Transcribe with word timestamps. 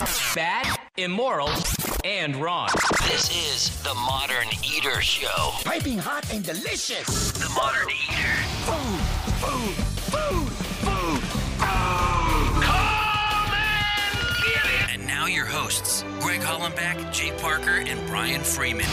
Bad, 0.00 0.78
immoral, 0.96 1.50
and 2.06 2.34
wrong. 2.36 2.70
This 3.02 3.28
is 3.28 3.82
the 3.82 3.92
Modern 3.92 4.48
Eater 4.64 5.02
Show. 5.02 5.50
Piping 5.62 5.98
hot 5.98 6.32
and 6.32 6.42
delicious. 6.42 7.32
The 7.32 7.50
Modern 7.50 7.90
Eater. 7.90 8.34
Food, 8.64 9.00
food, 9.42 9.74
food, 10.08 10.48
food, 10.80 11.22
food. 11.22 12.62
Come 12.62 13.52
and 13.52 14.16
get 14.38 14.64
it. 14.64 14.94
And 14.94 15.06
now 15.06 15.26
your 15.26 15.44
hosts, 15.44 16.02
Greg 16.20 16.40
Hollenbeck, 16.40 17.12
Jay 17.12 17.32
Parker, 17.32 17.82
and 17.86 18.00
Brian 18.06 18.40
Freeman. 18.40 18.86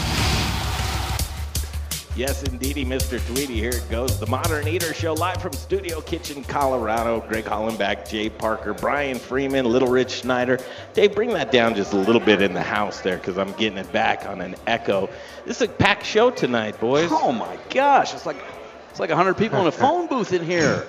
Yes, 2.18 2.42
indeedy, 2.42 2.84
Mr. 2.84 3.24
Tweety. 3.28 3.54
Here 3.54 3.70
it 3.70 3.88
goes. 3.88 4.18
The 4.18 4.26
Modern 4.26 4.66
Eater 4.66 4.92
Show 4.92 5.14
live 5.14 5.40
from 5.40 5.52
Studio 5.52 6.00
Kitchen, 6.00 6.42
Colorado. 6.42 7.20
Greg 7.20 7.44
Hollenbach, 7.44 8.10
Jay 8.10 8.28
Parker, 8.28 8.74
Brian 8.74 9.20
Freeman, 9.20 9.64
Little 9.66 9.86
Rich 9.86 10.10
Schneider. 10.10 10.58
Dave, 10.94 11.14
bring 11.14 11.32
that 11.34 11.52
down 11.52 11.76
just 11.76 11.92
a 11.92 11.96
little 11.96 12.20
bit 12.20 12.42
in 12.42 12.54
the 12.54 12.60
house 12.60 13.02
there 13.02 13.18
because 13.18 13.38
I'm 13.38 13.52
getting 13.52 13.78
it 13.78 13.92
back 13.92 14.26
on 14.26 14.40
an 14.40 14.56
echo. 14.66 15.08
This 15.46 15.60
is 15.60 15.68
a 15.68 15.70
packed 15.70 16.04
show 16.04 16.28
tonight, 16.32 16.80
boys. 16.80 17.08
Oh 17.12 17.30
my 17.30 17.56
gosh, 17.70 18.12
it's 18.12 18.26
like 18.26 18.42
it's 18.90 18.98
like 18.98 19.10
100 19.10 19.34
people 19.34 19.60
in 19.60 19.68
a 19.68 19.70
phone 19.70 20.08
booth 20.08 20.32
in 20.32 20.44
here. 20.44 20.88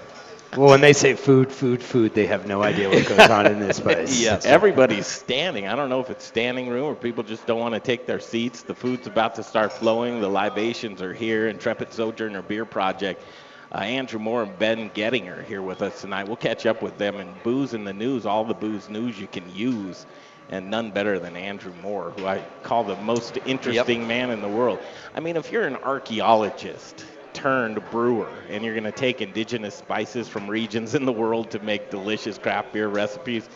Well, 0.58 0.70
when 0.70 0.82
they 0.82 0.94
say 0.94 1.14
food, 1.14 1.52
food, 1.52 1.82
food, 1.84 2.16
they 2.16 2.26
have 2.26 2.48
no 2.48 2.64
idea 2.64 2.90
what 2.90 3.06
goes 3.08 3.30
on 3.30 3.46
in 3.46 3.60
this 3.60 3.80
place. 3.82 4.20
Yes, 4.20 4.46
everybody's 4.46 5.08
standing. 5.08 5.68
I 5.68 5.76
don't 5.76 5.90
know 5.90 6.00
if 6.02 6.10
it's 6.10 6.26
standing 6.26 6.70
room 6.70 6.86
or 6.86 6.96
people 6.96 7.24
just 7.24 7.46
don't 7.46 7.60
want 7.60 7.76
to 7.76 7.80
take 7.80 8.08
their 8.08 8.20
seats. 8.20 8.64
The 8.64 8.74
food's 8.76 9.08
about 9.08 9.36
to 9.36 9.44
start 9.44 9.72
flowing. 9.72 10.22
The 10.22 10.30
libations 10.30 11.02
are 11.04 11.14
here. 11.14 11.48
Intrepid 11.48 11.94
Sojourner 11.94 12.42
Beer 12.42 12.66
Project. 12.66 13.24
Uh, 13.72 13.80
Andrew 13.80 14.20
Moore 14.20 14.44
and 14.44 14.58
Ben 14.58 14.90
Getting 14.94 15.30
are 15.30 15.44
here 15.44 15.62
with 15.62 15.84
us 15.84 16.02
tonight. 16.02 16.28
We'll 16.28 16.36
catch 16.36 16.66
up 16.66 16.82
with 16.82 16.98
them 16.98 17.18
and 17.18 17.44
booze 17.44 17.76
in 17.76 17.84
the 17.84 17.94
news, 17.94 18.26
all 18.26 18.44
the 18.44 18.56
booze 18.56 18.90
news 18.90 19.20
you 19.20 19.28
can 19.28 19.56
use. 19.56 20.08
And 20.50 20.72
none 20.72 20.90
better 20.90 21.20
than 21.20 21.36
Andrew 21.38 21.74
Moore, 21.84 22.12
who 22.18 22.26
I 22.26 22.44
call 22.64 22.84
the 22.84 22.96
most 22.96 23.38
interesting 23.46 24.08
man 24.08 24.32
in 24.32 24.42
the 24.42 24.50
world. 24.50 24.80
I 25.14 25.20
mean, 25.20 25.38
if 25.38 25.52
you're 25.52 25.68
an 25.68 25.76
archaeologist 25.76 27.06
turned 27.40 27.82
brewer 27.90 28.30
and 28.50 28.64
you're 28.64 28.74
going 28.74 28.84
to 28.84 28.92
take 28.92 29.22
indigenous 29.22 29.76
spices 29.76 30.28
from 30.28 30.50
regions 30.50 30.96
in 30.96 31.06
the 31.06 31.12
world 31.12 31.52
to 31.52 31.60
make 31.60 31.90
delicious 31.90 32.38
craft 32.38 32.74
beer 32.74 32.88
recipes, 32.88 33.48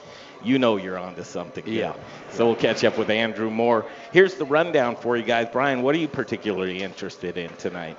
you 0.44 0.58
know 0.58 0.78
you're 0.78 0.98
onto 0.98 1.24
something. 1.24 1.64
Yeah. 1.68 1.94
So 2.32 2.46
we'll 2.46 2.56
catch 2.56 2.84
up 2.84 2.98
with 2.98 3.10
Andrew 3.10 3.50
Moore. 3.50 3.86
Here's 4.12 4.36
the 4.36 4.46
rundown 4.46 4.96
for 4.96 5.18
you 5.18 5.24
guys. 5.24 5.48
Brian, 5.52 5.82
what 5.82 5.96
are 5.96 6.00
you 6.00 6.08
particularly 6.08 6.82
interested 6.82 7.38
in 7.38 7.50
tonight? 7.58 7.98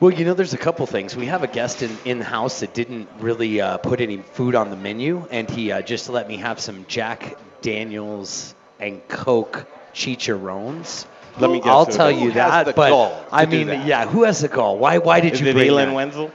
Well, 0.00 0.12
you 0.12 0.24
know, 0.24 0.34
there's 0.34 0.54
a 0.54 0.58
couple 0.58 0.86
things. 0.86 1.16
We 1.16 1.26
have 1.26 1.42
a 1.42 1.46
guest 1.46 1.82
in, 1.82 1.96
in 2.04 2.18
the 2.18 2.24
house 2.24 2.60
that 2.60 2.74
didn't 2.74 3.08
really 3.18 3.60
uh, 3.60 3.78
put 3.78 4.00
any 4.00 4.18
food 4.18 4.54
on 4.54 4.70
the 4.70 4.76
menu, 4.76 5.26
and 5.30 5.48
he 5.48 5.72
uh, 5.72 5.82
just 5.82 6.08
let 6.08 6.28
me 6.28 6.36
have 6.38 6.60
some 6.60 6.84
Jack 6.88 7.38
Daniels 7.62 8.54
and 8.80 9.06
Coke 9.08 9.66
chicharrones. 9.94 11.06
Let 11.38 11.50
me 11.50 11.58
guess 11.58 11.66
I'll 11.68 11.86
tell 11.86 12.06
that 12.08 12.14
you 12.14 12.30
Who 12.30 12.38
has 12.38 12.50
that, 12.50 12.66
the 12.66 12.72
but 12.72 12.90
gall 12.90 13.24
I 13.32 13.44
to 13.44 13.50
do 13.50 13.56
mean, 13.58 13.66
that? 13.68 13.86
yeah, 13.86 14.06
who 14.06 14.22
has 14.24 14.40
the 14.40 14.48
gall? 14.48 14.78
Why? 14.78 14.98
Why 14.98 15.20
did 15.20 15.34
Is 15.34 15.40
you 15.40 15.48
it 15.48 15.54
bring 15.54 15.68
Elin 15.68 15.88
that? 15.88 15.94
Wenzel? 15.94 16.30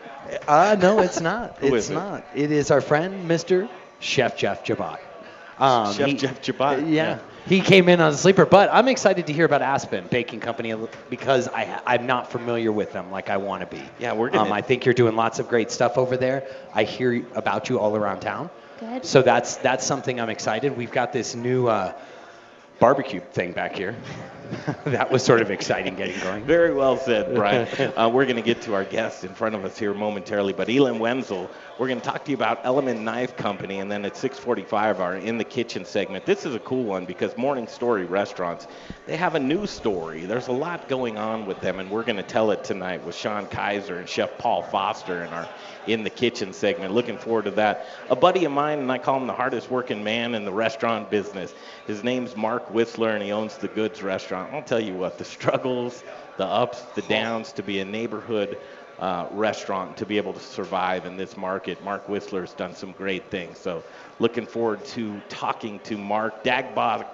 Uh, 0.47 0.75
no, 0.80 1.00
it's 1.00 1.22
not. 1.22 1.58
Who 1.59 1.67
it's 1.75 1.86
is 1.86 1.89
it? 1.91 1.94
not. 1.95 2.23
It 2.36 2.52
is 2.52 2.69
our 2.69 2.81
friend, 2.81 3.30
Mr. 3.30 3.67
Chef 4.00 4.38
Jeff 4.38 4.64
Jabat. 4.64 5.00
Um, 5.58 5.94
Chef 5.94 6.16
Jeff 6.17 6.41
Jabat, 6.41 6.81
Yeah. 6.81 6.86
yeah. 6.88 7.19
He 7.47 7.61
came 7.61 7.89
in 7.89 8.00
on 8.00 8.14
a 8.14 8.17
sleeper, 8.17 8.45
but 8.45 8.69
I'm 8.72 8.88
excited 8.89 9.25
to 9.28 9.33
hear 9.33 9.45
about 9.45 9.64
Aspen 9.64 10.06
Baking 10.11 10.39
Company 10.39 10.75
because 11.09 11.47
I, 11.47 11.81
I'm 11.88 12.06
not 12.06 12.31
familiar 12.31 12.72
with 12.72 12.91
them 12.94 13.09
like 13.09 13.30
I 13.31 13.38
want 13.38 13.61
to 13.61 13.75
be. 13.75 13.81
Yeah, 13.97 14.13
we're 14.13 14.30
gonna- 14.30 14.44
Um, 14.44 14.52
I 14.53 14.61
think 14.61 14.86
you're 14.86 14.94
doing 14.94 15.16
lots 15.16 15.39
of 15.39 15.47
great 15.50 15.72
stuff 15.72 15.97
over 15.97 16.16
there. 16.16 16.44
I 16.75 16.84
hear 16.84 17.25
about 17.34 17.67
you 17.69 17.80
all 17.80 17.95
around 17.95 18.19
town. 18.19 18.52
Good. 18.80 19.03
So 19.06 19.22
that's 19.23 19.56
that's 19.58 19.84
something 19.86 20.19
I'm 20.22 20.30
excited. 20.30 20.78
We've 20.78 20.91
got 20.91 21.11
this 21.11 21.34
new 21.34 21.67
uh, 21.67 21.94
barbecue 22.80 23.19
thing 23.19 23.52
back 23.53 23.75
here. 23.75 23.95
that 24.86 25.11
was 25.11 25.23
sort 25.23 25.42
of 25.42 25.52
exciting 25.52 25.95
getting 25.95 26.19
going. 26.22 26.44
Very 26.45 26.73
well 26.73 26.97
said, 26.97 27.36
Brian. 27.36 27.67
uh, 27.97 28.09
we're 28.11 28.25
going 28.25 28.36
to 28.36 28.42
get 28.42 28.61
to 28.64 28.73
our 28.73 28.83
guest 28.83 29.24
in 29.24 29.34
front 29.34 29.56
of 29.56 29.63
us 29.66 29.78
here 29.78 29.94
momentarily, 29.94 30.53
but 30.53 30.69
Elon 30.69 31.00
Wenzel, 31.00 31.50
we're 31.78 31.88
going 31.88 32.00
to 32.00 32.06
talk 32.06 32.25
to 32.25 32.31
you 32.31 32.38
about 32.38 32.59
Element 32.63 33.01
Knife 33.01 33.38
Company, 33.38 33.79
and 33.79 33.91
then 33.91 34.06
at 34.06 34.13
6:45, 34.13 35.00
our 35.00 35.16
in 35.16 35.38
the 35.38 35.44
kitchen 35.44 35.85
segment. 35.85 36.25
This 36.25 36.46
is 36.46 36.56
a 36.56 36.59
cool 36.59 36.84
one 36.84 37.06
because 37.06 37.35
Morning 37.38 37.68
Story 37.68 38.06
Restaurants, 38.06 38.68
they 39.06 39.18
have 39.18 39.35
a 39.35 39.40
new 39.40 39.68
story. 39.68 40.25
There's 40.25 40.47
a 40.47 40.53
lot 40.53 40.88
going 40.88 41.18
on 41.18 41.45
with 41.45 41.59
them, 41.62 41.79
and 41.79 41.90
we're 41.90 42.03
going 42.03 42.18
to 42.18 42.24
tell 42.24 42.51
it 42.51 42.63
tonight 42.63 43.03
with 43.06 43.16
Sean 43.16 43.45
Kaiser 43.45 44.00
and 44.00 44.09
Chef 44.09 44.38
Paul 44.38 44.63
Foster 44.63 45.24
in 45.24 45.29
our 45.29 45.47
in 45.88 46.03
the 46.03 46.09
kitchen 46.09 46.53
segment. 46.53 46.94
Looking 46.94 47.18
forward 47.18 47.45
to 47.45 47.51
that. 47.51 47.88
A 48.09 48.16
buddy 48.16 48.45
of 48.45 48.51
mine, 48.51 48.79
and 48.79 48.91
I 48.91 48.97
call 48.97 49.18
him 49.18 49.28
the 49.28 49.34
hardest 49.34 49.72
working 49.72 50.03
man 50.03 50.35
in 50.35 50.45
the 50.45 50.51
restaurant 50.51 51.09
business. 51.09 51.53
His 51.89 52.03
name's 52.03 52.35
Mark 52.35 52.72
Whistler, 52.72 53.09
and 53.16 53.23
he 53.23 53.31
owns 53.31 53.57
the 53.57 53.67
Goods 53.67 54.03
Restaurant. 54.03 54.53
I'll 54.53 54.61
tell 54.61 54.79
you 54.79 54.94
what, 54.94 55.17
the 55.17 55.25
struggles, 55.25 56.03
the 56.38 56.45
ups, 56.45 56.83
the 56.94 57.01
downs 57.01 57.51
to 57.53 57.63
be 57.63 57.79
a 57.79 57.85
neighborhood 57.85 58.59
uh, 59.00 59.25
restaurant 59.31 59.97
to 59.97 60.05
be 60.05 60.17
able 60.17 60.33
to 60.33 60.39
survive 60.39 61.07
in 61.07 61.17
this 61.17 61.35
market. 61.35 61.83
Mark 61.83 62.07
Whistler's 62.07 62.53
done 62.53 62.75
some 62.75 62.91
great 62.91 63.31
things. 63.31 63.57
So 63.57 63.83
looking 64.19 64.45
forward 64.45 64.85
to 64.85 65.19
talking 65.29 65.79
to 65.79 65.97
Mark 65.97 66.44
Dagbog. 66.44 67.07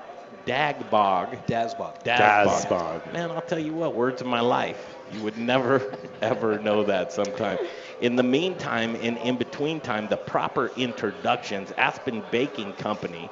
Dagbog. 0.45 1.45
Dazbog. 1.47 2.03
Dazbog. 2.03 3.13
Man, 3.13 3.31
I'll 3.31 3.41
tell 3.41 3.57
you 3.57 3.73
what, 3.73 3.95
words 3.95 4.19
of 4.19 4.27
my 4.27 4.41
life. 4.41 4.93
You 5.13 5.23
would 5.23 5.37
never, 5.37 5.97
ever 6.21 6.59
know 6.59 6.83
that 6.83 7.13
sometime. 7.13 7.59
In 8.01 8.17
the 8.17 8.23
meantime, 8.23 8.97
in 8.97 9.15
in 9.17 9.37
between 9.37 9.79
time, 9.79 10.09
the 10.09 10.17
proper 10.17 10.69
introductions. 10.75 11.71
Aspen 11.77 12.23
Baking 12.29 12.73
Company. 12.73 13.29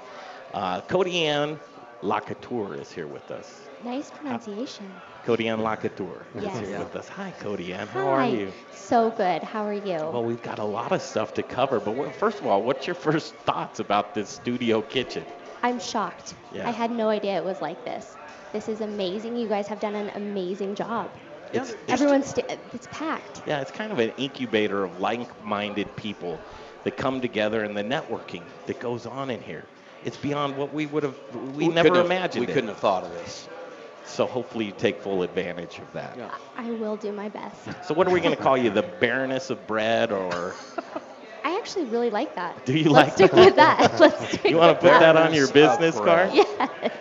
Uh, 0.54 0.82
Cody 0.82 1.26
Ann 1.26 1.60
Lacatour 2.02 2.80
is 2.80 2.92
here 2.92 3.08
with 3.08 3.32
us. 3.32 3.62
Nice 3.84 4.12
pronunciation. 4.12 5.02
Cody 5.24 5.48
Ann 5.48 5.60
Lacatour 5.60 6.26
is 6.36 6.44
Yes. 6.44 6.60
here 6.68 6.80
with 6.80 6.96
us. 6.96 7.08
Hi, 7.10 7.32
Cody 7.40 7.74
Ann. 7.74 7.88
Hi. 7.88 8.00
How 8.02 8.08
are 8.10 8.28
you? 8.28 8.52
So 8.74 9.10
good. 9.12 9.42
How 9.42 9.66
are 9.66 9.74
you? 9.74 9.96
Well, 9.96 10.24
we've 10.24 10.42
got 10.42 10.60
a 10.60 10.64
lot 10.64 10.92
of 10.92 11.02
stuff 11.02 11.34
to 11.36 11.44
cover, 11.44 11.80
but 11.80 11.96
what, 11.96 12.14
first 12.16 12.40
of 12.40 12.46
all, 12.46 12.62
what's 12.62 12.86
your 12.86 12.96
first 12.96 13.34
thoughts 13.38 13.80
about 13.80 14.14
this 14.14 14.30
studio 14.30 14.82
kitchen? 14.82 15.26
I'm 15.64 15.80
shocked. 15.80 16.36
Yeah. 16.54 16.68
I 16.68 16.72
had 16.72 16.92
no 16.92 17.10
idea 17.10 17.38
it 17.38 17.44
was 17.44 17.62
like 17.62 17.84
this. 17.86 18.16
This 18.52 18.68
is 18.70 18.82
amazing. 18.82 19.36
You 19.38 19.48
guys 19.48 19.68
have 19.68 19.80
done 19.80 19.96
an 19.96 20.12
amazing 20.16 20.76
job. 20.76 21.10
It's, 21.54 21.72
it's- 21.72 21.80
Everyone's 21.88 22.28
sta- 22.28 22.58
it's 22.74 22.88
packed. 22.92 23.42
Yeah, 23.48 23.62
it's 23.62 23.72
kind 23.72 23.92
of 23.92 24.00
an 24.00 24.12
incubator 24.18 24.84
of 24.84 25.00
like-minded 25.00 25.96
people 25.96 26.38
that 26.84 26.98
come 26.98 27.22
together 27.22 27.64
and 27.64 27.76
the 27.78 27.84
networking 27.84 28.44
that 28.68 28.80
goes 28.80 29.06
on 29.06 29.30
in 29.30 29.42
here. 29.42 29.64
It's 30.06 30.18
beyond 30.18 30.58
what 30.58 30.74
we 30.74 30.86
would 30.88 31.04
have, 31.04 31.16
we, 31.56 31.68
never 31.68 31.90
couldn't 31.90 31.96
have- 31.96 32.06
imagined. 32.06 32.46
We 32.46 32.52
it. 32.52 32.54
couldn't 32.54 32.70
have 32.70 32.78
thought 32.80 33.04
of 33.04 33.12
this. 33.14 33.48
So 34.06 34.26
hopefully 34.26 34.66
you 34.66 34.74
take 34.74 35.00
full 35.02 35.24
advantage 35.24 35.80
of 35.80 35.92
that. 35.94 36.18
Yeah. 36.18 36.30
I 36.58 36.72
will 36.72 36.98
do 36.98 37.12
my 37.14 37.30
best. 37.30 37.56
So 37.86 37.94
what 37.94 38.06
are 38.06 38.12
we 38.12 38.20
going 38.20 38.36
to 38.36 38.42
call 38.42 38.58
you? 38.58 38.70
The 38.70 38.82
Baroness 38.84 39.50
of 39.50 39.66
Bread, 39.66 40.12
or 40.12 40.54
I 41.46 41.56
actually 41.58 41.86
really 41.86 42.10
like 42.10 42.36
that. 42.36 42.66
Do 42.66 42.78
you 42.78 42.90
Let's 42.90 43.18
like 43.20 43.30
stick 43.30 43.32
that? 43.32 43.46
with 43.46 43.56
that. 43.56 44.00
Let's 44.00 44.28
stick 44.28 44.44
you 44.52 44.58
want 44.58 44.76
to 44.78 44.82
put 44.82 45.00
that 45.00 45.16
on 45.16 45.34
your 45.34 45.48
business 45.52 45.96
card? 45.96 46.32
Yes. 46.34 46.92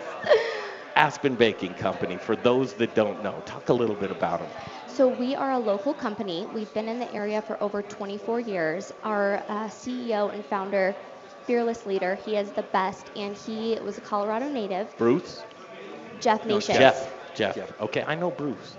Aspen 0.95 1.35
Baking 1.35 1.73
Company. 1.73 2.17
For 2.17 2.35
those 2.35 2.73
that 2.75 2.93
don't 2.95 3.21
know, 3.23 3.41
talk 3.45 3.69
a 3.69 3.73
little 3.73 3.95
bit 3.95 4.11
about 4.11 4.39
them. 4.39 4.49
So 4.87 5.07
we 5.07 5.33
are 5.35 5.51
a 5.51 5.59
local 5.59 5.93
company. 5.93 6.47
We've 6.53 6.71
been 6.73 6.87
in 6.87 6.99
the 6.99 7.11
area 7.13 7.41
for 7.41 7.61
over 7.61 7.81
24 7.81 8.39
years. 8.41 8.93
Our 9.03 9.37
uh, 9.49 9.67
CEO 9.67 10.31
and 10.33 10.45
founder, 10.45 10.95
fearless 11.45 11.85
leader, 11.85 12.15
he 12.15 12.35
is 12.35 12.51
the 12.51 12.63
best, 12.63 13.11
and 13.15 13.35
he 13.35 13.77
was 13.81 13.97
a 13.97 14.01
Colorado 14.01 14.49
native. 14.49 14.95
Bruce, 14.97 15.43
Jeff 16.19 16.45
Nation. 16.45 16.75
Jeff, 16.75 17.13
Jeff. 17.35 17.55
Jeff. 17.55 17.81
Okay, 17.81 18.03
I 18.05 18.15
know 18.15 18.31
Bruce. 18.31 18.77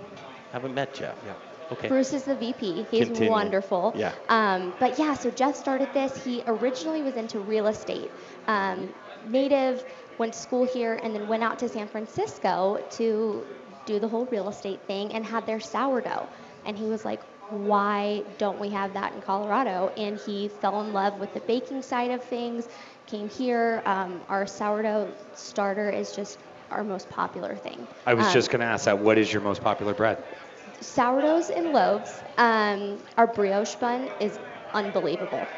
Haven't 0.51 0.73
met 0.73 0.93
Jeff. 0.93 1.17
Yeah. 1.25 1.33
Okay. 1.71 1.87
Bruce 1.87 2.13
is 2.13 2.23
the 2.23 2.35
VP. 2.35 2.83
He's 2.91 3.07
Continue. 3.07 3.29
wonderful. 3.29 3.93
Yeah. 3.95 4.13
Um, 4.29 4.73
but 4.79 4.99
yeah, 4.99 5.15
so 5.15 5.31
Jeff 5.31 5.55
started 5.55 5.93
this. 5.93 6.23
He 6.23 6.43
originally 6.45 7.01
was 7.01 7.15
into 7.15 7.39
real 7.39 7.67
estate. 7.67 8.11
Um, 8.47 8.93
native, 9.27 9.83
went 10.17 10.33
to 10.33 10.39
school 10.39 10.65
here, 10.65 10.99
and 11.01 11.15
then 11.15 11.27
went 11.27 11.43
out 11.43 11.59
to 11.59 11.69
San 11.69 11.87
Francisco 11.87 12.79
to 12.91 13.45
do 13.85 13.99
the 13.99 14.07
whole 14.07 14.25
real 14.27 14.49
estate 14.49 14.79
thing 14.87 15.13
and 15.13 15.25
had 15.25 15.45
their 15.45 15.59
sourdough. 15.59 16.29
And 16.65 16.77
he 16.77 16.85
was 16.85 17.03
like, 17.05 17.21
why 17.49 18.23
don't 18.37 18.59
we 18.59 18.69
have 18.71 18.93
that 18.93 19.13
in 19.13 19.21
Colorado? 19.21 19.91
And 19.97 20.17
he 20.17 20.47
fell 20.49 20.81
in 20.81 20.91
love 20.93 21.19
with 21.19 21.33
the 21.33 21.41
baking 21.41 21.81
side 21.81 22.11
of 22.11 22.23
things, 22.23 22.67
came 23.05 23.29
here. 23.29 23.81
Um, 23.85 24.23
our 24.29 24.45
sourdough 24.45 25.15
starter 25.33 25.89
is 25.89 26.13
just 26.15 26.39
our 26.71 26.83
most 26.83 27.09
popular 27.09 27.55
thing. 27.55 27.87
I 28.05 28.13
was 28.13 28.27
Um, 28.27 28.33
just 28.33 28.49
going 28.49 28.61
to 28.61 28.65
ask 28.65 28.85
that. 28.85 28.99
What 28.99 29.17
is 29.17 29.31
your 29.31 29.41
most 29.41 29.61
popular 29.61 29.93
bread? 29.93 30.23
sourdoughs 30.81 31.49
and 31.49 31.71
loaves. 31.71 32.23
Um, 32.37 33.03
our 33.17 33.27
brioche 33.27 33.75
bun 33.75 34.09
is 34.19 34.39
unbelievable. 34.73 35.51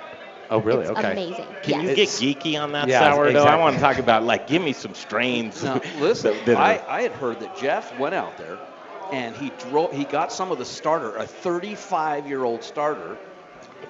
Oh, 0.50 0.60
really? 0.60 0.86
It's 0.86 0.92
okay. 0.92 1.12
amazing. 1.12 1.58
Can 1.62 1.82
you 1.82 1.90
get 1.90 2.10
geeky 2.10 2.62
on 2.62 2.74
that 2.74 2.90
Yeah, 2.90 3.14
sourdough? 3.14 3.44
I 3.46 3.56
want 3.56 3.76
to 3.76 3.82
talk 3.82 3.98
about 3.98 4.24
like, 4.24 4.48
give 4.48 4.62
me 4.62 4.74
some 4.74 4.94
strains. 4.96 5.64
Now, 5.64 5.82
listen, 5.96 6.34
that- 6.34 6.46
that 6.46 6.58
are- 6.58 6.62
I, 6.62 6.82
I 6.88 7.02
had 7.04 7.14
heard 7.14 7.40
that 7.42 7.54
Jeff 7.54 7.92
went 7.94 8.16
out 8.16 8.38
there 8.38 8.62
and 9.12 9.36
he 9.36 9.52
drove, 9.70 9.92
he 9.92 10.06
got 10.06 10.32
some 10.32 10.52
of 10.52 10.58
the 10.58 10.66
starter, 10.66 11.16
a 11.16 11.26
35 11.26 12.28
year 12.28 12.44
old 12.44 12.64
starter, 12.64 13.18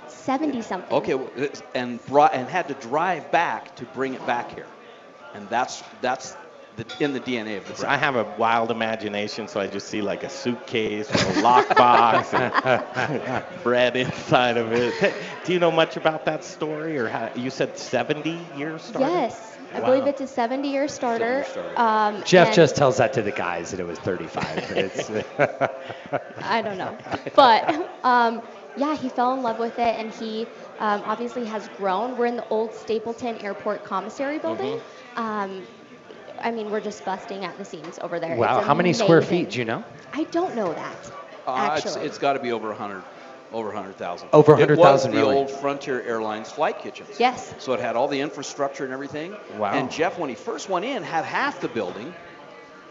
70 0.07 0.61
something. 0.61 0.91
okay, 0.91 1.49
and 1.73 2.05
brought 2.07 2.33
and 2.33 2.47
had 2.47 2.67
to 2.67 2.73
drive 2.75 3.31
back 3.31 3.75
to 3.77 3.85
bring 3.85 4.13
it 4.13 4.25
back 4.25 4.53
here. 4.53 4.67
and 5.33 5.47
that's 5.49 5.83
that's 6.01 6.35
the, 6.77 6.85
in 6.99 7.11
the 7.11 7.19
DNA 7.19 7.57
of 7.57 7.67
this. 7.67 7.83
I 7.83 7.97
have 7.97 8.15
a 8.15 8.23
wild 8.37 8.69
imagination, 8.71 9.47
so 9.47 9.59
I 9.59 9.67
just 9.67 9.87
see 9.87 10.01
like 10.01 10.23
a 10.23 10.29
suitcase 10.29 11.11
with 11.11 11.37
a 11.37 11.41
lockbox 11.41 12.33
and 12.33 13.43
bread 13.63 13.95
inside 13.97 14.57
of 14.57 14.71
it. 14.71 15.13
Do 15.43 15.53
you 15.53 15.59
know 15.59 15.71
much 15.71 15.97
about 15.97 16.25
that 16.25 16.43
story, 16.43 16.97
or 16.97 17.07
how, 17.09 17.31
you 17.35 17.49
said 17.49 17.77
70 17.77 18.39
years 18.55 18.83
started? 18.83 19.11
Yes, 19.11 19.56
I 19.73 19.79
Wow. 19.79 19.85
believe 19.85 20.07
it's 20.07 20.21
a 20.21 20.27
70-year 20.27 20.87
starter. 20.87 21.25
70-year 21.25 21.43
starter. 21.43 21.79
Um, 21.79 22.23
Jeff 22.23 22.53
just 22.53 22.75
tells 22.75 22.97
that 22.97 23.13
to 23.13 23.21
the 23.21 23.31
guys 23.31 23.71
that 23.71 23.79
it 23.79 23.83
was 23.85 23.99
35. 23.99 24.65
But 24.67 24.77
it's, 24.77 25.09
I 26.41 26.61
don't 26.61 26.77
know, 26.77 26.97
but 27.35 27.69
um, 28.03 28.41
yeah, 28.75 28.95
he 28.95 29.09
fell 29.09 29.33
in 29.33 29.41
love 29.41 29.59
with 29.59 29.77
it, 29.79 29.95
and 29.99 30.11
he 30.11 30.47
um, 30.79 31.01
obviously 31.05 31.45
has 31.45 31.67
grown. 31.69 32.15
We're 32.17 32.25
in 32.27 32.35
the 32.37 32.47
old 32.47 32.73
Stapleton 32.73 33.37
Airport 33.37 33.83
Commissary 33.83 34.39
building. 34.39 34.81
Um, 35.15 35.67
I 36.39 36.51
mean, 36.51 36.69
we're 36.69 36.81
just 36.81 37.03
busting 37.05 37.43
at 37.45 37.57
the 37.57 37.65
seams 37.65 37.99
over 37.99 38.19
there. 38.19 38.35
wow, 38.37 38.61
how 38.61 38.73
many 38.73 38.93
square 38.93 39.21
feet 39.21 39.51
do 39.51 39.59
you 39.59 39.65
know? 39.65 39.83
I 40.13 40.23
don't 40.25 40.55
know 40.55 40.73
that. 40.73 41.11
Uh, 41.45 41.71
it's, 41.75 41.85
actually, 41.85 42.05
it's 42.05 42.17
got 42.17 42.33
to 42.33 42.39
be 42.39 42.51
over 42.51 42.67
100, 42.69 43.03
over 43.53 43.69
100,000. 43.69 44.29
Over 44.33 44.53
100,000. 44.53 44.61
It 44.61 44.77
was 44.77 45.05
100,000, 45.05 45.11
the 45.11 45.17
really? 45.17 45.35
old 45.35 45.49
Frontier 45.51 46.01
Airlines 46.01 46.51
flight 46.51 46.79
kitchens. 46.79 47.19
Yes. 47.19 47.53
So 47.59 47.73
it 47.73 47.79
had 47.79 47.95
all 47.95 48.07
the 48.07 48.19
infrastructure 48.19 48.83
and 48.83 48.93
everything. 48.93 49.35
Wow. 49.57 49.73
And 49.73 49.89
Jeff, 49.91 50.17
when 50.19 50.29
he 50.29 50.35
first 50.35 50.69
went 50.69 50.85
in, 50.85 51.03
had 51.03 51.25
half 51.25 51.61
the 51.61 51.67
building, 51.69 52.13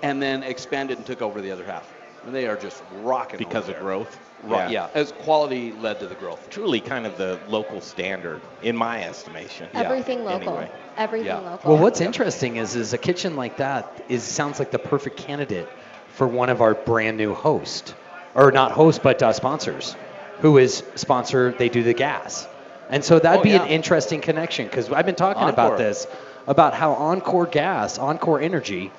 and 0.02 0.20
then 0.22 0.42
expanded 0.42 0.98
and 0.98 1.06
took 1.06 1.22
over 1.22 1.40
the 1.40 1.50
other 1.50 1.64
half. 1.64 1.92
And 2.24 2.34
they 2.34 2.48
are 2.48 2.56
just 2.56 2.82
rocking 3.02 3.38
Because 3.38 3.64
over 3.64 3.72
of 3.72 3.76
there. 3.76 3.82
growth? 3.82 4.18
Right, 4.42 4.70
yeah. 4.70 4.88
As 4.94 5.12
quality 5.12 5.72
led 5.72 6.00
to 6.00 6.06
the 6.08 6.14
growth. 6.16 6.50
Truly 6.50 6.80
kind 6.80 7.06
of 7.06 7.16
the 7.16 7.38
local 7.48 7.80
standard, 7.80 8.40
in 8.62 8.76
my 8.76 9.02
estimation. 9.04 9.68
Yeah. 9.72 9.80
everything 9.82 10.24
local. 10.24 10.50
Anyway. 10.58 10.70
Everything 10.96 11.26
Yeah. 11.28 11.38
local. 11.38 11.72
Well, 11.74 11.82
what's 11.82 12.00
interesting 12.00 12.56
is 12.56 12.74
is 12.76 12.92
a 12.92 12.98
kitchen 12.98 13.36
like 13.36 13.58
that 13.58 14.04
is 14.08 14.22
sounds 14.24 14.58
like 14.58 14.70
the 14.70 14.78
perfect 14.78 15.16
candidate 15.18 15.68
for 16.08 16.26
one 16.26 16.48
of 16.50 16.60
our 16.60 16.74
brand 16.74 17.16
new 17.16 17.32
hosts, 17.34 17.94
or 18.34 18.50
not 18.50 18.72
hosts 18.72 19.00
but 19.02 19.22
uh, 19.22 19.32
sponsors, 19.32 19.94
who 20.40 20.58
is 20.58 20.82
sponsor. 20.94 21.52
They 21.52 21.68
do 21.68 21.82
the 21.82 21.94
gas, 21.94 22.46
and 22.90 23.04
so 23.04 23.18
that'd 23.18 23.40
Oh, 23.40 23.42
be 23.42 23.52
an 23.52 23.66
interesting 23.68 24.20
connection 24.20 24.66
because 24.66 24.90
I've 24.90 25.06
been 25.06 25.14
talking 25.14 25.48
about 25.48 25.78
this 25.78 26.06
about 26.46 26.74
how 26.74 26.92
Encore 26.92 27.46
Gas, 27.46 27.98
Encore 27.98 28.40
Energy, 28.40 28.92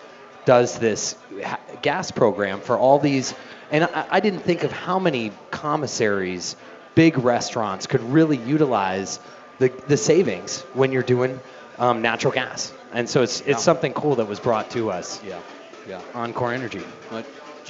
does 0.46 0.78
this 0.80 1.16
ha- 1.44 1.60
gas 1.82 2.12
program 2.12 2.60
for 2.62 2.78
all 2.78 3.00
these, 3.00 3.34
and 3.72 3.84
I, 3.86 4.06
I 4.12 4.20
didn't 4.20 4.42
think 4.42 4.64
of 4.64 4.72
how 4.72 5.00
many 5.00 5.32
commissaries, 5.52 6.56
big 6.96 7.18
restaurants 7.18 7.88
could 7.88 8.02
really 8.02 8.38
utilize 8.38 9.20
the 9.60 9.70
the 9.88 9.98
savings 9.98 10.62
when 10.74 10.92
you're 10.92 11.04
doing 11.04 11.40
um, 11.78 12.02
natural 12.02 12.34
gas. 12.34 12.74
And 12.94 13.10
so 13.10 13.22
it's 13.22 13.42
it's 13.42 13.48
Yeah. 13.50 13.56
something 13.58 13.94
cool 13.94 14.16
that 14.16 14.28
was 14.28 14.40
brought 14.40 14.72
to 14.72 14.90
us. 14.92 15.22
Yeah, 15.24 15.40
yeah. 15.88 16.02
Encore 16.14 16.54
Energy. 16.54 16.84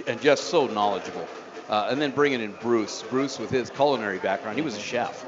And 0.06 0.22
just 0.22 0.46
so 0.46 0.68
knowledgeable. 0.68 1.28
Uh, 1.69 1.88
and 1.90 2.02
then 2.02 2.12
bringing 2.12 2.42
in 2.42 2.54
Bruce. 2.54 3.04
Bruce, 3.10 3.40
with 3.40 3.50
his 3.50 3.69
culinary 3.69 4.19
background, 4.19 4.58
he 4.58 4.64
was 4.64 4.78
a 4.78 4.81
chef. 4.81 5.25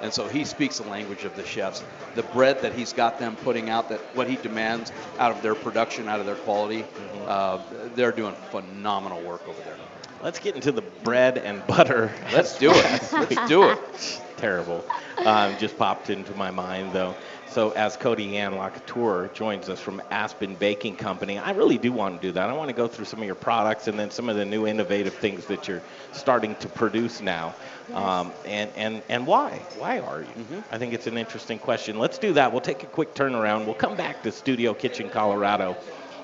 And 0.00 0.12
so 0.12 0.28
he 0.28 0.44
speaks 0.44 0.78
the 0.78 0.88
language 0.88 1.24
of 1.24 1.34
the 1.36 1.44
chefs. 1.46 1.82
The 2.14 2.22
bread 2.22 2.60
that 2.62 2.74
he's 2.74 2.92
got 2.92 3.18
them 3.18 3.36
putting 3.36 3.70
out, 3.70 3.88
that 3.88 4.00
what 4.14 4.28
he 4.28 4.36
demands 4.36 4.92
out 5.18 5.32
of 5.32 5.42
their 5.42 5.54
production, 5.54 6.08
out 6.08 6.20
of 6.20 6.26
their 6.26 6.34
quality, 6.34 6.84
uh, 7.26 7.58
they're 7.94 8.12
doing 8.12 8.34
phenomenal 8.50 9.20
work 9.22 9.46
over 9.48 9.60
there. 9.62 9.76
Let's 10.22 10.38
get 10.38 10.54
into 10.54 10.72
the 10.72 10.80
bread 10.80 11.36
and 11.38 11.66
butter. 11.66 12.10
Let's 12.32 12.58
do 12.58 12.70
it. 12.70 13.12
Let's 13.12 13.48
do 13.48 13.70
it. 13.70 14.22
Terrible. 14.38 14.84
Um, 15.18 15.56
just 15.58 15.76
popped 15.78 16.10
into 16.10 16.34
my 16.34 16.50
mind 16.50 16.92
though. 16.92 17.14
So 17.48 17.70
as 17.70 17.96
Cody 17.96 18.36
Ann 18.36 18.54
Lacatour 18.54 19.32
joins 19.32 19.68
us 19.68 19.78
from 19.80 20.02
Aspen 20.10 20.56
Baking 20.56 20.96
Company, 20.96 21.38
I 21.38 21.52
really 21.52 21.78
do 21.78 21.92
want 21.92 22.20
to 22.20 22.26
do 22.26 22.32
that. 22.32 22.48
I 22.48 22.52
want 22.52 22.68
to 22.68 22.74
go 22.74 22.88
through 22.88 23.04
some 23.04 23.20
of 23.20 23.26
your 23.26 23.36
products 23.36 23.86
and 23.86 23.98
then 23.98 24.10
some 24.10 24.28
of 24.28 24.36
the 24.36 24.44
new 24.44 24.66
innovative 24.66 25.14
things 25.14 25.46
that 25.46 25.68
you're 25.68 25.82
starting 26.12 26.56
to 26.56 26.68
produce 26.68 27.20
now. 27.20 27.54
Um, 27.92 28.32
and, 28.44 28.70
and, 28.76 29.02
and 29.08 29.26
why? 29.26 29.60
Why 29.78 30.00
are 30.00 30.22
you? 30.22 30.28
I 30.72 30.78
think 30.78 30.94
it's 30.94 31.06
an 31.06 31.16
interesting 31.16 31.58
question. 31.58 31.98
Let's 31.98 32.18
do 32.18 32.32
that. 32.32 32.50
We'll 32.50 32.60
take 32.60 32.82
a 32.82 32.86
quick 32.86 33.14
turnaround. 33.14 33.66
We'll 33.66 33.74
come 33.74 33.96
back 33.96 34.22
to 34.24 34.32
Studio 34.32 34.74
Kitchen, 34.74 35.08
Colorado. 35.08 35.76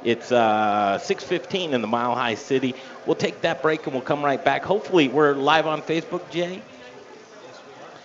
It's 0.02 0.32
uh, 0.32 0.98
6:15 1.02 1.72
in 1.72 1.82
the 1.82 1.86
Mile 1.86 2.14
High 2.14 2.34
City. 2.34 2.74
We'll 3.06 3.16
take 3.16 3.42
that 3.42 3.60
break 3.60 3.84
and 3.84 3.92
we'll 3.92 4.02
come 4.02 4.24
right 4.24 4.42
back. 4.42 4.64
Hopefully, 4.64 5.08
we're 5.08 5.34
live 5.34 5.66
on 5.66 5.82
Facebook, 5.82 6.28
Jay. 6.30 6.62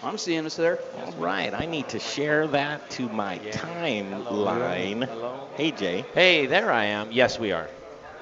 I'm 0.06 0.20
seeing 0.20 0.46
us 0.46 0.56
there. 0.56 0.78
All 1.04 1.14
right, 1.14 1.52
I 1.52 1.66
need 1.66 1.90
to 1.90 2.00
share 2.00 2.46
that 2.50 2.92
to 2.92 3.10
my 3.10 3.40
timeline. 3.40 5.10
Hey, 5.56 5.72
Jay. 5.72 6.06
Hey, 6.14 6.46
there 6.46 6.72
I 6.72 6.86
am. 6.86 7.12
Yes, 7.12 7.40
we 7.40 7.52
are. 7.52 7.68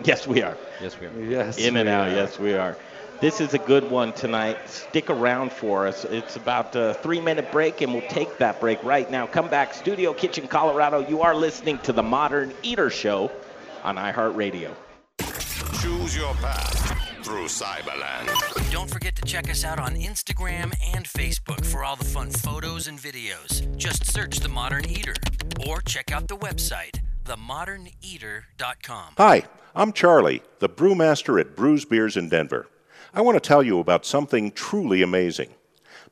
Yes, 0.02 0.26
we 0.26 0.42
are. 0.42 0.56
Yes, 0.82 0.98
we 0.98 1.08
are. 1.08 1.22
Yes. 1.22 1.58
In 1.58 1.76
and 1.76 1.90
out. 1.90 2.12
Yes, 2.12 2.40
we 2.40 2.54
are. 2.54 2.78
This 3.20 3.42
is 3.42 3.54
a 3.54 3.58
good 3.58 3.92
one 3.92 4.14
tonight. 4.14 4.58
Stick 4.70 5.10
around 5.10 5.52
for 5.52 5.86
us. 5.86 6.06
It's 6.06 6.38
about 6.38 6.74
a 6.78 6.94
three-minute 6.94 7.52
break, 7.52 7.82
and 7.82 7.92
we'll 7.92 8.08
take 8.08 8.38
that 8.38 8.62
break 8.62 8.82
right 8.82 9.12
now. 9.12 9.28
Come 9.28 9.50
back, 9.50 9.74
Studio 9.74 10.14
Kitchen, 10.14 10.48
Colorado. 10.48 11.06
You 11.06 11.22
are 11.22 11.36
listening 11.36 11.80
to 11.80 11.92
the 11.92 12.04
Modern 12.04 12.54
Eater 12.64 12.90
Show 12.90 13.30
on 13.84 13.98
iHeartRadio. 13.98 14.74
Choose 15.82 16.16
your 16.16 16.34
path 16.36 17.03
through 17.34 17.48
Cyberland. 17.48 18.30
Don't 18.72 18.88
forget 18.88 19.16
to 19.16 19.24
check 19.24 19.50
us 19.50 19.64
out 19.64 19.80
on 19.80 19.96
Instagram 19.96 20.72
and 20.94 21.06
Facebook 21.06 21.66
for 21.66 21.84
all 21.84 21.96
the 21.96 22.06
fun 22.06 22.30
photos 22.30 22.88
and 22.88 23.00
videos. 23.00 23.76
Just 23.76 24.06
search 24.14 24.40
The 24.40 24.50
Modern 24.50 24.88
Eater 24.88 25.16
or 25.68 25.82
check 25.82 26.12
out 26.12 26.28
the 26.28 26.38
website, 26.38 27.00
themoderneater.com. 27.26 29.16
Hi, 29.18 29.46
I'm 29.74 29.94
Charlie, 29.94 30.44
the 30.60 30.70
brewmaster 30.70 31.40
at 31.40 31.56
Brews 31.56 31.86
Beers 31.86 32.18
in 32.18 32.30
Denver. 32.30 32.68
I 33.16 33.22
want 33.22 33.36
to 33.36 33.48
tell 33.48 33.64
you 33.64 33.80
about 33.80 34.06
something 34.06 34.52
truly 34.52 35.02
amazing. 35.02 35.50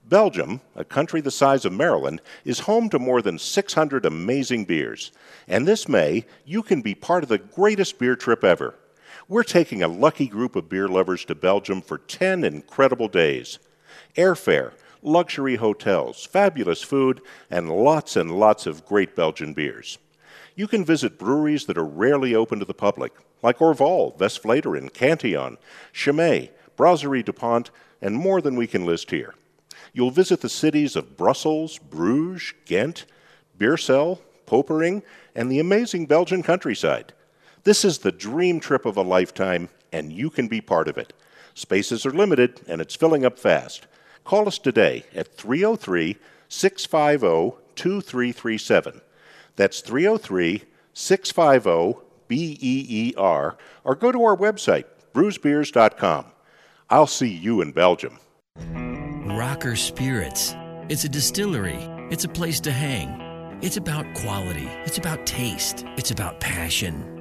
Belgium, 0.04 0.62
a 0.76 0.84
country 0.84 1.22
the 1.22 1.30
size 1.30 1.66
of 1.66 1.72
Maryland, 1.72 2.20
is 2.46 2.62
home 2.62 2.90
to 2.90 2.98
more 2.98 3.22
than 3.22 3.38
600 3.38 4.06
amazing 4.06 4.66
beers. 4.66 5.12
And 5.48 5.68
this 5.68 5.88
May, 5.88 6.26
you 6.46 6.64
can 6.64 6.82
be 6.82 6.96
part 6.96 7.22
of 7.22 7.30
the 7.30 7.38
greatest 7.38 8.00
beer 8.00 8.16
trip 8.16 8.44
ever. 8.44 8.74
We're 9.32 9.44
taking 9.44 9.82
a 9.82 9.88
lucky 9.88 10.28
group 10.28 10.58
of 10.58 10.68
beer 10.68 10.90
lovers 10.90 11.24
to 11.24 11.36
Belgium 11.36 11.82
for 11.82 12.00
10 12.00 12.44
incredible 12.44 13.08
days. 13.08 13.60
Airfare, 14.18 14.74
luxury 15.02 15.56
hotels, 15.56 16.26
fabulous 16.26 16.84
food, 16.84 17.22
and 17.50 17.70
lots 17.70 18.18
and 18.18 18.38
lots 18.38 18.66
of 18.66 18.86
great 18.86 19.16
Belgian 19.16 19.54
beers. 19.54 20.00
You 20.58 20.68
can 20.68 20.84
visit 20.84 21.18
breweries 21.18 21.66
that 21.68 21.78
are 21.78 21.86
rarely 21.86 22.36
open 22.36 22.60
to 22.60 22.66
the 22.66 22.74
public, 22.74 23.14
like 23.42 23.60
Orval, 23.60 24.18
Westvleteren, 24.18 24.92
Cantillon, 24.92 25.58
Chimay, 25.94 26.50
Brasserie 26.76 27.24
DuPont, 27.24 27.72
and 28.02 28.18
more 28.18 28.42
than 28.42 28.58
we 28.58 28.68
can 28.68 28.86
list 28.86 29.12
here. 29.12 29.34
You'll 29.94 30.12
visit 30.12 30.42
the 30.42 30.50
cities 30.50 30.98
of 30.98 31.16
Brussels, 31.16 31.78
Bruges, 31.78 32.54
Ghent, 32.66 33.06
Beersel, 33.58 34.20
Popering, 34.46 35.04
and 35.34 35.50
the 35.50 35.60
amazing 35.62 36.06
Belgian 36.06 36.44
countryside. 36.44 37.14
This 37.64 37.86
is 37.86 38.00
the 38.00 38.12
dream 38.12 38.60
trip 38.60 38.86
of 38.86 38.98
a 38.98 39.04
lifetime, 39.04 39.70
and 39.92 40.12
you 40.12 40.30
can 40.32 40.48
be 40.48 40.62
part 40.62 40.88
of 40.88 40.98
it. 40.98 41.14
Spaces 41.54 42.06
are 42.06 42.12
limited, 42.12 42.62
and 42.68 42.82
it's 42.82 42.96
filling 42.96 43.24
up 43.24 43.38
fast. 43.38 43.86
Call 44.24 44.48
us 44.48 44.58
today 44.58 45.06
at 45.14 45.36
303 45.36 46.18
650 46.48 47.58
2337. 47.76 49.02
That's 49.56 49.82
303 49.82 50.64
650 50.94 52.02
BEER, 52.28 53.58
or 53.84 53.96
go 53.96 54.12
to 54.12 54.24
our 54.24 54.38
website, 54.38 54.86
brewsbeers.com. 55.14 56.26
I'll 56.90 57.08
see 57.08 57.30
you 57.30 57.62
in 57.62 57.72
Belgium. 57.74 58.20
Rocker 59.38 59.76
Spirits. 59.76 60.56
It's 60.90 61.04
a 61.04 61.10
distillery. 61.10 61.78
It's 62.10 62.24
a 62.26 62.30
place 62.30 62.60
to 62.62 62.72
hang. 62.72 63.60
It's 63.62 63.78
about 63.78 64.12
quality. 64.16 64.68
It's 64.86 64.98
about 64.98 65.26
taste. 65.26 65.86
It's 65.96 66.12
about 66.12 66.40
passion. 66.40 67.21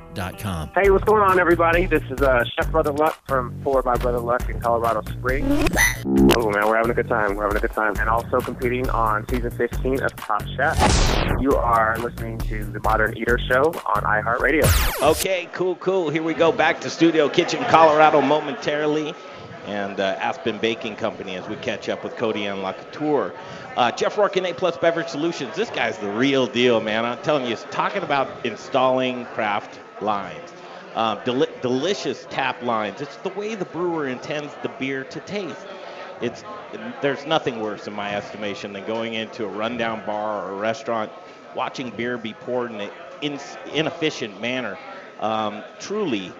Hey, 0.75 0.89
what's 0.89 1.05
going 1.05 1.21
on, 1.21 1.39
everybody? 1.39 1.85
This 1.85 2.03
is 2.11 2.21
uh, 2.21 2.43
Chef 2.43 2.69
Brother 2.69 2.91
Luck 2.91 3.17
from 3.27 3.57
Four 3.63 3.81
by 3.81 3.95
Brother 3.95 4.19
Luck 4.19 4.49
in 4.49 4.59
Colorado 4.59 5.01
Springs. 5.09 5.69
Oh, 6.37 6.49
man, 6.49 6.67
we're 6.67 6.75
having 6.75 6.91
a 6.91 6.93
good 6.93 7.07
time. 7.07 7.35
We're 7.35 7.43
having 7.43 7.57
a 7.57 7.61
good 7.61 7.71
time. 7.71 7.95
And 7.97 8.09
also 8.09 8.41
competing 8.41 8.89
on 8.89 9.25
season 9.29 9.51
15 9.51 10.01
of 10.03 10.13
Top 10.17 10.45
Chef. 10.57 10.77
You 11.39 11.55
are 11.55 11.97
listening 11.99 12.39
to 12.39 12.65
the 12.65 12.81
Modern 12.81 13.15
Eater 13.17 13.39
Show 13.39 13.63
on 13.85 14.03
iHeartRadio. 14.03 15.01
Okay, 15.11 15.47
cool, 15.53 15.75
cool. 15.77 16.09
Here 16.09 16.23
we 16.23 16.33
go 16.33 16.51
back 16.51 16.81
to 16.81 16.89
Studio 16.89 17.29
Kitchen, 17.29 17.63
Colorado 17.69 18.19
momentarily. 18.21 19.13
and 19.65 19.99
uh, 19.99 20.17
Aspen 20.19 20.57
Baking 20.57 20.97
Company 20.97 21.35
as 21.37 21.47
we 21.47 21.55
catch 21.57 21.87
up 21.87 22.03
with 22.03 22.17
Cody 22.17 22.47
and 22.47 22.59
LaCouture. 22.59 23.33
Uh, 23.77 23.91
Jeff 23.93 24.17
Rourke 24.17 24.35
and 24.35 24.47
A 24.47 24.53
Plus 24.53 24.75
Beverage 24.75 25.07
Solutions. 25.07 25.55
This 25.55 25.69
guy's 25.69 25.97
the 25.99 26.11
real 26.11 26.47
deal, 26.47 26.81
man. 26.81 27.05
I'm 27.05 27.21
telling 27.21 27.43
you, 27.43 27.51
he's 27.51 27.63
talking 27.71 28.03
about 28.03 28.45
installing 28.45 29.23
craft 29.27 29.79
lines. 30.01 30.51
Deli- 31.25 31.47
delicious 31.61 32.25
tap 32.29 32.61
lines. 32.63 33.01
It's 33.01 33.15
the 33.17 33.29
way 33.29 33.55
the 33.55 33.65
brewer 33.65 34.07
intends 34.07 34.53
the 34.63 34.69
beer 34.69 35.03
to 35.05 35.19
taste. 35.21 35.65
It's 36.21 36.43
there's 37.01 37.25
nothing 37.25 37.59
worse, 37.59 37.87
in 37.87 37.93
my 37.93 38.15
estimation, 38.15 38.73
than 38.73 38.85
going 38.85 39.13
into 39.13 39.43
a 39.45 39.49
rundown 39.49 40.03
bar 40.05 40.45
or 40.45 40.51
a 40.51 40.55
restaurant, 40.55 41.11
watching 41.55 41.91
beer 41.91 42.17
be 42.17 42.33
poured 42.33 42.71
in 42.71 42.81
an 42.81 42.91
in, 43.21 43.39
inefficient 43.73 44.39
manner. 44.41 44.77
Um, 45.19 45.63
truly, 45.79 46.31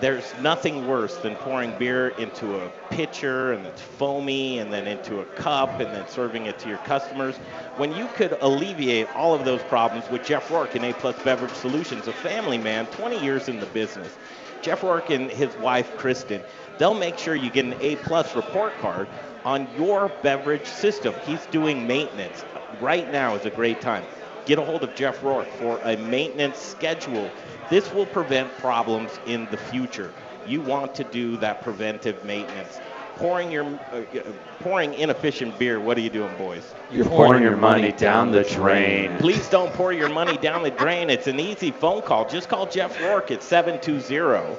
there's 0.00 0.34
nothing 0.40 0.86
worse 0.86 1.16
than 1.18 1.36
pouring 1.36 1.76
beer 1.78 2.08
into 2.08 2.60
a 2.60 2.68
pitcher 2.90 3.52
and 3.52 3.66
it's 3.66 3.80
foamy 3.80 4.58
and 4.58 4.72
then 4.72 4.86
into 4.86 5.20
a 5.20 5.24
cup 5.36 5.80
and 5.80 5.94
then 5.94 6.06
serving 6.08 6.46
it 6.46 6.58
to 6.60 6.68
your 6.68 6.78
customers. 6.78 7.36
When 7.76 7.94
you 7.94 8.06
could 8.14 8.36
alleviate 8.40 9.08
all 9.14 9.34
of 9.34 9.44
those 9.44 9.62
problems 9.64 10.08
with 10.10 10.24
Jeff 10.24 10.50
Rourke 10.50 10.74
and 10.74 10.84
A 10.84 10.92
Plus 10.92 11.16
Beverage 11.22 11.52
Solutions, 11.52 12.08
a 12.08 12.12
family 12.12 12.58
man, 12.58 12.86
20 12.86 13.22
years 13.24 13.48
in 13.48 13.60
the 13.60 13.66
business. 13.66 14.16
Jeff 14.62 14.82
Rourke 14.82 15.10
and 15.10 15.30
his 15.30 15.54
wife 15.56 15.96
Kristen, 15.98 16.42
they'll 16.78 16.94
make 16.94 17.18
sure 17.18 17.34
you 17.34 17.50
get 17.50 17.64
an 17.64 17.74
A 17.80 17.96
Plus 17.96 18.34
report 18.34 18.72
card 18.80 19.08
on 19.44 19.68
your 19.76 20.10
beverage 20.22 20.66
system. 20.66 21.14
He's 21.26 21.44
doing 21.46 21.86
maintenance. 21.86 22.44
Right 22.80 23.10
now 23.12 23.34
is 23.34 23.44
a 23.44 23.50
great 23.50 23.80
time. 23.80 24.04
Get 24.46 24.58
a 24.58 24.62
hold 24.62 24.82
of 24.82 24.94
Jeff 24.94 25.22
Rourke 25.22 25.48
for 25.52 25.78
a 25.84 25.96
maintenance 25.96 26.58
schedule. 26.58 27.30
This 27.74 27.92
will 27.92 28.06
prevent 28.06 28.56
problems 28.58 29.10
in 29.26 29.46
the 29.50 29.56
future. 29.56 30.12
You 30.46 30.60
want 30.60 30.94
to 30.94 31.02
do 31.02 31.36
that 31.38 31.60
preventive 31.60 32.24
maintenance. 32.24 32.78
Pouring 33.16 33.50
your 33.50 33.64
uh, 33.64 33.96
uh, 33.96 34.22
pouring 34.60 34.94
inefficient 34.94 35.58
beer. 35.58 35.80
What 35.80 35.98
are 35.98 36.00
you 36.00 36.08
doing, 36.08 36.32
boys? 36.38 36.72
You're 36.92 37.04
pouring 37.04 37.42
your 37.42 37.56
money 37.56 37.90
down 37.90 38.30
the 38.30 38.44
drain. 38.44 39.18
Please 39.18 39.48
don't 39.48 39.72
pour 39.72 39.92
your 39.92 40.08
money 40.08 40.36
down 40.36 40.62
the 40.62 40.70
drain. 40.70 41.10
It's 41.10 41.26
an 41.26 41.40
easy 41.40 41.72
phone 41.72 42.02
call. 42.02 42.28
Just 42.28 42.48
call 42.48 42.66
Jeff 42.66 42.96
Rourke 43.00 43.32
at 43.32 43.42
720 43.42 44.56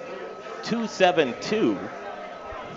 272 0.63 1.79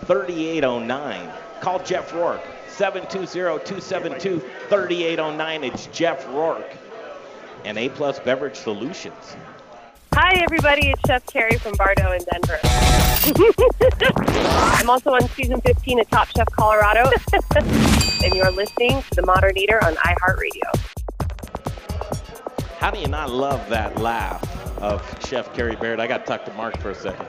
3809. 0.06 1.32
Call 1.60 1.80
Jeff 1.80 2.14
Rourke 2.14 2.44
720 2.68 3.26
272 3.66 4.38
3809. 4.68 5.64
It's 5.64 5.86
Jeff 5.86 6.28
Rourke 6.28 6.76
and 7.64 7.76
A 7.76 7.88
Plus 7.88 8.20
Beverage 8.20 8.54
Solutions. 8.54 9.36
Hi, 10.14 10.40
everybody. 10.42 10.90
It's 10.90 11.00
Chef 11.06 11.24
Carrie 11.26 11.58
from 11.58 11.74
Bardo 11.76 12.12
in 12.12 12.20
Denver. 12.24 12.58
I'm 14.76 14.90
also 14.90 15.12
on 15.12 15.28
season 15.30 15.60
15 15.60 16.00
of 16.00 16.10
Top 16.10 16.28
Chef 16.28 16.46
Colorado, 16.52 17.10
and 18.24 18.34
you're 18.34 18.50
listening 18.50 19.02
to 19.02 19.14
The 19.14 19.22
Modern 19.24 19.56
Eater 19.56 19.82
on 19.84 19.94
iHeartRadio. 19.94 20.92
How 22.78 22.90
do 22.90 23.00
you 23.00 23.08
not 23.08 23.30
love 23.30 23.68
that 23.68 23.98
laugh 23.98 24.42
of 24.78 25.02
Chef 25.26 25.52
Carrie 25.54 25.76
Baird? 25.76 26.00
I 26.00 26.06
got 26.06 26.18
to 26.18 26.24
talk 26.26 26.44
to 26.46 26.52
Mark 26.54 26.78
for 26.78 26.90
a 26.90 26.94
second. 26.94 27.26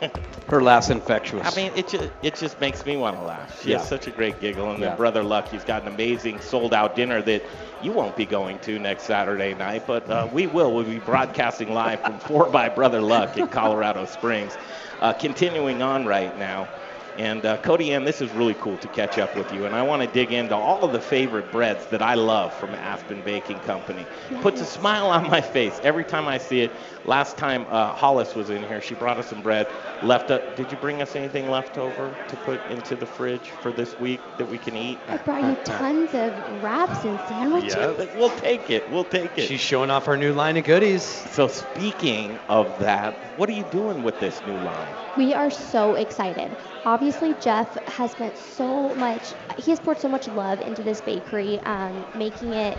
Her 0.48 0.62
laugh's 0.62 0.90
infectious. 0.90 1.46
I 1.46 1.54
mean, 1.56 1.72
it 1.74 1.88
just 1.88 2.10
it 2.22 2.34
just 2.34 2.60
makes 2.60 2.84
me 2.84 2.96
want 2.96 3.16
to 3.16 3.22
laugh. 3.22 3.60
She 3.62 3.70
Yeah. 3.70 3.78
has 3.78 3.88
such 3.88 4.06
a 4.06 4.10
great 4.10 4.40
giggle, 4.40 4.70
and 4.70 4.80
Yeah. 4.80 4.88
then 4.90 4.96
Brother 4.96 5.22
Luck, 5.22 5.48
he's 5.48 5.64
got 5.64 5.82
an 5.82 5.88
amazing 5.88 6.40
sold-out 6.40 6.94
dinner 6.94 7.22
that 7.22 7.44
you 7.80 7.92
won't 7.92 8.14
be 8.16 8.26
going 8.26 8.58
to 8.60 8.78
next 8.78 9.04
Saturday 9.04 9.54
night, 9.54 9.86
but 9.86 10.08
uh, 10.10 10.28
we 10.30 10.46
will. 10.46 10.74
We'll 10.74 10.84
be 10.84 10.98
broadcasting 10.98 11.72
live 11.72 12.00
from 12.02 12.18
Four 12.18 12.50
by 12.50 12.68
Brother 12.68 13.00
Luck 13.00 13.36
in 13.38 13.48
Colorado 13.48 14.04
Springs. 14.04 14.58
Uh, 15.00 15.12
continuing 15.14 15.82
on 15.82 16.04
right 16.04 16.36
now, 16.36 16.68
and 17.16 17.44
uh, 17.44 17.56
Cody 17.58 17.92
Ann, 17.92 18.04
this 18.04 18.20
is 18.20 18.30
really 18.32 18.54
cool 18.54 18.76
to 18.78 18.88
catch 18.88 19.18
up 19.18 19.36
with 19.36 19.52
you, 19.52 19.64
and 19.66 19.74
I 19.74 19.82
want 19.82 20.02
to 20.02 20.08
dig 20.08 20.32
into 20.32 20.54
all 20.56 20.82
of 20.84 20.92
the 20.92 21.00
favorite 21.00 21.50
breads 21.52 21.86
that 21.86 22.02
I 22.02 22.14
love 22.14 22.52
from 22.54 22.70
Aspen 22.74 23.22
Baking 23.22 23.60
Company. 23.60 24.04
Puts 24.42 24.60
a 24.60 24.64
smile 24.64 25.06
on 25.06 25.30
my 25.30 25.40
face 25.40 25.78
every 25.82 26.04
time 26.04 26.26
I 26.26 26.38
see 26.38 26.60
it. 26.60 26.72
Last 27.04 27.36
time 27.36 27.66
uh, 27.68 27.92
Hollis 27.92 28.34
was 28.34 28.50
in 28.50 28.62
here, 28.62 28.80
she 28.80 28.94
brought 28.94 29.18
us 29.18 29.28
some 29.28 29.42
bread. 29.42 29.68
Left 30.02 30.30
up. 30.30 30.56
Did 30.56 30.70
you 30.72 30.78
bring 30.78 31.02
us 31.02 31.14
anything 31.14 31.48
left 31.50 31.78
over 31.78 32.14
to 32.28 32.36
put 32.38 32.60
into 32.70 32.96
the 32.96 33.06
fridge 33.06 33.50
for 33.62 33.70
this 33.70 33.98
week 33.98 34.20
that 34.38 34.48
we 34.48 34.58
can 34.58 34.76
eat? 34.76 34.98
I 35.08 35.18
brought 35.18 35.42
you 35.42 35.56
tons 35.64 36.14
of 36.14 36.32
wraps 36.62 37.04
and 37.04 37.18
sandwiches. 37.28 37.74
We'll 38.14 38.36
take 38.38 38.70
it. 38.70 38.88
We'll 38.90 39.04
take 39.04 39.36
it. 39.38 39.46
She's 39.46 39.60
showing 39.60 39.90
off 39.90 40.06
her 40.06 40.16
new 40.16 40.32
line 40.32 40.56
of 40.56 40.64
goodies. 40.64 41.02
So 41.02 41.48
speaking 41.48 42.38
of 42.48 42.78
that, 42.78 43.14
what 43.38 43.48
are 43.48 43.52
you 43.52 43.64
doing 43.70 44.02
with 44.02 44.18
this 44.20 44.40
new 44.46 44.54
line? 44.54 44.94
We 45.16 45.32
are 45.34 45.50
so 45.50 45.94
excited. 45.94 46.56
Obviously, 46.84 47.03
Jeff 47.12 47.76
has 47.86 48.12
spent 48.12 48.36
so 48.36 48.94
much, 48.94 49.34
he 49.56 49.70
has 49.70 49.80
poured 49.80 49.98
so 49.98 50.08
much 50.08 50.28
love 50.28 50.60
into 50.60 50.82
this 50.82 51.00
bakery, 51.00 51.60
um, 51.64 52.06
making 52.14 52.52
it, 52.52 52.78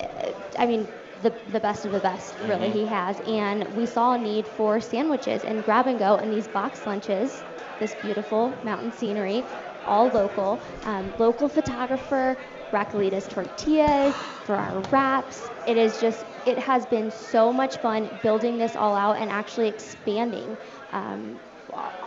uh, 0.00 0.32
I 0.58 0.66
mean, 0.66 0.88
the, 1.22 1.30
the 1.48 1.60
best 1.60 1.84
of 1.84 1.92
the 1.92 2.00
best, 2.00 2.36
really, 2.40 2.68
Mhm. 2.68 2.72
he 2.72 2.86
has. 2.86 3.20
And 3.26 3.64
we 3.74 3.86
saw 3.86 4.12
a 4.12 4.18
need 4.18 4.46
for 4.46 4.80
sandwiches 4.80 5.44
and 5.44 5.64
grab 5.64 5.86
and 5.86 5.98
go 5.98 6.16
and 6.16 6.32
these 6.32 6.48
box 6.48 6.86
lunches, 6.86 7.44
this 7.78 7.94
beautiful 7.94 8.60
mountain 8.62 8.92
scenery, 8.92 9.48
all 9.84 10.10
local, 10.10 10.62
um, 10.82 11.14
local 11.18 11.48
photographer, 11.48 12.38
Raquelitas 12.72 13.28
tortillas, 13.28 14.14
for 14.44 14.56
our 14.56 14.80
wraps. 14.90 15.50
It 15.66 15.76
is 15.76 15.98
just, 15.98 16.24
it 16.44 16.58
has 16.58 16.86
been 16.86 17.10
so 17.10 17.52
much 17.52 17.78
fun 17.78 18.18
building 18.22 18.58
this 18.58 18.76
all 18.76 18.94
out 18.94 19.16
and 19.18 19.30
actually 19.30 19.68
expanding 19.68 20.58
um, 20.90 21.40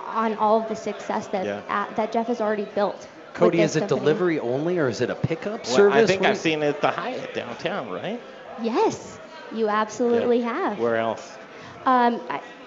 on 0.09 0.35
all 0.35 0.59
of 0.61 0.67
the 0.67 0.75
success 0.75 1.27
that 1.27 1.45
Yeah. 1.45 1.61
uh, 1.69 1.93
that 1.95 2.11
Jeff 2.11 2.27
has 2.27 2.41
already 2.41 2.65
built. 2.65 3.07
Cody, 3.33 3.61
is 3.61 3.75
it 3.75 3.81
company. 3.81 3.99
delivery 3.99 4.39
only 4.39 4.77
or 4.79 4.87
is 4.89 5.01
it 5.01 5.09
a 5.09 5.15
pickup 5.15 5.65
Well, 5.65 5.75
service? 5.75 6.03
I 6.03 6.05
think 6.07 6.21
What 6.21 6.29
I've 6.31 6.35
is- 6.35 6.41
seen 6.41 6.63
it 6.63 6.67
at 6.69 6.81
the 6.81 6.89
Hyatt 6.91 7.33
downtown, 7.33 7.89
right? 7.89 8.21
Yes, 8.61 9.19
you 9.51 9.69
absolutely 9.69 10.41
have. 10.41 10.79
Where 10.79 10.97
else? 10.97 11.37
Um, 11.85 12.21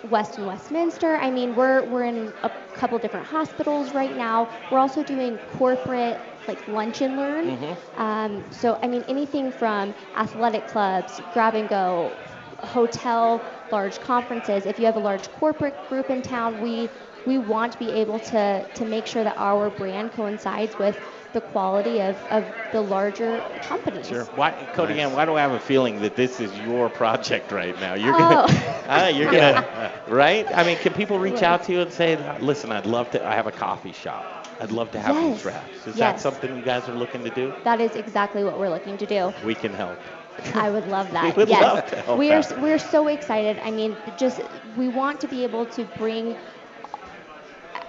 West 0.09 0.39
and 0.39 0.47
Westminster. 0.47 1.17
I 1.17 1.31
mean, 1.31 1.55
we're 1.55 1.83
we're 1.85 2.05
in 2.05 2.33
a 2.43 2.51
couple 2.75 2.99
different 2.99 3.27
hospitals 3.27 3.93
right 3.93 4.17
now. 4.17 4.49
We're 4.71 4.79
also 4.79 5.03
doing 5.05 5.39
corporate 5.39 6.21
like 6.49 6.67
lunch 6.67 7.01
and 7.03 7.17
learn. 7.17 7.57
Mhm. 7.57 7.77
Um, 8.01 8.45
so 8.51 8.79
I 8.83 8.89
mean, 8.89 9.05
anything 9.09 9.53
from 9.53 9.95
athletic 10.17 10.67
clubs, 10.67 11.21
grab 11.33 11.55
and 11.55 11.69
go, 11.69 12.17
hotel, 12.59 13.45
large 13.71 14.01
conferences. 14.01 14.67
If 14.67 14.79
you 14.81 14.87
have 14.87 14.97
a 14.97 15.01
large 15.01 15.31
corporate 15.33 15.89
group 15.89 16.11
in 16.11 16.21
town, 16.23 16.61
we 16.61 16.91
we 17.25 17.39
want 17.39 17.73
to 17.73 17.79
be 17.79 17.91
able 17.93 18.21
to 18.21 18.67
to 18.75 18.85
make 18.85 19.07
sure 19.07 19.25
that 19.25 19.35
our 19.37 19.71
brand 19.71 20.13
coincides 20.13 20.79
with 20.79 21.01
the 21.33 21.41
quality 21.41 22.01
of, 22.01 22.17
of 22.31 22.53
the 22.71 22.81
larger 22.83 23.45
companies. 23.61 24.07
Sure. 24.07 24.25
Why, 24.35 24.69
Cody 24.73 25.01
Ann, 25.01 25.13
why 25.13 25.25
do 25.25 25.35
I 25.35 25.41
have 25.41 25.53
a 25.53 25.61
feeling 25.61 26.01
that 26.01 26.17
this 26.17 26.41
is 26.41 26.59
your 26.59 26.89
project 26.91 27.51
right 27.53 27.79
now? 27.79 27.95
You're 27.95 28.15
Oh. 28.15 28.47
gonna, 28.47 28.47
uh, 28.87 29.11
you're 29.15 29.31
gonna, 29.31 29.93
right? 30.07 30.47
I 30.55 30.63
mean, 30.65 30.79
can 30.79 30.93
people 30.93 31.19
reach 31.19 31.43
out 31.43 31.65
to 31.65 31.73
you 31.73 31.81
and 31.81 31.93
say, 31.93 32.17
"Listen, 32.39 32.73
I'd 32.73 32.87
love 32.87 33.11
to. 33.11 33.25
I 33.27 33.35
have 33.35 33.47
a 33.47 33.53
coffee 33.53 33.93
shop. 33.93 34.27
I'd 34.61 34.71
love 34.73 34.91
to 34.93 35.01
have 35.01 35.17
Yes. 35.17 35.25
these 35.25 35.45
wraps." 35.45 35.87
Is 35.87 35.99
that 35.99 36.21
something 36.21 36.55
you 36.57 36.63
guys 36.63 36.89
are 36.89 36.95
looking 36.95 37.25
to 37.25 37.31
do? 37.31 37.55
That 37.65 37.81
is 37.81 37.95
exactly 37.97 38.45
what 38.45 38.59
we're 38.59 38.71
looking 38.71 38.97
to 38.99 39.07
do. 39.07 39.33
We 39.43 39.55
can 39.55 39.73
help. 39.73 40.01
I 40.55 40.71
would 40.71 40.87
love 40.87 41.11
that. 41.13 41.37
we 41.37 41.43
would 41.43 41.49
yes. 41.49 41.63
love 41.63 41.87
to 41.87 41.97
help 42.03 42.19
we 42.19 42.33
are 42.33 42.43
that. 42.43 42.59
we're 42.61 42.79
so 42.79 43.07
excited. 43.09 43.59
I 43.59 43.71
mean, 43.71 43.97
just 44.17 44.41
we 44.77 44.89
want 44.89 45.21
to 45.21 45.29
be 45.29 45.45
able 45.45 45.67
to 45.67 45.85
bring 45.85 46.37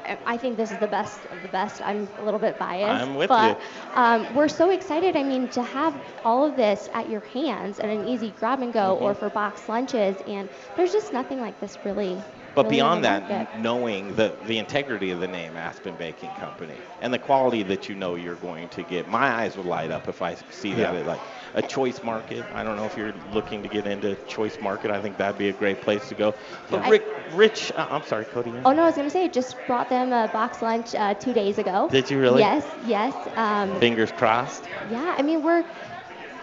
I- 0.06 0.18
I 0.26 0.38
think 0.38 0.58
this 0.58 0.72
is 0.72 0.78
the 0.78 0.88
best 0.88 1.26
of 1.28 1.42
the 1.42 1.48
best. 1.48 1.82
I'm 1.84 2.10
a 2.18 2.22
little 2.22 2.40
bit 2.40 2.58
biased. 2.60 3.04
I'm 3.04 3.16
with 3.16 3.30
but, 3.30 3.60
Um, 3.94 4.34
we're 4.34 4.48
so 4.48 4.70
excited. 4.70 5.16
I 5.16 5.24
mean, 5.24 5.48
to 5.50 5.64
have 5.64 5.96
all 6.26 6.44
of 6.46 6.56
this 6.56 6.90
at 6.94 7.10
your 7.10 7.22
hands 7.22 7.80
and 7.80 7.90
an 7.92 8.08
easy 8.08 8.32
grab 8.32 8.62
and 8.62 8.74
go 8.74 8.98
or 8.98 9.14
Mhm. 9.14 9.18
for 9.18 9.30
box 9.30 9.68
lunches. 9.70 10.22
And 10.28 10.50
there's 10.76 10.92
just 10.92 11.14
nothing 11.14 11.40
like 11.40 11.60
this 11.60 11.78
really. 11.84 12.22
But 12.56 12.66
really 12.66 12.76
beyond 12.78 13.04
that, 13.06 13.28
market. 13.28 13.56
knowing 13.60 14.16
the, 14.16 14.36
the 14.44 14.60
integrity 14.60 15.10
of 15.10 15.20
the 15.20 15.28
name 15.28 15.58
Aspen 15.58 15.96
Baking 15.96 16.30
Company 16.36 16.76
and 17.02 17.12
the 17.12 17.18
quality 17.18 17.64
that 17.64 17.90
you 17.90 17.96
know 17.96 18.14
you're 18.14 18.36
going 18.36 18.70
to 18.70 18.84
get, 18.84 19.08
my 19.08 19.26
eyes 19.28 19.58
would 19.58 19.66
light 19.66 19.90
up 19.90 20.08
if 20.08 20.22
I 20.22 20.36
see 20.52 20.74
that 20.74 20.94
Yeah. 20.94 21.00
at 21.00 21.08
like 21.08 21.20
a 21.54 21.62
choice 21.62 22.02
market. 22.04 22.46
I 22.52 22.64
don't 22.64 22.76
know 22.76 22.86
if 22.86 22.98
you're 22.98 23.14
looking 23.32 23.64
to 23.64 23.70
get 23.70 23.86
into 23.86 24.16
choice 24.28 24.60
market. 24.60 24.92
I 24.92 25.02
think 25.02 25.18
that'd 25.18 25.38
be 25.38 25.50
a 25.50 25.54
great 25.54 25.82
place 25.82 26.10
to 26.10 26.16
go. 26.16 26.36
But 26.70 26.84
I- 26.86 26.90
Rick, 26.90 27.06
Rich, 27.32 27.72
uh, 27.76 27.88
I'm 27.90 28.04
sorry, 28.04 28.26
Cody. 28.26 28.52
yeah? 28.52 28.62
Oh 28.66 28.74
no, 28.74 28.84
I 28.84 28.86
was 28.88 28.96
gonna 28.96 29.10
say, 29.10 29.28
just 29.30 29.66
brought 29.68 29.90
them 29.90 30.12
a 30.12 30.28
box 30.28 30.62
lunch 30.62 30.96
uh, 30.96 31.14
two 31.14 31.34
days 31.34 31.58
ago. 31.58 31.88
Did 31.92 32.10
you 32.10 32.20
really? 32.20 32.42
Yes, 32.42 32.66
yes. 32.86 33.14
Um, 33.36 33.80
Fingers 33.80 34.12
crossed. 34.12 34.68
yeah, 34.90 35.16
I 35.18 35.22
mean, 35.22 35.44
we're 35.44 35.64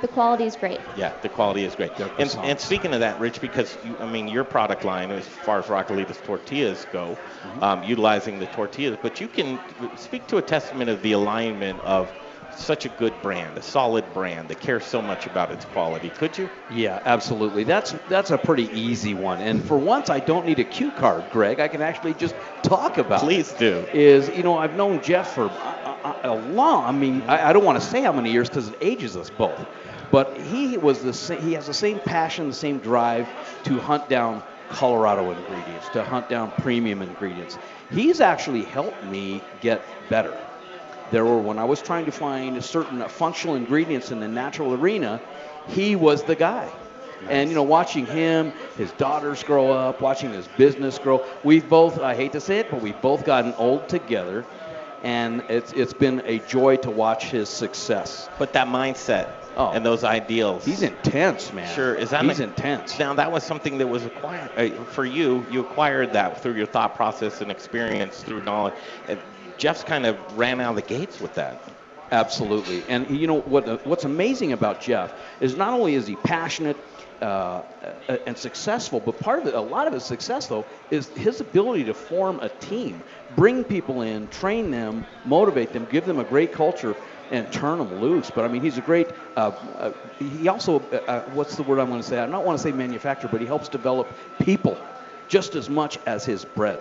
the 0.00 0.09
quality 0.09 0.47
is 0.47 0.57
great. 0.57 0.81
Yeah, 0.97 1.12
the 1.21 1.29
quality 1.29 1.64
is 1.64 1.75
great. 1.75 1.99
And, 2.19 2.35
and 2.43 2.59
speaking 2.59 2.95
of 2.95 3.00
that, 3.00 3.21
Rich, 3.21 3.43
because 3.43 3.76
you, 3.85 3.99
I 4.00 4.07
mean 4.07 4.29
your 4.29 4.45
product 4.45 4.83
line, 4.85 5.11
as 5.11 5.26
far 5.26 5.59
as 5.59 5.67
Raquelitas 5.67 6.23
tortillas 6.23 6.87
go, 6.87 7.19
um, 7.61 7.83
utilizing 7.83 8.38
the 8.38 8.47
tortillas, 8.47 8.97
but 9.02 9.21
you 9.21 9.29
can 9.29 9.61
speak 9.97 10.26
to 10.29 10.38
a 10.38 10.43
testament 10.43 10.88
of 10.88 11.02
the 11.02 11.12
alignment 11.12 11.81
of 11.81 12.14
such 12.61 12.85
a 12.85 12.88
good 12.88 13.21
brand, 13.23 13.57
a 13.59 13.62
solid 13.62 14.05
brand 14.14 14.49
that 14.49 14.61
cares 14.61 14.85
so 14.85 15.00
much 15.02 15.26
about 15.26 15.50
its 15.50 15.64
quality. 15.64 16.11
Could 16.11 16.38
you? 16.38 16.49
Yeah, 16.71 17.00
absolutely. 17.05 17.64
That's 17.64 17.93
that's 18.09 18.31
a 18.31 18.38
pretty 18.38 18.69
easy 18.79 19.14
one. 19.14 19.40
And 19.40 19.64
for 19.64 19.79
once, 19.79 20.11
I 20.11 20.21
don't 20.21 20.47
need 20.47 20.59
a 20.59 20.64
cue 20.64 20.90
card, 20.93 21.25
Greg. 21.31 21.61
I 21.61 21.69
can 21.69 21.83
actually 21.83 22.14
just 22.14 22.35
talk 22.62 22.99
about. 22.99 23.23
it. 23.23 23.25
Please 23.25 23.52
do. 23.52 23.87
Is 23.93 24.29
you 24.29 24.43
know 24.43 24.57
I've 24.59 24.76
known 24.76 25.02
Jeff 25.02 25.35
for 25.35 25.47
a, 25.47 25.49
a, 25.49 26.21
a 26.25 26.35
long. 26.35 26.85
I 26.85 26.93
mean, 26.93 27.23
I, 27.23 27.50
I 27.50 27.52
don't 27.52 27.64
want 27.64 27.81
to 27.81 27.87
say 27.87 28.02
how 28.02 28.12
many 28.12 28.31
years 28.31 28.49
because 28.49 28.69
it 28.69 28.76
ages 28.81 29.17
us 29.17 29.31
both. 29.31 29.67
But 30.11 30.38
he 30.38 30.76
was 30.76 31.02
the 31.02 31.12
same. 31.12 31.40
He 31.40 31.52
has 31.55 31.67
the 31.67 31.75
same 31.75 32.00
passion, 32.00 32.49
the 32.49 32.55
same 32.55 32.79
drive 32.79 33.29
to 33.64 33.79
hunt 33.79 34.09
down 34.09 34.43
Colorado 34.69 35.31
ingredients, 35.31 35.88
to 35.90 36.05
hunt 36.05 36.29
down 36.29 36.52
premium 36.59 37.02
ingredients. 37.02 37.59
He's 37.90 38.21
actually 38.21 38.62
helped 38.62 39.05
me 39.05 39.43
get 39.61 40.09
better. 40.09 40.37
There 41.11 41.25
were 41.25 41.38
when 41.38 41.59
I 41.59 41.64
was 41.64 41.83
trying 41.83 42.07
to 42.07 42.12
find 42.12 42.62
certain 42.64 43.07
functional 43.09 43.57
ingredients 43.57 44.11
in 44.11 44.21
the 44.21 44.29
natural 44.29 44.75
arena, 44.75 45.21
he 45.69 45.97
was 45.97 46.23
the 46.25 46.37
guy. 46.37 46.71
And 47.29 47.50
you 47.50 47.55
know, 47.55 47.62
watching 47.62 48.07
him, 48.07 48.52
his 48.79 48.93
daughters 48.93 49.43
grow 49.43 49.71
up, 49.71 50.00
watching 50.00 50.31
his 50.33 50.49
business 50.49 50.99
grow. 50.99 51.25
We've 51.45 51.69
both, 51.69 51.99
I 51.99 52.14
hate 52.14 52.33
to 52.33 52.40
say 52.40 52.61
it, 52.61 52.71
but 52.71 52.81
we've 52.81 53.00
both 53.02 53.26
gotten 53.26 53.52
old 53.55 53.88
together, 53.90 54.47
and 55.02 55.43
it's 55.50 55.73
it's 55.73 55.93
been 55.93 56.23
a 56.25 56.38
joy 56.38 56.76
to 56.76 56.90
watch 56.90 57.25
his 57.25 57.50
success. 57.50 58.31
But 58.38 58.55
that 58.55 58.69
mindset 58.69 59.35
Oh. 59.57 59.73
and 59.73 59.85
those 59.85 60.05
ideals. 60.05 60.64
He's 60.64 60.83
intense, 60.83 61.52
man. 61.52 61.75
Sure. 61.75 61.95
Is 61.95 62.11
that 62.11 62.25
he's 62.25 62.38
intense? 62.40 62.99
Now 62.99 63.14
that 63.14 63.33
was 63.33 63.43
something 63.43 63.79
that 63.79 63.87
was 63.88 64.07
acquired 64.07 64.50
uh, 64.57 64.85
for 64.85 65.05
you. 65.05 65.45
You 65.50 65.61
acquired 65.61 66.12
that 66.12 66.40
through 66.40 66.55
your 66.55 66.67
thought 66.67 66.95
process 66.95 67.40
and 67.40 67.50
experience, 67.50 68.23
through 68.23 68.45
knowledge. 68.45 68.75
Jeff's 69.61 69.85
kind 69.85 70.07
of 70.07 70.17
ran 70.38 70.59
out 70.59 70.71
of 70.71 70.76
the 70.76 70.83
gates 70.83 71.21
with 71.21 71.35
that. 71.35 71.62
Absolutely. 72.11 72.83
And 72.88 73.09
you 73.11 73.26
know 73.26 73.40
what? 73.40 73.87
What's 73.87 74.05
amazing 74.05 74.52
about 74.52 74.81
Jeff 74.81 75.12
is 75.40 75.55
not 75.55 75.75
only 75.75 75.95
is 75.95 76.07
he 76.07 76.17
passionate 76.17 76.76
uh, 77.21 77.25
uh, 78.09 78.17
and 78.26 78.37
successful, 78.37 79.00
but 79.00 79.21
part 79.21 79.40
of 79.40 79.47
it, 79.47 79.55
a 79.55 79.61
lot 79.61 79.87
of 79.87 79.93
his 79.93 80.02
success 80.02 80.47
though, 80.47 80.67
is 80.90 81.09
his 81.11 81.40
ability 81.40 81.85
to 81.85 81.95
form 81.95 82.40
a 82.40 82.49
team, 82.49 83.02
bring 83.37 83.62
people 83.62 84.00
in, 84.00 84.26
train 84.29 84.71
them, 84.71 85.05
motivate 85.26 85.75
them, 85.75 85.87
give 85.93 86.07
them 86.07 86.19
a 86.19 86.25
great 86.25 86.52
culture, 86.52 86.97
and 87.31 87.52
turn 87.52 87.79
them 87.79 88.00
loose. 88.00 88.31
But 88.31 88.47
I 88.47 88.49
mean, 88.49 88.62
he's 88.62 88.79
a 88.79 88.81
great. 88.81 89.09
Uh, 89.37 89.52
uh, 89.79 89.93
he 90.19 90.49
also, 90.49 90.81
uh, 90.81 90.97
uh, 91.07 91.21
what's 91.35 91.55
the 91.55 91.62
word 91.62 91.79
I'm 91.79 91.90
going 91.90 92.00
to 92.00 92.09
say? 92.09 92.19
I 92.19 92.26
don't 92.26 92.47
want 92.47 92.59
to 92.59 92.62
say 92.62 92.73
manufacturer, 92.73 93.29
but 93.31 93.43
he 93.43 93.47
helps 93.47 93.69
develop 93.69 94.09
people 94.40 94.79
just 95.29 95.55
as 95.55 95.69
much 95.69 95.99
as 96.07 96.25
his 96.25 96.47
bread. 96.47 96.81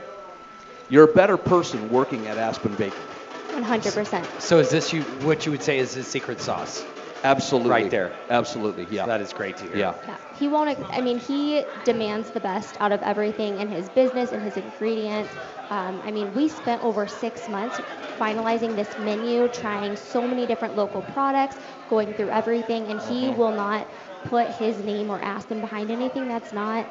You're 0.89 1.10
a 1.10 1.13
better 1.13 1.38
person 1.38 1.89
working 1.89 2.27
at 2.27 2.38
Aspen 2.38 2.75
Bakery. 2.75 3.17
100%. 3.51 4.41
So 4.41 4.60
is 4.60 4.69
this 4.69 4.93
you 4.93 5.03
what 5.03 5.46
you 5.46 5.51
would 5.51 5.63
say 5.63 5.79
is 5.79 5.93
his 5.93 6.08
secret 6.08 6.41
sauce? 6.41 6.86
Absolutely. 7.24 7.69
Right 7.72 7.89
there. 7.91 8.17
Absolutely. 8.29 8.86
Yeah. 8.89 9.05
That 9.08 9.22
is 9.22 9.34
great 9.34 9.58
to 9.58 9.65
hear. 9.67 9.75
Yeah. 9.77 9.93
Yeah, 10.08 10.17
he 10.31 10.48
won't. 10.48 10.79
I 10.89 11.01
mean, 11.01 11.17
he 11.17 11.65
demands 11.84 12.31
the 12.31 12.39
best 12.39 12.77
out 12.79 12.91
of 12.93 13.01
everything 13.03 13.58
in 13.58 13.67
his 13.67 13.89
business 13.89 14.31
and 14.31 14.41
his 14.41 14.58
ingredients. 14.58 15.36
Um, 15.69 16.01
I 16.05 16.12
mean, 16.12 16.34
we 16.34 16.48
spent 16.48 16.81
over 16.81 17.08
six 17.08 17.48
months 17.50 17.81
finalizing 18.19 18.75
this 18.75 18.98
menu, 18.98 19.50
trying 19.50 19.96
so 19.98 20.25
many 20.27 20.48
different 20.48 20.75
local 20.75 21.01
products, 21.01 21.58
going 21.88 22.13
through 22.13 22.29
everything, 22.31 22.88
and 22.88 23.00
he 23.00 23.29
Mm-hmm. 23.29 23.39
will 23.39 23.51
not 23.51 23.89
put 24.24 24.50
his 24.50 24.81
name 24.84 25.10
or 25.10 25.22
Aspen 25.22 25.60
behind 25.62 25.91
anything 25.91 26.27
that's 26.27 26.53
not 26.53 26.89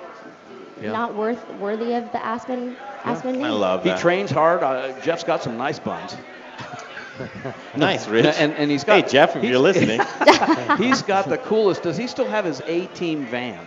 Yeah. 0.81 0.93
not 0.93 1.15
worth 1.15 1.49
worthy 1.55 1.95
of 1.95 2.11
the 2.13 2.25
Aspen 2.25 2.77
Aspen 3.05 3.35
name. 3.35 3.45
I 3.45 3.51
love 3.51 3.85
He 3.85 3.95
trains 3.97 4.31
hard. 4.31 4.63
Uh, 4.63 4.99
Jeff's 5.01 5.25
got 5.25 5.43
some 5.43 5.57
nice 5.57 5.79
buns. 5.79 6.17
nice, 7.77 8.07
Rich. 8.07 8.27
And, 8.39 8.53
and 8.55 8.71
he's 8.71 8.85
got. 8.85 9.03
hey, 9.03 9.09
Jeff, 9.11 9.37
if 9.37 9.45
you're 9.45 9.59
listening. 9.59 10.01
he's 10.79 11.03
got 11.03 11.29
the 11.29 11.39
coolest. 11.39 11.83
Does 11.83 11.97
he 11.97 12.07
still 12.07 12.29
have 12.29 12.45
his 12.45 12.61
A-team 12.67 13.27
van? 13.27 13.67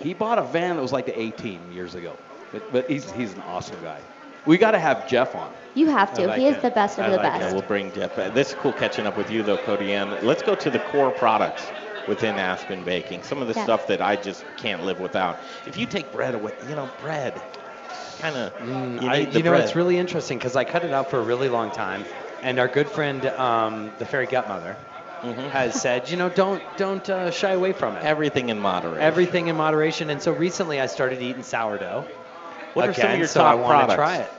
He 0.00 0.14
bought 0.14 0.38
a 0.38 0.42
van 0.42 0.76
that 0.76 0.82
was 0.82 0.92
like 0.92 1.06
the 1.06 1.18
A-team 1.18 1.60
years 1.72 1.94
ago. 1.94 2.16
But, 2.52 2.72
but 2.72 2.90
he's 2.90 3.10
he's 3.12 3.34
an 3.34 3.42
awesome 3.42 3.80
guy. 3.82 4.00
We 4.46 4.56
got 4.56 4.70
to 4.70 4.78
have 4.78 5.06
Jeff 5.08 5.34
on. 5.34 5.52
You 5.74 5.88
have 5.88 6.14
to. 6.14 6.26
Like 6.26 6.40
he 6.40 6.46
is 6.46 6.56
it. 6.56 6.62
the 6.62 6.70
best 6.70 6.98
of 6.98 7.04
I 7.04 7.10
the 7.10 7.16
like 7.16 7.36
it. 7.36 7.40
best. 7.40 7.52
We'll 7.52 7.62
bring 7.62 7.92
Jeff 7.92 8.16
back. 8.16 8.32
This 8.32 8.50
is 8.50 8.54
cool 8.54 8.72
catching 8.72 9.06
up 9.06 9.16
with 9.16 9.30
you, 9.30 9.42
though, 9.42 9.58
Cody 9.58 9.92
Ann. 9.92 10.24
Let's 10.24 10.42
go 10.42 10.54
to 10.54 10.70
the 10.70 10.78
core 10.78 11.10
products 11.10 11.66
within 12.08 12.38
Aspen 12.38 12.82
Baking. 12.82 13.22
Some 13.22 13.40
of 13.42 13.46
the 13.48 13.54
Yeah. 13.54 13.64
stuff 13.64 13.86
that 13.88 14.00
I 14.00 14.16
just 14.16 14.44
can't 14.56 14.82
live 14.82 14.98
without. 14.98 15.38
If 15.66 15.76
you 15.76 15.86
take 15.86 16.10
bread 16.10 16.34
away, 16.34 16.52
you 16.66 16.74
know, 16.74 16.90
bread, 17.00 17.40
kind 18.18 18.34
of, 18.36 18.52
you 18.60 18.66
need 18.66 18.98
Mm, 18.98 19.08
I, 19.08 19.16
the 19.18 19.38
you 19.38 19.42
know, 19.44 19.50
bread. 19.50 19.64
it's 19.64 19.76
really 19.76 19.98
interesting 19.98 20.38
because 20.38 20.56
I 20.56 20.64
cut 20.64 20.84
it 20.84 20.92
out 20.92 21.10
for 21.10 21.18
a 21.18 21.22
really 21.22 21.48
long 21.48 21.70
time, 21.70 22.04
and 22.42 22.58
our 22.58 22.68
good 22.68 22.88
friend, 22.88 23.24
um, 23.26 23.92
the 23.98 24.06
fairy 24.06 24.26
godmother, 24.26 24.76
Mhm. 25.22 25.50
has 25.50 25.74
said, 25.80 26.08
you 26.08 26.16
know, 26.16 26.28
don't 26.28 26.62
don't 26.76 27.08
uh, 27.10 27.30
shy 27.30 27.50
away 27.52 27.72
from 27.72 27.96
it. 27.96 28.04
Everything 28.04 28.48
in 28.48 28.58
moderation. 28.58 29.02
Everything 29.02 29.46
in 29.48 29.56
moderation. 29.56 30.10
And 30.10 30.22
so 30.22 30.32
recently, 30.32 30.80
I 30.80 30.86
started 30.86 31.20
eating 31.20 31.42
sourdough. 31.42 32.06
What 32.74 32.88
are 32.88 32.92
some 32.94 33.02
of 33.04 33.08
Again, 33.10 33.18
your 33.18 33.28
so 33.28 33.40
top 33.40 33.52
I 33.52 33.54
want 33.56 33.90
to 33.90 33.96
try 33.96 34.16
it. 34.18 34.30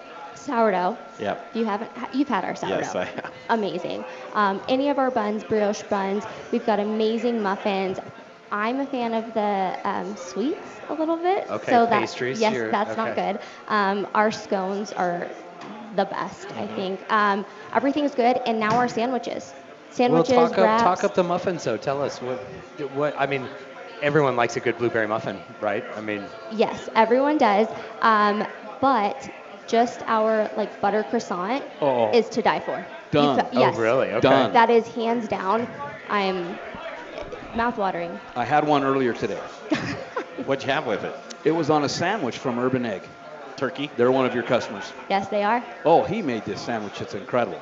Sourdough. 0.49 0.97
Yep. 1.19 1.39
You 1.53 1.65
haven't. 1.65 1.91
You've 2.13 2.29
had 2.29 2.43
our 2.45 2.55
sourdough. 2.55 2.81
Yes, 2.81 2.95
I 2.95 3.05
have. 3.05 3.33
Amazing. 3.49 4.05
Um, 4.33 4.61
any 4.67 4.89
of 4.89 4.97
our 4.99 5.11
buns, 5.11 5.43
brioche 5.43 5.83
buns. 5.83 6.25
We've 6.51 6.65
got 6.65 6.79
amazing 6.79 7.41
muffins. 7.41 7.99
I'm 8.51 8.79
a 8.79 8.85
fan 8.85 9.13
of 9.13 9.33
the 9.33 9.77
um, 9.85 10.15
sweets 10.15 10.81
a 10.89 10.93
little 10.93 11.17
bit. 11.17 11.47
Okay, 11.49 11.63
so 11.63 11.85
that, 11.87 12.09
pastries, 12.09 12.39
Yes, 12.39 12.63
that's 12.71 12.97
not 12.97 13.15
good. 13.15 13.39
Um, 13.67 14.07
our 14.15 14.31
scones 14.31 14.91
are 14.93 15.31
the 15.95 16.05
best, 16.05 16.51
I 16.57 16.67
Mm-hmm. 16.67 16.67
think. 16.67 17.01
Um, 17.11 17.45
everything's 17.73 18.15
good, 18.15 18.39
and 18.45 18.59
now 18.59 18.77
our 18.77 18.87
sandwiches. 18.87 19.53
Sandwiches, 19.89 20.53
well, 20.53 20.57
talk 20.57 20.57
wraps. 20.57 20.57
up, 20.57 20.77
talk 20.77 21.03
up 21.03 21.13
the 21.15 21.23
muffins, 21.23 21.63
though. 21.63 21.77
Tell 21.77 22.01
us 22.01 22.21
what, 22.21 22.37
what. 22.93 23.13
I 23.17 23.25
mean, 23.27 23.47
everyone 24.01 24.35
likes 24.35 24.55
a 24.57 24.59
good 24.59 24.77
blueberry 24.77 25.07
muffin, 25.07 25.39
right? 25.59 25.83
I 25.95 26.01
mean, 26.01 26.29
Yes, 26.51 26.89
everyone 26.95 27.37
does. 27.37 27.67
Um, 28.01 28.43
but 28.81 29.29
just 29.69 30.01
our 30.07 30.49
like 30.57 30.81
butter 30.81 31.03
croissant 31.03 31.63
Oh. 31.79 32.11
is 32.11 32.27
to 32.29 32.41
die 32.41 32.59
for. 32.59 32.83
Done. 33.11 33.37
You've- 33.37 33.57
Oh, 33.57 33.59
yes. 33.61 33.77
really? 33.77 34.07
Okay. 34.11 34.19
Done. 34.19 34.53
That 34.53 34.69
is 34.69 34.87
hands 34.93 35.27
down. 35.27 35.67
I'm 36.09 36.57
mouth-watering. 37.55 38.19
I 38.35 38.45
had 38.45 38.65
one 38.67 38.83
earlier 38.83 39.13
today. 39.13 39.35
What'd 40.45 40.65
you 40.65 40.71
have 40.73 40.85
with 40.85 41.03
it? 41.03 41.15
It 41.43 41.51
was 41.51 41.69
on 41.69 41.83
a 41.83 41.89
sandwich 41.89 42.37
from 42.37 42.59
Urban 42.59 42.85
Egg. 42.85 43.03
Turkey? 43.55 43.91
They're 43.97 44.11
one 44.11 44.25
of 44.25 44.33
your 44.33 44.43
customers. 44.43 44.91
Yes, 45.09 45.27
they 45.27 45.43
are. 45.43 45.63
Oh, 45.85 46.03
he 46.03 46.21
made 46.21 46.45
this 46.45 46.61
sandwich. 46.61 47.01
It's 47.01 47.13
incredible. 47.13 47.59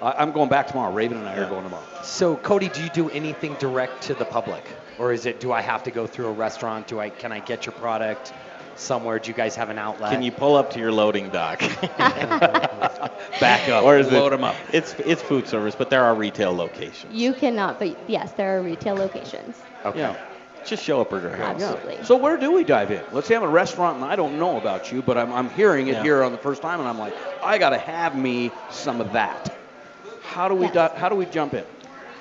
I, 0.00 0.12
I'm 0.12 0.32
going 0.32 0.48
back 0.48 0.68
tomorrow. 0.68 0.92
Raven 0.92 1.18
and 1.18 1.28
I 1.28 1.36
are 1.36 1.48
going 1.48 1.64
tomorrow. 1.64 1.84
so 2.02 2.36
Cody, 2.36 2.68
do 2.68 2.82
you 2.82 2.88
do 2.90 3.10
anything 3.10 3.54
direct 3.58 4.02
to 4.04 4.14
the 4.14 4.24
public, 4.24 4.64
or 4.98 5.12
is 5.12 5.26
it? 5.26 5.40
Do 5.40 5.50
I 5.52 5.60
have 5.60 5.82
to 5.84 5.90
go 5.90 6.06
through 6.06 6.26
a 6.26 6.32
restaurant? 6.32 6.86
Do 6.86 7.00
I? 7.00 7.10
Can 7.10 7.32
I 7.32 7.40
get 7.40 7.66
your 7.66 7.72
product 7.72 8.32
somewhere? 8.76 9.18
Do 9.18 9.28
you 9.28 9.34
guys 9.34 9.54
have 9.56 9.70
an 9.70 9.78
outlet? 9.78 10.12
Can 10.12 10.22
you 10.22 10.32
pull 10.32 10.56
up 10.56 10.70
to 10.72 10.78
your 10.78 10.92
loading 10.92 11.30
dock? 11.30 11.60
Back 13.40 13.68
up. 13.68 13.84
or 13.84 13.98
is 13.98 14.10
Load 14.10 14.32
them 14.32 14.44
up. 14.44 14.56
It's 14.72 14.94
it's 15.00 15.22
food 15.22 15.46
service, 15.48 15.74
but 15.74 15.90
there 15.90 16.04
are 16.04 16.14
retail 16.14 16.52
locations. 16.54 17.12
You 17.14 17.32
cannot, 17.34 17.78
but 17.78 17.96
yes, 18.08 18.32
there 18.32 18.58
are 18.58 18.62
retail 18.62 18.94
locations. 18.94 19.60
Okay. 19.84 19.98
Yeah. 20.00 20.16
Just 20.64 20.84
show 20.84 21.00
up 21.00 21.12
at 21.12 21.22
her 21.22 21.36
house. 21.36 21.60
Absolutely. 21.60 22.04
So 22.04 22.16
where 22.16 22.36
do 22.36 22.52
we 22.52 22.62
dive 22.62 22.92
in? 22.92 23.02
Let's 23.12 23.26
say 23.26 23.34
I'm 23.34 23.42
a 23.42 23.48
restaurant 23.48 23.96
and 23.96 24.04
I 24.04 24.14
don't 24.14 24.38
know 24.38 24.58
about 24.58 24.92
you, 24.92 25.02
but 25.02 25.18
I'm, 25.18 25.32
I'm 25.32 25.50
hearing 25.50 25.88
it 25.88 25.94
Yeah. 25.94 26.02
here 26.04 26.22
on 26.22 26.30
the 26.30 26.38
first 26.38 26.62
time, 26.62 26.78
and 26.78 26.88
I'm 26.88 26.98
like, 27.00 27.14
I 27.42 27.58
gotta 27.58 27.78
have 27.78 28.16
me 28.16 28.52
some 28.70 29.00
of 29.00 29.12
that. 29.12 29.56
How 30.22 30.48
do 30.48 30.54
we 30.54 30.66
Yes. 30.66 30.74
di- 30.74 30.92
how 30.98 31.08
do 31.08 31.16
we 31.16 31.26
jump 31.26 31.54
in? 31.54 31.64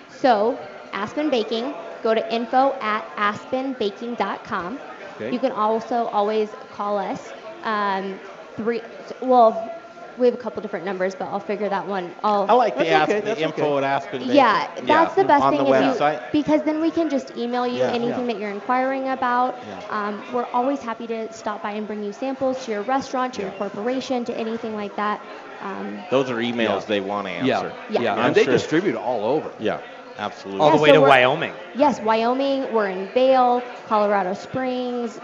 So, 0.09 0.57
Aspen 0.91 1.29
Baking, 1.29 1.73
go 2.01 2.15
to 2.15 2.33
info 2.33 2.73
at 2.81 3.05
aspenbaking.com. 3.15 4.79
Okay. 5.15 5.31
You 5.31 5.39
can 5.39 5.51
also 5.51 6.05
always 6.07 6.49
call 6.69 6.97
us. 6.97 7.33
Um, 7.63 8.19
three, 8.57 8.81
well, 9.21 9.77
we 10.17 10.27
have 10.27 10.33
a 10.33 10.37
couple 10.37 10.61
different 10.61 10.85
numbers, 10.85 11.15
but 11.15 11.25
I'll 11.25 11.39
figure 11.39 11.69
that 11.69 11.87
one. 11.87 12.13
I'll, 12.23 12.45
I 12.49 12.53
like 12.53 12.75
the, 12.77 12.83
That's 12.83 13.11
ask, 13.11 13.11
okay, 13.11 13.33
the 13.33 13.41
info 13.41 13.75
okay. 13.77 13.85
at 13.85 14.03
Aspen. 14.03 14.19
Baking. 14.19 14.35
Yeah, 14.35 14.67
that's 14.83 15.15
the 15.15 15.23
best 15.23 15.43
on 15.43 15.51
thing 15.55 15.63
the 15.65 15.71
if 15.71 15.97
website. 15.97 16.21
you 16.33 16.43
because 16.43 16.63
then 16.63 16.81
we 16.81 16.91
can 16.91 17.09
just 17.09 17.31
email 17.37 17.65
you 17.65 17.79
Yeah. 17.79 17.91
anything 17.91 18.21
Yeah. 18.27 18.33
that 18.33 18.37
you're 18.37 18.51
inquiring 18.51 19.07
about. 19.09 19.57
Yeah. 19.65 19.81
Um, 19.89 20.25
we're 20.31 20.45
always 20.53 20.81
happy 20.81 21.07
to 21.07 21.31
stop 21.31 21.61
by 21.63 21.71
and 21.71 21.87
bring 21.87 22.03
you 22.03 22.11
samples 22.13 22.65
to 22.65 22.71
your 22.71 22.81
restaurant, 22.83 23.33
to 23.35 23.41
your 23.41 23.51
corporation, 23.51 24.25
to 24.25 24.33
anything 24.37 24.73
like 24.75 24.95
that. 24.97 25.21
Um, 25.61 26.03
Those 26.09 26.29
are 26.29 26.37
emails 26.37 26.81
Yeah. 26.81 26.85
they 26.87 27.01
want 27.01 27.27
to 27.27 27.33
Yeah, 27.33 27.55
answer. 27.59 27.75
yeah, 27.89 28.01
Yeah. 28.01 28.13
I'm 28.15 28.19
and 28.27 28.35
they 28.35 28.43
sure- 28.43 28.53
distribute 28.53 28.95
all 28.95 29.23
over. 29.25 29.53
Yeah, 29.59 29.79
absolutely. 30.17 30.61
all 30.61 30.69
Yeah, 30.71 30.75
the 30.77 30.81
way 30.81 30.89
so 30.89 30.93
to 30.95 31.01
Wyoming? 31.01 31.53
yes, 31.75 31.99
Wyoming. 32.01 32.71
We're 32.73 32.89
in 32.89 33.07
Vail, 33.13 33.61
Colorado 33.87 34.33
Springs, 34.33 35.19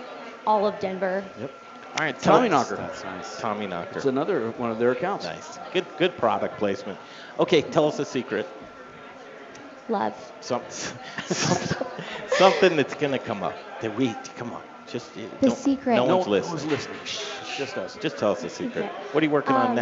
all 0.46 0.66
of 0.68 0.80
Denver. 0.80 1.24
Yep. 1.40 1.52
All 2.00 2.06
right, 2.06 2.20
Tommy 2.20 2.48
tell 2.50 2.60
Knocker. 2.60 2.76
That's 2.76 3.04
nice. 3.04 3.40
Tommy 3.40 3.66
Knocker. 3.68 3.96
It's 3.98 4.06
another 4.06 4.52
one 4.52 4.70
of 4.70 4.78
their 4.78 4.92
accounts. 4.92 5.26
Nice. 5.26 5.58
Good 5.74 5.86
good 5.98 6.16
product 6.18 6.58
placement. 6.60 7.00
Okay, 7.40 7.62
tell 7.62 7.88
us 7.88 7.98
a 8.00 8.06
secret. 8.06 8.48
Love. 9.90 10.14
Some, 10.42 10.62
some, 10.70 10.98
something 12.30 12.76
that's 12.76 12.94
gonna 12.96 13.18
come 13.20 13.42
up. 13.44 13.56
That 13.82 13.96
we 13.96 14.14
come 14.36 14.52
on. 14.54 14.62
Just 14.88 15.14
The 15.16 15.28
don't- 15.42 15.58
secret. 15.58 15.96
No, 15.96 16.06
No- 16.08 16.16
one's 16.18 16.26
no 16.28 16.32
listening. 16.32 16.54
one's 16.58 16.66
listening. 16.72 16.98
Shh, 17.06 17.58
just 17.58 17.78
us. 17.78 17.98
Just 18.00 18.18
tell 18.18 18.32
us 18.32 18.44
a 18.44 18.50
secret. 18.50 18.84
Secret. 18.84 18.92
What 19.14 19.24
are 19.24 19.26
you 19.26 19.32
working 19.32 19.56
on 19.56 19.68
Um, 19.72 19.76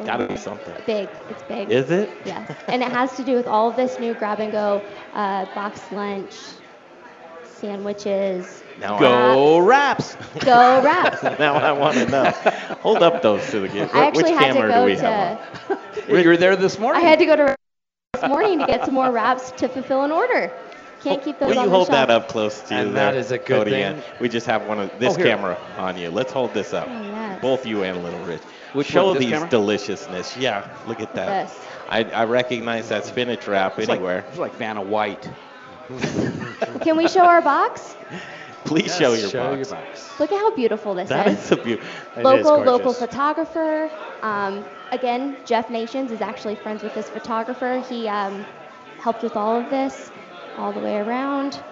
next? 0.00 0.10
Gotta 0.10 0.26
be 0.26 0.36
something. 0.36 0.74
Big. 0.86 1.08
It's 1.30 1.42
big. 1.44 1.70
Is 1.70 1.90
it? 1.90 2.10
Yeah. 2.24 2.54
and 2.68 2.82
it 2.82 2.90
has 2.90 3.14
to 3.16 3.24
do 3.24 3.34
with 3.34 3.46
all 3.46 3.70
of 3.70 3.76
this 3.76 3.98
new 3.98 4.14
grab 4.14 4.40
and 4.40 4.52
go, 4.52 4.82
uh, 5.14 5.46
box 5.54 5.80
lunch, 5.92 6.34
sandwiches. 7.44 8.62
Now 8.80 8.98
Go 8.98 9.58
wraps. 9.58 10.16
Go 10.40 10.82
wraps. 10.82 11.22
now 11.38 11.54
I 11.54 11.72
want 11.72 11.96
to 11.96 12.06
know. 12.06 12.30
Hold 12.80 13.02
up 13.02 13.22
those 13.22 13.48
to 13.50 13.60
the 13.60 13.68
camera. 13.68 13.90
I 13.92 14.06
actually 14.06 14.24
Which 14.24 14.32
had 14.40 14.52
to 14.52 14.60
camera 14.60 14.72
do 14.80 14.84
we 14.84 14.94
to. 14.96 15.00
have 15.02 15.40
on? 15.70 15.78
You 16.22 16.28
were 16.28 16.36
there 16.36 16.56
this 16.56 16.78
morning. 16.78 17.02
I 17.04 17.06
had 17.06 17.18
to 17.18 17.26
go 17.26 17.36
to 17.36 17.56
this 18.14 18.28
morning 18.28 18.60
to 18.60 18.66
get 18.66 18.84
some 18.84 18.94
more 18.94 19.10
wraps 19.10 19.50
to 19.52 19.68
fulfill 19.68 20.04
an 20.04 20.12
order. 20.12 20.50
Can't 21.02 21.22
keep 21.22 21.38
those 21.38 21.50
Will 21.50 21.58
on 21.58 21.64
you 21.64 21.70
the 21.70 21.76
hold 21.76 21.88
shelf. 21.88 22.08
that 22.08 22.10
up 22.10 22.28
close 22.28 22.60
to 22.62 22.74
you 22.74 22.80
And 22.80 22.96
there, 22.96 23.12
that 23.12 23.16
is 23.16 23.30
a 23.30 23.38
good 23.38 23.46
Cody 23.58 23.70
thing. 23.72 23.82
Ann? 23.84 24.02
We 24.20 24.28
just 24.28 24.46
have 24.46 24.66
one 24.66 24.80
of 24.80 24.90
this 24.98 25.14
Oh, 25.14 25.22
camera 25.22 25.58
on 25.76 25.96
you. 25.96 26.10
Let's 26.10 26.32
hold 26.32 26.54
this 26.54 26.72
up. 26.72 26.88
Oh, 26.88 27.02
yes. 27.02 27.42
Both 27.42 27.66
you 27.66 27.82
and 27.84 28.02
Little 28.02 28.18
Rich. 28.24 28.40
Which 28.72 28.88
Show 28.88 29.14
these 29.14 29.30
camera? 29.30 29.48
deliciousness. 29.48 30.36
Yeah, 30.36 30.68
look 30.86 31.00
at 31.00 31.14
that. 31.14 31.48
This. 31.48 31.58
I, 31.88 32.04
I 32.04 32.24
recognize 32.24 32.88
that 32.90 33.04
spinach 33.06 33.46
wrap 33.48 33.78
It's 33.78 33.88
anywhere. 33.88 34.16
Like, 34.16 34.28
it's 34.28 34.38
like 34.38 34.54
Vanna 34.56 34.82
White. 34.82 35.30
Can 36.82 36.96
we 36.96 37.08
show 37.08 37.24
our 37.24 37.40
box? 37.40 37.96
Please 38.64 38.94
show 38.94 39.14
your 39.14 39.30
show 39.30 39.56
box. 39.56 39.70
your 39.70 39.80
box. 39.80 40.20
Look 40.20 40.30
at 40.30 40.38
how 40.38 40.54
beautiful 40.54 40.94
this 40.94 41.08
That 41.08 41.28
is. 41.28 41.38
is 41.44 41.52
a 41.52 41.56
beauty. 41.56 41.82
It 42.16 42.18
is 42.18 42.24
local 42.24 42.42
gorgeous. 42.42 42.66
local 42.66 42.92
photographer. 42.92 43.90
Um, 44.20 44.64
again, 44.92 45.38
Jeff 45.46 45.70
Nations 45.70 46.10
is 46.12 46.20
actually 46.20 46.56
friends 46.56 46.82
with 46.82 46.94
this 46.94 47.08
photographer. 47.08 47.82
He 47.88 48.06
um, 48.08 48.44
helped 49.00 49.22
with 49.22 49.36
all 49.36 49.56
of 49.58 49.70
this, 49.70 50.10
all 50.58 50.72
the 50.72 50.80
way 50.80 50.96
around. 50.98 51.62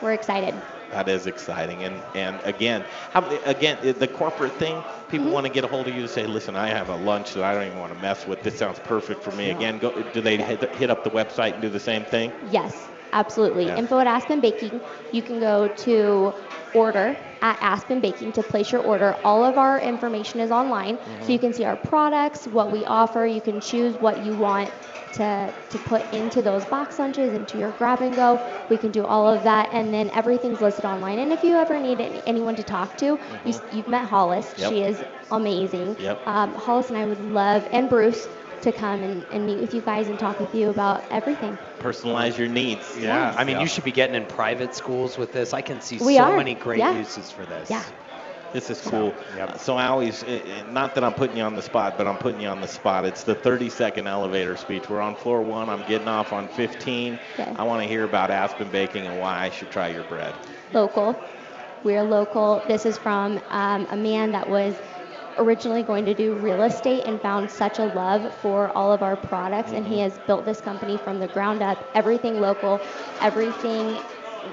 We're 0.00 0.12
excited. 0.12 0.54
That 0.94 1.08
is 1.08 1.26
exciting, 1.26 1.82
and 1.82 1.96
and 2.14 2.40
again, 2.44 2.84
how, 3.10 3.22
again 3.44 3.76
the 3.98 4.06
corporate 4.06 4.56
thing. 4.58 4.76
People 5.08 5.26
Mm-hmm. 5.26 5.34
want 5.36 5.46
to 5.46 5.52
get 5.52 5.64
a 5.64 5.66
hold 5.66 5.88
of 5.88 5.94
you 5.94 6.02
to 6.02 6.08
say, 6.08 6.24
"Listen, 6.26 6.54
I 6.56 6.68
have 6.68 6.88
a 6.88 6.94
lunch 6.96 7.34
that 7.34 7.42
I 7.42 7.52
don't 7.54 7.66
even 7.66 7.78
want 7.78 7.92
to 7.92 7.98
mess 7.98 8.26
with. 8.28 8.42
This 8.42 8.56
sounds 8.62 8.78
perfect 8.78 9.22
for 9.24 9.32
me." 9.32 9.50
Again, 9.50 9.78
go. 9.78 9.90
Do 10.16 10.20
they 10.20 10.36
hit, 10.36 10.62
hit 10.76 10.90
up 10.90 11.02
the 11.02 11.10
website 11.10 11.54
and 11.54 11.62
do 11.62 11.68
the 11.68 11.80
same 11.80 12.04
thing? 12.04 12.32
Yes, 12.50 12.72
absolutely. 13.12 13.66
Yeah. 13.66 13.78
Info 13.78 13.98
at 13.98 14.06
Aspen 14.06 14.40
Baking. 14.40 14.80
You 15.10 15.22
can 15.22 15.40
go 15.40 15.68
to 15.86 16.32
order 16.74 17.16
at 17.42 17.58
Aspen 17.60 18.00
Baking 18.00 18.32
to 18.32 18.42
place 18.42 18.70
your 18.72 18.82
order. 18.82 19.16
All 19.24 19.44
of 19.44 19.58
our 19.58 19.80
information 19.80 20.38
is 20.40 20.50
online, 20.52 20.98
so 21.20 21.32
you 21.32 21.40
can 21.40 21.52
see 21.52 21.64
our 21.64 21.76
products, 21.76 22.46
what 22.46 22.70
we 22.70 22.84
offer. 22.84 23.26
You 23.26 23.40
can 23.40 23.60
choose 23.60 23.96
what 23.98 24.24
you 24.24 24.34
want 24.36 24.70
to, 25.14 25.54
to 25.70 25.78
put 25.78 26.12
into 26.12 26.42
those 26.42 26.64
box 26.66 26.98
lunches, 26.98 27.32
into 27.32 27.58
your 27.58 27.72
grab 27.72 28.00
and 28.02 28.14
go. 28.16 28.46
We 28.68 28.78
can 28.78 28.90
do 28.90 29.04
all 29.04 29.28
of 29.28 29.44
that, 29.44 29.70
and 29.72 29.92
then 29.92 30.10
everything's 30.10 30.60
listed 30.60 30.84
online. 30.84 31.18
And 31.18 31.32
if 31.32 31.42
you 31.42 31.56
ever 31.56 31.78
need 31.78 32.00
any, 32.00 32.22
anyone 32.26 32.56
to 32.56 32.62
talk 32.64 32.98
to, 32.98 33.06
you, 33.06 33.20
s- 33.46 33.60
you've 33.70 33.88
met 33.88 34.06
Hollis. 34.06 34.54
Yep. 34.56 34.70
She 34.70 34.82
is 34.82 35.02
amazing. 35.30 35.96
Yep. 35.98 36.22
Um, 36.26 36.54
Hollis 36.54 36.88
and 36.88 36.98
I 36.98 37.04
would 37.06 37.20
love, 37.20 37.66
and 37.72 37.88
Bruce, 37.88 38.26
to 38.62 38.72
come 38.72 39.02
and, 39.02 39.26
and 39.30 39.44
meet 39.44 39.60
with 39.60 39.74
you 39.74 39.82
guys 39.82 40.08
and 40.08 40.18
talk 40.18 40.40
with 40.40 40.54
you 40.54 40.70
about 40.70 41.12
everything. 41.12 41.58
Personalize 41.80 42.38
your 42.38 42.48
needs. 42.48 42.96
Yeah, 42.96 43.34
I 43.36 43.44
mean, 43.44 43.56
Yeah. 43.56 43.62
you 43.62 43.68
should 43.68 43.84
be 43.84 43.92
getting 43.92 44.14
in 44.16 44.26
private 44.26 44.74
schools 44.74 45.18
with 45.18 45.32
this. 45.32 45.52
I 45.52 45.60
can 45.60 45.80
see 45.80 45.98
We 45.98 46.16
so 46.16 46.24
are, 46.24 46.36
many 46.36 46.54
great 46.54 46.78
yeah. 46.78 46.96
uses 46.96 47.30
for 47.30 47.44
this. 47.44 47.68
Yeah. 47.70 47.82
This 48.54 48.70
is 48.70 48.80
cool. 48.82 49.12
Yep. 49.36 49.58
So 49.58 49.76
I 49.76 49.88
always, 49.88 50.22
eh, 50.22 50.40
eh, 50.46 50.62
not 50.70 50.94
that 50.94 51.02
I'm 51.02 51.12
putting 51.12 51.36
you 51.36 51.42
on 51.42 51.56
the 51.56 51.62
spot, 51.62 51.98
but 51.98 52.06
I'm 52.06 52.18
putting 52.18 52.40
you 52.40 52.46
on 52.46 52.60
the 52.60 52.68
spot. 52.68 53.04
It's 53.04 53.24
the 53.24 53.34
30 53.34 53.68
second 53.68 54.06
elevator 54.06 54.56
speech. 54.56 54.88
We're 54.88 55.00
on 55.00 55.16
floor 55.16 55.42
one. 55.42 55.68
I'm 55.68 55.82
getting 55.88 56.06
off 56.06 56.32
on 56.32 56.46
15. 56.46 57.18
Okay. 57.34 57.52
I 57.56 57.64
want 57.64 57.82
to 57.82 57.88
hear 57.88 58.04
about 58.04 58.30
Aspen 58.30 58.70
Baking 58.70 59.06
and 59.06 59.18
why 59.18 59.40
I 59.40 59.50
should 59.50 59.72
try 59.72 59.88
your 59.88 60.04
bread. 60.04 60.36
local. 60.72 61.20
We're 61.82 62.04
local. 62.04 62.62
This 62.68 62.86
is 62.86 62.96
from 62.96 63.40
um, 63.50 63.88
a 63.90 63.96
man 63.96 64.30
that 64.32 64.48
was 64.48 64.76
originally 65.36 65.82
going 65.82 66.04
to 66.04 66.14
do 66.14 66.34
real 66.34 66.62
estate 66.62 67.02
and 67.06 67.20
found 67.20 67.50
such 67.50 67.80
a 67.80 67.86
love 67.86 68.32
for 68.40 68.68
all 68.68 68.92
of 68.92 69.02
our 69.02 69.16
products, 69.16 69.72
and 69.72 69.84
he 69.84 69.98
has 69.98 70.16
built 70.28 70.44
this 70.44 70.60
company 70.60 70.96
from 70.96 71.18
the 71.18 71.26
ground 71.26 71.60
up. 71.60 71.84
Everything 71.96 72.40
local, 72.40 72.80
everything 73.20 73.98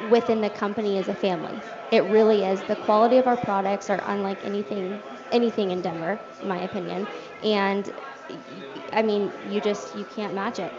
within 0.10 0.42
the 0.42 0.50
company 0.50 0.98
is 0.98 1.08
a 1.08 1.16
family. 1.16 1.62
It 1.92 2.04
really 2.06 2.44
is. 2.44 2.62
The 2.62 2.76
quality 2.76 3.18
of 3.18 3.28
our 3.28 3.38
products 3.38 3.90
are 3.90 4.02
unlike 4.08 4.44
anything 4.44 5.02
anything 5.32 5.72
in 5.72 5.82
Denver, 5.82 6.20
in 6.42 6.48
my 6.48 6.60
opinion. 6.60 7.08
And 7.44 7.92
I 8.94 9.02
mean, 9.02 9.32
you 9.50 9.62
just 9.62 9.96
you 9.96 10.06
can't 10.06 10.34
match 10.34 10.60
it. 10.60 10.72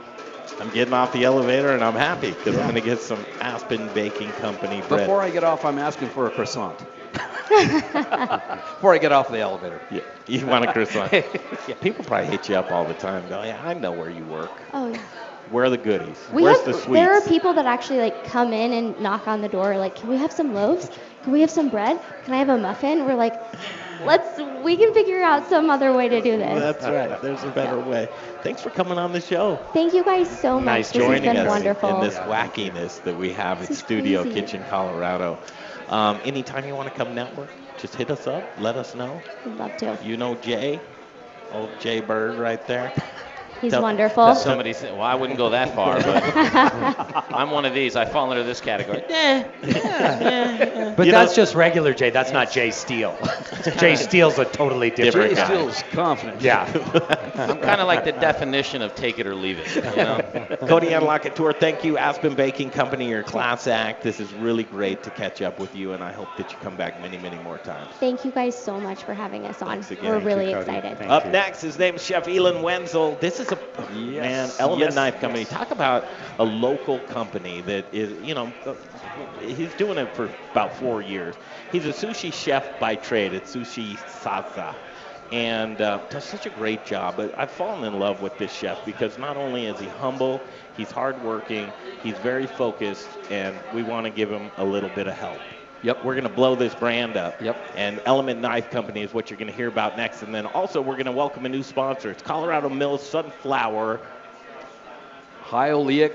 I'm 0.61 0.71
getting 0.71 0.95
off 0.95 1.13
the 1.13 1.25
elevator 1.25 1.71
and 1.71 1.83
I'm 1.83 1.95
happy 1.95 2.31
because 2.31 2.57
I'm 2.57 2.63
going 2.63 2.75
to 2.75 2.81
get 2.81 3.01
some 3.01 3.25
Aspen 3.41 3.89
Baking 3.95 4.31
Company 4.33 4.83
bread. 4.83 5.07
Before 5.07 5.21
I 5.21 5.31
get 5.31 5.45
off, 5.45 5.65
I'm 5.65 5.79
asking 5.79 6.11
for 6.11 6.27
a 6.27 6.31
croissant. 6.31 6.79
Before 7.13 8.95
I 8.95 8.99
get 8.99 9.13
off 9.13 9.31
the 9.31 9.39
elevator. 9.39 9.81
yeah, 9.91 10.01
you 10.27 10.47
want 10.47 10.65
a 10.65 10.73
croissant? 10.73 11.13
yeah, 11.69 11.75
people 11.81 12.05
probably 12.05 12.29
hit 12.29 12.49
you 12.49 12.57
up 12.57 12.71
all 12.71 12.85
the 12.85 12.95
time. 12.95 13.29
Go, 13.29 13.43
yeah, 13.43 13.61
I 13.65 13.75
know 13.75 13.93
where 13.93 14.11
you 14.11 14.25
work. 14.25 14.63
Oh 14.73 14.89
yeah. 14.89 15.01
Where 15.51 15.65
are 15.65 15.71
the 15.71 15.77
goodies? 15.79 16.19
We 16.33 16.45
Where's 16.45 16.59
have, 16.59 16.67
the 16.67 16.73
sweets? 16.75 16.93
There 16.93 17.13
are 17.13 17.21
people 17.23 17.55
that 17.55 17.67
actually 17.67 18.01
like 18.01 18.25
come 18.25 18.53
in 18.53 18.73
and 18.73 18.99
knock 19.01 19.27
on 19.27 19.41
the 19.41 19.49
door, 19.49 19.77
like, 19.77 19.97
"Can 19.97 20.09
we 20.09 20.17
have 20.17 20.33
some 20.33 20.55
loaves? 20.55 20.91
Can 21.23 21.33
we 21.33 21.41
have 21.41 21.51
some 21.51 21.69
bread? 21.69 22.01
Can 22.25 22.35
I 22.35 22.39
have 22.39 22.49
a 22.49 22.59
muffin?" 22.59 23.05
We're 23.05 23.15
like, 23.15 23.35
"Let's. 24.05 24.41
We 24.63 24.77
can 24.77 24.95
figure 24.95 25.23
out 25.23 25.49
some 25.49 25.69
other 25.69 25.93
way 25.93 26.09
to 26.09 26.21
do 26.23 26.37
this." 26.37 26.59
That's 26.61 26.85
right. 26.85 27.21
There's 27.21 27.43
a 27.45 27.51
better 27.51 27.81
way. 27.81 28.09
Thanks 28.43 28.63
for 28.63 28.71
coming 28.71 28.99
on 28.99 29.13
the 29.13 29.21
show. 29.21 29.57
Thank 29.73 29.95
you 29.95 30.05
guys 30.05 30.29
so 30.41 30.57
much. 30.57 30.65
Nice 30.65 30.93
this 30.93 31.03
has 31.03 31.07
joining 31.09 31.23
been 31.25 31.37
us 31.37 31.49
wonderful. 31.49 31.97
in 31.97 32.09
this 32.09 32.17
wackiness 32.21 33.03
that 33.03 33.17
we 33.17 33.33
have 33.33 33.61
This 33.61 33.71
at 33.71 33.77
Studio 33.77 34.23
crazy. 34.23 34.41
Kitchen, 34.41 34.65
Colorado. 34.69 35.39
Um, 35.89 36.21
anytime 36.25 36.65
you 36.67 36.75
want 36.75 36.89
to 36.89 36.95
come 36.95 37.15
network, 37.15 37.51
just 37.77 37.95
hit 37.95 38.11
us 38.11 38.27
up. 38.27 38.55
Let 38.57 38.77
us 38.77 38.95
know. 38.95 39.23
We'd 39.45 39.57
love 39.57 39.77
to. 39.79 39.99
You 40.03 40.17
know 40.17 40.37
Jay, 40.37 40.81
old 41.51 41.81
Jay 41.81 42.01
Bird 42.01 42.39
right 42.39 42.65
there. 42.67 42.93
He's 43.63 43.73
Tell- 43.73 43.81
wonderful. 43.83 44.35
Somebody 44.35 44.75
said, 44.75 44.93
well, 44.93 45.03
I 45.03 45.15
wouldn't 45.15 45.39
go 45.39 45.49
that 45.51 45.75
far, 45.75 45.95
but 46.03 46.23
I'm 47.35 47.51
one 47.51 47.65
of 47.65 47.73
these. 47.73 47.97
I 47.97 48.05
fall 48.05 48.31
into 48.33 48.45
this 48.45 48.61
category. 48.61 49.03
Eh, 49.13 50.95
But 50.97 51.07
You 51.07 51.13
that's 51.13 51.33
know- 51.33 51.37
just 51.43 51.55
regular 51.55 51.95
Jay. 51.95 52.11
That's 52.11 52.33
not 52.33 52.51
Jay 52.53 52.71
Steele. 52.71 53.17
Jay 53.79 53.97
Steele's 53.97 54.39
a 54.39 54.45
totally 54.45 54.91
different 54.91 55.31
Jay 55.31 55.37
guy. 55.37 55.45
Steele's 55.47 55.83
confident. 55.93 56.43
Yeah. 56.43 56.65
I'm 57.37 57.59
kind 57.61 57.81
of 57.81 57.87
like 57.87 58.05
the 58.05 58.13
definition 58.13 58.83
of 58.83 58.95
take 58.95 59.19
it 59.19 59.27
or 59.27 59.35
leave 59.35 59.59
it. 59.59 59.75
You 59.75 59.83
know? 59.83 60.57
Cody 60.67 60.93
Ann 60.93 61.03
Tour, 61.35 61.53
thank 61.53 61.85
you. 61.85 61.97
Aspen 61.99 62.35
Baking 62.35 62.71
Company, 62.71 63.09
your 63.09 63.23
class 63.23 63.67
act. 63.67 64.03
This 64.03 64.19
is 64.21 64.33
really 64.35 64.65
great 64.65 65.03
to 65.05 65.11
catch 65.11 65.41
up 65.41 65.59
with 65.59 65.75
you, 65.77 65.93
and 65.93 66.03
I 66.03 66.13
hope 66.13 66.29
that 66.37 66.51
you 66.51 66.59
come 66.59 66.77
back 66.77 67.01
many, 67.01 67.19
many 67.19 67.37
more 67.43 67.59
times. 67.59 67.91
Thank 68.01 68.25
you 68.25 68.31
guys 68.33 68.57
so 68.59 68.81
much 68.81 69.05
for 69.05 69.15
having 69.15 69.47
us 69.47 69.63
on. 69.63 69.69
Thanks 69.69 69.91
again. 69.93 70.05
We're 70.07 70.15
Thank 70.17 70.27
really 70.27 70.47
you, 70.51 70.57
Cody. 70.57 70.71
excited. 70.77 70.99
Thank 70.99 71.11
Up 71.11 71.25
you. 71.27 71.31
next, 71.33 71.61
his 71.63 71.79
name 71.79 71.95
is 71.95 72.05
Chef 72.05 72.27
Elon 72.27 72.63
Wenzel. 72.63 73.17
This 73.21 73.39
is 73.41 73.52
a 73.53 73.91
man, 74.21 74.53
Element 74.59 74.93
yes, 74.93 74.95
Knife 74.95 75.21
Company. 75.21 75.45
Talk 75.45 75.71
about 75.71 76.09
a 76.39 76.45
local 76.45 77.01
company 77.01 77.61
that 77.63 77.89
is, 77.93 78.21
you 78.21 78.35
know, 78.35 78.53
he's 79.41 79.75
doing 79.75 79.99
it 79.99 80.15
for 80.15 80.35
about 80.51 80.79
four 80.79 81.01
years. 81.03 81.37
He's 81.69 81.87
a 81.87 81.91
sushi 81.91 82.33
chef 82.33 82.79
by 82.79 82.97
trade 82.97 83.35
at 83.35 83.45
Sushi 83.45 83.99
Sasa. 84.09 84.79
And 85.31 85.81
uh, 85.81 86.01
does 86.11 86.25
such 86.25 86.47
a 86.47 86.51
great 86.51 86.85
job. 86.85 87.17
But 87.17 87.39
I've 87.39 87.51
fallen 87.51 87.85
in 87.85 87.99
love 87.99 88.21
with 88.21 88.37
this 88.39 88.53
chef 88.53 88.85
because 88.85 89.19
not 89.19 89.37
only 89.37 89.67
is 89.67 89.79
he 89.79 89.89
humble, 89.89 90.47
he's 90.73 90.91
hardworking, 90.91 91.75
he's 91.99 92.19
very 92.19 92.47
focused, 92.47 93.19
and 93.31 93.63
we 93.71 93.83
want 93.83 94.05
to 94.05 94.11
give 94.11 94.31
him 94.31 94.51
a 94.57 94.65
little 94.65 94.91
bit 94.91 95.07
of 95.07 95.15
help. 95.15 95.52
Yep. 95.83 96.05
We're 96.05 96.15
going 96.15 96.29
to 96.29 96.31
blow 96.31 96.55
this 96.55 96.75
brand 96.75 97.17
up. 97.17 97.41
Yep. 97.41 97.57
And 97.77 98.01
Element 98.07 98.41
Knife 98.41 98.71
Company 98.71 99.03
is 99.03 99.13
what 99.13 99.31
you're 99.31 99.39
going 99.39 99.51
to 99.51 99.57
hear 99.57 99.69
about 99.69 99.97
next. 99.97 100.23
And 100.23 100.35
then 100.35 100.47
also, 100.47 100.81
we're 100.81 100.95
going 100.95 101.07
to 101.07 101.13
welcome 101.13 101.45
a 101.45 101.49
new 101.49 101.63
sponsor. 101.63 102.11
It's 102.11 102.23
Colorado 102.23 102.69
Mills 102.69 103.07
Sunflower 103.07 104.01
High 105.53 105.69
oleic, 105.69 106.15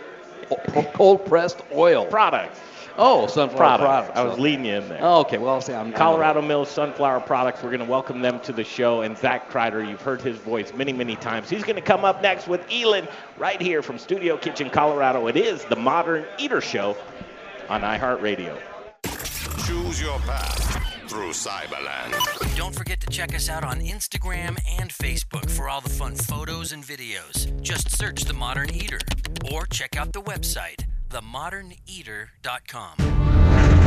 cold 0.94 1.24
pressed 1.28 1.62
oil. 1.72 2.08
Products. 2.08 2.60
Oh, 2.98 3.28
sunflower 3.28 3.78
Products. 3.78 4.10
products. 4.10 4.18
I 4.18 4.24
was 4.24 4.40
leading 4.40 4.66
you 4.66 4.78
in 4.78 4.90
there. 4.90 4.98
Oh, 5.00 5.20
okay. 5.20 5.38
Well, 5.38 5.54
I'll 5.54 5.62
say 5.62 5.76
I'm 5.76 5.94
Colorado 5.94 6.42
Mills 6.42 6.72
Sunflower 6.72 7.20
Products. 7.20 7.62
We're 7.62 7.70
going 7.70 7.86
to 7.86 7.86
welcome 7.86 8.22
them 8.22 8.40
to 8.40 8.52
the 8.52 8.64
show. 8.64 9.02
And 9.02 9.16
Zach 9.16 9.52
Kreider, 9.52 9.88
you've 9.88 10.02
heard 10.02 10.22
his 10.22 10.38
voice 10.38 10.74
many, 10.74 10.92
many 10.92 11.16
times. 11.18 11.52
He's 11.52 11.62
going 11.62 11.76
to 11.76 11.84
come 11.84 12.04
up 12.04 12.24
next 12.24 12.48
with 12.48 12.66
Elon 12.72 13.08
right 13.38 13.62
here 13.62 13.84
from 13.84 14.00
Studio 14.00 14.38
Kitchen, 14.38 14.72
Colorado. 14.72 15.28
It 15.28 15.38
is 15.38 15.64
the 15.66 15.76
Modern 15.76 16.26
Eater 16.40 16.62
Show 16.62 16.98
on 17.70 17.82
iHeartRadio. 17.82 18.58
Choose 19.66 20.02
your 20.02 20.20
path 20.20 21.10
through 21.10 21.32
Cyberland. 21.32 22.56
Don't 22.56 22.76
forget 22.76 23.00
to 23.02 23.08
check 23.08 23.34
us 23.34 23.50
out 23.50 23.64
on 23.64 23.80
Instagram 23.80 24.58
and 24.80 24.90
Facebook 24.90 25.50
for 25.50 25.70
all 25.70 25.82
the 25.82 25.90
fun 25.90 26.16
photos 26.16 26.72
and 26.72 26.84
videos. 26.84 27.60
Just 27.62 27.98
search 27.98 28.26
The 28.26 28.34
Modern 28.34 28.74
Eater 28.74 29.00
or 29.52 29.66
check 29.66 29.98
out 29.98 30.14
the 30.14 30.22
website, 30.22 30.86
themoderneater.com. 31.10 33.87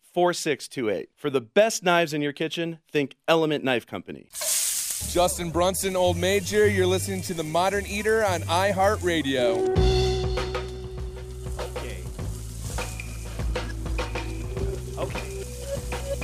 4628. 0.13 1.09
For 1.15 1.29
the 1.29 1.41
best 1.41 1.83
knives 1.83 2.13
in 2.13 2.21
your 2.21 2.33
kitchen, 2.33 2.79
think 2.91 3.15
Element 3.27 3.63
Knife 3.63 3.85
Company. 3.87 4.27
Justin 5.09 5.49
Brunson, 5.51 5.95
Old 5.95 6.17
Major. 6.17 6.67
You're 6.67 6.87
listening 6.87 7.21
to 7.23 7.33
The 7.33 7.43
Modern 7.43 7.85
Eater 7.85 8.23
on 8.25 8.41
iHeartRadio. 8.41 9.77
Okay. 11.59 12.03
Okay. 14.97 15.43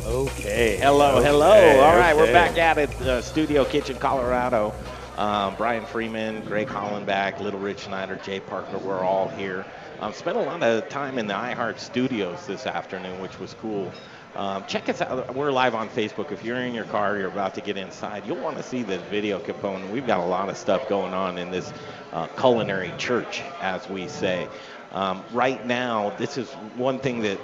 Okay. 0.05 0.77
Hello, 0.77 1.21
hello. 1.21 1.51
Okay, 1.51 1.79
All 1.79 1.97
right, 1.97 2.15
we're 2.15 2.23
okay. 2.23 2.33
back 2.33 2.57
at 2.57 2.77
it, 2.77 2.89
uh, 3.01 3.21
Studio 3.21 3.65
Kitchen, 3.65 3.97
Colorado. 3.97 4.73
Um, 5.17 5.55
Brian 5.55 5.83
Freeman, 5.85 6.41
Greg 6.45 6.67
Hollenbach, 6.67 7.39
Little 7.39 7.59
Rich 7.59 7.81
Schneider, 7.81 8.17
Jay 8.23 8.39
Parker, 8.39 8.77
we're 8.77 9.03
all 9.03 9.27
here. 9.29 9.65
Um, 9.99 10.13
spent 10.13 10.37
a 10.37 10.41
lot 10.41 10.61
of 10.61 10.87
time 10.89 11.17
in 11.17 11.25
the 11.27 11.33
iHeart 11.33 11.79
studios 11.79 12.45
this 12.45 12.67
afternoon, 12.67 13.19
which 13.19 13.39
was 13.39 13.55
cool. 13.55 13.91
Um, 14.35 14.63
check 14.67 14.89
us 14.89 15.01
out. 15.01 15.33
We're 15.35 15.51
live 15.51 15.73
on 15.73 15.89
Facebook. 15.89 16.31
If 16.31 16.45
you're 16.45 16.57
in 16.57 16.75
your 16.75 16.83
car, 16.85 17.17
you're 17.17 17.29
about 17.29 17.55
to 17.55 17.61
get 17.61 17.77
inside, 17.77 18.23
you'll 18.27 18.37
want 18.37 18.57
to 18.57 18.63
see 18.63 18.83
this 18.83 19.01
video 19.09 19.39
component. 19.39 19.91
We've 19.91 20.05
got 20.05 20.19
a 20.19 20.25
lot 20.25 20.49
of 20.49 20.57
stuff 20.57 20.87
going 20.87 21.13
on 21.15 21.39
in 21.39 21.49
this 21.49 21.73
uh, 22.13 22.27
culinary 22.27 22.93
church, 22.99 23.41
as 23.59 23.89
we 23.89 24.07
say. 24.07 24.47
Um, 24.91 25.23
right 25.33 25.65
now, 25.65 26.11
this 26.17 26.37
is 26.37 26.51
one 26.75 26.99
thing 26.99 27.21
that 27.21 27.39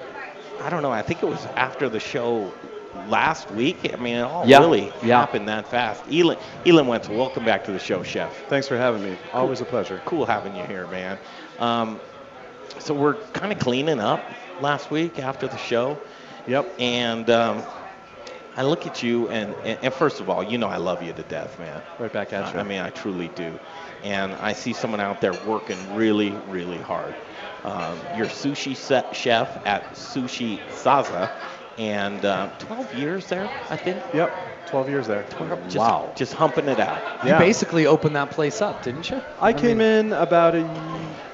I 0.61 0.69
don't 0.69 0.83
know. 0.83 0.91
I 0.91 1.01
think 1.01 1.23
it 1.23 1.27
was 1.27 1.43
after 1.55 1.89
the 1.89 1.99
show 1.99 2.53
last 3.07 3.49
week. 3.51 3.91
I 3.91 3.97
mean, 3.97 4.17
it 4.17 4.21
all 4.21 4.45
Yeah, 4.47 4.59
really 4.59 4.93
yeah. 5.03 5.19
happened 5.19 5.47
that 5.47 5.67
fast. 5.67 6.03
Elon, 6.11 6.37
Elon 6.67 6.85
Wenzel, 6.85 7.17
welcome 7.17 7.43
back 7.43 7.63
to 7.65 7.71
the 7.71 7.79
show, 7.79 8.03
Chef. 8.03 8.45
Thanks 8.47 8.67
for 8.67 8.77
having 8.77 9.03
me. 9.03 9.17
Always 9.33 9.61
a 9.61 9.65
pleasure. 9.65 9.99
Cool 10.05 10.27
having 10.27 10.55
you 10.55 10.63
here, 10.65 10.85
man. 10.87 11.17
Um, 11.59 11.99
so 12.79 12.93
we're 12.93 13.15
kind 13.33 13.51
of 13.51 13.59
cleaning 13.59 13.99
up 13.99 14.23
last 14.61 14.91
week 14.91 15.19
after 15.19 15.47
the 15.47 15.57
show. 15.57 15.97
Yep. 16.47 16.73
And 16.79 17.29
um, 17.29 17.63
I 18.55 18.63
look 18.63 18.85
at 18.85 19.01
you, 19.01 19.29
and, 19.29 19.53
and, 19.63 19.79
and 19.81 19.93
first 19.93 20.19
of 20.19 20.29
all, 20.29 20.43
you 20.43 20.57
know 20.57 20.67
I 20.67 20.77
love 20.77 21.01
you 21.01 21.13
to 21.13 21.23
death, 21.23 21.57
man. 21.59 21.81
Right 21.99 22.11
back 22.11 22.33
at 22.33 22.53
you. 22.53 22.59
I, 22.59 22.61
I 22.61 22.63
mean, 22.63 22.81
I 22.81 22.89
truly 22.89 23.29
do. 23.29 23.59
And 24.03 24.33
I 24.33 24.53
see 24.53 24.73
someone 24.73 24.99
out 24.99 25.21
there 25.21 25.33
working 25.45 25.77
really, 25.95 26.31
really 26.49 26.77
hard. 26.77 27.15
Um, 27.63 27.97
you're 28.17 28.27
sushi 28.27 28.75
set 28.75 29.15
chef 29.15 29.65
at 29.65 29.93
Sushi 29.93 30.59
Sasa, 30.69 31.31
and 31.77 32.23
uh, 32.25 32.49
12 32.59 32.95
years 32.95 33.27
there, 33.27 33.49
I 33.69 33.77
think. 33.77 34.03
Yep. 34.13 34.33
12 34.67 34.89
years 34.89 35.07
there. 35.07 35.23
Just, 35.65 35.77
Wow. 35.77 36.11
Just 36.15 36.33
humping 36.33 36.67
it 36.67 36.79
out. 36.79 37.25
You 37.25 37.33
basically 37.33 37.85
opened 37.85 38.15
that 38.15 38.31
place 38.31 38.61
up, 38.61 38.83
didn't 38.83 39.09
you? 39.09 39.21
I 39.39 39.53
came 39.53 39.79
in 39.81 40.13
about 40.13 40.55
a 40.55 40.63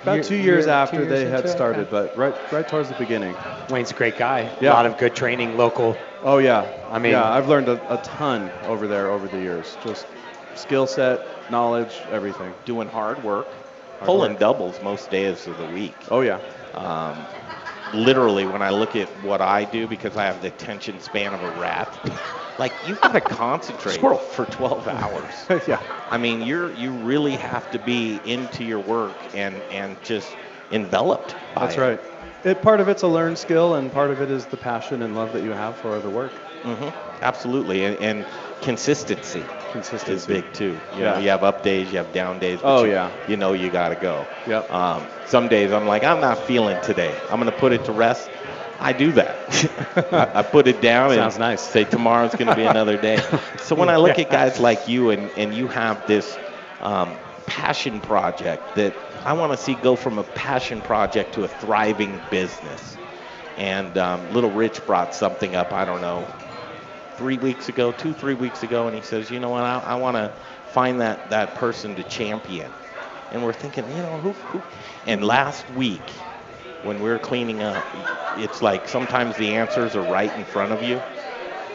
about 0.04 0.16
Year- 0.16 0.24
two 0.24 0.36
years 0.36 0.66
year- 0.66 0.74
after 0.74 0.98
two 0.98 1.04
years 1.04 1.10
they 1.24 1.30
had 1.30 1.46
it, 1.46 1.50
started, 1.50 1.82
okay. 1.82 1.92
but 1.92 2.18
right 2.18 2.36
right 2.52 2.68
towards 2.68 2.90
the 2.90 2.96
beginning. 2.96 3.36
Wayne's 3.70 3.92
a 3.92 3.94
great 3.94 4.18
guy. 4.18 4.50
Yeah. 4.60 4.72
A 4.72 4.74
lot 4.74 4.86
of 4.86 4.98
good 4.98 5.16
training, 5.16 5.58
local. 5.58 5.98
Oh 6.24 6.38
yeah. 6.38 6.66
I 6.90 7.00
mean- 7.00 7.12
yeah, 7.14 7.30
I've 7.30 7.48
learned 7.48 7.70
a, 7.70 7.94
a 7.94 7.98
ton 7.98 8.52
over 8.66 8.88
there 8.88 9.10
over 9.12 9.28
the 9.28 9.38
years. 9.40 9.78
Just 9.84 10.06
skill 10.56 10.88
set, 10.88 11.50
knowledge, 11.52 11.94
everything. 12.12 12.54
Doing 12.66 12.88
hard 12.88 13.24
work. 13.24 13.48
Hard 14.00 14.06
Pulling 14.08 14.32
work. 14.32 14.40
doubles 14.40 14.82
most 14.82 15.10
days 15.10 15.48
of 15.48 15.58
the 15.58 15.66
week. 15.66 15.96
Oh 16.10 16.22
yeah. 16.22 16.40
Um, 16.74 17.26
literally, 17.94 18.46
when 18.46 18.62
I 18.62 18.70
look 18.70 18.96
at 18.96 19.08
what 19.24 19.42
I 19.42 19.66
do, 19.66 19.88
because 19.88 20.16
I 20.16 20.26
have 20.26 20.42
the 20.42 20.48
attention 20.48 21.00
span 21.02 21.34
of 21.34 21.42
a 21.44 21.60
rat, 21.60 21.90
like 22.60 22.76
you've 22.84 23.02
got 23.02 23.13
to 23.13 23.22
concentrate 23.22 24.12
for 24.32 24.45
12 24.45 24.88
hours. 25.02 25.50
yeah. 25.67 25.84
I 26.10 26.17
mean, 26.17 26.41
you're 26.41 26.72
you 26.74 26.93
really 26.93 27.38
have 27.38 27.72
to 27.72 27.80
be 27.80 28.17
into 28.17 28.63
your 28.63 28.80
work 28.82 29.28
and 29.34 29.63
and 29.72 30.02
just 30.04 30.38
enveloped. 30.72 31.36
By 31.56 31.72
That's 31.72 31.78
it. 31.78 31.84
right. 31.84 32.00
It 32.43 32.62
part 32.62 32.82
of 32.82 32.89
it's 32.89 33.04
a 33.04 33.08
learned 33.08 33.38
skill, 33.38 33.76
and 33.76 33.91
part 33.91 34.12
of 34.12 34.22
it 34.22 34.32
is 34.32 34.48
the 34.48 34.58
passion 34.58 35.02
and 35.04 35.15
love 35.15 35.34
that 35.34 35.43
you 35.43 35.52
have 35.52 35.78
for 35.78 36.00
the 36.02 36.10
work. 36.10 36.41
hmm 36.63 36.89
Absolutely, 37.22 37.84
and, 37.86 37.98
and 37.98 38.26
consistency. 38.62 39.50
Consistency 39.72 40.13
is 40.13 40.26
big 40.26 40.54
too. 40.54 40.82
You 40.91 41.04
Yeah. 41.04 41.13
know, 41.13 41.17
you 41.17 41.30
have 41.30 41.43
up 41.43 41.63
days, 41.63 41.91
you 41.91 41.98
have 41.98 42.12
down 42.13 42.39
days. 42.39 42.62
But 42.62 42.67
Oh, 42.67 42.84
you, 42.84 42.91
yeah. 42.91 43.12
You 43.28 43.38
know 43.38 43.54
you 43.54 43.69
got 43.69 43.89
to 43.89 43.95
go. 43.95 44.30
Yep. 44.45 44.69
Um, 44.69 45.10
some 45.26 45.48
days 45.50 45.72
I'm 45.72 45.86
like, 45.88 46.04
I'm 46.04 46.22
not 46.22 46.45
feeling 46.48 46.80
today. 46.82 47.22
I'm 47.30 47.39
gonna 47.39 47.52
put 47.52 47.74
it 47.74 47.86
to 47.86 47.91
rest. 47.93 48.32
I 48.80 48.94
do 48.94 49.12
that. 49.13 50.12
I, 50.36 50.42
put 50.44 50.68
it 50.68 50.82
down 50.82 51.13
Sounds 51.13 51.36
and 51.36 51.42
nice. 51.42 51.62
say 51.62 51.84
tomorrow's 51.84 52.36
gonna 52.36 52.56
be 52.56 52.63
another 52.63 52.98
day. 52.98 53.18
so 53.60 53.76
when 53.76 53.89
I 53.89 53.98
look 53.98 54.18
at 54.20 54.30
guys 54.30 54.60
like 54.60 54.88
you 54.88 55.10
and, 55.10 55.32
and 55.36 55.54
you 55.54 55.68
have 55.68 56.08
this 56.08 56.39
um, 56.80 57.20
passion 57.46 58.00
project 58.00 58.76
that 58.76 58.96
I 59.26 59.34
want 59.34 59.52
to 59.52 59.58
see 59.58 59.76
go 59.76 59.96
from 59.96 60.18
a 60.18 60.24
passion 60.24 60.82
project 60.82 61.34
to 61.34 61.44
a 61.44 61.48
thriving 61.48 62.20
business. 62.30 62.98
And 63.58 63.98
um, 63.98 64.32
Little 64.32 64.52
Rich 64.52 64.86
brought 64.86 65.13
something 65.13 65.56
up. 65.56 65.74
I 65.74 65.84
don't 65.84 66.02
know 66.02 66.34
three 67.15 67.38
weeks 67.38 67.68
ago, 67.68 67.92
two, 67.92 68.13
three 68.13 68.34
weeks 68.34 68.63
ago, 68.63 68.88
and 68.88 68.96
he 68.96 69.02
says, 69.02 69.30
you 69.30 69.42
know 69.42 69.50
what, 69.50 69.63
I, 69.63 69.80
I 69.80 69.96
want 69.96 70.15
to 70.15 70.34
find 70.63 71.02
that, 71.02 71.32
that 71.32 71.56
person 71.56 71.98
to 71.98 72.04
champion. 72.06 72.72
And 73.30 73.44
we're 73.44 73.52
thinking, 73.54 73.89
you 73.92 74.02
know, 74.02 74.20
who, 74.20 74.32
who? 74.32 74.63
And 75.06 75.22
last 75.24 75.70
week, 75.70 76.13
when 76.82 77.00
we're 77.02 77.20
cleaning 77.20 77.62
up, 77.62 77.84
it's 78.38 78.62
like 78.62 78.88
sometimes 78.88 79.36
the 79.38 79.56
answers 79.56 79.96
are 79.96 80.04
right 80.04 80.34
in 80.34 80.46
front 80.46 80.72
of 80.72 80.82
you. 80.82 81.02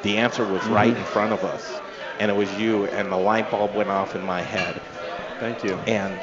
The 0.02 0.18
answer 0.18 0.44
was 0.44 0.66
right 0.66 0.94
Mhm. 0.94 0.98
in 0.98 1.04
front 1.04 1.32
of 1.32 1.44
us, 1.44 1.82
and 2.20 2.30
it 2.30 2.34
was 2.34 2.52
you, 2.52 2.84
and 2.86 3.10
the 3.10 3.16
light 3.16 3.50
bulb 3.50 3.74
went 3.74 3.90
off 3.90 4.14
in 4.14 4.22
my 4.22 4.42
head. 4.42 4.80
Thank 5.38 5.64
you. 5.64 5.80
And 5.86 6.20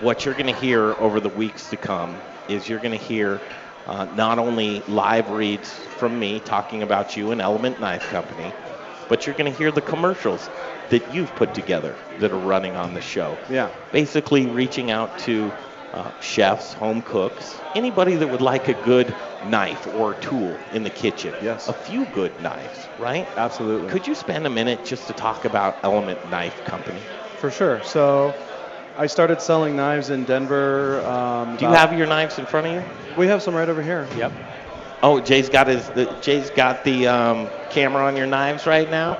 what 0.00 0.24
you're 0.24 0.34
going 0.34 0.46
to 0.46 0.52
hear 0.60 0.94
over 0.98 1.20
the 1.20 1.28
weeks 1.30 1.68
to 1.70 1.76
come 1.76 2.22
is 2.48 2.68
you're 2.68 2.80
going 2.80 2.98
to 2.98 3.04
hear 3.04 3.42
uh, 3.86 4.06
not 4.12 4.38
only 4.38 4.82
live 4.86 5.30
reads 5.30 5.72
from 5.72 6.18
me 6.18 6.40
talking 6.40 6.82
about 6.82 7.16
you 7.16 7.30
and 7.30 7.40
Element 7.40 7.80
Knife 7.80 8.08
Company, 8.10 8.54
but 9.08 9.26
you're 9.26 9.34
going 9.34 9.50
to 9.50 9.56
hear 9.56 9.72
the 9.72 9.80
commercials 9.80 10.50
that 10.90 11.10
you've 11.10 11.34
put 11.34 11.54
together 11.54 11.96
that 12.18 12.30
are 12.30 12.38
running 12.38 12.76
on 12.76 12.92
the 12.92 13.00
show. 13.00 13.38
Yeah. 13.48 13.70
Basically, 13.90 14.46
reaching 14.46 14.90
out 14.90 15.18
to 15.20 15.52
uh, 15.98 16.20
chefs, 16.20 16.72
home 16.74 17.02
cooks, 17.02 17.58
anybody 17.74 18.14
that 18.14 18.28
would 18.28 18.40
like 18.40 18.68
a 18.68 18.74
good 18.84 19.12
knife 19.46 19.86
or 19.94 20.14
tool 20.14 20.56
in 20.72 20.84
the 20.84 20.90
kitchen. 20.90 21.34
Yes. 21.42 21.68
A 21.68 21.72
few 21.72 22.04
good 22.06 22.40
knives, 22.40 22.86
right? 23.00 23.26
Absolutely. 23.36 23.90
Could 23.90 24.06
you 24.06 24.14
spend 24.14 24.46
a 24.46 24.50
minute 24.50 24.84
just 24.84 25.08
to 25.08 25.12
talk 25.12 25.44
about 25.44 25.76
Element 25.82 26.30
Knife 26.30 26.64
Company? 26.64 27.00
For 27.38 27.50
sure. 27.50 27.82
So 27.82 28.32
I 28.96 29.08
started 29.08 29.42
selling 29.42 29.74
knives 29.74 30.10
in 30.10 30.24
Denver. 30.24 31.00
Um, 31.04 31.56
Do 31.56 31.64
you 31.64 31.72
have 31.72 31.92
your 31.96 32.06
knives 32.06 32.38
in 32.38 32.46
front 32.46 32.68
of 32.68 32.72
you? 32.74 32.84
We 33.16 33.26
have 33.26 33.42
some 33.42 33.54
right 33.54 33.68
over 33.68 33.82
here. 33.82 34.06
Yep. 34.16 34.32
Oh, 35.02 35.20
Jay's 35.20 35.48
got 35.48 35.66
his. 35.66 35.88
The, 35.90 36.06
Jay's 36.20 36.50
got 36.50 36.84
the 36.84 37.06
um, 37.08 37.48
camera 37.70 38.04
on 38.04 38.16
your 38.16 38.26
knives 38.26 38.66
right 38.66 38.88
now. 38.90 39.18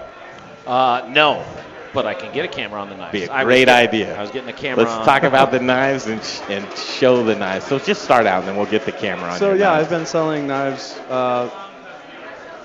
Uh, 0.67 1.09
no, 1.11 1.45
but 1.95 2.07
I 2.07 2.15
can 2.15 2.33
get 2.35 2.45
a 2.45 2.49
camera 2.49 2.81
on 2.81 2.89
the 2.91 2.97
knives. 2.97 3.13
Be 3.13 3.25
a 3.25 3.33
I 3.33 3.45
was 3.45 3.49
great 3.53 3.67
getting- 3.67 3.89
idea. 3.89 4.17
I 4.19 4.21
was 4.23 4.31
getting 4.31 4.47
the 4.47 4.53
camera 4.53 4.85
Let's 4.85 4.97
on. 4.97 5.05
talk 5.05 5.23
about 5.23 5.51
the 5.51 5.61
knives 5.73 6.07
and 6.07 6.23
sh- 6.23 6.41
and 6.49 6.67
show 6.77 7.23
the 7.25 7.35
knives. 7.35 7.67
So 7.67 7.79
just 7.79 8.03
start 8.03 8.27
out, 8.27 8.41
and 8.41 8.49
then 8.49 8.57
we'll 8.57 8.67
get 8.67 8.85
the 8.85 8.93
camera 8.93 9.31
on. 9.33 9.39
So 9.39 9.49
your 9.51 9.57
yeah, 9.59 9.71
knives. 9.71 9.85
I've 9.85 9.91
been 9.91 10.07
selling 10.07 10.47
knives 10.47 10.97
uh, 11.09 11.49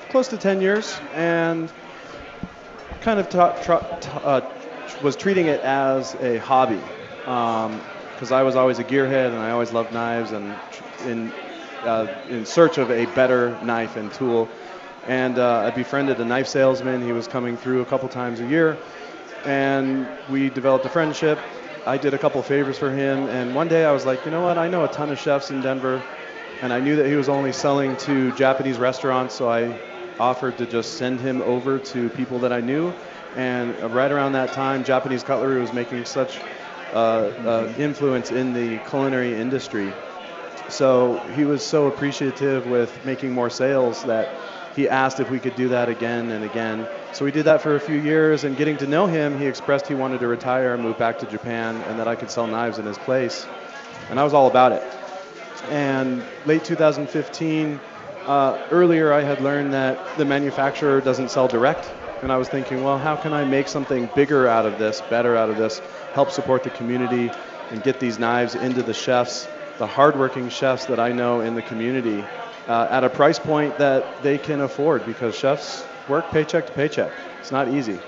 close 0.09 0.27
to 0.29 0.37
10 0.37 0.61
years, 0.61 0.95
and 1.13 1.71
kind 3.01 3.19
of 3.19 3.29
ta- 3.29 3.59
tra- 3.63 3.97
ta- 4.01 4.21
uh, 4.23 4.41
was 5.01 5.15
treating 5.15 5.47
it 5.47 5.59
as 5.61 6.15
a 6.15 6.37
hobby, 6.37 6.79
because 7.19 8.31
I 8.31 8.43
was 8.43 8.55
always 8.55 8.79
a 8.79 8.83
gearhead 8.83 9.27
and 9.29 9.37
I 9.39 9.51
always 9.51 9.71
loved 9.73 9.91
knives 9.93 10.31
and 10.31 10.55
tr- 10.71 11.09
in 11.09 11.31
uh, 11.83 12.07
in 12.29 12.45
search 12.45 12.77
of 12.77 12.91
a 12.91 13.05
better 13.07 13.57
knife 13.63 13.97
and 13.97 14.13
tool. 14.13 14.47
And 15.05 15.37
uh, 15.37 15.63
I 15.67 15.71
befriended 15.71 16.17
a 16.21 16.25
knife 16.25 16.47
salesman. 16.47 17.01
He 17.01 17.11
was 17.11 17.27
coming 17.27 17.57
through 17.57 17.81
a 17.81 17.85
couple 17.85 18.07
times 18.07 18.39
a 18.39 18.45
year, 18.47 18.77
and 19.45 20.07
we 20.27 20.49
developed 20.49 20.85
a 20.85 20.89
friendship. 20.89 21.39
I 21.85 21.97
did 21.97 22.13
a 22.13 22.17
couple 22.17 22.41
favors 22.43 22.77
for 22.77 22.91
him, 22.91 23.27
and 23.27 23.53
one 23.53 23.67
day 23.67 23.85
I 23.85 23.91
was 23.91 24.05
like, 24.05 24.25
you 24.25 24.31
know 24.31 24.41
what? 24.41 24.57
I 24.57 24.67
know 24.67 24.83
a 24.83 24.87
ton 24.87 25.11
of 25.11 25.19
chefs 25.19 25.51
in 25.51 25.61
Denver, 25.61 26.01
and 26.61 26.71
I 26.71 26.79
knew 26.79 26.95
that 26.95 27.07
he 27.07 27.15
was 27.15 27.27
only 27.27 27.51
selling 27.51 27.97
to 27.97 28.31
Japanese 28.31 28.77
restaurants, 28.77 29.35
so 29.35 29.49
I 29.49 29.75
offered 30.19 30.57
to 30.59 30.65
just 30.65 30.97
send 30.97 31.19
him 31.19 31.41
over 31.41 31.79
to 31.79 32.09
people 32.11 32.39
that 32.39 32.53
I 32.53 32.61
knew. 32.61 32.95
And 33.35 33.77
right 33.93 34.11
around 34.11 34.33
that 34.33 34.53
time, 34.53 34.83
Japanese 34.83 35.23
cutlery 35.23 35.59
was 35.59 35.73
making 35.73 36.05
such 36.05 36.39
uh, 36.93 36.95
uh, 36.95 37.73
influence 37.77 38.31
in 38.31 38.53
the 38.53 38.79
culinary 38.79 39.35
industry. 39.35 39.93
So 40.69 41.19
he 41.33 41.43
was 41.43 41.65
so 41.65 41.87
appreciative 41.87 42.65
with 42.65 43.03
making 43.03 43.33
more 43.33 43.49
sales 43.49 44.03
that 44.03 44.39
he 44.75 44.89
asked 44.89 45.19
if 45.19 45.29
we 45.29 45.39
could 45.39 45.55
do 45.55 45.69
that 45.69 45.89
again 45.89 46.31
and 46.31 46.43
again. 46.43 46.87
So 47.13 47.25
we 47.25 47.31
did 47.31 47.45
that 47.45 47.61
for 47.61 47.75
a 47.75 47.79
few 47.79 47.97
years, 47.97 48.43
and 48.43 48.57
getting 48.57 48.77
to 48.77 48.87
know 48.87 49.05
him, 49.05 49.37
he 49.37 49.45
expressed 49.45 49.87
he 49.87 49.93
wanted 49.93 50.19
to 50.21 50.27
retire 50.27 50.73
and 50.73 50.81
move 50.81 50.97
back 50.97 51.19
to 51.19 51.25
Japan, 51.27 51.75
and 51.87 51.99
that 51.99 52.07
I 52.07 52.15
could 52.15 52.31
sell 52.31 52.47
knives 52.47 52.79
in 52.79 52.85
his 52.85 52.97
place. 52.97 53.45
And 54.09 54.19
I 54.19 54.23
was 54.23 54.33
all 54.33 54.47
about 54.47 54.71
it. 54.71 54.83
And 55.69 56.23
late 56.45 56.63
2015, 56.65 57.79
uh, 58.25 58.67
earlier 58.71 59.13
I 59.13 59.21
had 59.21 59.41
learned 59.41 59.73
that 59.73 60.17
the 60.17 60.25
manufacturer 60.25 61.01
doesn't 61.01 61.29
sell 61.29 61.47
direct. 61.47 61.91
And 62.21 62.31
I 62.31 62.37
was 62.37 62.47
thinking, 62.47 62.83
well, 62.83 62.97
how 62.97 63.15
can 63.15 63.33
I 63.33 63.43
make 63.43 63.67
something 63.67 64.09
bigger 64.15 64.47
out 64.47 64.65
of 64.65 64.79
this, 64.79 65.01
better 65.01 65.35
out 65.35 65.49
of 65.49 65.57
this, 65.57 65.81
help 66.13 66.31
support 66.31 66.63
the 66.63 66.69
community, 66.69 67.29
and 67.71 67.83
get 67.83 67.99
these 67.99 68.17
knives 68.17 68.55
into 68.55 68.81
the 68.81 68.93
chefs, 68.93 69.47
the 69.77 69.87
hardworking 69.87 70.49
chefs 70.49 70.85
that 70.85 70.99
I 70.99 71.11
know 71.11 71.41
in 71.41 71.53
the 71.53 71.61
community, 71.61 72.23
uh, 72.67 72.87
at 72.89 73.03
a 73.03 73.09
price 73.09 73.39
point 73.39 73.77
that 73.77 74.23
they 74.23 74.37
can 74.37 74.61
afford 74.61 75.05
because 75.05 75.35
chefs 75.35 75.85
work 76.07 76.29
paycheck 76.31 76.65
to 76.67 76.71
paycheck. 76.73 77.11
It's 77.39 77.51
not 77.51 77.67
easy. 77.67 77.99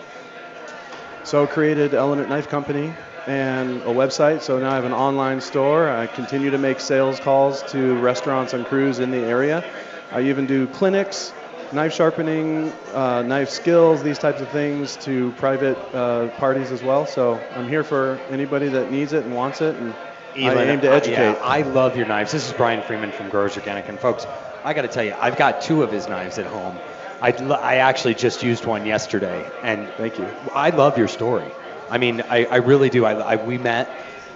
So 1.24 1.48
created 1.48 1.94
Element 1.94 2.30
Knife 2.30 2.50
Company 2.50 2.94
and 3.28 3.82
a 3.82 3.86
website. 3.86 4.42
So 4.42 4.60
now 4.60 4.72
I 4.72 4.76
have 4.76 4.86
an 4.86 4.94
online 4.94 5.42
store. 5.42 5.90
I 5.90 6.08
continue 6.08 6.52
to 6.52 6.58
make 6.58 6.80
sales 6.80 7.20
calls 7.20 7.64
to 7.72 7.98
restaurants 8.00 8.54
and 8.54 8.66
crews 8.66 9.00
in 9.00 9.12
the 9.12 9.18
area. 9.18 9.64
I 10.12 10.22
even 10.22 10.46
do 10.46 10.68
clinics, 10.68 11.34
knife 11.74 11.94
sharpening, 11.94 12.72
uh, 12.94 13.24
knife 13.24 13.50
skills, 13.50 14.04
these 14.04 14.20
types 14.20 14.42
of 14.42 14.50
things 14.50 14.96
to 14.98 15.32
private 15.34 15.78
uh, 15.96 16.28
parties 16.38 16.72
as 16.72 16.84
well. 16.84 17.08
So 17.08 17.40
I'm 17.56 17.68
here 17.68 17.84
for 17.84 18.20
anybody 18.30 18.68
that 18.70 18.92
needs 18.92 19.14
it 19.14 19.26
and 19.26 19.36
wants 19.36 19.62
it, 19.62 19.76
and 19.76 19.94
I 20.36 20.64
aim 20.66 20.82
to 20.82 20.90
educate. 20.90 21.16
yeah, 21.16 21.40
I 21.42 21.62
love 21.62 21.98
your 21.98 22.06
knives. 22.06 22.32
This 22.32 22.46
is 22.46 22.54
Brian 22.54 22.82
Freeman 22.84 23.12
from 23.12 23.30
Growers 23.30 23.58
Organic. 23.58 23.90
And 23.90 24.00
folks, 24.00 24.28
I 24.66 24.74
got 24.74 24.82
to 24.82 24.88
tell 24.88 25.04
you, 25.04 25.14
I've 25.20 25.38
got 25.38 25.62
two 25.62 25.84
of 25.84 25.92
his 25.92 26.10
knives 26.10 26.40
at 26.40 26.48
home. 26.48 26.76
I, 27.22 27.32
I 27.32 27.76
actually 27.76 28.16
just 28.16 28.42
used 28.42 28.66
one 28.66 28.88
yesterday, 28.88 29.48
and 29.62 29.88
thank 29.90 30.18
you. 30.18 30.28
I 30.56 30.72
love 30.72 30.98
your 30.98 31.08
story. 31.08 31.52
I 31.92 32.00
mean, 32.00 32.22
I, 32.22 32.46
I 32.46 32.56
really 32.58 32.90
do. 32.90 33.06
I, 33.06 33.14
I 33.14 33.36
we 33.36 33.60
met 33.60 33.88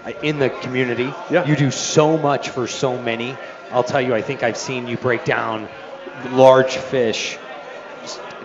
uh, 0.06 0.12
in 0.22 0.38
the 0.38 0.52
community. 0.52 1.12
Yeah. 1.32 1.48
You 1.48 1.56
do 1.56 1.72
so 1.72 2.15
much 2.15 2.50
for 2.50 2.68
so 2.68 2.96
many. 3.02 3.36
I'll 3.72 3.84
tell 3.84 4.02
you, 4.02 4.13
I 4.13 4.22
think 4.22 4.44
I've 4.44 4.56
seen 4.56 4.88
you 4.88 4.98
break 4.98 5.26
down 5.26 5.68
large 6.32 6.78
fish 6.78 7.39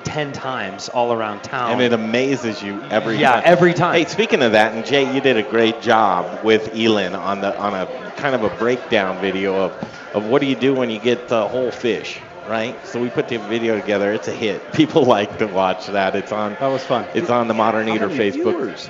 ten 0.04 0.32
times 0.32 0.88
all 0.88 1.12
around 1.12 1.42
town. 1.42 1.72
And 1.72 1.80
it 1.80 1.92
amazes 1.92 2.62
you 2.62 2.80
every 2.90 3.16
Yeah, 3.16 3.32
time. 3.32 3.42
every 3.44 3.74
time. 3.74 3.94
Hey, 3.94 4.04
speaking 4.06 4.42
of 4.42 4.52
that, 4.52 4.72
and 4.74 4.84
Jay, 4.84 5.12
you 5.14 5.20
did 5.20 5.36
a 5.36 5.42
great 5.42 5.80
job 5.82 6.44
with 6.44 6.74
Elon 6.74 7.14
on 7.14 7.40
the 7.40 7.56
on 7.58 7.74
a 7.74 7.86
kind 8.16 8.34
of 8.34 8.42
a 8.44 8.54
breakdown 8.56 9.20
video 9.20 9.56
of 9.56 9.72
of 10.14 10.26
what 10.26 10.40
do 10.40 10.46
you 10.46 10.54
do 10.56 10.74
when 10.74 10.90
you 10.90 11.00
get 11.00 11.28
the 11.28 11.48
whole 11.48 11.70
fish, 11.72 12.20
right? 12.48 12.76
So 12.86 13.00
we 13.00 13.10
put 13.10 13.28
the 13.28 13.38
video 13.38 13.80
together. 13.80 14.12
It's 14.12 14.28
a 14.28 14.32
hit. 14.32 14.72
People 14.72 15.04
like 15.04 15.38
to 15.38 15.46
watch 15.46 15.86
that. 15.88 16.14
It's 16.14 16.30
on. 16.32 16.52
That 16.60 16.68
was 16.68 16.84
fun. 16.84 17.06
It's 17.14 17.30
on 17.30 17.48
the 17.48 17.54
Modern 17.54 17.88
How 17.88 17.94
Eater 17.96 18.08
Facebook. 18.08 18.32
viewers? 18.52 18.88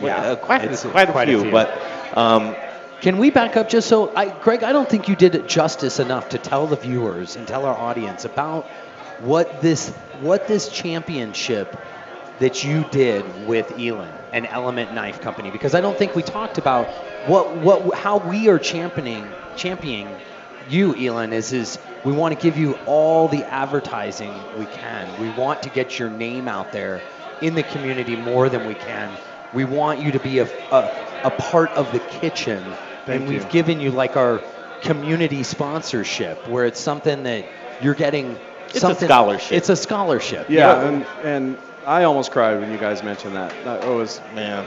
Yeah, 0.00 0.28
Yeah, 0.28 0.34
quite, 0.36 0.64
it's 0.64 0.82
quite, 0.84 1.08
a, 1.08 1.12
quite 1.12 1.28
a 1.28 1.32
few, 1.32 1.42
few. 1.42 1.50
But 1.50 2.16
um, 2.16 2.54
Can 3.00 3.18
we 3.18 3.30
back 3.30 3.56
up 3.56 3.68
just 3.68 3.88
so, 3.88 4.14
I, 4.14 4.28
Greg? 4.28 4.62
I 4.62 4.70
don't 4.72 4.88
think 4.88 5.08
you 5.08 5.16
did 5.16 5.34
it 5.34 5.48
justice 5.48 5.98
enough 5.98 6.28
to 6.28 6.38
tell 6.38 6.68
the 6.68 6.76
viewers 6.76 7.34
and 7.34 7.48
tell 7.48 7.64
our 7.66 7.74
audience 7.76 8.24
about 8.24 8.64
what 9.22 9.62
this 9.62 9.88
what 10.20 10.48
this 10.48 10.68
championship 10.68 11.76
that 12.40 12.64
you 12.64 12.84
did 12.90 13.46
with 13.46 13.78
Elon 13.78 14.12
and 14.32 14.46
Element 14.46 14.92
Knife 14.94 15.20
Company 15.20 15.50
because 15.50 15.74
I 15.74 15.80
don't 15.80 15.96
think 15.96 16.16
we 16.16 16.22
talked 16.22 16.58
about 16.58 16.86
what 17.28 17.56
what 17.56 17.94
how 17.94 18.18
we 18.18 18.48
are 18.48 18.58
championing 18.58 19.28
championing 19.56 20.08
you 20.68 20.94
Elon 20.96 21.32
is 21.32 21.52
is 21.52 21.78
we 22.04 22.12
want 22.12 22.34
to 22.34 22.42
give 22.42 22.58
you 22.58 22.72
all 22.86 23.28
the 23.28 23.44
advertising 23.44 24.32
we 24.58 24.66
can. 24.66 25.20
We 25.20 25.30
want 25.40 25.62
to 25.62 25.70
get 25.70 25.98
your 25.98 26.10
name 26.10 26.48
out 26.48 26.72
there 26.72 27.00
in 27.40 27.54
the 27.54 27.62
community 27.62 28.16
more 28.16 28.48
than 28.48 28.66
we 28.66 28.74
can. 28.74 29.10
We 29.52 29.64
want 29.64 30.00
you 30.00 30.12
to 30.12 30.18
be 30.18 30.40
a, 30.40 30.48
a, 30.72 31.20
a 31.24 31.30
part 31.30 31.70
of 31.70 31.92
the 31.92 32.00
kitchen 32.00 32.64
Thank 33.06 33.20
and 33.20 33.28
we've 33.28 33.48
given 33.50 33.80
you 33.80 33.90
like 33.90 34.16
our 34.16 34.40
community 34.82 35.44
sponsorship 35.44 36.48
where 36.48 36.64
it's 36.64 36.80
something 36.80 37.22
that 37.22 37.44
you're 37.80 37.94
getting 37.94 38.36
It's 38.74 38.84
a 38.84 38.94
scholarship. 38.94 39.52
It's 39.52 39.68
a 39.68 39.76
scholarship. 39.76 40.48
Yeah, 40.48 40.82
You 40.84 40.90
know, 40.98 41.06
and 41.22 41.26
and 41.26 41.58
I 41.86 42.04
almost 42.04 42.30
cried 42.30 42.60
when 42.60 42.70
you 42.70 42.78
guys 42.78 43.02
mentioned 43.02 43.34
that. 43.36 43.52
That 43.64 43.86
was 43.86 44.20
man, 44.34 44.64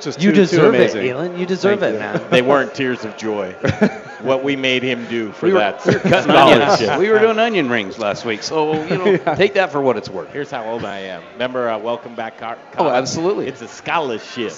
just 0.00 0.20
You 0.20 0.30
too, 0.30 0.36
too 0.36 0.40
deserve 0.42 0.74
it, 0.74 0.78
amazing. 0.94 1.08
Elon. 1.08 1.38
You 1.38 1.46
deserve 1.46 1.80
Thank 1.80 1.94
it, 1.94 1.96
you. 1.96 2.00
man. 2.20 2.30
they 2.30 2.42
weren't 2.42 2.74
tears 2.74 3.04
of 3.04 3.16
joy. 3.16 3.52
what 4.20 4.44
we 4.44 4.54
made 4.54 4.82
him 4.82 5.06
do 5.08 5.32
for 5.32 5.46
We 5.46 5.54
were, 5.54 5.60
that 5.60 5.82
we 5.86 5.94
were 5.94 6.00
cutting 6.00 6.30
onions. 6.30 6.74
scholarship. 6.74 6.98
We 6.98 7.08
were 7.08 7.18
doing 7.18 7.38
onion 7.38 7.70
rings 7.70 7.98
last 7.98 8.26
week, 8.26 8.42
so 8.42 8.74
you 8.84 8.98
know, 8.98 9.16
take 9.36 9.54
that 9.54 9.72
for 9.72 9.80
what 9.80 9.96
it's 9.96 10.10
worth. 10.10 10.30
Here's 10.30 10.50
how 10.50 10.64
old 10.64 10.84
I 10.84 10.98
am. 10.98 11.22
Remember, 11.32 11.70
uh, 11.70 11.78
welcome 11.78 12.14
back, 12.14 12.36
Car- 12.38 12.58
Oh, 12.76 12.88
absolutely. 12.90 13.46
It's 13.46 13.62
a 13.62 13.68
scholarship, 13.68 14.52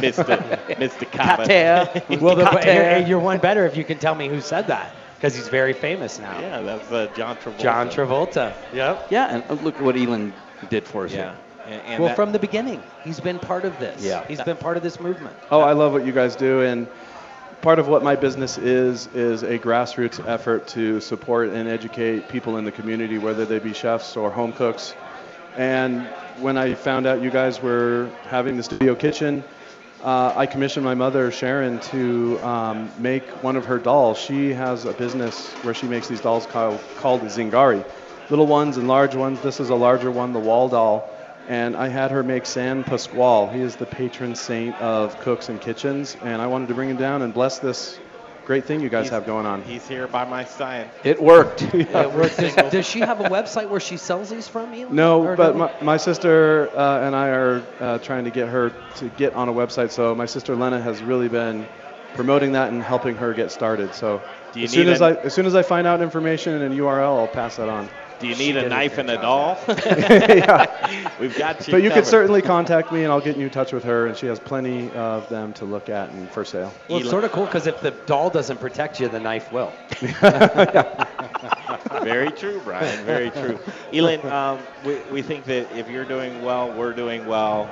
Mister 0.00 0.58
Mister 0.80 1.04
Cocktail. 1.06 1.86
Cotta. 1.86 2.18
well, 2.20 2.34
the, 2.34 2.42
Cocktail. 2.42 2.62
hey, 3.02 3.06
you're 3.08 3.20
one 3.20 3.38
better 3.38 3.64
if 3.66 3.76
you 3.76 3.84
can 3.84 3.98
tell 3.98 4.16
me 4.16 4.28
who 4.28 4.40
said 4.40 4.66
that 4.66 4.92
because 5.24 5.34
he's 5.34 5.48
very 5.48 5.72
famous 5.72 6.18
now. 6.18 6.38
Yeah, 6.38 6.60
that's 6.60 6.92
uh, 6.92 7.10
John 7.16 7.36
Travolta. 7.38 7.58
John 7.58 7.88
Travolta. 7.88 8.54
Yep. 8.74 9.06
Yeah, 9.08 9.42
and 9.48 9.62
look 9.62 9.80
what 9.80 9.96
Elon 9.96 10.34
did 10.68 10.86
for 10.86 11.06
us. 11.06 11.12
Yeah. 11.12 11.16
here. 11.16 11.36
And, 11.64 11.82
and 11.86 11.98
well, 12.02 12.08
that- 12.10 12.16
from 12.16 12.32
the 12.32 12.38
beginning, 12.38 12.82
he's 13.04 13.20
been 13.20 13.38
part 13.38 13.64
of 13.64 13.78
this. 13.78 14.04
Yeah. 14.04 14.26
He's 14.26 14.42
been 14.42 14.58
part 14.58 14.76
of 14.76 14.82
this 14.82 15.00
movement. 15.00 15.34
Oh, 15.50 15.60
I 15.60 15.72
love 15.72 15.94
what 15.94 16.04
you 16.04 16.12
guys 16.12 16.36
do, 16.36 16.60
and 16.60 16.86
part 17.62 17.78
of 17.78 17.88
what 17.88 18.02
my 18.02 18.16
business 18.16 18.58
is 18.58 19.06
is 19.14 19.42
a 19.44 19.58
grassroots 19.58 20.22
effort 20.28 20.68
to 20.68 21.00
support 21.00 21.48
and 21.48 21.70
educate 21.70 22.28
people 22.28 22.58
in 22.58 22.66
the 22.66 22.72
community, 22.72 23.16
whether 23.16 23.46
they 23.46 23.58
be 23.60 23.72
chefs 23.72 24.18
or 24.18 24.30
home 24.30 24.52
cooks, 24.52 24.94
And 25.56 26.02
when 26.38 26.58
I 26.58 26.74
found 26.74 27.06
out 27.06 27.22
you 27.22 27.30
guys 27.30 27.62
were 27.62 28.10
having 28.28 28.58
the 28.58 28.62
studio 28.62 28.94
kitchen, 28.94 29.42
uh, 30.04 30.34
I 30.36 30.44
commissioned 30.44 30.84
my 30.84 30.94
mother, 30.94 31.30
Sharon, 31.30 31.80
to 31.80 32.38
um, 32.42 32.92
make 32.98 33.26
one 33.42 33.56
of 33.56 33.64
her 33.64 33.78
dolls. 33.78 34.18
She 34.18 34.52
has 34.52 34.84
a 34.84 34.92
business 34.92 35.50
where 35.62 35.72
she 35.72 35.86
makes 35.86 36.08
these 36.08 36.20
dolls 36.20 36.44
called, 36.44 36.78
called 36.98 37.22
Zingari. 37.22 37.82
Little 38.28 38.46
ones 38.46 38.76
and 38.76 38.86
large 38.86 39.14
ones. 39.14 39.40
This 39.40 39.60
is 39.60 39.70
a 39.70 39.74
larger 39.74 40.10
one, 40.10 40.34
the 40.34 40.38
wall 40.38 40.68
doll. 40.68 41.10
And 41.48 41.74
I 41.74 41.88
had 41.88 42.10
her 42.10 42.22
make 42.22 42.44
San 42.44 42.84
Pasquale. 42.84 43.54
He 43.54 43.62
is 43.62 43.76
the 43.76 43.86
patron 43.86 44.34
saint 44.34 44.78
of 44.78 45.18
cooks 45.20 45.48
and 45.48 45.58
kitchens. 45.58 46.16
And 46.22 46.42
I 46.42 46.48
wanted 46.48 46.68
to 46.68 46.74
bring 46.74 46.90
him 46.90 46.98
down 46.98 47.22
and 47.22 47.32
bless 47.32 47.58
this 47.58 47.98
great 48.44 48.64
thing 48.64 48.80
you 48.80 48.88
guys 48.88 49.08
have 49.08 49.26
going 49.26 49.46
on. 49.46 49.62
He's 49.62 49.86
here 49.88 50.06
by 50.06 50.24
my 50.24 50.44
side. 50.44 50.90
It 51.02 51.20
worked. 51.22 51.62
Yeah. 51.74 52.02
It 52.04 52.12
worked. 52.12 52.36
Does, 52.38 52.54
does 52.54 52.86
she 52.86 53.00
have 53.00 53.20
a 53.20 53.24
website 53.28 53.68
where 53.68 53.80
she 53.80 53.96
sells 53.96 54.30
these 54.30 54.46
from? 54.48 54.72
Elon? 54.74 54.94
No, 54.94 55.24
Or 55.24 55.36
but 55.36 55.56
my, 55.56 55.72
my 55.82 55.96
sister 55.96 56.70
uh, 56.76 57.06
and 57.06 57.16
I 57.16 57.28
are 57.28 57.62
uh, 57.80 57.98
trying 57.98 58.24
to 58.24 58.30
get 58.30 58.48
her 58.48 58.70
to 58.96 59.08
get 59.10 59.34
on 59.34 59.48
a 59.48 59.52
website. 59.52 59.90
So 59.90 60.14
my 60.14 60.26
sister 60.26 60.54
Lena 60.54 60.80
has 60.80 61.02
really 61.02 61.28
been 61.28 61.66
promoting 62.14 62.52
that 62.52 62.72
and 62.72 62.82
helping 62.82 63.16
her 63.16 63.32
get 63.32 63.50
started. 63.50 63.94
So 63.94 64.20
Do 64.52 64.60
you 64.60 64.64
as 64.64 64.72
soon 64.72 64.86
need 64.86 64.92
as 64.92 65.00
a- 65.00 65.04
I 65.04 65.10
as 65.24 65.34
soon 65.34 65.46
as 65.46 65.54
I 65.54 65.62
find 65.62 65.86
out 65.86 66.00
information 66.00 66.60
and 66.62 66.74
URL, 66.78 67.18
I'll 67.18 67.26
pass 67.28 67.56
that 67.56 67.68
on. 67.68 67.88
Do 68.24 68.30
you 68.30 68.36
need 68.36 68.56
a 68.56 68.64
a 68.64 68.68
knife 68.68 68.96
and 68.96 69.10
a 69.10 69.16
doll? 69.16 69.58
yeah. 69.68 71.10
We've 71.20 71.36
got 71.36 71.66
you. 71.66 71.72
But 71.72 71.82
you 71.82 71.90
can 71.90 72.04
certainly 72.04 72.40
contact 72.40 72.90
me, 72.90 73.04
and 73.04 73.12
I'll 73.12 73.20
get 73.20 73.36
you 73.36 73.44
in 73.44 73.50
touch 73.50 73.72
with 73.72 73.84
her, 73.84 74.06
and 74.06 74.16
she 74.16 74.26
has 74.26 74.38
plenty 74.38 74.90
of 74.92 75.28
them 75.28 75.52
to 75.54 75.66
look 75.66 75.90
at 75.90 76.08
and 76.10 76.30
for 76.30 76.44
sale. 76.44 76.72
Well, 76.88 77.00
it's 77.00 77.10
sort 77.10 77.24
of 77.24 77.32
cool 77.32 77.44
because 77.44 77.66
if 77.66 77.80
the 77.80 77.90
doll 78.06 78.30
doesn't 78.30 78.60
protect 78.60 78.98
you, 78.98 79.08
the 79.08 79.20
knife 79.20 79.52
will. 79.52 79.72
very 82.02 82.30
true, 82.30 82.60
Brian. 82.64 83.04
Very 83.04 83.30
true. 83.30 83.58
Elon, 83.92 84.24
um, 84.26 84.58
we, 84.84 84.96
we 85.12 85.22
think 85.22 85.44
that 85.44 85.70
if 85.76 85.90
you're 85.90 86.06
doing 86.06 86.42
well, 86.42 86.72
we're 86.72 86.94
doing 86.94 87.26
well, 87.26 87.70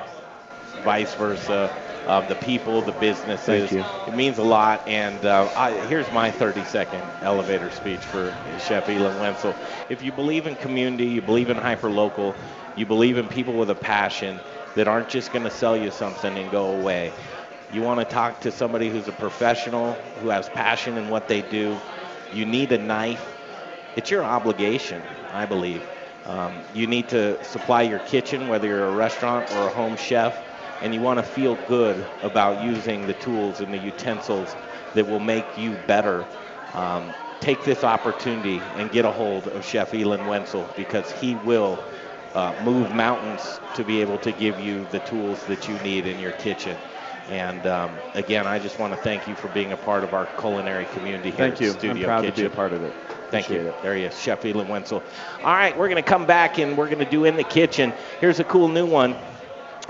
vice 0.85 1.15
versa. 1.15 1.71
Um, 2.07 2.27
the 2.29 2.35
people, 2.37 2.83
the 2.83 2.93
businesses. 2.93 3.71
Thank 3.71 3.73
you. 3.73 3.85
It 4.13 4.17
means 4.17 4.39
a 4.39 4.43
lot. 4.43 4.87
And 4.89 5.25
uh, 5.25 5.49
I, 5.57 5.73
here's 5.87 6.11
my 6.13 6.31
30 6.31 6.65
second 6.65 7.03
elevator 7.23 7.71
speech 7.71 8.01
for 8.01 8.35
Chef 8.59 8.89
Elon 8.89 9.19
Wenzel. 9.21 9.55
If 9.89 10.03
you 10.03 10.11
believe 10.13 10.47
in 10.47 10.57
community, 10.57 11.07
you 11.07 11.23
believe 11.23 11.51
in 11.51 11.57
hyperlocal, 11.57 12.35
you 12.77 12.87
believe 12.87 13.19
in 13.19 13.29
people 13.29 13.55
with 13.55 13.71
a 13.71 13.75
passion 13.75 14.41
that 14.75 14.89
aren't 14.89 15.09
just 15.09 15.33
going 15.33 15.45
to 15.45 15.51
sell 15.51 15.77
you 15.77 15.91
something 15.91 16.37
and 16.37 16.51
go 16.51 16.77
away. 16.77 17.13
You 17.73 17.83
want 17.83 18.01
to 18.01 18.07
talk 18.07 18.41
to 18.41 18.51
somebody 18.51 18.91
who's 18.91 19.09
a 19.09 19.13
professional, 19.13 19.93
who 20.21 20.29
has 20.31 20.49
passion 20.49 20.97
in 20.97 21.09
what 21.09 21.29
they 21.29 21.43
do. 21.43 21.79
You 22.35 22.47
need 22.47 22.73
a 22.73 22.79
knife 22.79 23.33
it's 23.95 24.11
your 24.11 24.25
obligation, 24.25 25.03
I 25.33 25.45
believe. 25.45 25.83
Um, 26.25 26.55
you 26.75 26.87
need 26.87 27.09
to 27.11 27.43
supply 27.45 27.83
your 27.83 27.99
kitchen, 27.99 28.49
whether 28.49 28.67
you're 28.67 28.89
a 28.89 28.95
restaurant 28.95 29.51
or 29.53 29.67
a 29.67 29.69
home 29.69 29.97
chef, 29.97 30.35
and 30.83 30.93
you 30.93 31.01
want 31.01 31.19
to 31.19 31.23
feel 31.23 31.55
good 31.55 32.05
about 32.23 32.63
using 32.65 33.07
the 33.07 33.15
tools 33.15 33.61
and 33.61 33.73
the 33.73 33.79
utensils 33.79 34.57
that 34.95 35.07
will 35.07 35.21
make 35.21 35.57
you 35.57 35.77
better. 35.87 36.27
Um, 36.75 37.15
take 37.41 37.65
this 37.65 37.85
opportunity 37.85 38.61
and 38.77 38.91
get 38.91 39.05
a 39.05 39.11
hold 39.11 39.47
of 39.49 39.65
Chef 39.65 39.95
Elon 39.95 40.27
Wenzel 40.27 40.69
because 40.77 41.11
he 41.11 41.37
will 41.37 41.79
uh, 42.35 42.55
move 42.65 42.93
mountains 42.93 43.61
to 43.75 43.85
be 43.85 44.01
able 44.01 44.19
to 44.19 44.33
give 44.33 44.59
you 44.59 44.85
the 44.87 45.01
tools 45.01 45.45
that 45.47 45.69
you 45.69 45.79
need 45.81 46.07
in 46.07 46.19
your 46.19 46.33
kitchen. 46.33 46.77
And 47.29 47.67
um, 47.67 48.01
again, 48.15 48.47
I 48.47 48.59
just 48.59 48.79
want 48.79 48.93
to 48.93 48.97
thank 48.97 49.29
you 49.29 49.37
for 49.37 49.49
being 49.49 49.73
a 49.73 49.77
part 49.77 50.03
of 50.03 50.13
our 50.13 50.27
culinary 50.27 50.87
community 50.87 51.31
here 51.31 51.39
Thank 51.39 51.55
at 51.55 51.83
you. 51.83 51.91
I'm 51.91 52.03
proud 52.03 52.23
Kitchen. 52.23 52.45
to 52.45 52.51
be 52.51 52.53
a 52.53 52.57
part 52.57 52.73
of 52.73 52.83
it. 52.83 52.95
Thank 53.31 53.49
you. 53.51 53.69
It. 53.69 53.83
There 53.83 53.95
he 53.95 54.03
is, 54.03 54.19
Chef 54.19 54.45
Elon 54.45 54.67
Wenzel. 54.67 55.05
All 55.43 55.55
right, 55.55 55.77
we're 55.77 55.89
going 55.89 56.03
to 56.03 56.09
come 56.09 56.27
back 56.27 56.59
and 56.59 56.77
we're 56.77 56.89
going 56.89 56.99
to 56.99 57.11
do 57.11 57.25
in 57.25 57.37
the 57.37 57.45
kitchen. 57.45 57.95
Here's 58.21 58.41
a 58.41 58.45
cool 58.45 58.69
new 58.69 58.87
one. 58.87 59.17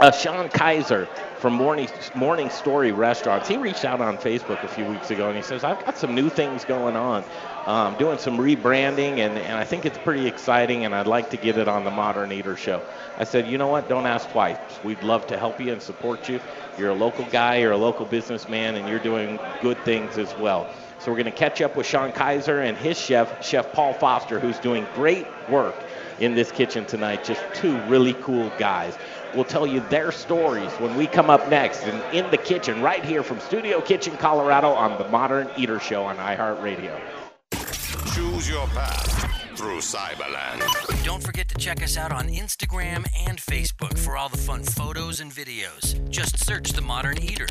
Uh, 0.03 0.11
Sean 0.11 0.48
Kaiser 0.48 1.07
from 1.38 1.53
Morning, 1.53 1.88
Morning 2.16 2.50
Story 2.50 2.90
Restaurants. 2.90 3.46
He 3.46 3.57
reached 3.57 3.84
out 3.84 4.00
on 4.00 4.18
Facebook 4.18 4.64
a 4.64 4.66
few 4.66 4.84
weeks 4.84 5.12
ago 5.12 5.28
and 5.28 5.36
he 5.36 5.44
says, 5.44 5.62
I've 5.62 5.78
got 5.84 5.96
some 5.96 6.12
new 6.12 6.28
things 6.28 6.64
going 6.64 6.96
on, 6.96 7.22
um, 7.66 7.96
doing 7.98 8.18
some 8.18 8.36
rebranding, 8.36 9.18
and, 9.18 9.38
and 9.38 9.57
I 9.57 9.62
think 9.62 9.86
it's 9.86 9.98
pretty 9.98 10.26
exciting, 10.26 10.84
and 10.84 10.92
I'd 10.92 11.07
like 11.07 11.30
to 11.30 11.36
get 11.36 11.57
it 11.57 11.68
on 11.68 11.84
the 11.84 11.92
Modern 11.92 12.32
Eater 12.32 12.57
Show. 12.57 12.82
I 13.16 13.22
said, 13.22 13.46
you 13.46 13.59
know 13.59 13.68
what? 13.68 13.88
Don't 13.88 14.07
ask 14.07 14.28
twice. 14.30 14.59
We'd 14.82 15.05
love 15.05 15.24
to 15.28 15.38
help 15.38 15.61
you 15.61 15.72
and 15.72 15.80
support 15.80 16.28
you. 16.28 16.40
You're 16.76 16.90
a 16.90 16.94
local 16.94 17.24
guy, 17.26 17.59
you're 17.59 17.70
a 17.70 17.76
local 17.76 18.05
businessman, 18.05 18.74
and 18.74 18.88
you're 18.88 18.98
doing 18.98 19.38
good 19.61 19.78
things 19.84 20.18
as 20.18 20.36
well. 20.36 20.68
So 20.98 21.12
we're 21.12 21.18
going 21.18 21.32
to 21.32 21.38
catch 21.38 21.62
up 21.62 21.76
with 21.76 21.86
Sean 21.86 22.11
Kaiser 22.11 22.61
and 22.61 22.76
his 22.76 22.98
chef, 22.98 23.44
Chef 23.44 23.72
Paul 23.72 23.92
Foster, 23.92 24.40
who's 24.40 24.59
doing 24.59 24.84
great 24.96 25.28
work 25.48 25.76
in 26.18 26.34
this 26.34 26.53
kitchen 26.53 26.84
tonight. 26.86 27.24
Just 27.24 27.42
two 27.55 27.76
really 27.82 28.14
cool 28.14 28.50
guys. 28.59 28.96
We'll 29.35 29.45
tell 29.45 29.66
you 29.66 29.80
their 29.89 30.12
stories 30.12 30.70
when 30.72 30.97
we 30.97 31.07
come 31.07 31.30
up 31.30 31.49
next 31.49 31.83
and 31.85 32.14
in 32.14 32.30
the 32.30 32.37
kitchen 32.37 32.83
right 32.83 33.05
here 33.05 33.22
from 33.22 33.41
Studio 33.41 33.80
Kitchen, 33.80 34.16
Colorado 34.16 34.68
on 34.70 34.99
the 34.99 35.09
Modern 35.09 35.49
Eater 35.57 35.80
Show 35.80 36.05
on 36.05 36.16
iHeartRadio. 36.16 37.01
Choose 38.14 38.49
your 38.49 38.66
path 38.68 39.57
through 39.57 39.78
Cyberland. 39.78 40.62
Don't 41.05 41.22
forget 41.22 41.49
to 41.49 41.55
check 41.57 41.83
us 41.83 41.97
out 41.97 42.12
on 42.12 42.28
Instagram 42.28 43.07
and 43.26 43.39
Facebook 43.39 43.99
for 43.99 44.16
all 44.16 44.28
the 44.28 44.37
fun 44.39 44.62
photos 44.62 45.20
and 45.20 45.33
videos. 45.33 46.09
Just 46.11 46.45
search 46.45 46.72
The 46.72 46.83
Modern 46.83 47.22
Eater 47.22 47.47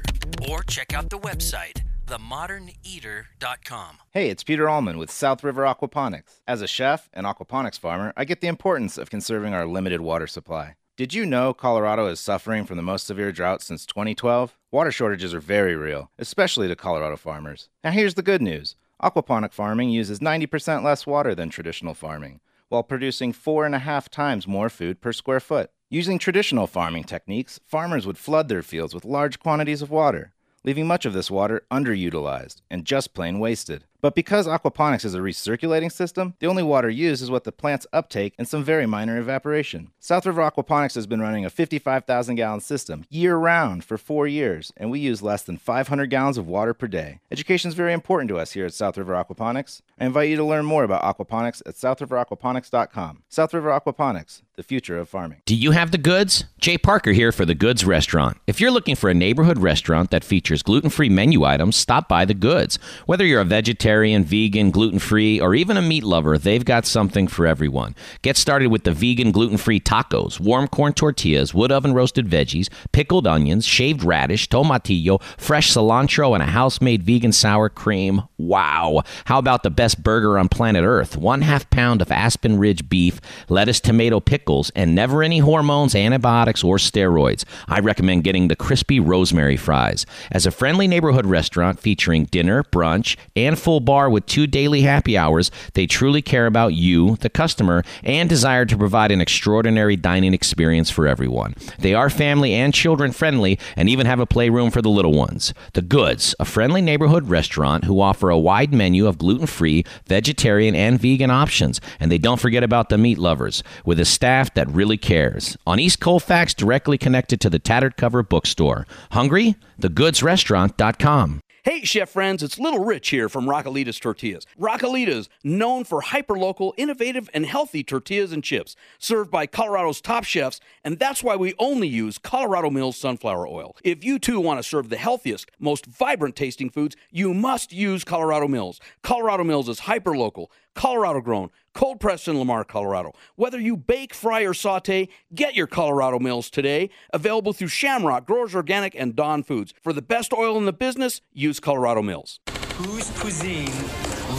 or 0.49 0.63
check 0.63 0.93
out 0.93 1.09
the 1.09 1.19
website, 1.19 1.81
themoderneater.com. 2.07 3.97
Hey, 4.11 4.29
it's 4.29 4.43
Peter 4.43 4.69
Allman 4.69 4.97
with 4.97 5.09
South 5.09 5.43
River 5.43 5.63
Aquaponics. 5.63 6.41
As 6.47 6.61
a 6.61 6.67
chef 6.67 7.09
and 7.13 7.25
aquaponics 7.25 7.79
farmer, 7.79 8.13
I 8.15 8.25
get 8.25 8.41
the 8.41 8.47
importance 8.47 8.97
of 8.97 9.09
conserving 9.09 9.53
our 9.53 9.65
limited 9.65 10.01
water 10.01 10.27
supply. 10.27 10.75
Did 10.97 11.13
you 11.13 11.25
know 11.25 11.53
Colorado 11.53 12.07
is 12.07 12.19
suffering 12.19 12.65
from 12.65 12.75
the 12.75 12.83
most 12.83 13.07
severe 13.07 13.31
drought 13.31 13.61
since 13.61 13.85
2012? 13.85 14.57
Water 14.71 14.91
shortages 14.91 15.33
are 15.33 15.39
very 15.39 15.73
real, 15.73 16.11
especially 16.19 16.67
to 16.67 16.75
Colorado 16.75 17.15
farmers. 17.15 17.69
Now, 17.81 17.91
here's 17.91 18.15
the 18.15 18.21
good 18.21 18.41
news 18.41 18.75
aquaponic 19.01 19.53
farming 19.53 19.89
uses 19.89 20.19
90% 20.19 20.83
less 20.83 21.07
water 21.07 21.33
than 21.33 21.49
traditional 21.49 21.93
farming, 21.93 22.41
while 22.67 22.83
producing 22.83 23.31
four 23.31 23.65
and 23.65 23.73
a 23.73 23.79
half 23.79 24.09
times 24.09 24.49
more 24.49 24.69
food 24.69 24.99
per 24.99 25.13
square 25.13 25.39
foot. 25.39 25.71
Using 25.89 26.19
traditional 26.19 26.67
farming 26.67 27.05
techniques, 27.05 27.61
farmers 27.65 28.05
would 28.05 28.17
flood 28.17 28.49
their 28.49 28.61
fields 28.61 28.93
with 28.93 29.05
large 29.05 29.39
quantities 29.39 29.81
of 29.81 29.91
water, 29.91 30.33
leaving 30.65 30.87
much 30.87 31.05
of 31.05 31.13
this 31.13 31.31
water 31.31 31.63
underutilized 31.71 32.61
and 32.69 32.83
just 32.83 33.13
plain 33.13 33.39
wasted. 33.39 33.85
But 34.01 34.15
because 34.15 34.47
aquaponics 34.47 35.05
is 35.05 35.13
a 35.13 35.19
recirculating 35.19 35.91
system, 35.91 36.33
the 36.39 36.47
only 36.47 36.63
water 36.63 36.89
used 36.89 37.21
is 37.21 37.29
what 37.29 37.43
the 37.43 37.51
plants 37.51 37.85
uptake 37.93 38.33
and 38.39 38.47
some 38.47 38.63
very 38.63 38.87
minor 38.87 39.19
evaporation. 39.19 39.91
South 39.99 40.25
River 40.25 40.41
Aquaponics 40.41 40.95
has 40.95 41.05
been 41.05 41.21
running 41.21 41.45
a 41.45 41.51
55,000 41.51 42.35
gallon 42.35 42.61
system 42.61 43.05
year 43.11 43.35
round 43.35 43.83
for 43.83 43.99
four 43.99 44.27
years, 44.27 44.73
and 44.75 44.89
we 44.89 44.99
use 44.99 45.21
less 45.21 45.43
than 45.43 45.57
500 45.57 46.09
gallons 46.09 46.39
of 46.39 46.47
water 46.47 46.73
per 46.73 46.87
day. 46.87 47.19
Education 47.29 47.69
is 47.69 47.75
very 47.75 47.93
important 47.93 48.29
to 48.29 48.39
us 48.39 48.53
here 48.53 48.65
at 48.65 48.73
South 48.73 48.97
River 48.97 49.13
Aquaponics. 49.13 49.81
I 49.99 50.05
invite 50.05 50.29
you 50.29 50.35
to 50.37 50.43
learn 50.43 50.65
more 50.65 50.83
about 50.83 51.03
aquaponics 51.03 51.61
at 51.67 51.75
southriveraquaponics.com. 51.75 53.21
South 53.29 53.53
River 53.53 53.69
Aquaponics, 53.69 54.41
the 54.55 54.63
future 54.63 54.97
of 54.97 55.09
farming. 55.09 55.41
Do 55.45 55.55
you 55.55 55.71
have 55.71 55.91
the 55.91 55.99
goods? 55.99 56.45
Jay 56.59 56.79
Parker 56.79 57.11
here 57.11 57.31
for 57.31 57.45
The 57.45 57.53
Goods 57.53 57.85
Restaurant. 57.85 58.37
If 58.47 58.59
you're 58.59 58.71
looking 58.71 58.95
for 58.95 59.11
a 59.11 59.13
neighborhood 59.13 59.59
restaurant 59.59 60.09
that 60.09 60.23
features 60.23 60.63
gluten 60.63 60.89
free 60.89 61.09
menu 61.09 61.43
items, 61.43 61.75
stop 61.75 62.09
by 62.09 62.25
The 62.25 62.33
Goods. 62.33 62.79
Whether 63.05 63.25
you're 63.25 63.41
a 63.41 63.45
vegetarian, 63.45 63.90
vegan, 63.91 64.71
gluten 64.71 64.99
free, 64.99 65.39
or 65.39 65.53
even 65.53 65.77
a 65.77 65.81
meat 65.81 66.03
lover, 66.03 66.37
they've 66.37 66.63
got 66.63 66.85
something 66.85 67.27
for 67.27 67.45
everyone. 67.45 67.95
Get 68.21 68.37
started 68.37 68.67
with 68.67 68.83
the 68.83 68.93
vegan 68.93 69.31
gluten 69.31 69.57
free 69.57 69.79
tacos, 69.79 70.39
warm 70.39 70.67
corn 70.67 70.93
tortillas, 70.93 71.53
wood 71.53 71.71
oven 71.71 71.93
roasted 71.93 72.27
veggies, 72.27 72.69
pickled 72.91 73.27
onions, 73.27 73.65
shaved 73.65 74.03
radish, 74.03 74.47
tomatillo, 74.47 75.21
fresh 75.37 75.71
cilantro, 75.71 76.33
and 76.33 76.41
a 76.41 76.47
house 76.47 76.79
made 76.79 77.03
vegan 77.03 77.31
sour 77.31 77.69
cream. 77.69 78.23
Wow! 78.37 79.03
How 79.25 79.37
about 79.39 79.63
the 79.63 79.69
best 79.69 80.01
burger 80.01 80.37
on 80.39 80.49
planet 80.49 80.83
Earth? 80.83 81.17
One 81.17 81.41
half 81.41 81.69
pound 81.69 82.01
of 82.01 82.11
Aspen 82.11 82.57
Ridge 82.57 82.87
beef, 82.87 83.19
lettuce, 83.49 83.79
tomato, 83.79 84.19
pickles, 84.19 84.71
and 84.75 84.95
never 84.95 85.21
any 85.21 85.39
hormones, 85.39 85.95
antibiotics, 85.95 86.63
or 86.63 86.77
steroids. 86.77 87.43
I 87.67 87.79
recommend 87.79 88.23
getting 88.23 88.47
the 88.47 88.55
crispy 88.55 88.99
rosemary 88.99 89.57
fries. 89.57 90.05
As 90.31 90.45
a 90.45 90.51
friendly 90.51 90.87
neighborhood 90.87 91.25
restaurant 91.25 91.79
featuring 91.79 92.25
dinner, 92.25 92.63
brunch, 92.63 93.17
and 93.35 93.59
full 93.59 93.80
bar 93.81 94.09
with 94.09 94.25
two 94.25 94.47
daily 94.47 94.81
happy 94.81 95.17
hours, 95.17 95.51
they 95.73 95.87
truly 95.87 96.21
care 96.21 96.45
about 96.45 96.73
you, 96.73 97.17
the 97.17 97.29
customer, 97.29 97.83
and 98.03 98.29
desire 98.29 98.65
to 98.65 98.77
provide 98.77 99.11
an 99.11 99.21
extraordinary 99.21 99.95
dining 99.95 100.33
experience 100.33 100.89
for 100.89 101.07
everyone. 101.07 101.55
They 101.79 101.93
are 101.93 102.09
family 102.09 102.53
and 102.53 102.73
children 102.73 103.11
friendly 103.11 103.59
and 103.75 103.89
even 103.89 104.05
have 104.05 104.19
a 104.19 104.25
playroom 104.25 104.71
for 104.71 104.81
the 104.81 104.89
little 104.89 105.13
ones. 105.13 105.53
The 105.73 105.81
Goods, 105.81 106.35
a 106.39 106.45
friendly 106.45 106.81
neighborhood 106.81 107.29
restaurant 107.29 107.85
who 107.85 108.01
offer 108.01 108.29
a 108.29 108.39
wide 108.39 108.73
menu 108.73 109.07
of 109.07 109.17
gluten 109.17 109.47
free, 109.47 109.83
vegetarian, 110.07 110.75
and 110.75 110.99
vegan 110.99 111.31
options. 111.31 111.81
And 111.99 112.11
they 112.11 112.17
don't 112.17 112.39
forget 112.39 112.63
about 112.63 112.89
the 112.89 112.97
meat 112.97 113.17
lovers, 113.17 113.63
with 113.85 113.99
a 113.99 114.05
staff 114.05 114.53
that 114.53 114.69
really 114.69 114.97
cares. 114.97 115.57
On 115.65 115.79
East 115.79 115.99
Colfax, 115.99 116.53
directly 116.53 116.97
connected 116.97 117.41
to 117.41 117.49
the 117.49 117.59
Tattered 117.59 117.97
Cover 117.97 118.23
bookstore. 118.23 118.85
Hungry? 119.11 119.55
TheGoodsRestaurant.com. 119.81 121.41
Hey, 121.63 121.83
chef 121.83 122.09
friends, 122.09 122.41
it's 122.41 122.57
Little 122.57 122.83
Rich 122.83 123.09
here 123.09 123.29
from 123.29 123.45
Raquelitas 123.45 124.01
Tortillas. 124.01 124.47
Raquelitas, 124.59 125.27
known 125.43 125.83
for 125.83 126.01
hyperlocal, 126.01 126.71
innovative, 126.75 127.29
and 127.35 127.45
healthy 127.45 127.83
tortillas 127.83 128.31
and 128.31 128.43
chips, 128.43 128.75
served 128.97 129.29
by 129.29 129.45
Colorado's 129.45 130.01
top 130.01 130.23
chefs, 130.23 130.59
and 130.83 130.97
that's 130.97 131.23
why 131.23 131.35
we 131.35 131.53
only 131.59 131.87
use 131.87 132.17
Colorado 132.17 132.71
Mills 132.71 132.97
sunflower 132.97 133.47
oil. 133.47 133.75
If 133.83 134.03
you 134.03 134.17
too 134.17 134.39
want 134.39 134.57
to 134.57 134.67
serve 134.67 134.89
the 134.89 134.97
healthiest, 134.97 135.51
most 135.59 135.85
vibrant 135.85 136.35
tasting 136.35 136.71
foods, 136.71 136.95
you 137.11 137.31
must 137.31 137.71
use 137.71 138.03
Colorado 138.03 138.47
Mills. 138.47 138.79
Colorado 139.03 139.43
Mills 139.43 139.69
is 139.69 139.81
hyperlocal, 139.81 140.47
Colorado 140.73 141.21
grown, 141.21 141.51
cold 141.73 141.99
pressed 141.99 142.27
in 142.27 142.37
Lamar, 142.37 142.63
Colorado. 142.63 143.13
Whether 143.35 143.59
you 143.59 143.77
bake, 143.77 144.13
fry, 144.13 144.41
or 144.41 144.53
saute, 144.53 145.09
get 145.33 145.55
your 145.55 145.67
Colorado 145.67 146.19
Mills 146.19 146.49
today. 146.49 146.89
Available 147.13 147.53
through 147.53 147.69
Shamrock, 147.69 148.25
Growers 148.25 148.55
Organic, 148.55 148.95
and 148.95 149.15
Dawn 149.15 149.43
Foods. 149.43 149.73
For 149.81 149.93
the 149.93 150.01
best 150.01 150.33
oil 150.33 150.57
in 150.57 150.65
the 150.65 150.73
business, 150.73 151.21
use 151.33 151.59
Colorado 151.59 152.01
Mills. 152.01 152.39
Whose 152.75 153.09
cuisine 153.19 153.71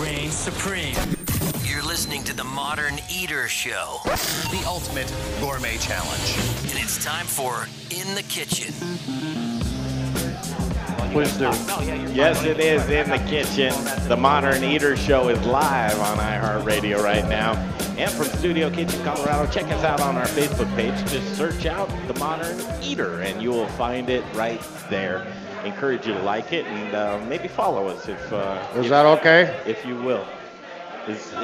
reigns 0.00 0.34
supreme? 0.34 0.96
You're 1.64 1.82
listening 1.82 2.24
to 2.24 2.34
the 2.34 2.44
Modern 2.44 2.98
Eater 3.10 3.48
Show, 3.48 3.98
the 4.04 4.62
ultimate 4.66 5.12
gourmet 5.40 5.76
challenge. 5.78 6.36
And 6.70 6.78
it's 6.78 7.02
time 7.02 7.26
for 7.26 7.66
In 7.90 8.14
the 8.14 8.22
Kitchen. 8.28 8.72
Please 11.12 11.36
do. 11.36 11.44
Yes, 12.14 12.42
it 12.44 12.58
is 12.58 12.88
in 12.88 13.10
the 13.10 13.18
kitchen. 13.18 13.72
The 14.08 14.16
Modern 14.16 14.64
Eater 14.64 14.96
Show 14.96 15.28
is 15.28 15.38
live 15.44 15.98
on 16.00 16.16
iHeartRadio 16.16 17.02
right 17.02 17.28
now. 17.28 17.52
And 17.98 18.10
from 18.10 18.24
Studio 18.38 18.70
Kitchen, 18.70 19.02
Colorado, 19.04 19.50
check 19.52 19.66
us 19.66 19.84
out 19.84 20.00
on 20.00 20.16
our 20.16 20.24
Facebook 20.28 20.74
page. 20.74 20.94
Just 21.10 21.36
search 21.36 21.66
out 21.66 21.88
The 22.08 22.14
Modern 22.14 22.58
Eater 22.82 23.20
and 23.20 23.42
you 23.42 23.50
will 23.50 23.68
find 23.68 24.08
it 24.08 24.24
right 24.34 24.60
there. 24.88 25.26
Encourage 25.64 26.06
you 26.06 26.14
to 26.14 26.22
like 26.22 26.52
it 26.54 26.64
and 26.66 26.94
uh, 26.94 27.20
maybe 27.28 27.46
follow 27.46 27.88
us 27.88 28.08
if. 28.08 28.32
Uh, 28.32 28.66
Is 28.74 28.86
if- 28.86 28.90
that 28.90 29.04
okay? 29.04 29.62
If 29.66 29.84
you 29.84 29.96
will. 30.02 30.26
Is 31.08 31.32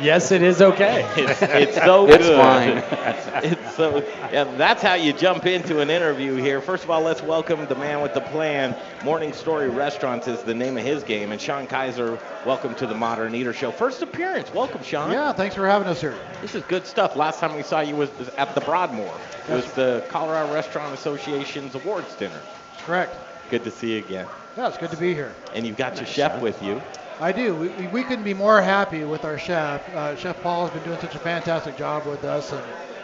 yes, 0.00 0.30
it 0.30 0.40
is 0.40 0.62
okay. 0.62 1.04
It's, 1.16 1.42
it's 1.42 1.74
so 1.76 2.06
It's 2.06 2.18
good. 2.18 2.36
fine. 2.36 2.78
it's 3.44 3.74
so. 3.74 3.98
Yeah, 4.32 4.44
that's 4.56 4.80
how 4.82 4.94
you 4.94 5.12
jump 5.12 5.46
into 5.46 5.80
an 5.80 5.90
interview 5.90 6.36
here. 6.36 6.60
First 6.60 6.84
of 6.84 6.90
all, 6.90 7.00
let's 7.02 7.20
welcome 7.20 7.66
the 7.66 7.74
man 7.74 8.02
with 8.02 8.14
the 8.14 8.20
plan. 8.20 8.76
Morning 9.02 9.32
Story 9.32 9.68
Restaurants 9.68 10.28
is 10.28 10.42
the 10.44 10.54
name 10.54 10.76
of 10.78 10.84
his 10.84 11.02
game, 11.02 11.32
and 11.32 11.40
Sean 11.40 11.66
Kaiser. 11.66 12.20
Welcome 12.46 12.76
to 12.76 12.86
the 12.86 12.94
Modern 12.94 13.34
Eater 13.34 13.52
Show. 13.52 13.72
First 13.72 14.00
appearance. 14.00 14.54
Welcome, 14.54 14.84
Sean. 14.84 15.10
Yeah, 15.10 15.32
thanks 15.32 15.56
for 15.56 15.66
having 15.66 15.88
us 15.88 16.00
here. 16.00 16.14
This 16.40 16.54
is 16.54 16.62
good 16.64 16.86
stuff. 16.86 17.16
Last 17.16 17.40
time 17.40 17.56
we 17.56 17.64
saw 17.64 17.80
you 17.80 17.96
was 17.96 18.10
at 18.36 18.54
the 18.54 18.60
Broadmoor. 18.60 19.12
It 19.48 19.54
was 19.54 19.72
the 19.72 20.04
Colorado 20.08 20.54
Restaurant 20.54 20.94
Association's 20.94 21.74
awards 21.74 22.14
dinner. 22.14 22.40
Correct. 22.84 23.16
Good 23.50 23.64
to 23.64 23.72
see 23.72 23.94
you 23.94 23.98
again. 23.98 24.28
Yeah, 24.56 24.68
it's 24.68 24.78
good 24.78 24.90
to 24.90 24.96
be 24.96 25.14
here. 25.14 25.34
And 25.52 25.66
you've 25.66 25.76
got 25.76 25.96
your 25.96 26.06
chef 26.06 26.40
with 26.40 26.62
you. 26.62 26.80
I 27.20 27.32
do. 27.32 27.54
We, 27.56 27.68
we, 27.88 28.02
couldn't 28.04 28.24
be 28.24 28.34
more 28.34 28.62
happy 28.62 29.02
with 29.04 29.24
our 29.24 29.38
chef. 29.38 29.88
Uh, 29.92 30.14
chef 30.14 30.40
Paul 30.40 30.66
has 30.66 30.74
been 30.74 30.84
doing 30.84 31.00
such 31.00 31.16
a 31.16 31.18
fantastic 31.18 31.76
job 31.76 32.06
with 32.06 32.22
us, 32.22 32.52
and 32.52 32.62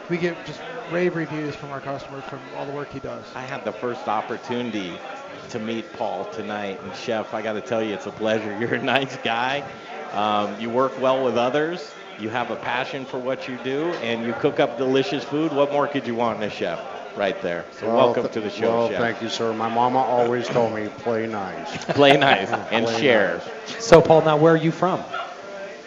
we 0.09 0.19
get 0.19 0.37
just 0.47 0.61
rave 0.93 1.17
reviews 1.17 1.57
from 1.57 1.71
our 1.71 1.81
customers 1.81 2.23
from 2.25 2.39
all 2.57 2.65
the 2.65 2.73
work 2.73 2.93
he 2.93 3.01
does. 3.01 3.25
I 3.35 3.43
had 3.43 3.65
the 3.65 3.73
first 3.73 4.07
opportunity 4.07 4.93
to 5.51 5.59
meet 5.59 5.93
Paul 5.95 6.27
tonight, 6.27 6.81
and 6.81 6.95
Chef, 6.95 7.35
I 7.35 7.43
got 7.43 7.55
to 7.55 7.61
tell 7.61 7.83
you, 7.83 7.93
it's 7.93 8.07
a 8.07 8.13
pleasure. 8.13 8.57
You're 8.61 8.75
a 8.75 8.83
nice 8.83 9.17
guy. 9.19 9.65
Um, 10.13 10.61
you 10.61 10.71
work 10.71 10.97
well 11.01 11.25
with 11.25 11.37
others. 11.37 11.93
You 12.21 12.29
have 12.29 12.53
a 12.53 12.57
passion 12.57 13.05
for 13.05 13.19
what 13.19 13.49
you 13.49 13.59
do, 13.65 13.87
and 13.95 14.25
you 14.25 14.33
cook 14.35 14.61
up 14.61 14.79
delicious 14.79 15.25
food. 15.25 15.53
What 15.53 15.73
more 15.73 15.89
could 15.89 16.07
you 16.07 16.15
want 16.15 16.41
in 16.41 16.45
a 16.45 16.51
chef? 16.51 16.94
Right 17.17 17.41
there. 17.43 17.65
So 17.73 17.87
Well, 17.87 17.97
welcome 18.07 18.23
th- 18.25 18.35
to 18.35 18.41
the 18.41 18.51
show, 18.51 18.67
Well, 18.67 18.89
Chef. 18.89 18.99
thank 18.99 19.23
you, 19.23 19.29
sir. 19.29 19.53
My 19.53 19.69
mama 19.69 19.99
always 20.01 20.49
told 20.49 20.75
me, 20.75 20.89
play 20.99 21.27
nice. 21.27 21.85
Play 21.95 22.17
nice 22.17 22.51
and 22.73 22.87
Play 22.87 22.99
share. 22.99 23.41
nice. 23.41 23.85
So, 23.85 24.01
Paul, 24.03 24.23
now 24.23 24.37
where 24.37 24.55
are 24.55 24.57
you 24.59 24.73
from? 24.73 25.03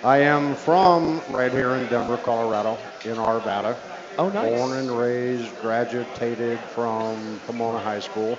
I 0.04 0.20
am 0.20 0.56
from 0.56 1.22
right 1.30 1.52
here 1.52 1.76
in 1.76 1.88
Denver, 1.88 2.18
Colorado, 2.18 2.78
in 3.04 3.18
Arvada. 3.18 3.76
Oh, 4.18 4.30
nice. 4.30 4.54
Born 4.54 4.78
and 4.78 4.98
raised, 4.98 5.60
graduated 5.62 6.60
from 6.60 7.40
Pomona 7.46 7.80
High 7.80 8.00
School. 8.00 8.38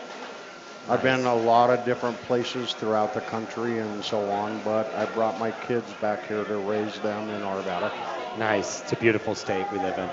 I've 0.89 1.03
been 1.03 1.27
a 1.27 1.35
lot 1.35 1.71
of 1.71 1.85
different 1.85 2.21
places 2.23 2.73
throughout 2.73 3.13
the 3.15 3.21
country 3.21 3.79
and 3.79 4.03
so 4.05 4.31
on, 4.31 4.61
but 4.65 4.93
I 4.95 5.05
brought 5.07 5.39
my 5.39 5.51
kids 5.51 5.93
back 5.95 6.27
here 6.27 6.45
to 6.45 6.57
raise 6.57 6.99
them 7.01 7.29
in 7.31 7.43
Arvada. 7.43 7.93
Nice. 8.39 8.83
It's 8.83 8.93
a 8.93 8.97
beautiful 8.97 9.35
state 9.35 9.67
we 9.73 9.79
live 9.79 9.99
in. 9.99 10.09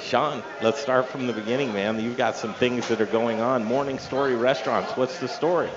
Sean, 0.00 0.42
let's 0.62 0.80
start 0.80 1.06
from 1.06 1.26
the 1.26 1.32
beginning, 1.32 1.72
man. 1.72 1.98
You've 2.00 2.16
got 2.16 2.36
some 2.36 2.54
things 2.54 2.88
that 2.88 3.00
are 3.00 3.06
going 3.06 3.40
on. 3.40 3.64
Morning 3.64 3.98
Story 3.98 4.34
Restaurants. 4.34 4.96
What's 4.96 5.18
the 5.18 5.28
story? 5.28 5.70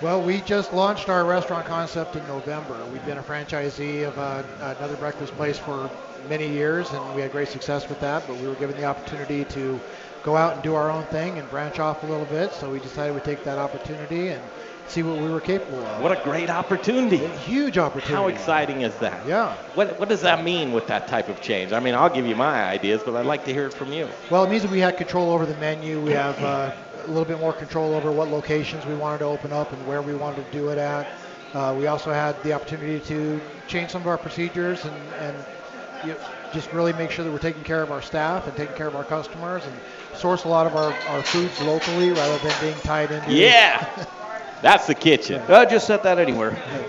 Well, 0.00 0.22
we 0.22 0.40
just 0.40 0.72
launched 0.72 1.08
our 1.08 1.24
restaurant 1.24 1.64
concept 1.66 2.16
in 2.16 2.26
November. 2.26 2.86
We've 2.86 3.04
been 3.04 3.18
a 3.18 3.22
franchisee 3.22 4.06
of 4.06 4.18
uh, 4.18 4.42
another 4.60 4.96
breakfast 4.96 5.36
place 5.36 5.58
for 5.58 5.90
many 6.28 6.48
years, 6.48 6.92
and 6.92 7.14
we 7.14 7.22
had 7.22 7.30
great 7.30 7.48
success 7.48 7.88
with 7.88 8.00
that. 8.00 8.26
But 8.26 8.36
we 8.36 8.48
were 8.48 8.56
given 8.56 8.76
the 8.76 8.84
opportunity 8.84 9.44
to 9.46 9.80
go 10.22 10.36
out 10.36 10.54
and 10.54 10.62
do 10.62 10.74
our 10.74 10.90
own 10.90 11.06
thing 11.06 11.38
and 11.38 11.48
branch 11.48 11.78
off 11.78 12.02
a 12.02 12.06
little 12.06 12.26
bit. 12.26 12.52
So 12.52 12.70
we 12.70 12.80
decided 12.80 13.12
we'd 13.12 13.24
take 13.24 13.44
that 13.44 13.58
opportunity 13.58 14.28
and 14.28 14.50
see 14.92 15.02
what 15.02 15.18
we 15.18 15.30
were 15.30 15.40
capable 15.40 15.78
of. 15.78 16.02
What 16.02 16.12
a 16.12 16.22
great 16.22 16.50
opportunity. 16.50 17.24
A 17.24 17.28
huge 17.38 17.78
opportunity. 17.78 18.14
How 18.14 18.28
exciting 18.28 18.82
is 18.82 18.94
that? 18.96 19.26
Yeah. 19.26 19.56
What, 19.74 19.98
what 19.98 20.08
does 20.08 20.20
that 20.20 20.44
mean 20.44 20.72
with 20.72 20.86
that 20.88 21.08
type 21.08 21.28
of 21.28 21.40
change? 21.40 21.72
I 21.72 21.80
mean, 21.80 21.94
I'll 21.94 22.10
give 22.10 22.26
you 22.26 22.36
my 22.36 22.64
ideas, 22.64 23.02
but 23.04 23.16
I'd 23.16 23.26
like 23.26 23.44
to 23.46 23.52
hear 23.52 23.66
it 23.66 23.74
from 23.74 23.92
you. 23.92 24.08
Well, 24.30 24.44
it 24.44 24.50
means 24.50 24.62
that 24.62 24.70
we 24.70 24.80
had 24.80 24.98
control 24.98 25.30
over 25.30 25.46
the 25.46 25.56
menu. 25.56 26.00
We 26.00 26.12
have 26.12 26.38
uh, 26.42 26.72
a 27.04 27.08
little 27.08 27.24
bit 27.24 27.40
more 27.40 27.54
control 27.54 27.94
over 27.94 28.12
what 28.12 28.28
locations 28.28 28.84
we 28.84 28.94
wanted 28.94 29.18
to 29.18 29.24
open 29.24 29.52
up 29.52 29.72
and 29.72 29.86
where 29.86 30.02
we 30.02 30.14
wanted 30.14 30.44
to 30.44 30.52
do 30.52 30.68
it 30.68 30.78
at. 30.78 31.08
Uh, 31.54 31.74
we 31.76 31.86
also 31.86 32.12
had 32.12 32.40
the 32.42 32.52
opportunity 32.52 33.00
to 33.00 33.40
change 33.68 33.90
some 33.90 34.02
of 34.02 34.08
our 34.08 34.18
procedures 34.18 34.84
and, 34.84 34.94
and 35.20 35.36
you 36.04 36.12
know, 36.12 36.18
just 36.52 36.70
really 36.72 36.92
make 36.94 37.10
sure 37.10 37.24
that 37.24 37.30
we're 37.30 37.38
taking 37.38 37.64
care 37.64 37.82
of 37.82 37.90
our 37.90 38.02
staff 38.02 38.46
and 38.46 38.54
taking 38.56 38.74
care 38.76 38.88
of 38.88 38.96
our 38.96 39.04
customers 39.04 39.62
and 39.64 39.74
source 40.18 40.44
a 40.44 40.48
lot 40.48 40.66
of 40.66 40.76
our, 40.76 40.92
our 41.08 41.22
foods 41.22 41.58
locally 41.62 42.10
rather 42.10 42.38
than 42.46 42.60
being 42.60 42.78
tied 42.80 43.10
into. 43.10 43.32
Yeah. 43.32 44.06
That's 44.62 44.86
the 44.86 44.94
kitchen. 44.94 45.42
I 45.48 45.64
just 45.66 45.86
set 45.86 46.04
that 46.04 46.18
anywhere. 46.18 46.56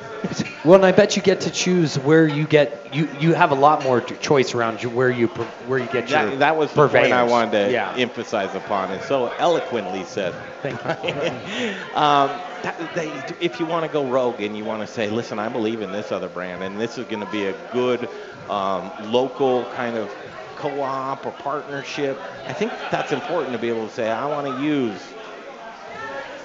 Well, 0.63 0.75
and 0.75 0.85
I 0.85 0.93
bet 0.93 1.17
you 1.17 1.21
get 1.21 1.41
to 1.41 1.51
choose 1.51 1.99
where 1.99 2.25
you 2.25 2.47
get 2.47 2.93
you 2.93 3.09
you 3.19 3.33
have 3.33 3.51
a 3.51 3.55
lot 3.55 3.83
more 3.83 3.99
choice 3.99 4.55
around 4.55 4.81
you 4.81 4.89
where 4.89 5.11
you 5.11 5.27
where 5.67 5.77
you 5.77 5.87
get 5.89 6.09
your 6.09 6.29
That, 6.29 6.39
that 6.39 6.55
was 6.57 6.71
the 6.71 6.87
point 6.87 7.11
I 7.11 7.23
wanted 7.23 7.65
to 7.65 7.71
Yeah. 7.73 7.93
emphasize 7.97 8.55
upon. 8.55 8.91
It's 8.91 9.05
so 9.05 9.27
eloquently 9.37 10.05
said. 10.05 10.33
Thank 10.61 10.81
you. 11.03 11.93
um, 11.93 12.41
that, 12.63 12.93
they, 12.95 13.25
if 13.41 13.59
you 13.59 13.65
want 13.65 13.83
to 13.83 13.89
go 13.89 14.07
rogue 14.07 14.41
and 14.41 14.55
you 14.55 14.63
want 14.63 14.79
to 14.79 14.87
say, 14.87 15.09
listen, 15.09 15.37
I 15.37 15.49
believe 15.49 15.81
in 15.81 15.91
this 15.91 16.13
other 16.13 16.29
brand, 16.29 16.63
and 16.63 16.79
this 16.79 16.97
is 16.97 17.03
going 17.05 17.19
to 17.19 17.25
be 17.25 17.43
a 17.47 17.53
good 17.73 18.07
um, 18.49 18.93
local 19.11 19.65
kind 19.65 19.97
of 19.97 20.15
co-op 20.55 21.25
or 21.25 21.33
partnership, 21.33 22.17
I 22.47 22.53
think 22.53 22.71
that's 22.89 23.11
important 23.11 23.51
to 23.51 23.59
be 23.59 23.67
able 23.67 23.89
to 23.89 23.93
say, 23.93 24.09
I 24.09 24.27
want 24.27 24.47
to 24.47 24.53
use. 24.63 25.01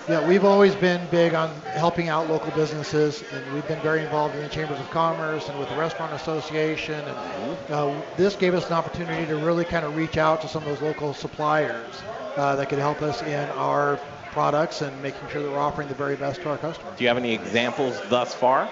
Yeah, 0.09 0.27
we've 0.27 0.47
always 0.47 0.75
been 0.75 1.07
big 1.11 1.35
on 1.35 1.51
helping 1.75 2.09
out 2.09 2.31
local 2.31 2.51
businesses, 2.53 3.23
and 3.31 3.53
we've 3.53 3.69
been 3.69 3.81
very 3.81 4.01
involved 4.01 4.35
in 4.35 4.43
the 4.43 4.49
chambers 4.49 4.81
of 4.81 4.89
commerce 4.89 5.51
and 5.51 5.59
with 5.61 5.69
the 5.69 5.77
restaurant 5.77 6.15
association. 6.15 6.99
And 6.99 7.59
uh, 7.69 8.03
this 8.17 8.35
gave 8.35 8.55
us 8.55 8.69
an 8.69 8.73
opportunity 8.73 9.27
to 9.27 9.37
really 9.37 9.67
kind 9.67 9.85
of 9.85 9.95
reach 9.95 10.17
out 10.17 10.41
to 10.41 10.49
some 10.49 10.63
of 10.63 10.71
those 10.71 10.81
local 10.81 11.13
suppliers 11.13 12.01
uh, 12.37 12.57
that 12.57 12.71
could 12.71 12.79
help 12.79 13.03
us 13.03 13.21
in 13.21 13.51
our 13.51 13.99
products 14.33 14.81
and 14.81 15.03
making 15.03 15.29
sure 15.29 15.43
that 15.43 15.51
we're 15.51 15.59
offering 15.59 15.89
the 15.89 15.95
very 15.95 16.17
best 16.17 16.41
to 16.41 16.49
our 16.49 16.57
customers. 16.57 16.97
Do 16.97 17.05
you 17.05 17.09
have 17.09 17.19
any 17.19 17.35
examples 17.35 18.01
thus 18.09 18.35
far? 18.35 18.67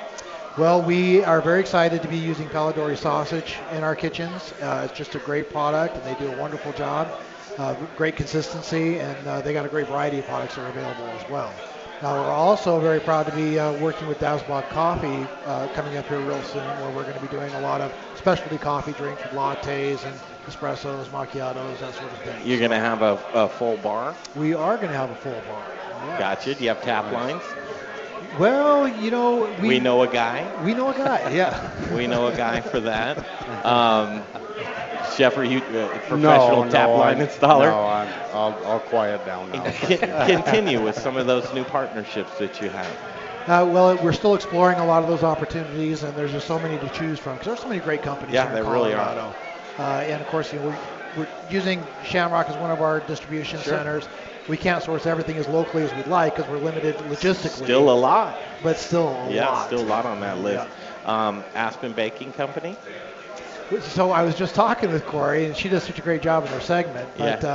Well, 0.56 0.80
we 0.80 1.22
are 1.22 1.42
very 1.42 1.60
excited 1.60 2.00
to 2.00 2.08
be 2.08 2.16
using 2.16 2.48
Polidori 2.48 2.96
sausage 2.96 3.56
in 3.72 3.84
our 3.84 3.94
kitchens. 3.94 4.54
Uh, 4.62 4.88
it's 4.88 4.96
just 4.96 5.14
a 5.14 5.18
great 5.18 5.50
product, 5.50 5.96
and 5.96 6.04
they 6.06 6.18
do 6.18 6.32
a 6.32 6.36
wonderful 6.38 6.72
job. 6.72 7.08
Uh, 7.58 7.72
great 7.96 8.16
consistency, 8.16 8.98
and 8.98 9.26
uh, 9.26 9.40
they 9.40 9.54
got 9.54 9.64
a 9.64 9.68
great 9.68 9.86
variety 9.86 10.18
of 10.18 10.26
products 10.26 10.56
that 10.56 10.62
are 10.62 10.68
available 10.68 11.04
as 11.18 11.26
well. 11.30 11.50
Now, 12.02 12.22
we're 12.22 12.30
also 12.30 12.78
very 12.80 13.00
proud 13.00 13.24
to 13.26 13.32
be 13.34 13.58
uh, 13.58 13.72
working 13.80 14.06
with 14.06 14.18
Dazbog 14.18 14.68
Coffee 14.68 15.26
uh, 15.46 15.66
coming 15.68 15.96
up 15.96 16.06
here 16.06 16.20
real 16.20 16.42
soon, 16.42 16.60
where 16.62 16.90
we're 16.90 17.04
going 17.04 17.14
to 17.14 17.20
be 17.20 17.28
doing 17.28 17.50
a 17.54 17.60
lot 17.60 17.80
of 17.80 17.90
specialty 18.18 18.58
coffee 18.58 18.92
drinks 18.92 19.22
with 19.22 19.32
lattes 19.32 20.04
and 20.04 20.14
espressos, 20.46 21.06
macchiatos, 21.06 21.78
that 21.78 21.94
sort 21.94 22.12
of 22.12 22.18
thing. 22.18 22.46
You're 22.46 22.58
going 22.58 22.72
to 22.72 22.76
have 22.76 23.00
a, 23.00 23.18
a 23.32 23.48
full 23.48 23.78
bar? 23.78 24.14
We 24.34 24.52
are 24.52 24.76
going 24.76 24.90
to 24.90 24.96
have 24.96 25.10
a 25.10 25.14
full 25.14 25.32
bar. 25.32 25.64
Yeah. 26.06 26.18
Gotcha. 26.18 26.54
Do 26.54 26.62
you 26.62 26.68
have 26.68 26.82
tap 26.82 27.10
lines? 27.10 27.42
Well, 28.38 28.86
you 28.86 29.10
know, 29.10 29.50
we, 29.62 29.68
We 29.68 29.80
know 29.80 30.02
a 30.02 30.08
guy. 30.08 30.46
We 30.62 30.74
know 30.74 30.90
a 30.90 30.94
guy, 30.94 31.30
yeah. 31.32 31.70
We 31.96 32.06
know 32.06 32.26
a 32.26 32.36
guy 32.36 32.60
for 32.60 32.80
that. 32.80 33.24
Um, 33.64 34.22
Chef, 35.14 35.36
are 35.36 35.44
you 35.44 35.58
a 35.58 35.88
professional 36.08 36.64
No, 36.64 36.70
tap 36.70 36.88
no, 36.88 36.96
line 36.96 37.18
I'm- 37.18 37.26
installer? 37.28 37.70
no, 37.70 37.82
I'm- 37.84 38.08
I'll, 38.32 38.66
I'll 38.66 38.80
quiet 38.80 39.24
down 39.24 39.50
now. 39.52 39.62
Continue 40.26 40.82
with 40.82 40.98
some 40.98 41.16
of 41.16 41.26
those 41.26 41.52
new 41.54 41.64
partnerships 41.64 42.36
that 42.38 42.60
you 42.60 42.68
have. 42.70 42.86
Uh, 43.48 43.64
well, 43.64 43.96
we're 44.02 44.12
still 44.12 44.34
exploring 44.34 44.78
a 44.78 44.84
lot 44.84 45.02
of 45.02 45.08
those 45.08 45.22
opportunities, 45.22 46.02
and 46.02 46.14
there's 46.16 46.32
just 46.32 46.46
so 46.46 46.58
many 46.58 46.78
to 46.78 46.88
choose 46.94 47.18
from 47.18 47.34
because 47.34 47.46
there's 47.46 47.60
so 47.60 47.68
many 47.68 47.80
great 47.80 48.02
companies 48.02 48.34
Yeah, 48.34 48.48
here 48.48 48.56
in 48.58 48.64
there 48.64 48.72
really 48.72 48.92
are. 48.92 49.04
Colorado. 49.04 49.34
Uh, 49.78 49.82
and 50.12 50.20
of 50.20 50.26
course, 50.28 50.52
you 50.52 50.58
know, 50.58 50.66
we're, 50.66 50.78
we're 51.22 51.28
using 51.50 51.82
Shamrock 52.04 52.48
as 52.48 52.56
one 52.56 52.70
of 52.70 52.80
our 52.80 53.00
distribution 53.00 53.60
Sure. 53.60 53.74
centers. 53.78 54.08
we 54.48 54.56
can't 54.56 54.82
source 54.82 55.06
everything 55.06 55.36
as 55.36 55.46
locally 55.48 55.82
as 55.84 55.94
we'd 55.94 56.06
like 56.08 56.34
because 56.36 56.50
we're 56.50 56.58
limited 56.58 56.96
logistically. 56.96 57.64
Still 57.64 57.90
a 57.90 57.94
lot. 57.94 58.36
But 58.62 58.78
still 58.78 59.08
a 59.08 59.30
yeah, 59.32 59.46
lot. 59.48 59.58
Yeah, 59.60 59.66
still 59.66 59.80
a 59.80 59.88
lot 59.88 60.06
on 60.06 60.20
that 60.20 60.38
list. 60.38 60.66
Um, 61.04 61.44
Aspen 61.54 61.92
Baking 61.92 62.32
Company. 62.32 62.76
So 63.80 64.12
I 64.12 64.22
was 64.22 64.34
just 64.36 64.54
talking 64.54 64.92
with 64.92 65.04
Corey, 65.06 65.44
and 65.46 65.56
she 65.56 65.68
does 65.68 65.82
such 65.82 65.98
a 65.98 66.02
great 66.02 66.22
job 66.22 66.44
in 66.44 66.50
her 66.52 66.60
segment. 66.60 67.08
But 67.18 67.42
Yeah. 67.42 67.48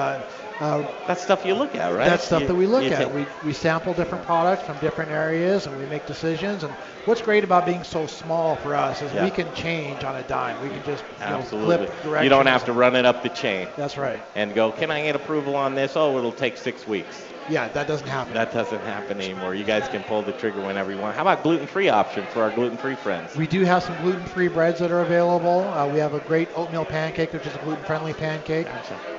uh, 0.60 0.64
uh, 0.64 0.84
That's 1.08 1.22
stuff 1.24 1.46
you 1.46 1.56
look 1.56 1.74
at, 1.76 1.88
right? 1.94 2.06
That's 2.08 2.26
stuff 2.26 2.42
You- 2.42 2.48
that 2.50 2.56
we 2.56 2.68
look 2.68 2.84
at. 2.84 2.98
take- 2.98 3.14
We, 3.14 3.26
we 3.46 3.54
sample 3.54 3.94
different 3.94 4.26
products 4.26 4.64
from 4.64 4.78
different 4.80 5.10
areas 5.12 5.66
and 5.66 5.76
we 5.78 5.86
make 5.86 6.06
decisions. 6.06 6.64
And 6.64 6.72
what's 7.06 7.22
great 7.22 7.44
about 7.44 7.66
being 7.66 7.84
so 7.84 8.06
small 8.08 8.58
for 8.58 8.76
us 8.76 9.02
is 9.02 9.12
Yeah. 9.14 9.24
we 9.24 9.32
can 9.32 9.52
change 9.54 10.04
on 10.04 10.16
a 10.18 10.22
dime. 10.24 10.62
We 10.62 10.70
can 10.70 10.84
just 10.84 11.04
you 11.20 11.26
know, 11.26 11.38
Absolutely. 11.38 11.78
flip 11.78 12.04
directions. 12.04 12.24
you 12.26 12.30
don't 12.30 12.46
have 12.46 12.66
to 12.66 12.74
run 12.74 12.96
it 12.96 13.06
up 13.06 13.24
the 13.24 13.30
chain. 13.30 13.70
That's 13.78 13.98
right. 13.98 14.22
And 14.36 14.54
go, 14.54 14.72
can 14.72 14.92
I 14.92 15.02
get 15.02 15.16
approval 15.16 15.56
on 15.56 15.74
this? 15.76 15.94
Oh, 15.96 16.18
it'll 16.18 16.32
take 16.32 16.58
six 16.58 16.86
weeks. 16.88 17.24
Yeah, 17.52 17.68
that 17.68 17.86
doesn't 17.86 18.08
happen. 18.08 18.34
That 18.34 18.54
doesn't 18.54 18.80
happen 18.80 19.20
anymore. 19.20 19.54
You 19.56 19.66
guys 19.66 19.90
can 19.90 20.04
pull 20.04 20.24
the 20.24 20.32
trigger 20.32 20.62
whenever 20.62 20.90
you 20.90 20.98
want. 20.98 21.16
How 21.16 21.22
about 21.24 21.44
gluten-free 21.44 21.90
option 21.90 22.26
for 22.26 22.42
our 22.44 22.50
gluten-free 22.50 22.96
friends? 22.96 23.36
We 23.36 23.46
do 23.46 23.66
have 23.66 23.84
some 23.84 23.98
gluten-free 23.98 24.48
breads 24.50 24.80
that 24.80 24.90
are 24.90 25.02
available. 25.02 25.70
Uh, 25.70 25.86
we 25.88 26.00
have 26.00 26.14
a 26.14 26.22
great 26.22 26.50
oatmeal 26.56 26.86
pancake, 26.86 27.34
which 27.34 27.46
is 27.46 27.54
a 27.54 27.60
gluten-friendly 27.60 28.14
pancake. 28.14 28.68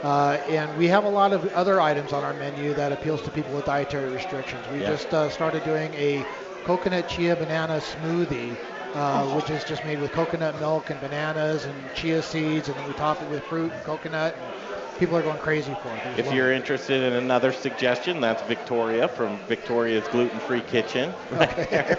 Uh, 0.03 0.39
and 0.49 0.74
we 0.78 0.89
have 0.89 1.05
a 1.05 1.09
lot 1.11 1.33
of 1.35 1.45
other 1.53 1.78
items 1.80 2.12
on 2.14 2.24
our 2.24 2.33
menu 2.33 2.72
that 2.74 2.91
appeals 2.91 3.20
to 3.22 3.30
people 3.30 3.53
with 3.53 3.66
dietary 3.66 4.09
restrictions. 4.09 4.66
We 4.66 4.80
Yeah. 4.80 4.89
just 4.89 5.12
uh, 5.12 5.28
started 5.28 5.62
doing 5.62 5.93
a 5.95 6.24
coconut 6.64 7.09
chia 7.09 7.37
banana 7.37 7.74
smoothie, 7.78 8.57
uh, 8.95 9.26
which 9.37 9.51
is 9.51 9.62
just 9.64 9.85
made 9.85 9.99
with 9.99 10.11
coconut 10.12 10.59
milk 10.59 10.89
and 10.91 11.01
bananas 11.01 11.66
and 11.66 11.93
chia 11.93 12.22
seeds, 12.22 12.68
and 12.68 12.76
then 12.78 12.85
we 12.87 12.95
top 12.95 13.20
it 13.20 13.28
with 13.28 13.45
fruit 13.45 13.72
and 13.74 13.83
coconut. 13.85 14.37
And 14.37 14.53
people 14.99 15.16
are 15.16 15.22
going 15.22 15.38
crazy 15.38 15.74
for 15.82 15.88
it. 15.88 16.01
There's 16.05 16.18
If 16.18 16.26
one- 16.26 16.36
you're 16.36 16.53
interested 16.53 17.03
in 17.03 17.14
another 17.14 17.53
suggestion, 17.53 18.20
that's 18.20 18.43
Victoria 18.43 19.09
from 19.09 19.38
Victoria's 19.49 20.07
Gluten 20.09 20.40
Free 20.40 20.61
Kitchen. 20.61 21.12
Right 21.30 21.57
there. 21.70 21.99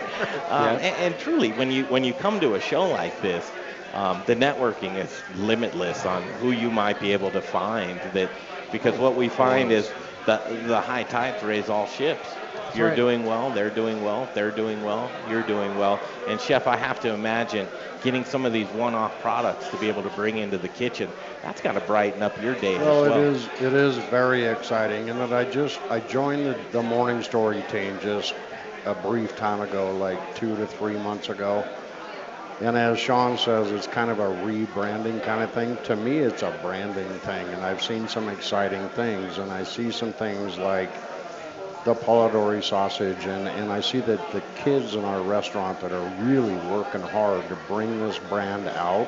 Um, 0.50 0.64
Yeah. 0.64 0.72
and, 0.74 1.14
and 1.14 1.20
truly, 1.20 1.52
when 1.52 1.72
you 1.72 1.86
when 1.86 2.04
you 2.04 2.14
come 2.14 2.40
to 2.40 2.56
a 2.56 2.60
show 2.60 2.88
like 2.90 3.22
this, 3.22 3.50
um, 3.94 4.24
the 4.26 4.36
networking 4.36 4.96
is 4.98 5.24
limitless 5.36 6.06
on 6.06 6.24
who 6.40 6.52
you 6.52 6.70
might 6.72 7.00
be 7.00 7.14
able 7.14 7.32
to 7.32 7.42
find. 7.42 8.00
That 8.14 8.30
because 8.72 8.98
what 8.98 9.16
we 9.16 9.30
find 9.30 9.72
is 9.72 9.92
the 10.26 10.42
the 10.68 10.82
high 10.82 11.04
tides 11.04 11.44
raise 11.44 11.70
all 11.70 11.86
ships. 11.88 12.28
You're 12.76 12.90
right. 12.90 12.96
doing 12.96 13.24
well, 13.24 13.52
they're 13.52 13.70
doing 13.70 14.02
well, 14.02 14.32
they're 14.34 14.52
doing 14.52 14.82
well, 14.84 15.12
you're 15.28 15.44
doing 15.44 15.76
well. 15.76 16.02
And 16.28 16.40
chef, 16.40 16.68
I 16.68 16.78
have 16.78 17.00
to 17.02 17.10
imagine 17.14 17.68
getting 18.02 18.26
some 18.26 18.46
of 18.46 18.54
these 18.54 18.72
one-off 18.72 19.20
products 19.22 19.70
to 19.70 19.78
be 19.78 19.88
able 19.88 20.04
to 20.04 20.10
bring 20.10 20.38
into 20.38 20.58
the 20.58 20.70
kitchen. 20.70 21.14
That's 21.42 21.62
got 21.62 21.74
to 21.74 21.82
brighten 21.82 22.24
up 22.24 22.42
your 22.42 22.56
day 22.56 22.78
Well, 22.78 23.06
as 23.06 23.10
well. 23.10 23.20
it 23.20 23.24
is 23.24 23.50
it 23.60 23.74
is 23.74 23.98
very 23.98 24.46
exciting, 24.46 25.10
and 25.10 25.20
that 25.20 25.34
I 25.34 25.46
just 25.46 25.80
I 25.90 26.00
joined 26.00 26.46
the, 26.46 26.56
the 26.72 26.82
morning 26.84 27.22
story 27.22 27.62
team 27.64 28.00
just 28.00 28.34
a 28.86 28.96
brief 28.96 29.36
time 29.36 29.62
ago, 29.62 29.96
like 29.98 30.34
two 30.36 30.56
to 30.58 30.68
three 30.68 30.98
months 30.98 31.30
ago. 31.30 31.66
And 32.60 32.78
as 32.78 33.00
Sean 33.00 33.38
says, 33.38 33.72
it's 33.72 33.88
kind 33.88 34.10
of 34.10 34.20
a 34.20 34.24
rebranding 34.28 35.22
kind 35.24 35.42
of 35.42 35.52
thing. 35.52 35.78
To 35.84 35.96
me, 35.96 36.20
it's 36.20 36.44
a 36.44 36.52
branding 36.52 37.20
thing, 37.20 37.54
and 37.54 37.64
I've 37.64 37.82
seen 37.82 38.08
some 38.08 38.30
exciting 38.30 38.90
things, 38.90 39.38
and 39.38 39.52
I 39.52 39.64
see 39.64 39.92
some 39.92 40.14
things 40.14 40.58
like 40.58 41.02
the 41.86 41.94
Polidori 41.94 42.64
sausage, 42.64 43.26
and, 43.26 43.48
and 43.48 43.72
I 43.72 43.82
see 43.82 44.00
that 44.00 44.32
the 44.32 44.42
kids 44.64 44.96
in 44.96 45.04
our 45.04 45.22
restaurant 45.22 45.82
that 45.82 45.92
are 45.92 46.26
really 46.26 46.56
working 46.72 47.02
hard 47.02 47.48
to 47.50 47.58
bring 47.68 48.00
this 48.00 48.18
brand 48.30 48.68
out. 48.70 49.08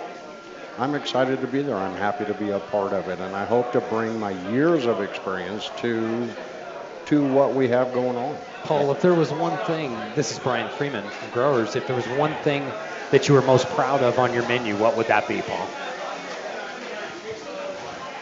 I'm 0.78 0.94
excited 0.94 1.40
to 1.40 1.48
be 1.48 1.62
there. 1.62 1.78
I'm 1.78 1.96
happy 1.96 2.26
to 2.26 2.34
be 2.34 2.50
a 2.50 2.60
part 2.60 2.92
of 2.92 3.08
it, 3.08 3.20
and 3.20 3.34
I 3.34 3.46
hope 3.46 3.72
to 3.72 3.82
bring 3.82 4.20
my 4.20 4.32
years 4.52 4.86
of 4.86 5.02
experience 5.02 5.72
to 5.78 6.30
to 7.06 7.24
what 7.34 7.54
we 7.54 7.68
have 7.68 7.94
going 7.94 8.18
on. 8.18 8.36
Paul, 8.64 8.92
if 8.92 9.00
there 9.00 9.14
was 9.14 9.32
one 9.32 9.56
thing, 9.66 9.96
this 10.16 10.32
is 10.32 10.40
Brian 10.40 10.68
Freeman 10.72 11.08
from 11.08 11.30
Growers, 11.30 11.76
if 11.76 11.86
there 11.86 11.96
was 11.96 12.08
one 12.08 12.34
thing 12.38 12.64
that 13.12 13.28
you 13.28 13.36
were 13.36 13.44
most 13.44 13.68
proud 13.70 14.02
of 14.02 14.18
on 14.18 14.34
your 14.34 14.46
menu, 14.48 14.76
what 14.76 14.98
would 14.98 15.06
that 15.08 15.28
be, 15.28 15.40
Paul? 15.44 15.68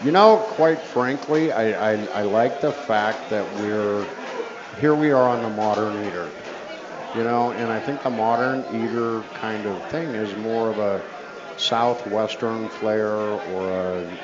You 0.03 0.11
know, 0.11 0.35
quite 0.49 0.81
frankly, 0.81 1.53
I, 1.53 1.93
I, 1.93 2.05
I 2.07 2.21
like 2.23 2.59
the 2.59 2.73
fact 2.73 3.29
that 3.29 3.45
we're 3.61 4.05
here. 4.79 4.95
We 4.95 5.11
are 5.11 5.27
on 5.27 5.41
the 5.43 5.49
modern 5.49 6.05
eater, 6.05 6.29
you 7.15 7.23
know, 7.23 7.51
and 7.51 7.71
I 7.71 7.79
think 7.79 8.03
the 8.03 8.09
modern 8.09 8.59
eater 8.73 9.21
kind 9.33 9.65
of 9.65 9.89
thing 9.89 10.09
is 10.09 10.35
more 10.37 10.69
of 10.69 10.79
a 10.79 11.01
southwestern 11.57 12.69
flair 12.69 13.09
or 13.09 13.69
a. 13.69 14.17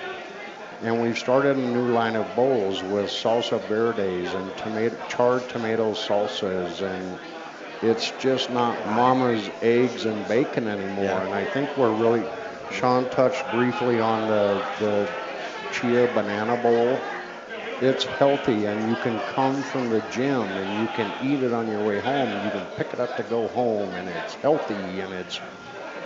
And 0.82 1.02
we've 1.02 1.18
started 1.18 1.58
a 1.58 1.60
new 1.60 1.92
line 1.92 2.16
of 2.16 2.36
bowls 2.38 2.82
with 2.82 3.10
salsa 3.10 3.60
verdes 3.68 4.34
and 4.34 4.56
tomato 4.58 4.96
charred 5.10 5.50
tomato 5.50 5.92
salsas, 5.92 6.82
and 6.82 7.20
it's 7.84 8.12
just 8.12 8.50
not 8.50 8.86
mama's 8.88 9.50
eggs 9.62 10.06
and 10.06 10.26
bacon 10.28 10.68
anymore. 10.68 11.20
And 11.20 11.34
I 11.34 11.44
think 11.46 11.78
we're 11.78 11.92
really. 11.92 12.24
Sean 12.72 13.10
touched 13.10 13.44
briefly 13.52 14.00
on 14.00 14.28
the 14.28 14.64
the 14.80 15.10
chia 15.74 16.08
banana 16.14 16.56
bowl. 16.58 16.98
It's 17.82 18.06
healthy 18.06 18.66
and 18.66 18.86
you 18.88 18.96
can 18.96 19.22
come 19.22 19.64
from 19.64 19.90
the 19.90 20.02
gym 20.02 20.58
and 20.58 20.78
you 20.78 20.88
can 20.88 21.14
eat 21.22 21.42
it 21.44 21.54
on 21.54 21.68
your 21.68 21.82
way 21.82 22.00
home 22.00 22.34
and 22.34 22.44
you 22.44 22.52
can 22.52 22.68
pick 22.68 22.94
it 22.94 23.00
up 23.00 23.16
to 23.18 23.24
go 23.24 23.48
home 23.48 23.96
and 23.96 24.10
it's 24.10 24.36
healthy 24.36 25.02
and 25.02 25.14
it's 25.14 25.42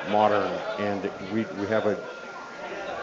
modern 0.03 0.61
and 0.77 1.11
we, 1.31 1.45
we 1.45 1.67
have 1.69 1.85
a 1.87 1.97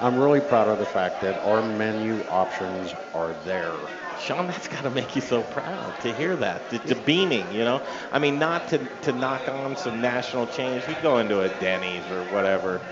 I'm 0.00 0.18
really 0.18 0.40
proud 0.40 0.68
of 0.68 0.78
the 0.78 0.86
fact 0.86 1.20
that 1.22 1.38
our 1.38 1.62
menu 1.62 2.24
options 2.28 2.94
are 3.12 3.34
there. 3.44 3.76
Sean, 4.16 4.46
that's 4.46 4.68
got 4.68 4.82
to 4.82 4.90
make 4.90 5.14
you 5.14 5.22
so 5.22 5.42
proud 5.42 6.00
to 6.00 6.12
hear 6.12 6.36
that. 6.36 6.70
The, 6.70 6.78
the 6.78 6.94
beaming, 6.94 7.52
you 7.52 7.64
know. 7.64 7.82
I 8.10 8.18
mean, 8.18 8.38
not 8.38 8.68
to, 8.68 8.78
to 9.02 9.12
knock 9.12 9.48
on 9.48 9.76
some 9.76 10.00
national 10.00 10.46
chains. 10.46 10.88
You 10.88 10.96
go 10.96 11.18
into 11.18 11.42
a 11.42 11.48
Denny's 11.50 12.10
or 12.10 12.24
whatever. 12.24 12.82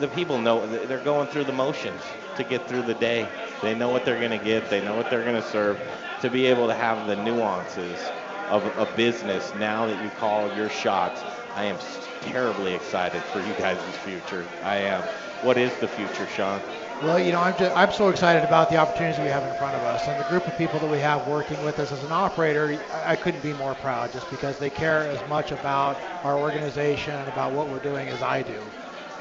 The 0.00 0.08
people 0.08 0.38
know 0.38 0.66
they're 0.66 0.98
going 1.00 1.28
through 1.28 1.44
the 1.44 1.52
motions 1.52 2.16
to 2.36 2.44
get 2.44 2.68
through 2.68 2.82
the 2.82 2.94
day. 2.94 3.28
They 3.60 3.74
know 3.74 3.90
what 3.90 4.04
they're 4.04 4.18
going 4.18 4.38
to 4.38 4.44
get. 4.44 4.70
They 4.70 4.80
know 4.80 4.94
what 4.96 5.10
they're 5.10 5.22
going 5.24 5.36
to 5.36 5.42
serve. 5.42 5.80
To 6.20 6.30
be 6.30 6.46
able 6.46 6.66
to 6.68 6.74
have 6.74 7.06
the 7.06 7.16
nuances 7.16 8.12
of 8.48 8.64
a 8.78 8.86
business 8.96 9.54
now 9.54 9.86
that 9.86 10.02
you 10.02 10.10
call 10.10 10.54
your 10.56 10.68
shots, 10.68 11.24
I 11.54 11.64
am 11.64 11.78
terribly 12.20 12.74
excited 12.74 13.22
for 13.24 13.40
you 13.40 13.54
guys' 13.54 13.96
future. 13.98 14.46
I 14.62 14.76
am. 14.78 15.02
What 15.40 15.58
is 15.58 15.76
the 15.78 15.88
future, 15.88 16.26
Sean? 16.26 16.60
Well, 17.02 17.18
you 17.18 17.32
know, 17.32 17.40
I'm, 17.40 17.56
just, 17.56 17.76
I'm 17.76 17.92
so 17.92 18.08
excited 18.10 18.44
about 18.44 18.70
the 18.70 18.76
opportunities 18.76 19.18
we 19.20 19.28
have 19.28 19.44
in 19.44 19.54
front 19.54 19.74
of 19.76 19.82
us 19.82 20.06
and 20.06 20.18
the 20.20 20.24
group 20.24 20.46
of 20.46 20.56
people 20.56 20.78
that 20.80 20.86
we 20.86 21.00
have 21.00 21.26
working 21.26 21.62
with 21.62 21.78
us 21.80 21.92
as 21.92 22.04
an 22.04 22.12
operator. 22.12 22.84
I, 22.92 23.12
I 23.12 23.16
couldn't 23.16 23.42
be 23.42 23.52
more 23.52 23.74
proud 23.74 24.12
just 24.12 24.30
because 24.30 24.58
they 24.58 24.70
care 24.70 25.08
as 25.08 25.24
much 25.28 25.50
about 25.52 25.96
our 26.22 26.38
organization 26.38 27.14
and 27.14 27.28
about 27.28 27.52
what 27.52 27.68
we're 27.68 27.80
doing 27.80 28.08
as 28.08 28.22
I 28.22 28.42
do. 28.42 28.72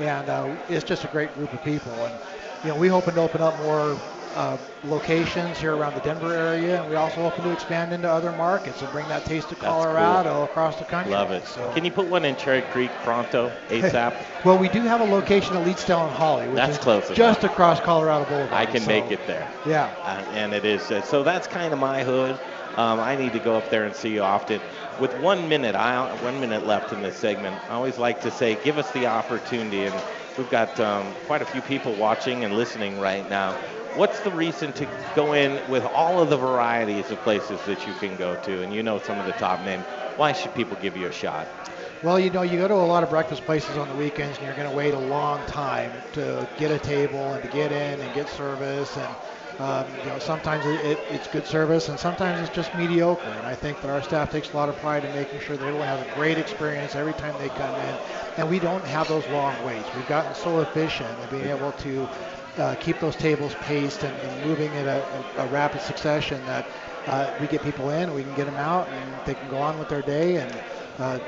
And 0.07 0.29
uh, 0.29 0.55
it's 0.69 0.83
just 0.83 1.03
a 1.03 1.07
great 1.07 1.33
group 1.35 1.53
of 1.53 1.63
people. 1.63 1.91
And, 1.91 2.13
you 2.63 2.69
know, 2.69 2.75
we 2.77 2.87
hoping 2.87 3.15
to 3.15 3.21
open 3.21 3.41
up 3.41 3.57
more 3.59 3.97
uh, 4.35 4.57
locations 4.85 5.57
here 5.59 5.75
around 5.75 5.93
the 5.93 5.99
Denver 6.01 6.33
area, 6.33 6.81
and 6.81 6.89
we 6.89 6.95
also 6.95 7.17
hoping 7.21 7.43
to 7.43 7.51
expand 7.51 7.91
into 7.91 8.09
other 8.09 8.31
markets 8.31 8.81
and 8.81 8.89
bring 8.91 9.05
that 9.09 9.25
taste 9.25 9.51
of 9.51 9.59
Colorado 9.59 10.43
across 10.43 10.77
the 10.77 10.85
country. 10.85 11.11
Love 11.11 11.31
it. 11.31 11.45
So, 11.45 11.69
Can 11.73 11.83
you 11.83 11.91
put 11.91 12.07
one 12.07 12.23
in 12.23 12.35
Cherry 12.37 12.61
Creek 12.61 12.91
pronto, 13.03 13.51
ASAP? 13.69 14.15
well, 14.45 14.57
we 14.57 14.69
do 14.69 14.81
have 14.83 15.01
a 15.01 15.03
location 15.03 15.57
at 15.57 15.65
Leetsdale 15.67 16.07
and 16.07 16.15
Holly, 16.15 16.47
which 16.47 16.55
That's 16.55 16.77
is 16.77 16.83
close 16.83 17.05
enough. 17.07 17.17
just 17.17 17.43
across 17.43 17.81
Colorado 17.81 18.23
Boulevard. 18.25 18.53
I 18.53 18.65
can 18.65 18.81
so- 18.81 18.87
make 18.87 19.11
it 19.11 19.19
there. 19.27 19.47
Yeah. 19.65 19.93
Uh, 20.03 20.23
and 20.31 20.53
it 20.53 20.63
is. 20.63 20.89
Uh, 20.89 21.01
so 21.01 21.23
that's 21.23 21.47
kind 21.47 21.73
of 21.73 21.79
my 21.79 22.03
hood. 22.03 22.39
Um, 22.77 23.01
I 23.01 23.17
need 23.17 23.33
to 23.33 23.39
go 23.39 23.57
up 23.57 23.69
there 23.69 23.83
and 23.83 23.93
see 23.93 24.13
you 24.13 24.21
often. 24.23 24.61
With 25.01 25.19
one 25.19 25.49
minute, 25.49 25.73
I, 25.73 26.13
one 26.23 26.39
minute 26.39 26.67
left 26.67 26.93
in 26.93 27.01
this 27.01 27.15
segment, 27.15 27.55
I 27.69 27.73
always 27.73 27.97
like 27.97 28.21
to 28.21 28.29
say, 28.29 28.55
give 28.63 28.77
us 28.77 28.91
the 28.91 29.07
opportunity. 29.07 29.85
And 29.85 29.95
we've 30.37 30.51
got 30.51 30.79
um, 30.79 31.15
quite 31.25 31.41
a 31.41 31.45
few 31.45 31.59
people 31.61 31.95
watching 31.95 32.43
and 32.43 32.53
listening 32.53 32.99
right 32.99 33.27
now. 33.27 33.53
What's 33.95 34.19
the 34.19 34.29
reason 34.29 34.71
to 34.73 34.87
go 35.15 35.33
in 35.33 35.59
with 35.71 35.83
all 35.85 36.21
of 36.21 36.29
the 36.29 36.37
varieties 36.37 37.09
of 37.09 37.19
places 37.23 37.59
that 37.65 37.87
you 37.87 37.95
can 37.95 38.15
go 38.15 38.35
to? 38.43 38.61
And 38.61 38.71
you 38.71 38.83
know 38.83 38.99
some 38.99 39.17
of 39.17 39.25
the 39.25 39.33
top 39.33 39.65
names. 39.65 39.85
Why 40.17 40.33
should 40.33 40.53
people 40.53 40.77
give 40.83 40.95
you 40.95 41.07
a 41.07 41.11
shot? 41.11 41.47
Well, 42.03 42.19
you 42.19 42.29
know, 42.29 42.43
you 42.43 42.59
go 42.59 42.67
to 42.67 42.75
a 42.75 42.75
lot 42.75 43.01
of 43.01 43.09
breakfast 43.09 43.43
places 43.45 43.77
on 43.77 43.87
the 43.89 43.95
weekends, 43.95 44.37
and 44.37 44.45
you're 44.45 44.55
going 44.55 44.69
to 44.69 44.75
wait 44.75 44.93
a 44.93 44.99
long 44.99 45.43
time 45.47 45.91
to 46.13 46.47
get 46.57 46.69
a 46.69 46.77
table 46.77 47.33
and 47.33 47.41
to 47.41 47.49
get 47.49 47.71
in 47.71 47.99
and 47.99 48.13
get 48.13 48.29
service. 48.29 48.95
And 48.97 49.15
um, 49.61 49.85
you 50.03 50.09
know, 50.09 50.17
sometimes 50.17 50.65
it, 50.65 50.83
it, 50.83 50.99
it's 51.07 51.27
good 51.27 51.45
service, 51.45 51.87
and 51.87 51.99
sometimes 51.99 52.41
it's 52.41 52.49
just 52.49 52.73
mediocre. 52.73 53.37
And 53.37 53.45
I 53.45 53.53
think 53.53 53.79
that 53.81 53.91
our 53.91 54.01
staff 54.01 54.31
takes 54.31 54.51
a 54.53 54.57
lot 54.57 54.69
of 54.69 54.75
pride 54.77 55.05
in 55.05 55.13
making 55.13 55.39
sure 55.39 55.55
that 55.55 55.65
everyone 55.65 55.87
has 55.87 56.01
a 56.01 56.15
great 56.15 56.39
experience 56.39 56.95
every 56.95 57.13
time 57.13 57.37
they 57.37 57.49
come 57.49 57.77
in, 57.77 57.95
and 58.37 58.49
we 58.49 58.59
don't 58.59 58.83
have 58.85 59.07
those 59.07 59.27
long 59.27 59.63
waits. 59.63 59.93
We've 59.93 60.07
gotten 60.07 60.33
so 60.33 60.61
efficient 60.61 61.19
at 61.19 61.29
being 61.29 61.45
able 61.45 61.73
to 61.73 62.07
uh, 62.57 62.75
keep 62.79 62.99
those 62.99 63.15
tables 63.15 63.53
paced 63.55 64.03
and, 64.03 64.17
and 64.23 64.43
moving 64.43 64.73
in 64.73 64.87
a, 64.87 65.03
a, 65.37 65.45
rapid 65.47 65.81
succession 65.81 66.43
that 66.47 66.65
uh, 67.07 67.29
we 67.39 67.47
get 67.47 67.61
people 67.61 67.91
in, 67.91 68.13
we 68.13 68.23
can 68.23 68.33
get 68.33 68.45
them 68.45 68.57
out, 68.57 68.87
and 68.89 69.25
they 69.25 69.35
can 69.35 69.47
go 69.47 69.57
on 69.57 69.77
with 69.77 69.89
their 69.89 70.01
day, 70.01 70.37
and 70.37 70.51
uh, 70.97 71.19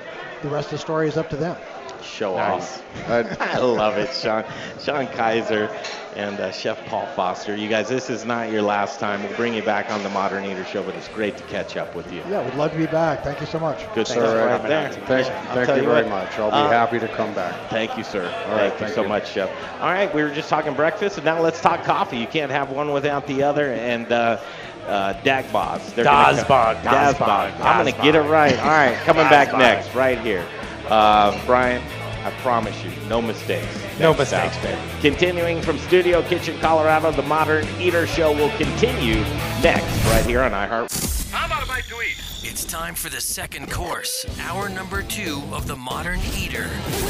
the 0.41 0.49
rest 0.49 0.67
of 0.67 0.71
the 0.71 0.77
story 0.79 1.07
is 1.07 1.17
up 1.17 1.29
to 1.29 1.37
them. 1.37 1.55
Show 2.03 2.35
off. 2.35 2.83
I 3.09 3.57
love 3.59 3.97
it, 3.97 4.13
Sean. 4.13 4.43
Sean 4.79 5.07
Kaiser. 5.07 5.69
and 6.15 6.39
uh, 6.39 6.51
Chef 6.51 6.83
Paul 6.85 7.05
Foster. 7.15 7.55
You 7.55 7.67
guys, 7.67 7.89
this 7.89 8.09
is 8.09 8.25
not 8.25 8.51
your 8.51 8.61
last 8.61 8.99
time. 8.99 9.23
We'll 9.23 9.35
bring 9.35 9.53
you 9.53 9.63
back 9.63 9.89
on 9.89 10.03
the 10.03 10.09
Modern 10.09 10.45
Eater 10.45 10.65
Show, 10.65 10.83
but 10.83 10.95
it's 10.95 11.07
great 11.07 11.37
to 11.37 11.43
catch 11.45 11.75
up 11.75 11.95
with 11.95 12.11
you. 12.11 12.21
Yeah, 12.29 12.43
we'd 12.43 12.53
love 12.55 12.71
to 12.71 12.77
be 12.77 12.85
back. 12.85 13.23
Thank 13.23 13.39
you 13.39 13.47
so 13.47 13.59
much. 13.59 13.79
Good 13.95 14.07
Thanks 14.07 14.11
stuff 14.11 14.35
right 14.35 14.67
there. 14.67 14.91
Thank- 14.91 15.27
thank 15.27 15.67
tell 15.67 15.77
you 15.77 15.83
very 15.83 16.03
what, 16.03 16.09
much. 16.09 16.37
I'll 16.37 16.51
be 16.51 16.57
uh, 16.57 16.69
happy 16.69 16.99
to 16.99 17.07
come 17.07 17.33
back. 17.33 17.69
Thank 17.69 17.97
you, 17.97 18.03
sir. 18.03 18.25
All 18.47 18.51
right, 18.51 18.69
thank, 18.69 18.75
thank 18.75 18.89
you 18.89 18.95
so 18.95 19.01
you. 19.03 19.09
much, 19.09 19.31
Chef. 19.31 19.49
All 19.81 19.91
right, 19.91 20.13
we 20.13 20.23
were 20.23 20.33
just 20.33 20.49
talking 20.49 20.73
breakfast, 20.73 21.17
and 21.17 21.25
now 21.25 21.41
let's 21.41 21.61
talk 21.61 21.83
coffee. 21.83 22.17
You 22.17 22.27
can't 22.27 22.51
have 22.51 22.69
one 22.69 22.91
without 22.91 23.25
the 23.27 23.43
other. 23.43 23.73
And 23.73 24.11
uh, 24.11 24.39
uh, 24.87 25.13
Dagbos. 25.23 25.95
They're 25.95 26.03
gonna 26.05 26.37
Dazbog, 26.37 26.81
Dazbog. 26.81 27.13
Dazbog, 27.13 27.61
I'm 27.61 27.83
going 27.83 27.95
to 27.95 28.01
get 28.01 28.15
it 28.15 28.21
right. 28.21 28.57
All 28.59 28.67
right, 28.67 28.95
coming 28.97 29.23
back 29.23 29.57
next, 29.57 29.95
right 29.95 30.19
here. 30.19 30.45
Uh, 30.89 31.39
Brian, 31.45 31.81
I 32.25 32.31
promise 32.41 32.81
you, 32.83 32.91
no 33.07 33.21
mistakes. 33.21 33.67
No 33.99 34.13
mistakes, 34.13 34.55
out. 34.57 34.63
babe. 34.63 34.77
Continuing 35.01 35.61
from 35.61 35.77
Studio 35.79 36.21
Kitchen, 36.23 36.59
Colorado, 36.59 37.11
the 37.11 37.21
Modern 37.21 37.65
Eater 37.79 38.07
Show 38.07 38.31
will 38.31 38.51
continue 38.57 39.21
next, 39.61 40.05
right 40.05 40.25
here 40.25 40.41
on 40.41 40.51
iHeart. 40.51 41.31
How 41.31 41.45
about 41.45 41.63
a 41.63 41.67
bite 41.67 41.83
to 41.85 42.01
eat? 42.01 42.15
It's 42.45 42.65
time 42.65 42.93
for 42.95 43.09
the 43.09 43.21
second 43.21 43.71
course, 43.71 44.25
hour 44.41 44.69
number 44.69 45.01
two 45.01 45.41
of 45.51 45.67
the 45.67 45.75
Modern 45.75 46.19
Eater. 46.37 46.67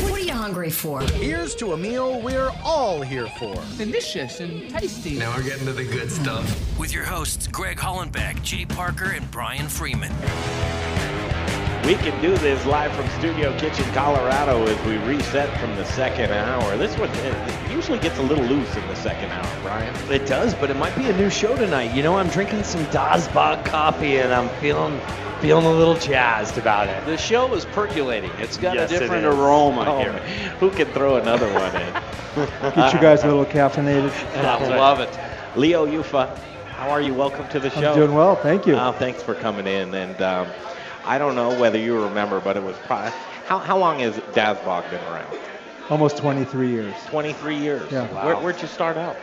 What 0.10 0.20
are 0.20 0.24
you 0.24 0.32
hungry 0.34 0.70
for? 0.70 1.02
Here's 1.02 1.54
to 1.56 1.74
a 1.74 1.78
meal 1.78 2.22
we're 2.22 2.52
all 2.64 3.02
here 3.02 3.28
for. 3.38 3.56
Delicious 3.78 4.40
and 4.40 4.70
tasty. 4.70 5.18
Now 5.18 5.36
we're 5.36 5.44
getting 5.44 5.66
to 5.66 5.74
the 5.74 5.84
good 5.84 6.12
stuff. 6.12 6.78
With 6.80 6.94
your 6.94 7.04
hosts, 7.04 7.48
Greg 7.48 7.78
Hollenbeck, 7.78 8.42
Jay 8.42 8.66
Parker, 8.66 9.12
and 9.12 9.30
Brian 9.32 9.68
Freeman. 9.68 10.12
We 11.86 11.96
can 11.96 12.20
do 12.22 12.34
this 12.38 12.66
live 12.66 12.94
from 12.94 13.10
Studio 13.20 13.52
Kitchen, 13.60 13.84
Colorado, 13.92 14.66
as 14.68 14.86
we 14.86 14.96
reset 15.00 15.60
from 15.60 15.76
the 15.76 15.84
second 15.84 16.32
hour. 16.32 16.78
This 16.78 16.98
one 16.98 17.10
it 17.10 17.72
usually 17.72 18.00
gets 18.00 18.18
a 18.20 18.22
little 18.22 18.46
loose 18.46 18.74
in 18.78 18.88
the 18.88 18.96
second 18.96 19.30
hour, 19.32 19.62
Brian. 19.62 19.94
It 20.10 20.26
does, 20.26 20.54
but 20.56 20.70
it 20.70 20.78
might 20.78 20.96
be 20.96 21.08
a 21.08 21.18
new 21.18 21.30
show 21.30 21.54
tonight. 21.58 21.94
You 21.94 22.02
know, 22.02 22.16
I'm 22.16 22.30
drinking 22.30 22.64
some 22.64 22.86
Dazbog 22.86 23.66
coffee 23.66 24.20
and 24.20 24.34
I'm 24.34 24.48
feeling 24.62 24.98
feeling 25.42 25.66
a 25.66 25.72
little 25.74 25.96
jazzed 25.96 26.58
about 26.58 26.88
it. 26.88 27.06
The 27.06 27.18
show 27.18 27.54
is 27.54 27.66
percolating. 27.66 28.32
It's 28.38 28.56
got 28.56 28.76
Yes, 28.76 28.90
a 28.90 29.00
different 29.00 29.26
aroma 29.26 29.84
Oh, 29.86 30.00
here. 30.00 30.14
Who 30.62 30.70
can 30.72 30.88
throw 30.94 31.18
another 31.18 31.52
one 31.54 31.76
in? 31.76 32.74
Get 32.76 32.94
you 32.94 33.00
guys 33.02 33.24
a 33.24 33.28
little 33.28 33.44
caffeinated. 33.44 34.10
I 34.38 34.78
love 34.78 35.02
it. 35.02 35.20
Leo 35.58 35.86
Yuffa, 35.86 36.34
how 36.78 36.90
are 36.90 37.02
you? 37.02 37.14
Welcome 37.14 37.46
to 37.50 37.60
the 37.60 37.70
show. 37.72 37.92
I'm 37.92 37.98
doing 37.98 38.14
well, 38.14 38.38
thank 38.38 38.66
you. 38.66 38.78
Uh, 38.78 38.94
thanks 38.94 39.22
for 39.22 39.36
coming 39.36 39.68
in. 39.68 39.94
And 39.94 40.22
um, 40.22 40.48
I 41.06 41.18
don't 41.18 41.36
know 41.36 41.60
whether 41.60 41.78
you 41.78 42.02
remember, 42.04 42.40
but 42.40 42.58
it 42.58 42.64
was 42.64 42.78
probably 42.86 43.12
how, 43.46 43.60
how 43.60 43.78
long 43.78 44.00
has 44.00 44.16
Dazbog 44.34 44.90
been 44.90 45.04
around? 45.04 45.38
Almost 45.90 46.18
23 46.18 46.70
years. 46.70 46.96
23 47.08 47.58
years. 47.58 47.92
Yeah. 47.92 48.08
Where, 48.26 48.38
where'd 48.38 48.62
you 48.62 48.68
start 48.68 48.98
out? 48.98 49.18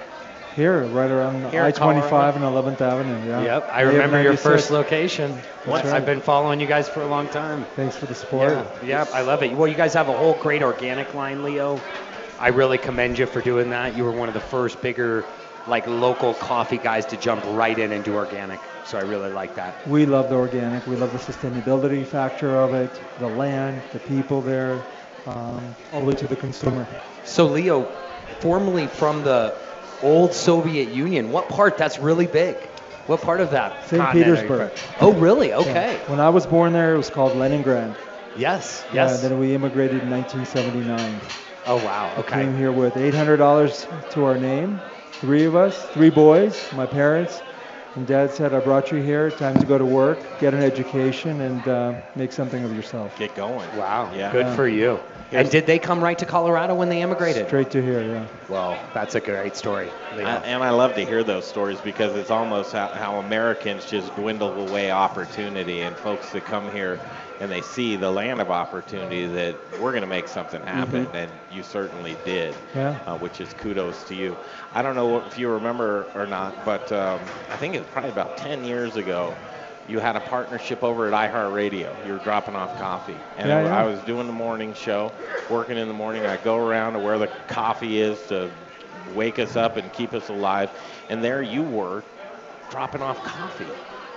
Here, 0.54 0.84
right 0.86 1.10
around 1.10 1.50
Here 1.52 1.62
I-25 1.62 2.36
and 2.36 2.44
11th 2.44 2.80
Avenue. 2.80 3.28
Yeah. 3.28 3.42
Yep, 3.42 3.68
I 3.72 3.84
May 3.84 3.92
remember 3.92 4.20
your 4.20 4.36
first 4.36 4.70
location. 4.70 5.30
That's 5.64 5.84
right. 5.84 5.86
I've 5.86 6.04
been 6.04 6.20
following 6.20 6.60
you 6.60 6.66
guys 6.66 6.88
for 6.88 7.02
a 7.02 7.06
long 7.06 7.28
time. 7.28 7.64
Thanks 7.76 7.96
for 7.96 8.06
the 8.06 8.14
support. 8.14 8.52
Yeah, 8.52 8.66
yeah, 8.84 9.06
I 9.12 9.22
love 9.22 9.42
it. 9.42 9.52
Well, 9.52 9.68
you 9.68 9.76
guys 9.76 9.94
have 9.94 10.08
a 10.08 10.16
whole 10.16 10.34
great 10.34 10.62
organic 10.62 11.14
line, 11.14 11.44
Leo. 11.44 11.80
I 12.38 12.48
really 12.48 12.78
commend 12.78 13.18
you 13.18 13.26
for 13.26 13.40
doing 13.40 13.70
that. 13.70 13.96
You 13.96 14.04
were 14.04 14.12
one 14.12 14.28
of 14.28 14.34
the 14.34 14.40
first 14.40 14.82
bigger, 14.82 15.24
like 15.70 15.86
local 15.86 16.34
coffee 16.34 16.78
guys 16.78 17.06
to 17.06 17.16
jump 17.16 17.44
right 17.46 17.78
in 17.78 17.92
and 17.92 18.04
do 18.04 18.14
organic. 18.14 18.60
So 18.84 18.98
I 18.98 19.02
really 19.02 19.30
like 19.30 19.54
that. 19.54 19.86
We 19.86 20.04
love 20.04 20.28
the 20.28 20.34
organic. 20.34 20.86
We 20.86 20.96
love 20.96 21.12
the 21.12 21.18
sustainability 21.18 22.04
factor 22.04 22.56
of 22.56 22.74
it, 22.74 22.90
the 23.20 23.28
land, 23.28 23.82
the 23.92 24.00
people 24.00 24.42
there, 24.42 24.84
um, 25.26 25.74
all 25.92 26.00
the 26.00 26.06
way 26.06 26.14
to 26.16 26.26
the 26.26 26.36
consumer. 26.36 26.86
So 27.24 27.46
Leo, 27.46 27.84
formerly 28.40 28.88
from 28.88 29.22
the 29.22 29.56
old 30.02 30.34
Soviet 30.34 30.88
Union, 30.88 31.30
what 31.30 31.48
part? 31.48 31.78
That's 31.78 31.98
really 32.00 32.26
big. 32.26 32.56
What 33.06 33.22
part 33.22 33.40
of 33.40 33.52
that? 33.52 33.84
St. 33.88 34.02
continent 34.02 34.38
are 34.38 34.42
you 34.42 34.48
Petersburg. 34.48 34.72
Oh, 35.00 35.12
really? 35.12 35.52
Okay. 35.52 35.98
Yeah. 36.02 36.10
When 36.10 36.20
I 36.20 36.30
was 36.30 36.46
born 36.46 36.72
there, 36.72 36.94
it 36.94 36.96
was 36.96 37.10
called 37.10 37.36
Leningrad. 37.36 37.96
Yes. 38.36 38.84
Yeah, 38.92 39.04
Yes. 39.04 39.22
then 39.22 39.38
we 39.38 39.54
immigrated 39.54 40.02
in 40.02 40.10
1979. 40.10 41.20
Oh 41.66 41.76
wow. 41.84 42.14
I 42.16 42.20
Okay. 42.20 42.42
came 42.44 42.56
here 42.56 42.72
with 42.72 42.94
$800 42.94 44.10
to 44.12 44.24
our 44.24 44.38
name, 44.38 44.80
three 45.14 45.44
of 45.44 45.54
us, 45.54 45.86
three 45.88 46.10
boys, 46.10 46.72
my 46.74 46.86
parents. 46.86 47.42
And 47.96 48.06
dad 48.06 48.30
said, 48.30 48.54
I 48.54 48.60
brought 48.60 48.92
you 48.92 49.02
here, 49.02 49.30
time 49.32 49.58
to 49.58 49.66
go 49.66 49.76
to 49.76 49.84
work, 49.84 50.38
get 50.38 50.54
an 50.54 50.62
education, 50.62 51.40
and 51.40 51.66
uh, 51.66 52.00
make 52.14 52.30
something 52.30 52.62
of 52.62 52.74
yourself. 52.74 53.18
Get 53.18 53.34
going. 53.34 53.68
Wow. 53.76 54.12
Yeah. 54.14 54.30
Good 54.30 54.54
for 54.54 54.68
you. 54.68 55.00
And 55.32 55.50
did 55.50 55.66
they 55.66 55.80
come 55.80 56.02
right 56.02 56.18
to 56.18 56.24
Colorado 56.24 56.74
when 56.74 56.88
they 56.88 57.02
immigrated? 57.02 57.48
Straight 57.48 57.70
to 57.72 57.82
here, 57.82 58.00
yeah. 58.02 58.26
Well, 58.48 58.78
that's 58.94 59.16
a 59.16 59.20
great 59.20 59.56
story. 59.56 59.88
I, 60.12 60.20
and 60.20 60.62
I 60.62 60.70
love 60.70 60.94
to 60.94 61.04
hear 61.04 61.24
those 61.24 61.46
stories 61.46 61.80
because 61.80 62.14
it's 62.16 62.30
almost 62.30 62.72
how, 62.72 62.88
how 62.88 63.18
Americans 63.18 63.86
just 63.86 64.14
dwindle 64.14 64.68
away 64.68 64.90
opportunity, 64.90 65.80
and 65.82 65.96
folks 65.96 66.30
that 66.30 66.44
come 66.44 66.70
here 66.70 67.00
and 67.40 67.50
they 67.50 67.62
see 67.62 67.96
the 67.96 68.10
land 68.10 68.40
of 68.40 68.50
opportunity 68.50 69.26
that 69.26 69.56
we're 69.80 69.92
going 69.92 70.02
to 70.02 70.06
make 70.06 70.28
something 70.28 70.62
happen, 70.62 71.06
Mhm. 71.06 71.14
and 71.14 71.30
you 71.50 71.62
certainly 71.62 72.16
did, 72.24 72.54
Yeah. 72.74 72.96
uh, 73.06 73.16
which 73.16 73.40
is 73.40 73.52
kudos 73.54 74.04
to 74.04 74.14
you. 74.14 74.36
I 74.74 74.82
don't 74.82 74.94
know 74.94 75.18
if 75.26 75.38
you 75.38 75.48
remember 75.48 76.06
or 76.14 76.26
not, 76.26 76.64
but 76.66 76.92
um, 76.92 77.18
I 77.50 77.56
think 77.56 77.74
it's 77.74 77.88
probably 77.92 78.10
about 78.10 78.36
10 78.36 78.64
years 78.64 78.96
ago. 78.96 79.34
You 79.88 79.98
had 79.98 80.14
a 80.14 80.20
partnership 80.20 80.84
over 80.84 81.08
at 81.12 81.14
iHeartRadio. 81.14 82.06
You 82.06 82.12
were 82.12 82.18
dropping 82.18 82.54
off 82.54 82.78
coffee, 82.78 83.16
and 83.38 83.48
Yeah, 83.48 83.64
yeah. 83.64 83.76
I 83.80 83.84
was 83.84 83.98
doing 84.00 84.26
the 84.26 84.32
morning 84.32 84.74
show, 84.74 85.10
working 85.48 85.78
in 85.78 85.88
the 85.88 85.94
morning. 85.94 86.26
I 86.26 86.36
go 86.36 86.56
around 86.56 86.92
to 86.92 86.98
where 87.00 87.18
the 87.18 87.28
coffee 87.48 88.00
is 88.00 88.20
to 88.28 88.50
wake 89.14 89.38
us 89.38 89.56
up 89.56 89.76
and 89.78 89.90
keep 89.94 90.12
us 90.12 90.28
alive. 90.28 90.70
And 91.08 91.24
there 91.24 91.42
you 91.42 91.62
were, 91.62 92.04
dropping 92.70 93.02
off 93.02 93.24
coffee. 93.24 93.66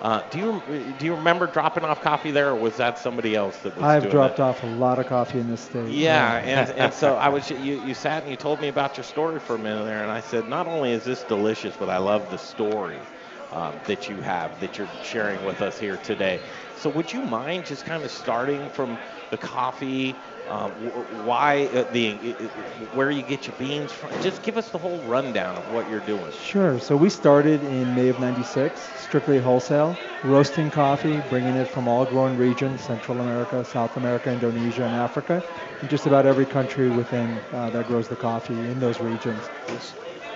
Uh, 0.02 0.22
do 0.30 0.38
you 0.38 0.94
do 0.98 1.06
you 1.06 1.16
remember 1.16 1.48
dropping 1.48 1.86
off 1.86 2.02
coffee 2.02 2.32
there, 2.32 2.50
or 2.50 2.56
was 2.58 2.78
that 2.78 2.98
somebody 3.00 3.36
else 3.36 3.60
that 3.60 3.76
was 3.76 3.84
I've 3.84 4.10
dropped 4.10 4.38
that? 4.38 4.44
off 4.44 4.64
a 4.64 4.68
lot 4.68 5.00
of 5.00 5.06
coffee 5.08 5.40
in 5.40 5.48
this 5.48 5.62
state. 5.62 5.88
Yeah, 5.90 6.36
and, 6.38 6.70
and 6.72 6.94
so 6.94 7.16
I 7.18 7.30
was 7.30 7.50
you, 7.50 7.76
you 7.76 7.94
sat 7.94 8.22
and 8.24 8.30
you 8.30 8.36
told 8.38 8.62
me 8.62 8.68
about 8.68 8.98
your 8.98 9.04
story 9.04 9.40
for 9.40 9.56
a 9.56 9.60
minute 9.60 9.86
there, 9.86 10.04
and 10.04 10.12
I 10.12 10.20
said 10.22 10.48
not 10.48 10.68
only 10.68 10.92
is 10.92 11.04
this 11.04 11.24
delicious, 11.24 11.78
but 11.78 11.90
I 11.90 11.98
love 11.98 12.30
the 12.30 12.38
story 12.38 13.10
um, 13.52 13.82
that 13.86 14.10
you 14.10 14.22
have 14.22 14.60
that 14.60 14.78
you're 14.78 14.90
sharing 15.02 15.44
with 15.44 15.62
us 15.62 15.78
here 15.78 15.98
today. 15.98 16.42
So 16.76 16.90
would 16.90 17.12
you 17.14 17.22
mind 17.24 17.66
just 17.66 17.86
kind 17.86 18.04
of 18.04 18.12
starting 18.12 18.70
from 18.70 19.00
the 19.30 19.38
coffee, 19.38 20.22
um, 20.48 20.72
why 20.72 21.66
uh, 21.74 21.86
the 21.90 22.36
uh, 22.40 22.86
where 22.92 23.10
you 23.10 23.24
get 23.24 23.48
your 23.48 23.56
beans 23.58 23.94
from? 23.94 24.12
Just 24.22 24.42
give 24.44 24.58
us 24.58 24.70
the 24.72 24.78
whole 24.78 25.02
rundown 25.02 25.58
of 25.58 25.68
what 25.70 25.88
you're 25.88 26.02
doing. 26.02 26.32
Sure. 26.32 26.80
So 26.80 26.98
we 26.98 27.10
started 27.10 27.64
in 27.64 27.96
May 27.96 28.10
of 28.10 28.20
96, 28.20 28.82
strictly 28.82 29.40
wholesale, 29.40 29.98
roasting 30.22 30.70
coffee, 30.70 31.22
bringing 31.22 31.56
it 31.56 31.68
from 31.68 31.88
all 31.88 32.06
growing 32.06 32.36
regions, 32.36 32.82
Central 32.82 33.22
America, 33.22 33.64
South 33.64 33.96
America, 33.96 34.32
Indonesia, 34.32 34.84
and 34.84 34.94
Africa, 34.94 35.44
and 35.82 35.90
just 35.90 36.06
about 36.08 36.26
every 36.26 36.46
country 36.46 36.90
within 36.90 37.42
uh, 37.54 37.70
that 37.70 37.86
grows 37.86 38.10
the 38.10 38.16
coffee 38.18 38.70
in 38.70 38.80
those 38.80 39.00
regions. 39.00 39.50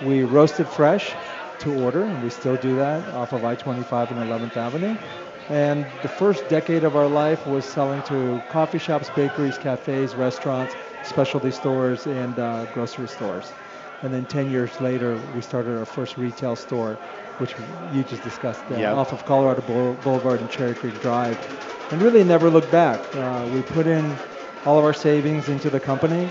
We 0.00 0.22
roast 0.22 0.58
it 0.60 0.68
fresh 0.68 1.16
to 1.58 1.72
order, 1.72 2.04
and 2.04 2.22
we 2.22 2.30
still 2.30 2.56
do 2.56 2.76
that 2.76 3.08
off 3.08 3.32
of 3.32 3.44
I-25 3.44 4.10
and 4.10 4.20
11th 4.20 4.56
Avenue. 4.56 4.96
And 5.48 5.86
the 6.02 6.08
first 6.08 6.48
decade 6.48 6.84
of 6.84 6.94
our 6.94 7.08
life 7.08 7.46
was 7.46 7.64
selling 7.64 8.02
to 8.02 8.42
coffee 8.48 8.78
shops, 8.78 9.08
bakeries, 9.08 9.56
cafes, 9.58 10.14
restaurants, 10.14 10.76
specialty 11.02 11.50
stores, 11.50 12.06
and 12.06 12.38
uh, 12.38 12.66
grocery 12.66 13.08
stores. 13.08 13.54
And 14.02 14.12
then 14.12 14.26
10 14.26 14.50
years 14.50 14.80
later, 14.80 15.16
we 15.18 15.40
started 15.42 15.76
our 15.76 15.86
first 15.86 16.16
retail 16.16 16.54
store, 16.54 16.98
which 17.38 17.54
you 17.90 18.04
just 18.04 18.22
discussed, 18.22 18.70
uh, 18.70 18.76
Yep. 18.76 18.96
off 18.96 19.12
of 19.12 19.24
Colorado 19.24 19.62
Boulevard 19.62 20.40
and 20.40 20.50
Cherry 20.50 20.74
Creek 20.74 21.00
Drive. 21.00 21.38
And 21.90 22.00
really 22.02 22.22
never 22.24 22.50
looked 22.50 22.70
back. 22.70 23.14
Uh, 23.14 23.46
we 23.50 23.62
put 23.62 23.86
in 23.86 24.18
all 24.66 24.78
of 24.78 24.84
our 24.84 24.92
savings 24.92 25.48
into 25.48 25.70
the 25.70 25.80
company, 25.80 26.30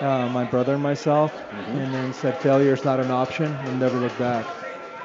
uh, 0.00 0.28
my 0.28 0.44
brother 0.44 0.74
and 0.74 0.82
myself, 0.82 1.44
and 1.52 1.92
then 1.92 2.12
said 2.12 2.38
failure 2.38 2.72
is 2.72 2.84
not 2.84 2.98
an 3.00 3.10
option 3.10 3.52
and 3.66 3.78
never 3.78 3.98
looked 3.98 4.18
back. 4.18 4.46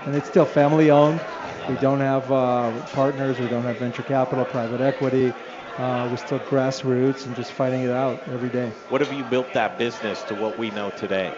And 0.06 0.16
it's 0.16 0.28
still 0.28 0.46
family 0.46 0.92
owned. 0.92 1.22
We 1.68 1.76
don't 1.78 2.00
have 2.00 2.32
uh, 2.32 2.72
partners, 2.94 3.40
we 3.40 3.48
don't 3.48 3.64
have 3.64 3.78
venture 3.78 4.04
capital, 4.04 4.46
private 4.46 4.82
equity. 4.82 5.34
Uh, 5.78 6.08
we're 6.10 6.18
still 6.18 6.40
grassroots 6.40 7.26
and 7.26 7.36
just 7.36 7.52
fighting 7.52 7.82
it 7.82 7.92
out 7.92 8.22
every 8.32 8.50
day. 8.50 8.72
What 8.88 9.02
have 9.02 9.12
you 9.12 9.24
built 9.24 9.54
that 9.54 9.78
business 9.78 10.24
to 10.26 10.36
what 10.36 10.58
we 10.58 10.70
know 10.70 10.90
today? 10.92 11.34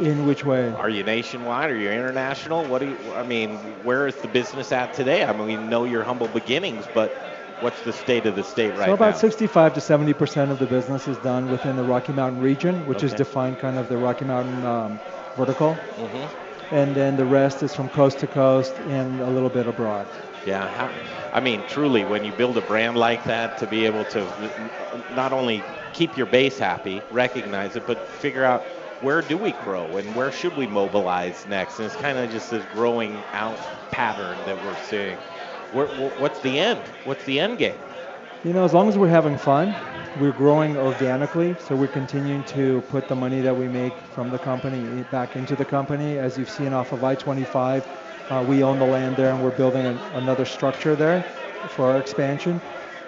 In 0.00 0.24
which 0.24 0.44
way? 0.44 0.70
Are 0.70 0.88
you 0.88 1.02
nationwide? 1.02 1.70
Are 1.70 1.76
you 1.76 1.90
international? 1.90 2.64
What 2.66 2.80
do 2.80 2.86
you? 2.86 3.12
I 3.14 3.24
mean, 3.24 3.82
where 3.82 4.06
is 4.06 4.16
the 4.16 4.28
business 4.28 4.70
at 4.70 4.94
today? 4.94 5.24
I 5.24 5.32
mean, 5.32 5.44
we 5.44 5.56
know 5.56 5.84
your 5.84 6.04
humble 6.04 6.28
beginnings, 6.28 6.86
but 6.86 7.10
what's 7.60 7.80
the 7.82 7.92
state 7.92 8.26
of 8.26 8.36
the 8.36 8.44
state 8.44 8.70
right 8.70 8.86
now? 8.86 8.86
so 8.86 8.94
about 8.94 9.14
now? 9.14 9.18
65 9.18 9.74
to 9.74 9.80
70 9.80 10.12
percent 10.14 10.50
of 10.52 10.58
the 10.58 10.66
business 10.66 11.08
is 11.08 11.18
done 11.18 11.48
within 11.48 11.74
the 11.74 11.84
Rocky 11.84 12.12
Mountain 12.12 12.40
region, 12.40 12.86
which 12.86 13.02
is 13.02 13.12
defined 13.12 13.58
kind 13.58 13.78
of 13.78 13.88
the 13.88 13.98
Rocky 13.98 14.24
Mountain 14.24 14.64
um, 14.64 15.00
vertical, 15.36 15.80
Mhm. 15.98 16.47
And 16.70 16.94
then 16.96 17.16
the 17.16 17.26
rest 17.26 17.62
is 17.62 17.74
from 17.74 17.88
coast 17.88 18.18
to 18.20 18.26
coast 18.26 18.78
and 18.80 19.20
a 19.20 19.28
little 19.28 19.50
bit 19.50 19.66
abroad. 19.66 20.08
Yeah, 20.44 20.92
I 21.32 21.40
mean, 21.40 21.66
truly, 21.66 22.04
when 22.04 22.24
you 22.24 22.32
build 22.32 22.56
a 22.56 22.62
brand 22.62 22.96
like 22.96 23.24
that, 23.24 23.58
to 23.58 23.66
be 23.66 23.84
able 23.84 24.04
to 24.06 24.70
not 25.08 25.32
only 25.32 25.66
keep 25.92 26.16
your 26.16 26.26
base 26.26 26.58
happy, 26.58 27.04
recognize 27.10 27.76
it, 27.76 27.86
but 27.86 28.08
figure 28.08 28.44
out 28.44 28.68
where 29.00 29.20
do 29.22 29.36
we 29.36 29.52
grow 29.52 29.96
and 29.96 30.14
where 30.14 30.30
should 30.30 30.54
we 30.54 30.66
mobilize 30.66 31.46
next? 31.46 31.78
And 31.78 31.86
it's 31.86 31.96
kind 31.96 32.18
of 32.18 32.30
just 32.30 32.50
this 32.50 32.64
growing 32.64 33.24
out 33.32 33.90
pattern 33.90 34.44
that 34.44 34.60
we're 34.60 34.76
seeing. 34.76 35.18
What's 35.70 36.40
the 36.40 36.58
end? 36.58 36.92
What's 37.02 37.24
the 37.24 37.40
end 37.40 37.58
game? 37.58 37.82
You 38.42 38.52
know, 38.52 38.64
as 38.64 38.72
long 38.72 38.88
as 38.88 38.96
we're 38.96 39.08
having 39.08 39.36
fun, 39.36 39.74
we're 40.14 40.32
growing 40.32 40.76
organically, 40.76 41.56
so 41.58 41.74
we're 41.76 41.88
continuing 41.88 42.44
to 42.44 42.82
put 42.82 43.08
the 43.08 43.16
money 43.16 43.40
that 43.40 43.56
we 43.56 43.68
make 43.68 44.06
from 44.06 44.30
the 44.30 44.38
company 44.38 45.02
back 45.02 45.34
into 45.36 45.56
the 45.56 45.64
company. 45.64 46.18
As 46.18 46.38
you've 46.38 46.48
seen 46.48 46.72
off 46.72 46.92
of 46.92 47.02
I-25, 47.02 47.88
uh, 48.30 48.42
we 48.46 48.62
own 48.62 48.78
the 48.78 48.86
land 48.86 49.16
there, 49.16 49.30
and 49.32 49.42
we're 49.42 49.50
building 49.50 49.86
an, 49.86 50.00
another 50.12 50.44
structure 50.44 50.94
there 50.94 51.26
for 51.68 51.86
our 51.86 51.98
expansion. 51.98 52.62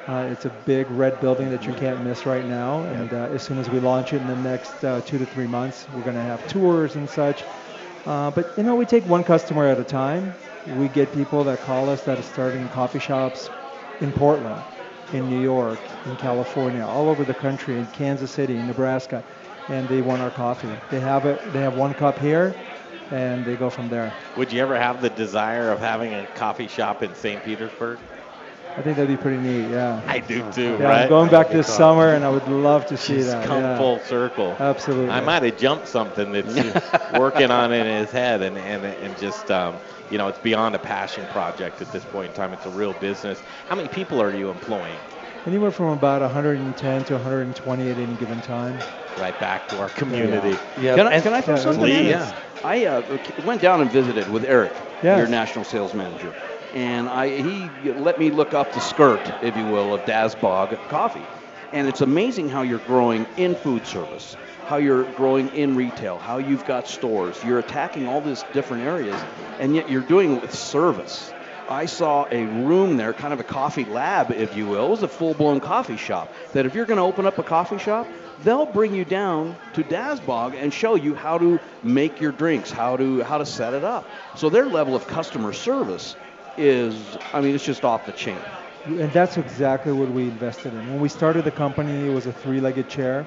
Uh, 0.09 0.27
it's 0.29 0.47
a 0.47 0.51
big 0.51 0.91
red 0.91 1.21
building 1.21 1.49
that 1.51 1.65
you 1.65 1.75
can't 1.75 2.01
miss 2.01 2.27
right 2.27 2.45
now, 2.45 2.85
and 2.85 3.15
uh, 3.15 3.29
as 3.31 3.43
soon 3.45 3.59
as 3.59 3.71
we 3.71 3.79
launch 3.79 4.13
it 4.13 4.17
in 4.17 4.27
the 4.27 4.35
next 4.35 4.85
uh, 4.85 5.01
two 5.01 5.19
to 5.19 5.27
three 5.27 5.47
months, 5.47 5.89
we're 5.89 6.03
going 6.03 6.17
to 6.17 6.23
have 6.23 6.45
tours 6.47 6.97
and 6.97 7.09
such. 7.09 7.45
Uh, 8.05 8.31
but 8.33 8.53
you 8.57 8.65
know, 8.65 8.75
we 8.75 8.85
take 8.85 9.05
one 9.07 9.23
customer 9.23 9.67
at 9.69 9.79
a 9.79 9.85
time. 9.85 10.35
We 10.67 10.89
get 10.89 11.13
people 11.13 11.45
that 11.45 11.61
call 11.61 11.89
us 11.89 12.03
that 12.03 12.19
are 12.19 12.23
starting 12.23 12.69
coffee 12.69 12.99
shops 12.99 13.51
in 14.01 14.13
Portland 14.13 14.65
in 15.13 15.29
New 15.29 15.41
York, 15.41 15.81
in 16.07 16.17
California, 16.17 16.85
all 16.87 17.09
over 17.09 17.25
the 17.25 17.35
country, 17.35 17.79
in 17.79 17.87
Kansas 17.87 18.31
City, 18.31 18.59
in 18.59 18.67
Nebraska, 18.67 19.25
and 19.69 19.89
they 19.89 20.03
want 20.03 20.23
our 20.23 20.31
coffee. 20.31 20.77
They 20.91 21.01
have 21.01 21.27
it. 21.27 21.53
They 21.53 21.61
have 21.61 21.75
one 21.75 21.95
cup 21.95 22.19
here, 22.19 22.55
and 23.11 23.45
they 23.45 23.57
go 23.57 23.71
from 23.71 23.89
there. 23.89 24.15
Would 24.37 24.53
you 24.53 24.61
ever 24.61 24.77
have 24.77 25.01
the 25.01 25.11
desire 25.11 25.71
of 25.71 25.81
having 25.81 26.13
a 26.15 26.27
coffee 26.27 26.69
shop 26.69 27.03
in 27.03 27.15
St. 27.15 27.43
Petersburg? 27.43 28.01
I 28.81 28.83
think 28.83 28.97
that'd 28.97 29.09
be 29.15 29.23
pretty 29.23 29.37
neat. 29.37 29.69
Yeah. 29.69 30.01
I 30.07 30.21
do 30.21 30.51
too. 30.53 30.79
Yeah, 30.81 30.85
right? 30.85 31.03
I'm 31.03 31.09
going 31.11 31.29
back 31.29 31.51
this 31.51 31.67
summer, 31.67 32.15
and 32.15 32.25
I 32.25 32.31
would 32.31 32.49
love 32.49 32.87
to 32.87 32.97
see 32.97 33.17
Just 33.17 33.29
that. 33.29 33.47
come 33.47 33.61
yeah. 33.61 33.77
full 33.77 33.99
circle. 34.01 34.57
Absolutely. 34.59 35.11
I 35.11 35.21
might 35.21 35.43
have 35.43 35.59
jumped 35.59 35.87
something 35.87 36.33
that's 36.33 37.13
working 37.19 37.51
on 37.51 37.75
in 37.75 37.85
his 37.85 38.11
head, 38.11 38.41
and 38.41 38.57
and 38.57 38.87
and 38.87 39.19
just 39.19 39.51
um, 39.51 39.77
you 40.11 40.17
know, 40.17 40.29
it's 40.29 40.39
beyond 40.39 40.77
a 40.77 40.79
passion 40.79 41.27
project 41.27 41.83
at 41.83 41.93
this 41.93 42.07
point 42.07 42.29
in 42.29 42.33
time. 42.33 42.55
It's 42.55 42.65
a 42.65 42.71
real 42.71 42.95
business. 42.95 43.43
How 43.69 43.77
many 43.77 43.89
people 43.89 44.23
are 44.23 44.35
you 44.35 44.49
employing? 44.49 44.97
Anywhere 45.47 45.71
from 45.71 45.89
about 45.89 46.23
110 46.23 47.05
to 47.05 47.15
120 47.15 47.91
at 47.91 47.99
any 47.99 48.15
given 48.15 48.41
time. 48.41 48.79
Right 49.19 49.39
back 49.39 49.69
to 49.69 49.79
our 49.79 49.91
community. 49.91 50.57
Can 50.77 51.07
I, 51.07 51.21
can 51.21 51.35
I 51.35 51.43
throw 51.43 51.57
Yeah, 51.57 51.61
something 51.61 51.85
in? 51.85 52.07
Yeah. 52.07 52.33
I 52.65 52.87
uh, 52.87 53.19
went 53.45 53.61
down 53.61 53.83
and 53.83 53.91
visited 53.91 54.31
with 54.31 54.45
Eric, 54.45 54.73
Yes. 55.03 55.19
your 55.19 55.29
national 55.29 55.65
sales 55.65 55.95
manager, 55.95 56.35
and 56.75 57.09
I 57.09 57.29
he 57.29 57.91
let 57.93 58.19
me 58.19 58.31
look 58.31 58.55
up 58.55 58.73
the 58.73 58.81
skirt, 58.81 59.21
if 59.43 59.57
you 59.57 59.65
will, 59.65 59.95
of 59.95 60.03
Dazbog 60.03 60.89
Coffee, 60.89 61.27
and 61.73 61.89
it's 61.89 62.01
amazing 62.01 62.49
how 62.49 62.63
you're 62.63 62.79
growing 62.79 63.27
in 63.37 63.55
food 63.55 63.87
service, 63.87 64.37
how 64.67 64.77
you're 64.77 65.05
growing 65.13 65.49
in 65.55 65.77
retail, 65.77 66.19
how 66.19 66.39
you've 66.39 66.67
got 66.67 66.89
stores, 66.89 67.43
you're 67.45 67.59
attacking 67.59 68.07
all 68.07 68.21
these 68.21 68.45
different 68.53 68.85
areas, 68.85 69.21
and 69.59 69.75
yet 69.75 69.91
you're 69.91 70.03
doing 70.03 70.37
it 70.37 70.43
with 70.43 70.55
service. 70.55 71.33
I 71.69 71.87
saw 71.87 72.27
a 72.33 72.45
room 72.47 72.97
there, 72.97 73.13
kind 73.13 73.33
of 73.33 73.39
a 73.39 73.45
coffee 73.45 73.85
lab, 73.85 74.33
if 74.33 74.57
you 74.57 74.67
will. 74.67 74.87
It 74.87 74.91
was 74.91 75.03
a 75.05 75.09
full-blown 75.09 75.61
coffee 75.61 75.97
shop. 75.97 76.33
That 76.53 76.67
if 76.67 76.75
you're 76.75 76.85
going 76.85 76.97
to 76.97 77.05
open 77.05 77.27
up 77.27 77.39
a 77.39 77.45
coffee 77.45 77.79
shop, 77.79 78.09
they'll 78.43 78.67
bring 78.67 78.93
you 78.93 79.05
down 79.05 79.57
to 79.75 79.85
Dazbog 79.85 80.55
and 80.55 80.75
show 80.75 80.97
you 80.97 81.15
how 81.15 81.39
to 81.39 81.61
make 81.85 82.21
your 82.21 82.33
drinks, 82.33 82.73
how 82.73 82.97
to 82.97 83.23
how 83.23 83.39
to 83.39 83.47
set 83.47 83.73
it 83.75 83.85
up. 83.85 84.05
So 84.35 84.51
their 84.51 84.67
level 84.67 84.97
of 84.97 85.07
customer 85.07 85.53
service 85.53 86.17
is, 86.57 87.17
I 87.33 87.41
mean, 87.41 87.55
it's 87.55 87.65
just 87.65 87.85
off 87.85 88.07
the 88.07 88.13
chain. 88.13 88.39
And 88.87 89.13
that's 89.13 89.37
exactly 89.37 89.93
what 89.93 90.09
we 90.09 90.25
invested 90.25 90.73
in. 90.73 90.89
When 90.89 91.01
we 91.01 91.09
started 91.09 91.45
the 91.45 91.51
company, 91.51 92.07
it 92.07 92.11
was 92.11 92.27
a 92.27 92.33
three-legged 92.33 92.89
chair. 92.89 93.27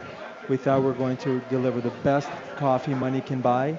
We 0.49 0.57
thought 0.57 0.79
we 0.79 0.85
were 0.85 0.93
going 0.93 1.17
to 1.17 1.41
deliver 1.49 1.79
the 1.81 1.91
best 2.03 2.29
coffee 2.55 2.93
money 2.93 3.21
can 3.21 3.41
buy, 3.41 3.77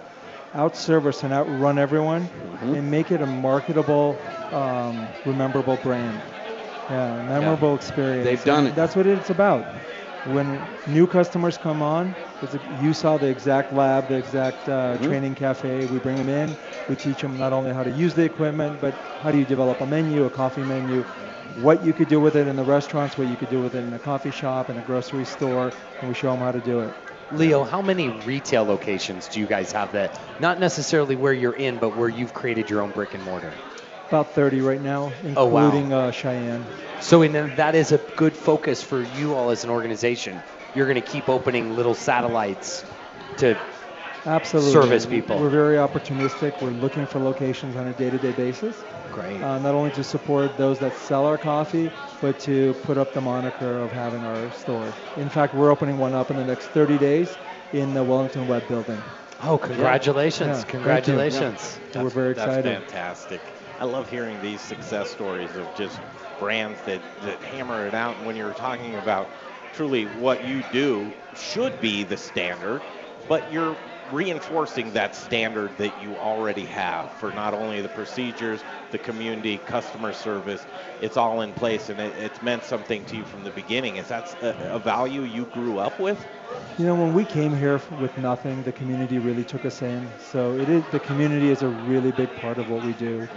out-service 0.54 1.22
and 1.24 1.32
outrun 1.32 1.78
everyone, 1.78 2.28
and 2.60 2.90
make 2.90 3.10
it 3.10 3.20
a 3.20 3.26
marketable, 3.26 4.18
um, 4.52 5.08
rememberable 5.24 5.76
brand. 5.82 6.20
Yeah, 6.90 7.22
memorable 7.22 7.74
experience. 7.74 8.24
They've 8.24 8.44
done 8.44 8.60
And 8.60 8.68
it. 8.68 8.74
That's 8.74 8.94
what 8.94 9.06
it's 9.06 9.30
about. 9.30 9.64
When 10.24 10.68
new 10.86 11.06
customers 11.06 11.58
come 11.58 11.82
on, 11.82 12.16
you 12.68 12.92
saw 12.92 13.18
the 13.18 13.28
exact 13.28 13.72
lab, 13.72 14.08
the 14.08 14.16
exact 14.16 14.68
uh, 14.68 14.96
Mhm. 14.96 15.02
training 15.06 15.34
cafe. 15.34 15.86
We 15.86 15.98
bring 15.98 16.18
them 16.18 16.28
in. 16.28 16.56
We 16.88 16.96
teach 16.96 17.20
them 17.20 17.38
not 17.38 17.52
only 17.52 17.72
how 17.72 17.82
to 17.82 17.90
use 17.90 18.14
the 18.14 18.24
equipment, 18.24 18.80
but 18.80 18.94
how 19.22 19.30
do 19.30 19.38
you 19.38 19.44
develop 19.44 19.80
a 19.80 19.86
menu, 19.86 20.24
a 20.24 20.30
coffee 20.30 20.64
menu, 20.64 21.04
what 21.54 21.84
you 21.84 21.92
could 21.92 22.08
do 22.08 22.20
with 22.20 22.36
it 22.36 22.46
in 22.46 22.56
the 22.56 22.64
restaurants, 22.64 23.16
what 23.16 23.28
you 23.28 23.36
could 23.36 23.48
do 23.50 23.60
with 23.60 23.74
it 23.74 23.84
in 23.84 23.92
a 23.92 23.98
coffee 23.98 24.30
shop, 24.30 24.70
in 24.70 24.76
a 24.78 24.82
grocery 24.82 25.24
store, 25.24 25.72
and 26.00 26.08
we 26.08 26.14
show 26.14 26.30
them 26.30 26.40
how 26.40 26.52
to 26.52 26.60
do 26.60 26.80
it. 26.80 26.94
Leo, 27.30 27.64
how 27.64 27.82
many 27.82 28.08
retail 28.10 28.64
locations 28.64 29.28
do 29.28 29.40
you 29.40 29.46
guys 29.46 29.72
have 29.72 29.92
that, 29.92 30.18
not 30.38 30.58
necessarily 30.58 31.16
where 31.16 31.32
you're 31.32 31.54
in, 31.56 31.78
but 31.78 31.90
where 31.96 32.08
you've 32.08 32.32
created 32.32 32.68
your 32.70 32.82
own 32.82 32.90
brick 32.92 33.14
and 33.14 33.22
mortar? 33.22 33.52
About 34.08 34.34
30 34.34 34.60
right 34.60 34.80
now, 34.80 35.12
Oh, 35.36 35.46
wow. 35.46 35.64
including 35.66 35.92
uh, 35.92 36.10
Cheyenne. 36.10 36.64
So 37.00 37.22
in, 37.22 37.32
that 37.56 37.74
is 37.74 37.92
a 37.92 37.98
good 38.16 38.36
focus 38.36 38.82
for 38.82 39.02
you 39.18 39.34
all 39.34 39.50
as 39.50 39.64
an 39.64 39.70
organization. 39.70 40.40
You're 40.74 40.86
going 40.86 41.00
to 41.00 41.08
keep 41.08 41.28
opening 41.28 41.74
little 41.76 41.94
satellites 41.94 42.84
to 43.38 43.56
Absolutely. 44.26 44.72
service 44.72 45.06
people. 45.06 45.38
We're 45.38 45.48
very 45.48 45.76
opportunistic. 45.76 46.60
We're 46.62 46.70
looking 46.70 47.06
for 47.06 47.18
locations 47.18 47.76
on 47.76 47.86
a 47.88 47.92
day-to-day 47.92 48.32
basis. 48.32 48.74
Great. 49.12 49.42
Uh, 49.42 49.58
not 49.58 49.74
only 49.74 49.90
to 49.92 50.04
support 50.04 50.56
those 50.56 50.78
that 50.80 50.94
sell 50.96 51.26
our 51.26 51.38
coffee, 51.38 51.90
but 52.20 52.38
to 52.40 52.74
put 52.84 52.98
up 52.98 53.12
the 53.14 53.20
moniker 53.20 53.78
of 53.78 53.90
having 53.92 54.22
our 54.24 54.50
store. 54.52 54.92
In 55.16 55.28
fact, 55.28 55.54
we're 55.54 55.70
opening 55.70 55.98
one 55.98 56.14
up 56.14 56.30
in 56.30 56.36
the 56.36 56.44
next 56.44 56.66
30 56.68 56.98
days 56.98 57.36
in 57.72 57.94
the 57.94 58.02
Wellington 58.02 58.46
Webb 58.48 58.66
Building. 58.68 59.00
Oh, 59.42 59.58
congratulations. 59.58 60.48
Yeah, 60.48 60.54
thank. 60.54 60.68
Congratulations. 60.68 61.78
Yeah. 61.94 62.02
We're 62.02 62.08
very 62.10 62.30
excited. 62.32 62.64
That's 62.64 62.90
fantastic. 62.92 63.40
I 63.78 63.84
love 63.84 64.08
hearing 64.08 64.40
these 64.40 64.62
success 64.62 65.10
stories 65.10 65.56
of 65.56 65.74
just 65.74 66.02
brands 66.38 66.82
that, 66.82 67.02
that 67.22 67.42
hammer 67.42 67.86
it 67.86 67.94
out. 67.94 68.16
And 68.16 68.26
when 68.26 68.36
you're 68.36 68.54
talking 68.54 68.96
about 68.96 69.32
truly 69.72 70.06
what 70.06 70.44
you 70.44 70.62
do 70.62 71.16
should 71.34 71.80
be 71.80 72.04
the 72.04 72.16
standard, 72.16 72.82
but 73.28 73.50
you're 73.50 73.78
reinforcing 74.10 74.92
that 74.92 75.16
standard 75.16 75.78
that 75.78 75.98
you 75.98 76.18
already 76.18 76.66
have 76.66 77.10
for 77.12 77.32
not 77.32 77.54
only 77.54 77.80
the 77.80 77.88
procedures, 77.88 78.64
the 78.90 78.98
community, 78.98 79.58
customer 79.58 80.12
service. 80.12 80.66
It's 81.00 81.16
all 81.16 81.40
in 81.40 81.54
place, 81.54 81.88
and 81.88 81.98
it, 82.00 82.16
it's 82.16 82.42
meant 82.42 82.64
something 82.64 83.04
to 83.06 83.16
you 83.16 83.24
from 83.24 83.42
the 83.44 83.50
beginning. 83.50 83.96
Is 83.96 84.08
that 84.08 84.34
a, 84.42 84.74
a 84.74 84.78
value 84.78 85.22
you 85.22 85.46
grew 85.46 85.78
up 85.78 85.98
with? 85.98 86.26
You 86.76 86.86
know, 86.86 86.96
when 86.96 87.14
we 87.14 87.24
came 87.24 87.54
here 87.54 87.80
with 87.98 88.18
nothing, 88.18 88.64
the 88.64 88.72
community 88.72 89.18
really 89.20 89.44
took 89.44 89.64
us 89.64 89.80
in. 89.80 90.10
So 90.18 90.56
it 90.56 90.68
is 90.68 90.84
the 90.90 90.98
community 90.98 91.50
is 91.50 91.62
a 91.62 91.68
really 91.68 92.10
big 92.10 92.34
part 92.34 92.58
of 92.58 92.68
what 92.68 92.82
we 92.82 92.92
do. 92.94 93.28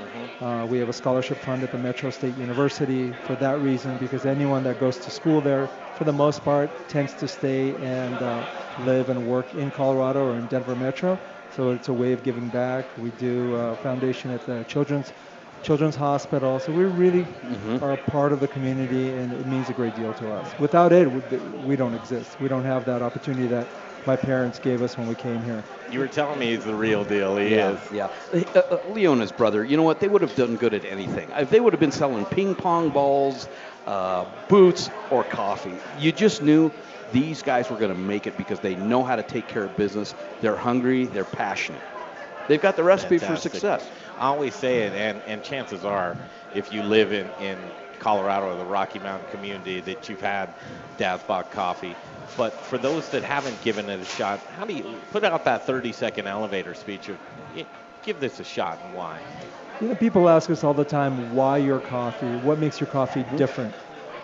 Uh, 0.41 0.65
we 0.67 0.79
have 0.79 0.89
a 0.89 0.93
scholarship 0.93 1.39
fund 1.39 1.63
at 1.63 1.71
the 1.71 1.77
Metro 1.77 2.09
State 2.09 2.35
University 2.35 3.13
for 3.13 3.35
that 3.35 3.59
reason, 3.59 3.97
because 3.97 4.25
anyone 4.25 4.63
that 4.63 4.79
goes 4.79 4.97
to 4.99 5.11
school 5.11 5.41
there, 5.41 5.69
for 5.93 6.03
the 6.03 6.13
most 6.13 6.43
part, 6.43 6.89
tends 6.89 7.13
to 7.13 7.27
stay 7.27 7.75
and 7.77 8.21
uh, 8.21 8.43
live 8.77 9.09
and 9.09 9.23
work 9.23 9.53
in 9.53 9.69
Colorado 9.71 10.21
or 10.21 10.37
in 10.37 10.47
Denver 10.47 10.75
Metro. 10.75 11.19
So 11.49 11.71
it's 11.71 11.89
a 11.89 11.93
way 11.93 12.13
of 12.13 12.23
giving 12.23 12.49
back. 12.49 12.97
We 12.97 13.11
do 13.11 13.53
a 13.55 13.75
foundation 13.75 14.31
at 14.31 14.45
the 14.45 14.63
Children's 14.67 15.13
Children's 15.63 15.95
Hospital. 15.95 16.59
So 16.59 16.71
we 16.71 16.85
really 16.85 17.25
are 17.81 17.93
a 17.93 17.97
part 17.97 18.31
of 18.33 18.39
the 18.39 18.47
community, 18.47 19.09
and 19.09 19.33
it 19.33 19.45
means 19.45 19.69
a 19.69 19.73
great 19.73 19.95
deal 19.95 20.13
to 20.13 20.31
us. 20.31 20.57
Without 20.59 20.93
it, 20.93 21.11
we, 21.11 21.37
we 21.65 21.75
don't 21.75 21.93
exist. 21.93 22.39
We 22.39 22.47
don't 22.47 22.63
have 22.63 22.85
that 22.85 23.01
opportunity 23.01 23.47
that 23.47 23.67
my 24.05 24.15
parents 24.15 24.59
gave 24.59 24.81
us 24.81 24.97
when 24.97 25.07
we 25.07 25.15
came 25.15 25.41
here. 25.43 25.63
You 25.91 25.99
were 25.99 26.07
telling 26.07 26.39
me 26.39 26.55
he's 26.55 26.63
the 26.63 26.73
real 26.73 27.03
deal. 27.03 27.35
He 27.37 27.55
yeah, 27.55 27.71
is. 27.71 27.91
Yeah. 27.91 28.09
Uh, 28.33 28.59
uh, 28.59 28.79
Leo 28.89 29.11
and 29.11 29.21
his 29.21 29.31
brother, 29.33 29.65
you 29.65 29.75
know 29.75 29.83
what? 29.83 29.99
They 29.99 30.07
would 30.07 30.21
have 30.21 30.35
done 30.35 30.55
good 30.55 30.73
at 30.73 30.85
anything. 30.85 31.29
If 31.35 31.49
they 31.49 31.59
would 31.59 31.73
have 31.73 31.79
been 31.79 31.91
selling 31.91 32.25
ping 32.25 32.55
pong 32.55 32.89
balls, 32.89 33.47
uh, 33.85 34.25
boots, 34.47 34.89
or 35.09 35.23
coffee, 35.23 35.75
you 35.99 36.11
just 36.11 36.41
knew 36.41 36.71
these 37.11 37.41
guys 37.41 37.69
were 37.69 37.77
going 37.77 37.93
to 37.93 37.99
make 37.99 38.27
it 38.27 38.37
because 38.37 38.59
they 38.59 38.75
know 38.75 39.03
how 39.03 39.15
to 39.15 39.23
take 39.23 39.47
care 39.47 39.63
of 39.63 39.75
business. 39.75 40.13
They're 40.41 40.55
hungry. 40.55 41.05
They're 41.05 41.25
passionate. 41.25 41.81
They've 42.47 42.61
got 42.61 42.77
the 42.77 42.83
recipe 42.83 43.17
Fantastic. 43.17 43.51
for 43.51 43.57
success. 43.57 43.91
I 44.17 44.27
always 44.27 44.55
say 44.55 44.83
it, 44.83 44.93
and, 44.93 45.21
and 45.27 45.43
chances 45.43 45.85
are, 45.85 46.17
if 46.53 46.71
you 46.71 46.81
live 46.83 47.13
in, 47.13 47.29
in 47.39 47.71
Colorado 47.99 48.47
or 48.47 48.55
the 48.55 48.65
Rocky 48.65 48.99
Mountain 48.99 49.29
community, 49.29 49.79
that 49.81 50.09
you've 50.09 50.21
had 50.21 50.55
Dazbog 50.97 51.51
coffee. 51.51 51.95
But 52.35 52.65
for 52.65 52.77
those 52.77 53.09
that 53.09 53.23
haven't 53.23 53.61
given 53.61 53.89
it 53.89 53.99
a 53.99 54.05
shot, 54.05 54.45
how 54.49 54.65
do 54.65 54.73
you 54.73 55.01
put 55.11 55.23
out 55.23 55.45
that 55.45 55.65
30 55.65 55.91
second 55.91 56.27
elevator 56.27 56.73
speech 56.73 57.09
of 57.09 57.19
give 58.01 58.19
this 58.19 58.39
a 58.39 58.43
shot 58.43 58.79
and 58.83 58.93
why? 58.93 59.19
You 59.81 59.89
know, 59.89 59.95
people 59.95 60.27
ask 60.29 60.49
us 60.49 60.63
all 60.63 60.73
the 60.73 60.85
time, 60.85 61.31
why 61.31 61.57
your 61.57 61.79
coffee? 61.79 62.35
What 62.37 62.57
makes 62.57 62.79
your 62.79 62.87
coffee 62.87 63.23
different? 63.35 63.73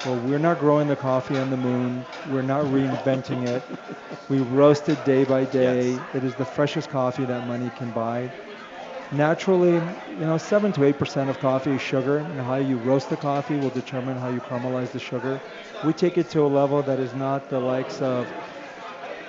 Well, 0.04 0.18
we're 0.18 0.40
not 0.40 0.60
growing 0.60 0.88
the 0.88 0.96
coffee 0.96 1.38
on 1.38 1.50
the 1.50 1.58
moon. 1.58 2.06
We're 2.26 2.42
not 2.42 2.66
reinventing 2.66 3.46
it. 3.48 3.64
We 4.28 4.40
roast 4.40 4.90
it 4.90 5.04
day 5.06 5.24
by 5.24 5.46
day. 5.46 6.00
It 6.14 6.24
is 6.24 6.36
the 6.36 6.46
freshest 6.46 6.90
coffee 6.90 7.26
that 7.26 7.44
money 7.44 7.70
can 7.70 7.92
buy. 7.92 8.32
Naturally, 9.14 9.76
you 9.76 10.26
know, 10.26 10.38
7 10.38 10.72
to 10.74 10.84
8% 10.84 11.30
of 11.30 11.40
coffee 11.40 11.76
is 11.76 11.82
sugar, 11.82 12.18
and 12.18 12.40
how 12.42 12.56
you 12.56 12.78
roast 12.80 13.10
the 13.10 13.18
coffee 13.18 13.58
will 13.58 13.70
determine 13.70 14.18
how 14.18 14.28
you 14.28 14.42
caramelize 14.42 14.92
the 14.92 15.00
sugar. 15.00 15.44
We 15.84 15.94
take 15.94 16.18
it 16.18 16.30
to 16.32 16.42
a 16.42 16.48
level 16.48 16.82
that 16.84 17.00
is 17.00 17.14
not 17.14 17.48
the 17.50 17.60
likes 17.60 18.02
of 18.02 18.34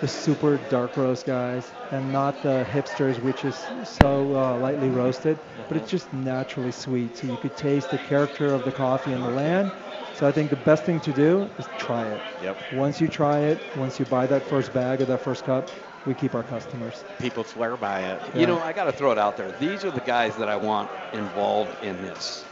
the 0.00 0.08
super 0.08 0.58
dark 0.58 0.96
roast 0.96 1.26
guys 1.26 1.74
and 1.90 2.10
not 2.10 2.42
the 2.42 2.66
hipsters, 2.70 3.20
which 3.20 3.44
is 3.44 3.70
so 3.84 4.34
uh, 4.36 4.56
lightly 4.56 4.90
roasted, 4.90 5.40
but 5.68 5.76
it's 5.76 5.88
just 5.90 6.12
naturally 6.12 6.72
sweet. 6.72 7.16
So 7.16 7.26
you 7.26 7.38
could 7.38 7.56
taste 7.56 7.90
the 7.90 7.98
character 7.98 8.54
of 8.54 8.64
the 8.64 8.72
coffee 8.72 9.12
and 9.12 9.24
the 9.24 9.30
land. 9.30 9.72
So 10.12 10.26
I 10.26 10.32
think 10.32 10.50
the 10.50 10.56
best 10.56 10.84
thing 10.84 11.00
to 11.00 11.12
do 11.12 11.50
is 11.58 11.68
try 11.76 12.06
it. 12.06 12.22
Yep. 12.40 12.72
Once 12.72 13.00
you 13.00 13.08
try 13.08 13.40
it, 13.40 13.70
once 13.74 13.98
you 13.98 14.06
buy 14.06 14.26
that 14.26 14.48
first 14.48 14.72
bag 14.72 15.00
or 15.02 15.06
that 15.06 15.20
first 15.20 15.44
cup, 15.44 15.70
we 16.06 16.14
keep 16.14 16.34
our 16.34 16.42
customers. 16.42 17.04
People 17.18 17.44
swear 17.44 17.76
by 17.76 18.00
it. 18.00 18.36
You 18.36 18.46
know, 18.46 18.60
I 18.60 18.72
got 18.72 18.84
to 18.84 18.92
throw 18.92 19.12
it 19.12 19.18
out 19.18 19.36
there. 19.36 19.52
These 19.58 19.84
are 19.84 19.90
the 19.90 20.00
guys 20.00 20.36
that 20.36 20.48
I 20.48 20.56
want 20.56 20.90
involved 21.12 21.82
in 21.82 21.96
this 22.02 22.44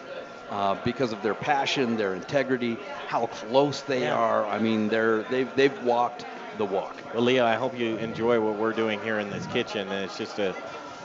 uh, 0.51 0.77
because 0.85 1.13
of 1.13 1.23
their 1.23 1.35
passion, 1.35 1.97
their 1.97 2.15
integrity, 2.15 2.79
how 3.09 3.27
close 3.27 3.83
they 3.83 4.09
are. 4.09 4.47
I 4.47 4.59
mean, 4.59 4.89
they're 4.89 5.23
they've 5.25 5.55
they've 5.57 5.85
walked 5.85 6.27
the 6.59 6.65
walk. 6.65 6.97
Well, 7.15 7.23
Leo, 7.23 7.45
I 7.45 7.55
hope 7.55 7.79
you 7.79 7.97
enjoy 7.97 8.41
what 8.41 8.57
we're 8.57 8.75
doing 8.75 9.01
here 9.01 9.19
in 9.19 9.31
this 9.31 9.47
kitchen. 9.47 9.89
And 9.89 10.05
it's 10.05 10.19
just 10.19 10.39
a 10.39 10.55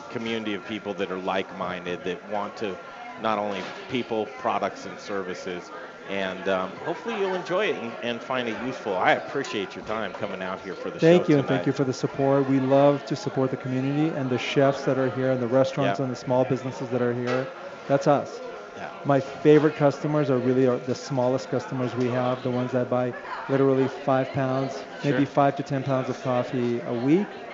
community 0.10 0.54
of 0.54 0.66
people 0.66 0.94
that 0.96 1.12
are 1.12 1.20
like-minded 1.20 2.04
that 2.04 2.30
want 2.30 2.58
to 2.58 2.78
not 3.22 3.38
only 3.38 3.62
people, 3.90 4.26
products, 4.40 4.86
and 4.86 5.00
services. 5.00 5.72
And 6.08 6.48
um, 6.48 6.72
hopefully 6.78 7.20
you'll 7.20 7.36
enjoy 7.36 7.66
it 7.66 7.82
and, 7.82 7.98
and, 8.02 8.24
find 8.24 8.48
it 8.48 8.58
useful. 8.58 8.98
I 8.98 9.12
appreciate 9.12 9.76
your 9.76 9.84
time 9.84 10.14
coming 10.14 10.42
out 10.42 10.62
here 10.62 10.74
for 10.76 10.90
the 10.90 11.00
thank 11.00 11.26
show. 11.26 11.34
you, 11.34 11.38
and 11.40 11.48
thank 11.48 11.66
you 11.66 11.74
for 11.74 11.84
the 11.84 11.94
support. 11.94 12.48
We 12.48 12.60
love 12.60 13.04
to 13.06 13.16
support 13.16 13.52
the 13.52 13.58
community 13.58 14.16
and 14.16 14.30
the 14.30 14.38
chefs 14.38 14.86
that 14.86 14.98
are 14.98 15.10
here, 15.10 15.32
and 15.32 15.42
the 15.42 15.48
restaurants 15.48 16.00
and 16.00 16.10
the 16.10 16.16
small 16.16 16.46
businesses 16.46 16.90
that 16.90 17.02
are 17.02 17.14
here. 17.14 17.50
That's 17.88 18.08
us. 18.08 18.42
Yeah. 18.76 18.92
My 19.04 19.20
favorite 19.20 19.76
customers 19.76 20.30
are 20.30 20.40
really 20.40 20.66
the 20.66 20.96
smallest 20.96 21.50
customers 21.50 21.96
we 21.96 22.10
have, 22.10 22.42
the 22.44 22.52
ones 22.52 22.72
that 22.72 22.90
buy 22.90 23.14
literally 23.50 23.88
five 23.88 24.32
pounds, 24.34 24.86
maybe 25.04 25.26
Sure. 25.26 25.26
five 25.26 25.56
to 25.56 25.64
ten 25.64 25.84
pounds 25.84 26.10
of 26.10 26.22
coffee 26.22 26.82
a 26.86 26.94
week. 26.94 27.47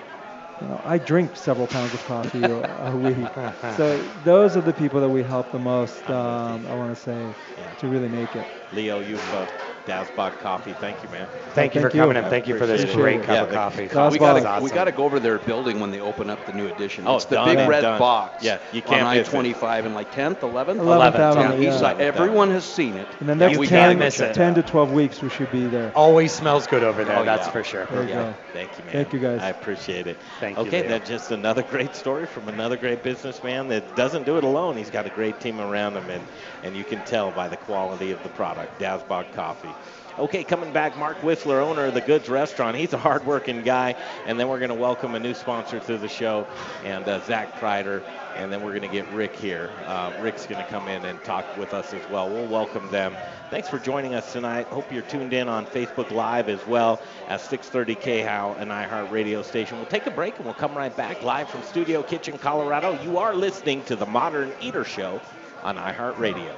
You 0.64 0.70
know, 0.70 0.82
I 0.86 0.98
drink 0.98 1.36
several 1.36 1.68
pounds 1.68 1.94
of 1.94 2.06
coffee 2.06 2.48
a, 2.48 2.96
week. 2.96 3.38
So 3.68 4.10
those 4.24 4.56
are 4.56 4.62
the 4.62 4.74
people 4.74 5.02
that 5.02 5.10
we 5.10 5.22
help 5.24 5.52
the 5.52 5.60
most. 5.60 6.10
Um, 6.10 6.66
I 6.66 6.74
want 6.74 6.96
to 6.96 7.02
say 7.02 7.36
to 7.78 7.90
really 7.90 8.10
make 8.10 8.36
it. 8.36 8.63
Leo 8.74 9.02
Yuffa, 9.02 9.44
uh, 9.44 9.48
Dazbog 9.86 10.40
Coffee. 10.40 10.74
Thank 10.74 11.04
you, 11.04 11.10
man. 11.10 11.28
Thank 11.54 11.76
you 11.76 11.82
for 11.82 11.90
coming 11.90 12.16
and 12.18 12.28
thank 12.28 12.48
you 12.48 12.58
for 12.58 12.66
this 12.66 12.86
great 12.96 13.20
it. 13.20 13.26
cup 13.26 13.36
Yeah, 13.36 13.42
of 13.44 13.50
the- 13.50 13.56
coffee. 13.56 13.84
we 14.12 14.18
got 14.20 14.58
to 14.58 14.64
we 14.64 14.70
got 14.70 14.86
to 14.86 14.92
go 14.92 15.04
over 15.04 15.20
their 15.20 15.38
building 15.40 15.80
when 15.80 15.92
they 15.92 16.00
open 16.00 16.30
up 16.30 16.46
the 16.46 16.54
new 16.54 16.68
edition. 16.68 17.06
Oh, 17.06 17.18
it's 17.18 17.26
the 17.26 17.44
big 17.44 17.68
red 17.68 17.82
done. 17.82 18.00
box. 18.00 18.44
Yeah, 18.44 18.60
you 18.72 18.82
can't 18.82 19.04
on 19.04 19.16
miss 19.18 19.28
it. 19.28 19.34
I-25 19.36 19.86
and 19.86 19.94
like 19.94 20.12
10th, 20.12 20.40
11th, 20.40 20.78
11th 20.80 21.16
on 21.16 21.22
Avenue, 21.22 21.58
the 21.58 21.64
east 21.64 21.74
yeah. 21.74 21.78
side. 21.80 22.02
Everyone 22.02 22.50
has 22.52 22.64
seen 22.64 22.96
it. 22.96 23.08
In 23.20 23.28
the 23.28 23.36
next 23.36 23.58
we 23.58 23.68
10, 23.68 23.98
gotta 24.00 24.30
it 24.30 24.34
10 24.34 24.56
to 24.56 24.64
12 24.64 24.92
weeks, 24.92 25.22
we 25.22 25.30
should 25.30 25.52
be 25.52 25.66
there. 25.68 25.92
Always 25.96 26.32
smells 26.32 26.66
good 26.66 26.84
over 26.84 27.04
there, 27.04 27.20
Oh, 27.20 27.26
that's 27.26 27.48
yeah. 27.48 27.52
for 27.52 27.64
sure. 27.64 27.86
There 27.86 28.04
you 28.04 28.10
Yeah. 28.10 28.16
go. 28.16 28.36
Thank 28.54 28.78
you, 28.78 28.86
man. 28.86 28.94
Thank 28.94 29.14
you, 29.14 29.20
guys. 29.20 29.42
I 29.42 29.50
appreciate 29.50 30.08
it. 30.08 30.18
Thank 30.40 30.58
you, 30.58 30.64
Okay, 30.64 30.84
that's 30.84 31.10
just 31.10 31.32
another 31.32 31.62
great 31.64 31.96
story 31.96 32.26
from 32.26 32.48
another 32.48 32.78
great 32.78 33.04
businessman 33.04 33.68
that 33.70 33.96
doesn't 33.96 34.24
do 34.26 34.38
it 34.38 34.44
alone. 34.44 34.78
He's 34.78 34.92
got 34.92 35.06
a 35.06 35.10
great 35.10 35.40
team 35.42 35.60
around 35.60 35.98
him, 35.98 36.10
and, 36.10 36.24
and 36.64 36.76
you 36.76 36.84
can 36.86 37.02
tell 37.02 37.32
by 37.32 37.50
the 37.50 37.58
quality 37.58 38.12
of 38.12 38.24
the 38.24 38.30
product. 38.30 38.63
Dazbog 38.80 39.34
Coffee. 39.34 39.74
Okay, 40.20 40.44
coming 40.44 40.72
back, 40.72 40.96
Mark 40.96 41.24
Whistler, 41.24 41.60
owner 41.60 41.86
of 41.86 41.96
the 41.96 42.02
Goods 42.02 42.30
Restaurant. 42.30 42.78
He's 42.78 42.94
a 42.94 43.00
hardworking 43.00 43.64
guy, 43.64 43.96
and 44.28 44.40
then 44.40 44.48
we're 44.48 44.60
going 44.60 44.70
to 44.70 44.76
welcome 44.76 45.16
a 45.16 45.20
new 45.20 45.34
sponsor 45.34 45.80
to 45.80 45.98
the 45.98 46.08
show, 46.08 46.46
and 46.84 47.08
uh, 47.08 47.20
Zach 47.26 47.60
Kreider, 47.60 48.04
and 48.36 48.54
then 48.54 48.62
we're 48.62 48.78
going 48.78 48.88
to 48.88 48.96
get 48.96 49.12
Rick 49.12 49.36
here. 49.36 49.72
Uh, 49.88 50.14
Rick's 50.22 50.46
going 50.46 50.64
to 50.64 50.70
come 50.70 50.88
in 50.88 51.04
and 51.06 51.22
talk 51.24 51.58
with 51.58 51.74
us 51.74 51.96
as 51.96 52.10
well. 52.12 52.30
We'll 52.30 52.48
welcome 52.48 52.92
them. 52.92 53.16
Thanks 53.50 53.68
for 53.68 53.80
joining 53.80 54.14
us 54.14 54.32
tonight. 54.32 54.68
Hope 54.68 54.92
you're 54.92 55.02
tuned 55.02 55.34
in 55.34 55.50
on 55.50 55.66
Facebook 55.66 56.12
Live 56.12 56.48
as 56.48 56.66
well 56.68 57.02
at 57.28 57.42
630 57.42 57.96
KHOW, 57.96 58.56
an 58.60 58.68
iHeart 58.68 59.10
radio 59.10 59.42
station. 59.42 59.78
We'll 59.78 59.88
take 59.88 60.06
a 60.06 60.12
break 60.12 60.36
and 60.38 60.46
we'll 60.46 60.54
come 60.54 60.78
right 60.78 60.96
back 60.96 61.24
live 61.24 61.50
from 61.50 61.64
Studio 61.64 62.04
Kitchen, 62.04 62.38
Colorado. 62.38 63.02
You 63.02 63.18
are 63.18 63.34
listening 63.34 63.84
to 63.86 63.96
the 63.96 64.06
Modern 64.06 64.54
Eater 64.62 64.84
Show 64.84 65.20
on 65.64 65.78
iHeart 65.78 66.20
Radio. 66.20 66.56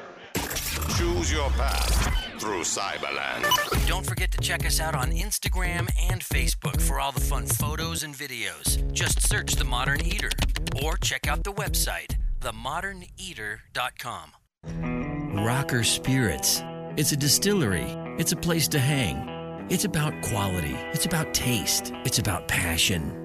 Choose 0.98 1.32
your 1.32 1.50
path 1.52 2.40
through 2.40 2.62
Cyberland. 2.64 3.46
Don't 3.88 4.06
forget 4.06 4.32
to 4.32 4.38
check 4.40 4.66
us 4.66 4.80
out 4.80 4.96
on 4.96 5.12
Instagram 5.12 5.90
and 6.10 6.22
Facebook 6.22 6.82
for 6.82 7.00
all 7.00 7.12
the 7.12 7.22
fun 7.22 7.46
photos 7.46 8.04
and 8.04 8.14
videos. 8.14 8.92
Just 8.92 9.28
search 9.28 9.56
The 9.56 9.64
Modern 9.64 10.02
Eater 10.06 10.30
or 10.84 10.98
check 10.98 11.28
out 11.28 11.44
the 11.44 11.54
website, 11.54 12.16
themoderneater.com. 12.42 14.32
Rocker 15.46 15.84
Spirits. 15.84 16.62
It's 16.98 17.12
a 17.12 17.18
distillery. 17.18 17.88
It's 18.18 18.32
a 18.32 18.38
place 18.38 18.68
to 18.70 18.80
hang. 18.80 19.68
It's 19.70 19.86
about 19.86 20.14
quality. 20.22 20.76
It's 20.94 21.06
about 21.06 21.34
taste. 21.34 21.92
It's 22.06 22.20
about 22.20 22.48
passion. 22.48 23.25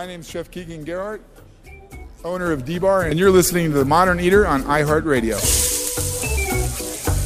My 0.00 0.06
name 0.06 0.20
is 0.20 0.30
Chef 0.30 0.50
Keegan 0.50 0.84
Gerhardt, 0.84 1.20
owner 2.24 2.52
of 2.52 2.64
D-Bar, 2.64 3.02
and 3.02 3.18
you're 3.18 3.30
listening 3.30 3.70
to 3.70 3.76
The 3.76 3.84
Modern 3.84 4.18
Eater 4.18 4.46
on 4.46 4.62
iHeartRadio. 4.62 5.36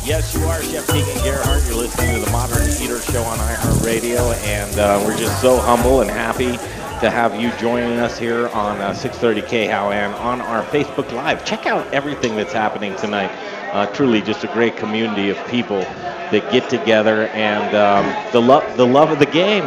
Yes, 0.04 0.34
you 0.34 0.42
are 0.46 0.60
Chef 0.60 0.84
Keegan 0.88 1.22
Gerhardt. 1.22 1.64
You're 1.68 1.76
listening 1.76 2.16
to 2.16 2.20
the 2.20 2.30
Modern 2.32 2.66
Eater 2.82 2.98
Show 2.98 3.22
on 3.22 3.38
iHeartRadio, 3.38 4.34
and 4.42 4.76
uh, 4.80 5.00
we're 5.06 5.16
just 5.16 5.40
so 5.40 5.56
humble 5.56 6.00
and 6.00 6.10
happy 6.10 6.56
to 6.98 7.10
have 7.12 7.40
you 7.40 7.52
joining 7.60 8.00
us 8.00 8.18
here 8.18 8.48
on 8.48 8.80
uh, 8.80 8.92
630 8.92 9.68
KHOW 9.68 9.92
and 9.92 10.12
on 10.16 10.40
our 10.40 10.64
Facebook 10.64 11.12
Live. 11.12 11.44
Check 11.44 11.66
out 11.66 11.86
everything 11.94 12.34
that's 12.34 12.52
happening 12.52 12.96
tonight. 12.96 13.30
Uh, 13.72 13.86
truly, 13.92 14.20
just 14.20 14.42
a 14.42 14.48
great 14.48 14.76
community 14.76 15.30
of 15.30 15.36
people 15.46 15.78
that 15.78 16.50
get 16.50 16.68
together 16.68 17.28
and 17.28 17.76
um, 17.76 18.32
the 18.32 18.40
love, 18.40 18.76
the 18.76 18.84
love 18.84 19.12
of 19.12 19.20
the 19.20 19.26
game, 19.26 19.62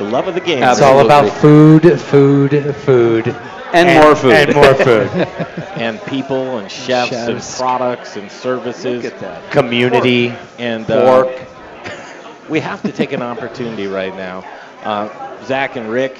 the 0.00 0.10
love 0.10 0.26
of 0.26 0.34
the 0.34 0.40
game. 0.40 0.62
It's 0.62 0.80
all 0.80 1.04
about 1.04 1.30
food, 1.30 1.82
food, 2.00 2.74
food. 2.76 3.28
And 3.72 4.02
more 4.02 4.16
food. 4.16 4.32
And 4.32 4.54
more 4.54 4.74
food. 4.74 5.08
and 5.76 6.00
people 6.06 6.58
and 6.58 6.70
chefs, 6.86 7.12
and 7.12 7.40
products 7.58 8.16
and 8.16 8.32
services. 8.32 9.04
Look 9.04 9.12
at 9.12 9.20
that. 9.20 9.52
Community. 9.52 10.32
and 10.58 10.86
Pork. 10.86 11.28
Uh, 11.28 12.32
we 12.48 12.60
have 12.60 12.80
to 12.82 12.92
take 12.92 13.12
an 13.12 13.20
opportunity 13.20 13.86
right 13.88 14.16
now. 14.16 14.42
Uh, 14.82 15.44
Zach 15.44 15.76
and 15.76 15.90
Rick, 15.90 16.16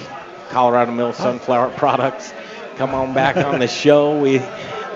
Colorado 0.50 0.92
Mill 0.92 1.14
Sunflower 1.14 1.70
Products, 1.70 2.34
come 2.76 2.94
on 2.94 3.14
back 3.14 3.38
on 3.38 3.60
the 3.60 3.68
show. 3.68 4.20
We 4.20 4.40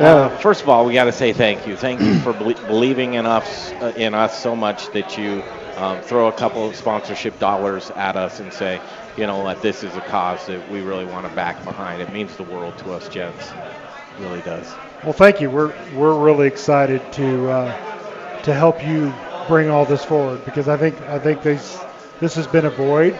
uh, 0.01 0.29
first 0.39 0.63
of 0.63 0.69
all, 0.69 0.85
we 0.85 0.95
got 0.95 1.05
to 1.05 1.13
say 1.13 1.33
thank 1.33 1.67
you. 1.67 1.77
Thank 1.77 2.01
you 2.01 2.19
for 2.21 2.33
belie- 2.33 2.55
believing 2.67 3.15
in 3.15 3.27
us, 3.27 3.73
uh, 3.81 3.93
in 3.97 4.15
us 4.15 4.41
so 4.41 4.57
much 4.57 4.91
that 4.91 5.17
you 5.17 5.43
um, 5.77 6.01
throw 6.03 6.29
a 6.29 6.33
couple 6.33 6.67
of 6.67 6.77
sponsorship 6.77 7.39
dollars 7.39 7.91
at 7.91 8.17
us 8.17 8.41
and 8.41 8.53
say, 8.53 8.81
you 9.17 9.27
know 9.27 9.39
what, 9.39 9.63
this 9.63 9.85
is 9.85 9.97
a 9.97 10.01
cause 10.01 10.47
that 10.47 10.69
we 10.71 10.81
really 10.81 11.05
want 11.05 11.27
to 11.27 11.33
back 11.35 11.65
behind. 11.65 12.03
It 12.03 12.13
means 12.13 12.37
the 12.37 12.43
world 12.43 12.77
to 12.79 12.93
us, 12.93 13.09
gents. 13.09 13.53
It 13.53 14.23
really 14.23 14.43
does. 14.43 14.75
Well, 15.03 15.13
thank 15.13 15.41
you. 15.41 15.51
We're 15.51 15.73
we're 15.95 16.15
really 16.19 16.47
excited 16.47 17.13
to 17.13 17.51
uh, 17.51 18.43
to 18.43 18.55
help 18.55 18.85
you 18.87 19.13
bring 19.49 19.71
all 19.71 19.85
this 19.85 20.05
forward 20.05 20.45
because 20.45 20.69
I 20.69 20.77
think 20.77 21.01
I 21.03 21.19
think 21.19 21.43
this 21.43 21.81
this 22.21 22.35
has 22.35 22.47
been 22.47 22.65
a 22.65 22.71
void 22.71 23.13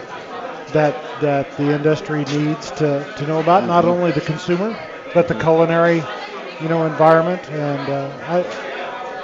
that 0.73 1.21
that 1.21 1.57
the 1.57 1.75
industry 1.75 2.25
needs 2.25 2.71
to, 2.73 3.13
to 3.17 3.27
know 3.27 3.41
about 3.41 3.67
not 3.67 3.85
only 3.85 4.13
the 4.13 4.21
consumer 4.21 4.77
but 5.13 5.29
the 5.29 5.35
culinary 5.35 6.03
you 6.59 6.69
know 6.69 6.85
environment 6.85 7.51
and 7.51 7.89
uh, 7.91 8.13
I 8.27 8.45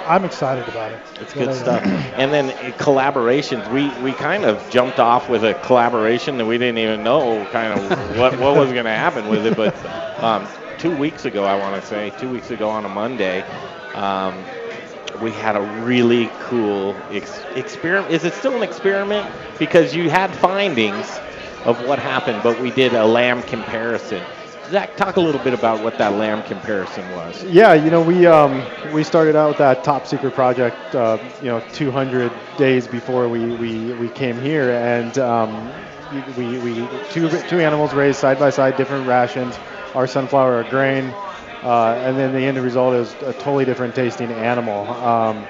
I'm 0.05 0.25
excited 0.25 0.67
about 0.67 0.93
it. 0.93 1.01
It's 1.19 1.33
good 1.33 1.53
stuff. 1.53 1.83
And 2.15 2.33
then 2.33 2.51
uh, 2.51 2.53
collaborations. 2.77 3.67
We 3.67 3.95
we 3.97 4.13
kind 4.13 4.45
of 4.45 4.67
jumped 4.69 4.99
off 4.99 5.29
with 5.29 5.43
a 5.43 5.53
collaboration 5.53 6.37
that 6.37 6.45
we 6.45 6.57
didn't 6.57 6.79
even 6.79 7.03
know 7.03 7.45
kind 7.47 7.73
of 7.73 7.83
what 8.09 8.37
what 8.37 8.55
was 8.55 8.71
going 8.71 8.85
to 8.85 8.91
happen 8.91 9.27
with 9.27 9.45
it. 9.45 9.55
But 9.55 9.75
um, 10.19 10.51
two 10.77 10.93
weeks 10.93 11.25
ago, 11.25 11.45
I 11.45 11.55
want 11.55 11.75
to 11.81 11.87
say, 11.87 12.09
two 12.11 12.29
weeks 12.29 12.51
ago 12.51 12.69
on 12.69 12.85
a 12.85 12.89
Monday. 12.89 13.45
Um, 13.93 14.49
we 15.19 15.31
had 15.33 15.55
a 15.55 15.61
really 15.61 16.29
cool 16.39 17.05
ex- 17.09 17.45
experiment. 17.51 18.13
Is 18.13 18.23
it 18.25 18.33
still 18.33 18.55
an 18.55 18.63
experiment? 18.63 19.29
Because 19.57 19.93
you 19.93 20.09
had 20.09 20.35
findings 20.35 21.21
of 21.63 21.81
what 21.81 21.99
happened, 21.99 22.43
but 22.43 22.59
we 22.59 22.71
did 22.71 22.93
a 22.93 23.05
lamb 23.05 23.43
comparison. 23.43 24.27
Zach, 24.71 24.95
talk 24.95 25.17
a 25.17 25.19
little 25.19 25.41
bit 25.41 25.53
about 25.53 25.83
what 25.83 25.97
that 25.97 26.13
lamb 26.13 26.43
comparison 26.43 27.03
was. 27.09 27.43
Yeah, 27.43 27.73
you 27.73 27.91
know, 27.91 28.01
we 28.01 28.25
um, 28.25 28.63
we 28.93 29.03
started 29.03 29.35
out 29.35 29.49
with 29.49 29.57
that 29.57 29.83
top 29.83 30.07
secret 30.07 30.31
project, 30.31 30.95
uh, 30.95 31.17
you 31.41 31.47
know, 31.49 31.59
200 31.73 32.31
days 32.55 32.87
before 32.87 33.27
we, 33.27 33.51
we, 33.51 33.91
we 33.93 34.07
came 34.07 34.39
here, 34.39 34.71
and 34.71 35.17
um, 35.17 35.73
we, 36.37 36.57
we 36.59 36.87
two 37.09 37.27
two 37.49 37.59
animals 37.59 37.93
raised 37.93 38.19
side 38.19 38.39
by 38.39 38.49
side, 38.49 38.77
different 38.77 39.05
rations, 39.05 39.59
our 39.93 40.07
sunflower, 40.07 40.53
our 40.55 40.63
grain, 40.63 41.13
uh, 41.63 41.95
and 42.05 42.17
then 42.17 42.31
the 42.31 42.39
end 42.39 42.57
result 42.57 42.93
is 42.93 43.13
a 43.23 43.33
totally 43.33 43.65
different 43.65 43.93
tasting 43.93 44.31
animal. 44.31 44.87
Um, 44.89 45.45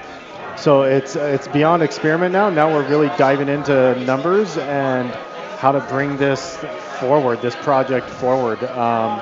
so 0.56 0.82
it's 0.82 1.14
it's 1.14 1.46
beyond 1.46 1.84
experiment 1.84 2.32
now. 2.32 2.50
Now 2.50 2.72
we're 2.72 2.88
really 2.88 3.08
diving 3.16 3.48
into 3.48 3.94
numbers 4.04 4.58
and 4.58 5.16
how 5.62 5.70
to 5.70 5.78
bring 5.82 6.16
this 6.16 6.56
forward, 6.98 7.40
this 7.40 7.54
project 7.54 8.10
forward. 8.10 8.60
Um, 8.64 9.20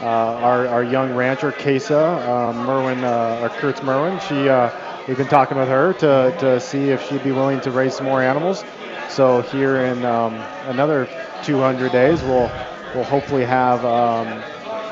uh, 0.00 0.06
our, 0.40 0.66
our 0.66 0.82
young 0.82 1.14
rancher, 1.14 1.52
Kesa, 1.52 2.26
uh, 2.26 2.52
Merwin, 2.64 3.04
uh, 3.04 3.40
or 3.42 3.50
Kurtz 3.50 3.82
Merwin, 3.82 4.18
she, 4.20 4.48
uh, 4.48 4.70
we've 5.06 5.18
been 5.18 5.28
talking 5.28 5.58
with 5.58 5.68
her 5.68 5.92
to, 5.92 6.34
to 6.40 6.58
see 6.58 6.88
if 6.88 7.06
she'd 7.06 7.22
be 7.22 7.32
willing 7.32 7.60
to 7.60 7.70
raise 7.70 7.94
some 7.94 8.06
more 8.06 8.22
animals. 8.22 8.64
So 9.10 9.42
here 9.42 9.76
in 9.76 10.06
um, 10.06 10.32
another 10.68 11.06
200 11.42 11.92
days, 11.92 12.22
we'll, 12.22 12.50
we'll 12.94 13.04
hopefully 13.04 13.44
have 13.44 13.84
um, 13.84 14.42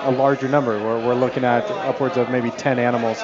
a 0.03 0.11
larger 0.11 0.47
number. 0.47 0.79
We're, 0.79 1.07
we're 1.07 1.15
looking 1.15 1.45
at 1.45 1.65
upwards 1.71 2.19
of 2.19 2.29
maybe 2.29 2.51
10 2.51 2.79
animals 2.79 3.19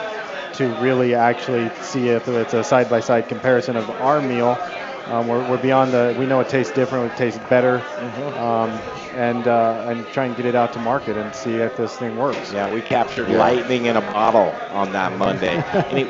to 0.55 0.69
really 0.81 1.15
actually 1.15 1.69
see 1.83 2.09
if 2.09 2.29
it's 2.29 2.55
a 2.55 2.65
side-by-side 2.65 3.29
comparison 3.29 3.77
of 3.77 3.91
our 3.91 4.23
meal 4.23 4.57
um, 5.09 5.27
we're, 5.27 5.43
we're 5.43 5.57
beyond 5.59 5.93
the. 5.93 6.15
We 6.17 6.27
know 6.27 6.41
it 6.41 6.49
tastes 6.49 6.73
different. 6.73 7.13
It 7.13 7.17
tastes 7.17 7.39
better, 7.39 7.79
Mm-hmm. 7.99 8.39
um, 8.39 8.81
and 9.13 9.47
uh, 9.47 9.85
and 9.87 10.11
try 10.11 10.27
and 10.27 10.37
get 10.37 10.47
it 10.47 10.55
out 10.55 10.75
to 10.75 10.79
market 10.79 11.17
and 11.17 11.35
see 11.35 11.57
if 11.59 11.77
this 11.77 11.97
thing 11.97 12.17
works. 12.17 12.53
Yeah, 12.53 12.69
we 12.69 12.83
captured 12.83 13.29
lightning 13.31 13.87
in 13.87 13.97
a 13.97 14.03
bottle 14.03 14.67
on 14.71 14.93
that 14.93 15.13
Monday. 15.19 15.63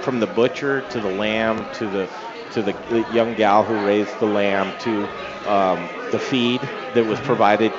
From 0.03 0.21
the 0.21 0.27
butcher 0.27 0.83
to 0.83 1.01
the 1.01 1.09
lamb 1.11 1.69
to 1.73 1.89
the 1.89 2.11
to 2.51 2.63
the 2.63 3.05
young 3.11 3.35
gal 3.35 3.65
who 3.65 3.75
raised 3.79 4.19
the 4.19 4.27
lamb 4.27 4.75
to 4.79 5.11
um, 5.45 5.91
the 6.11 6.19
feed 6.19 6.71
that 6.95 7.05
was 7.05 7.21
provided 7.21 7.73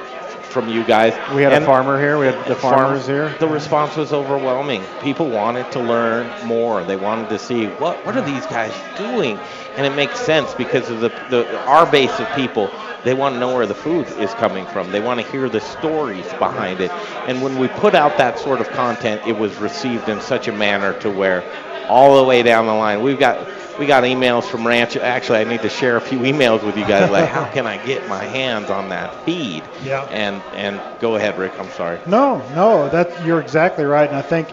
from 0.50 0.68
you 0.68 0.84
guys. 0.84 1.14
We 1.36 1.44
had 1.44 1.54
And 1.54 1.64
a 1.64 1.68
farmer 1.68 2.00
here. 2.00 2.18
We 2.18 2.28
had 2.28 2.46
the 2.48 2.56
farmers 2.56 3.06
here. 3.08 3.36
The 3.40 3.48
response 3.48 3.96
was 3.96 4.14
overwhelming. 4.14 4.84
People 5.02 5.30
wanted 5.30 5.72
to 5.74 5.80
learn 5.80 6.32
more. 6.46 6.84
They 6.84 6.98
wanted 6.98 7.30
to 7.30 7.40
see 7.40 7.68
what 7.68 8.06
what 8.06 8.18
are 8.18 8.22
these 8.22 8.46
guys 8.48 8.74
doing, 8.98 9.40
and 9.76 9.86
it 9.86 9.96
makes 9.96 10.20
sense 10.20 10.54
because 10.54 10.90
of 10.90 11.02
the, 11.02 11.10
the 11.30 11.58
our 11.66 11.86
base 11.86 12.20
of 12.20 12.28
people. 12.36 12.72
They 13.04 13.14
want 13.14 13.36
to 13.36 13.40
know 13.40 13.56
where 13.56 13.66
the 13.66 13.76
food 13.76 14.08
is 14.20 14.34
coming 14.34 14.66
from. 14.68 14.92
They 14.92 15.00
want 15.00 15.22
to 15.22 15.32
hear 15.32 15.48
the 15.48 15.62
stories 15.62 16.26
behind 16.34 16.82
it. 16.82 16.92
And 17.28 17.42
when 17.42 17.58
we 17.58 17.70
put 17.70 17.96
out 17.96 18.18
that 18.18 18.38
sort 18.38 18.60
of 18.60 18.70
content, 18.72 19.22
it 19.26 19.38
was 19.38 19.56
received 19.58 20.10
in 20.10 20.20
such 20.20 20.50
a 20.50 20.52
manner 20.52 20.94
to 21.00 21.10
where 21.10 21.42
all 21.90 22.18
the 22.18 22.24
way 22.24 22.44
down 22.44 22.68
the 22.68 22.74
line, 22.74 23.02
we've 23.02 23.20
got 23.20 23.48
we 23.80 23.86
got 23.86 24.04
emails 24.04 24.44
from 24.44 24.68
Ranch. 24.68 24.98
Actually, 24.98 25.40
I 25.40 25.44
need 25.46 25.62
to 25.62 25.70
share 25.70 25.96
a 25.96 26.02
few 26.02 26.20
emails 26.20 26.64
with 26.64 26.78
you 26.78 26.86
guys. 26.86 27.10
Like, 27.10 27.30
how 27.30 27.50
can 27.50 27.66
I 27.66 27.84
get 27.86 28.08
my 28.10 28.24
hands 28.24 28.70
on 28.70 28.90
that 28.90 29.26
feed? 29.26 29.64
Yeah. 29.84 30.04
And 30.12 30.42
and 30.54 30.82
go 31.00 31.16
ahead, 31.16 31.38
Rick. 31.38 31.58
I'm 31.58 31.72
sorry. 31.72 32.00
No, 32.06 32.38
no, 32.54 32.90
that 32.90 33.26
you're 33.26 33.40
exactly 33.40 33.86
right. 33.86 34.08
And 34.08 34.18
I 34.18 34.22
think 34.22 34.50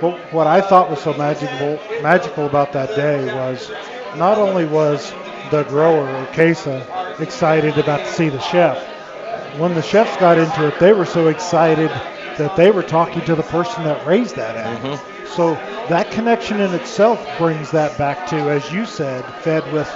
what, 0.00 0.18
what 0.32 0.46
I 0.46 0.60
thought 0.62 0.90
was 0.90 1.00
so 1.00 1.12
magical 1.14 1.78
magical 2.02 2.46
about 2.46 2.72
that 2.72 2.96
day 2.96 3.32
was 3.34 3.70
not 4.16 4.38
only 4.38 4.64
was 4.64 5.12
the 5.50 5.64
grower 5.64 6.08
or 6.08 6.26
Kesa 6.28 7.20
excited 7.20 7.76
about 7.76 8.00
to 8.00 8.12
see 8.12 8.28
the 8.30 8.40
chef. 8.40 8.78
When 9.58 9.74
the 9.74 9.82
chefs 9.82 10.16
got 10.16 10.38
into 10.38 10.68
it, 10.68 10.78
they 10.80 10.92
were 10.92 11.04
so 11.04 11.28
excited 11.28 11.90
that 12.38 12.56
they 12.56 12.70
were 12.70 12.82
talking 12.82 13.24
to 13.26 13.34
the 13.34 13.42
person 13.42 13.84
that 13.84 14.06
raised 14.06 14.36
that 14.36 14.56
animal. 14.56 14.98
So 15.36 15.56
that 15.88 16.10
connection 16.10 16.60
in 16.60 16.74
itself 16.74 17.38
brings 17.38 17.70
that 17.70 17.98
back 17.98 18.26
to, 18.26 18.50
as 18.50 18.70
you 18.72 18.84
said, 18.84 19.24
fed 19.24 19.70
with 19.72 19.88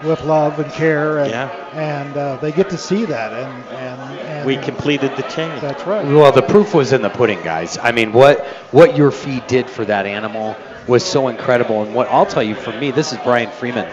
with 0.00 0.22
love 0.22 0.60
and 0.60 0.72
care, 0.72 1.18
and, 1.18 1.30
Yeah. 1.30 1.48
and 1.72 2.16
uh, 2.16 2.36
they 2.36 2.52
get 2.52 2.70
to 2.70 2.78
see 2.78 3.04
that, 3.06 3.32
and 3.32 3.52
and, 3.68 4.00
and 4.00 4.46
We 4.46 4.56
completed 4.56 5.16
the 5.16 5.24
chain. 5.24 5.60
That's 5.60 5.84
right. 5.86 6.06
Well, 6.06 6.32
the 6.32 6.42
proof 6.42 6.72
was 6.72 6.92
in 6.92 7.02
the 7.02 7.10
pudding, 7.10 7.42
guys. 7.42 7.78
I 7.82 7.92
mean, 7.92 8.12
what 8.12 8.46
what 8.70 8.96
your 8.96 9.10
feed 9.10 9.46
did 9.46 9.68
for 9.68 9.84
that 9.84 10.06
animal 10.06 10.56
was 10.86 11.04
so 11.04 11.28
incredible. 11.28 11.82
And 11.82 11.94
what 11.94 12.08
I'll 12.08 12.26
tell 12.26 12.42
you, 12.42 12.54
for 12.54 12.72
me, 12.72 12.90
this 12.92 13.12
is 13.12 13.18
Brian 13.18 13.50
Freeman, 13.50 13.86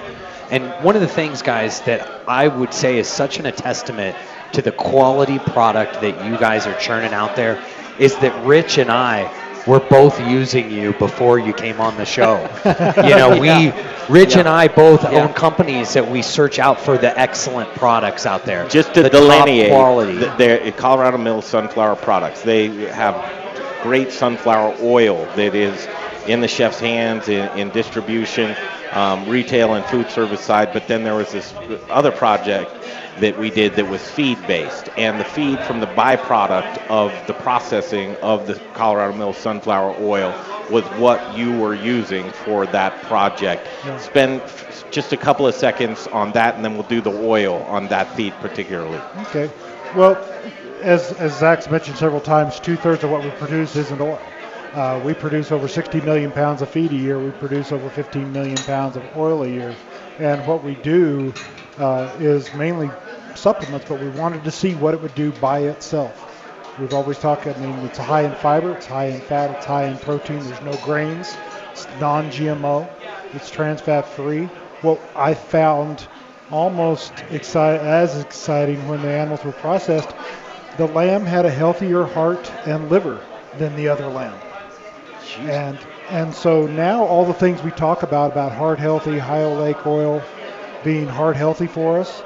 and 0.51 0.63
one 0.83 0.95
of 0.95 1.01
the 1.01 1.07
things, 1.07 1.41
guys, 1.41 1.81
that 1.81 2.23
I 2.27 2.47
would 2.47 2.73
say 2.73 2.97
is 2.99 3.07
such 3.07 3.39
an 3.39 3.45
a 3.47 3.51
testament 3.51 4.15
to 4.53 4.61
the 4.61 4.71
quality 4.71 5.39
product 5.39 6.01
that 6.01 6.23
you 6.25 6.37
guys 6.37 6.67
are 6.67 6.79
churning 6.79 7.13
out 7.13 7.35
there 7.35 7.59
is 7.99 8.15
that 8.17 8.45
Rich 8.45 8.77
and 8.77 8.91
I 8.91 9.44
were 9.65 9.79
both 9.79 10.19
using 10.21 10.69
you 10.69 10.93
before 10.93 11.39
you 11.39 11.51
came 11.53 11.81
on 11.81 11.97
the 11.97 12.05
show. 12.05 12.35
you 12.97 13.15
know, 13.15 13.37
we 13.39 13.47
Yeah. 13.47 13.91
Rich 14.07 14.33
Yeah. 14.33 14.39
and 14.41 14.49
I 14.49 14.67
both 14.67 15.01
Yeah. 15.03 15.23
own 15.23 15.33
companies 15.33 15.93
that 15.93 16.07
we 16.09 16.21
search 16.21 16.59
out 16.59 16.79
for 16.79 16.97
the 16.97 17.17
excellent 17.19 17.73
products 17.73 18.25
out 18.27 18.45
there. 18.45 18.67
Just 18.67 18.93
to 18.93 19.01
the 19.03 19.09
top 19.09 19.21
delineate, 19.21 19.71
quality. 19.71 20.19
th- 20.19 20.31
they're 20.37 20.71
Colorado 20.73 21.17
Mills 21.17 21.45
sunflower 21.45 21.95
products. 21.95 22.41
They 22.43 22.67
have 22.91 23.15
great 23.81 24.11
sunflower 24.11 24.75
oil 24.83 25.27
that 25.35 25.55
is 25.55 25.87
in 26.27 26.39
the 26.41 26.47
chef's 26.47 26.79
hands 26.79 27.27
in, 27.29 27.47
in 27.57 27.69
distribution, 27.69 28.55
um, 28.91 29.27
retail 29.27 29.73
and 29.73 29.83
food 29.85 30.09
service 30.11 30.41
side. 30.41 30.69
But 30.73 30.87
then 30.87 31.03
there 31.03 31.15
was 31.15 31.31
this 31.31 31.53
other 31.89 32.11
project 32.11 32.71
that 33.19 33.37
we 33.39 33.49
did 33.49 33.75
that 33.75 33.87
was 33.87 34.01
feed 34.01 34.37
based, 34.47 34.89
and 34.97 35.19
the 35.19 35.23
feed 35.23 35.59
from 35.61 35.79
the 35.79 35.87
byproduct 35.87 36.85
of 36.87 37.11
the 37.27 37.33
processing 37.33 38.15
of 38.17 38.47
the 38.47 38.55
Colorado 38.73 39.15
Mills 39.17 39.37
sunflower 39.37 39.95
oil 39.99 40.33
was 40.69 40.83
what 40.99 41.37
you 41.37 41.57
were 41.57 41.75
using 41.75 42.29
for 42.31 42.65
that 42.67 43.01
project. 43.03 43.67
Yeah. 43.85 43.97
Spend 43.99 44.41
f- 44.41 44.91
just 44.91 45.13
a 45.13 45.17
couple 45.17 45.47
of 45.47 45.55
seconds 45.55 46.07
on 46.07 46.31
that, 46.33 46.55
and 46.55 46.65
then 46.65 46.73
we'll 46.73 46.83
do 46.87 47.01
the 47.01 47.11
oil 47.11 47.63
on 47.63 47.87
that 47.87 48.13
feed 48.15 48.33
particularly. 48.41 48.99
Okay. 49.27 49.49
Well, 49.95 50.15
as, 50.81 51.13
as 51.13 51.37
Zach's 51.37 51.69
mentioned 51.69 51.97
several 51.97 52.21
times, 52.21 52.59
two 52.59 52.75
thirds 52.75 53.03
of 53.03 53.11
what 53.11 53.23
we 53.23 53.29
produce 53.31 53.75
isn't 53.75 54.01
oil. 54.01 54.19
Uh, 54.73 55.01
we 55.05 55.13
produce 55.13 55.53
over 55.53 55.69
60 55.69 56.01
million 56.01 56.31
pounds 56.31 56.61
of 56.61 56.69
feed 56.69 56.91
a 56.91 56.95
year. 56.95 57.17
We 57.17 57.31
produce 57.31 57.71
over 57.71 57.89
15 57.89 58.31
million 58.33 58.57
pounds 58.57 58.97
of 58.97 59.03
oil 59.15 59.43
a 59.43 59.47
year. 59.47 59.73
And 60.19 60.45
what 60.45 60.65
we 60.65 60.75
do 60.75 61.33
uh, 61.77 62.13
is 62.19 62.53
mainly 62.55 62.89
supplements, 63.37 63.85
but 63.87 63.99
we 63.99 64.09
wanted 64.09 64.43
to 64.43 64.51
see 64.51 64.73
what 64.75 64.93
it 64.93 65.01
would 65.01 65.15
do 65.15 65.31
by 65.33 65.59
itself. 65.59 66.31
We've 66.79 66.93
always 66.93 67.17
talked, 67.19 67.47
I 67.47 67.53
mean, 67.53 67.85
it's 67.85 67.97
high 67.97 68.23
in 68.23 68.33
fiber, 68.35 68.73
it's 68.73 68.85
high 68.85 69.05
in 69.05 69.21
fat, 69.21 69.51
it's 69.51 69.65
high 69.65 69.85
in 69.85 69.97
protein, 69.97 70.39
there's 70.39 70.61
no 70.61 70.75
grains, 70.83 71.37
it's 71.71 71.87
non 71.99 72.29
GMO, 72.29 72.89
it's 73.33 73.49
trans 73.49 73.81
fat 73.81 74.09
free. 74.09 74.45
What 74.81 74.99
I 75.15 75.33
found 75.33 76.05
almost 76.51 77.15
exci- 77.31 77.79
as 77.79 78.19
exciting 78.19 78.87
when 78.89 79.01
the 79.01 79.09
animals 79.09 79.43
were 79.45 79.53
processed, 79.53 80.13
the 80.77 80.87
lamb 80.87 81.25
had 81.25 81.45
a 81.45 81.51
healthier 81.51 82.03
heart 82.03 82.51
and 82.65 82.89
liver 82.89 83.21
than 83.57 83.75
the 83.77 83.87
other 83.87 84.07
lamb. 84.09 84.37
And 85.39 85.77
and 86.09 86.33
so 86.33 86.67
now 86.67 87.03
all 87.03 87.25
the 87.25 87.33
things 87.33 87.61
we 87.63 87.71
talk 87.71 88.03
about 88.03 88.31
about 88.31 88.51
heart 88.51 88.79
healthy, 88.79 89.17
high 89.17 89.39
oleic 89.41 89.85
oil 89.85 90.21
being 90.83 91.07
heart 91.07 91.35
healthy 91.35 91.67
for 91.67 91.99
us 91.99 92.23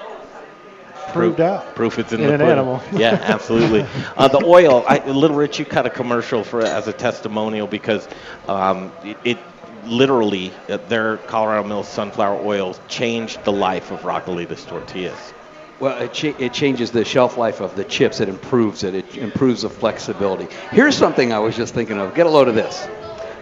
proved 1.14 1.42
out. 1.42 1.76
Proof 1.76 2.00
it's 2.00 2.12
in, 2.14 2.22
In 2.22 2.28
the 2.28 2.34
an 2.34 2.40
pudding. 2.40 2.52
animal. 2.52 2.82
Yeah, 2.94 3.20
absolutely. 3.22 3.86
uh, 4.18 4.28
the 4.28 4.44
oil, 4.46 4.84
I, 4.88 5.00
Little 5.10 5.38
Rich, 5.38 5.60
you 5.60 5.66
cut 5.66 5.86
a 5.86 5.90
commercial 5.90 6.44
for 6.44 6.62
as 6.62 6.88
a 6.88 6.94
testimonial 6.94 7.68
because 7.68 8.08
um, 8.48 8.92
it, 9.04 9.18
it 9.24 9.38
literally 9.86 10.52
uh, 10.70 10.78
their 10.88 11.18
Colorado 11.18 11.68
Mills 11.68 11.88
sunflower 11.88 12.42
oil 12.46 12.76
changed 12.88 13.44
the 13.44 13.52
life 13.52 13.92
of 13.92 14.02
Raquelitas 14.02 14.68
tortillas. 14.68 15.34
Well, 15.80 15.98
it, 16.02 16.14
cha- 16.14 16.36
it 16.38 16.54
changes 16.54 16.92
the 16.92 17.06
shelf 17.06 17.38
life 17.38 17.62
of 17.62 17.76
the 17.76 17.86
chips. 17.86 18.20
It 18.20 18.28
improves 18.28 18.84
it. 18.84 18.94
It 18.96 19.18
improves 19.18 19.62
the 19.62 19.70
flexibility. 19.70 20.48
Here's 20.72 20.96
something 20.98 21.32
I 21.32 21.40
was 21.40 21.56
just 21.56 21.74
thinking 21.74 21.98
of. 22.00 22.14
Get 22.16 22.26
a 22.26 22.30
load 22.30 22.50
of 22.50 22.56
this. 22.56 22.88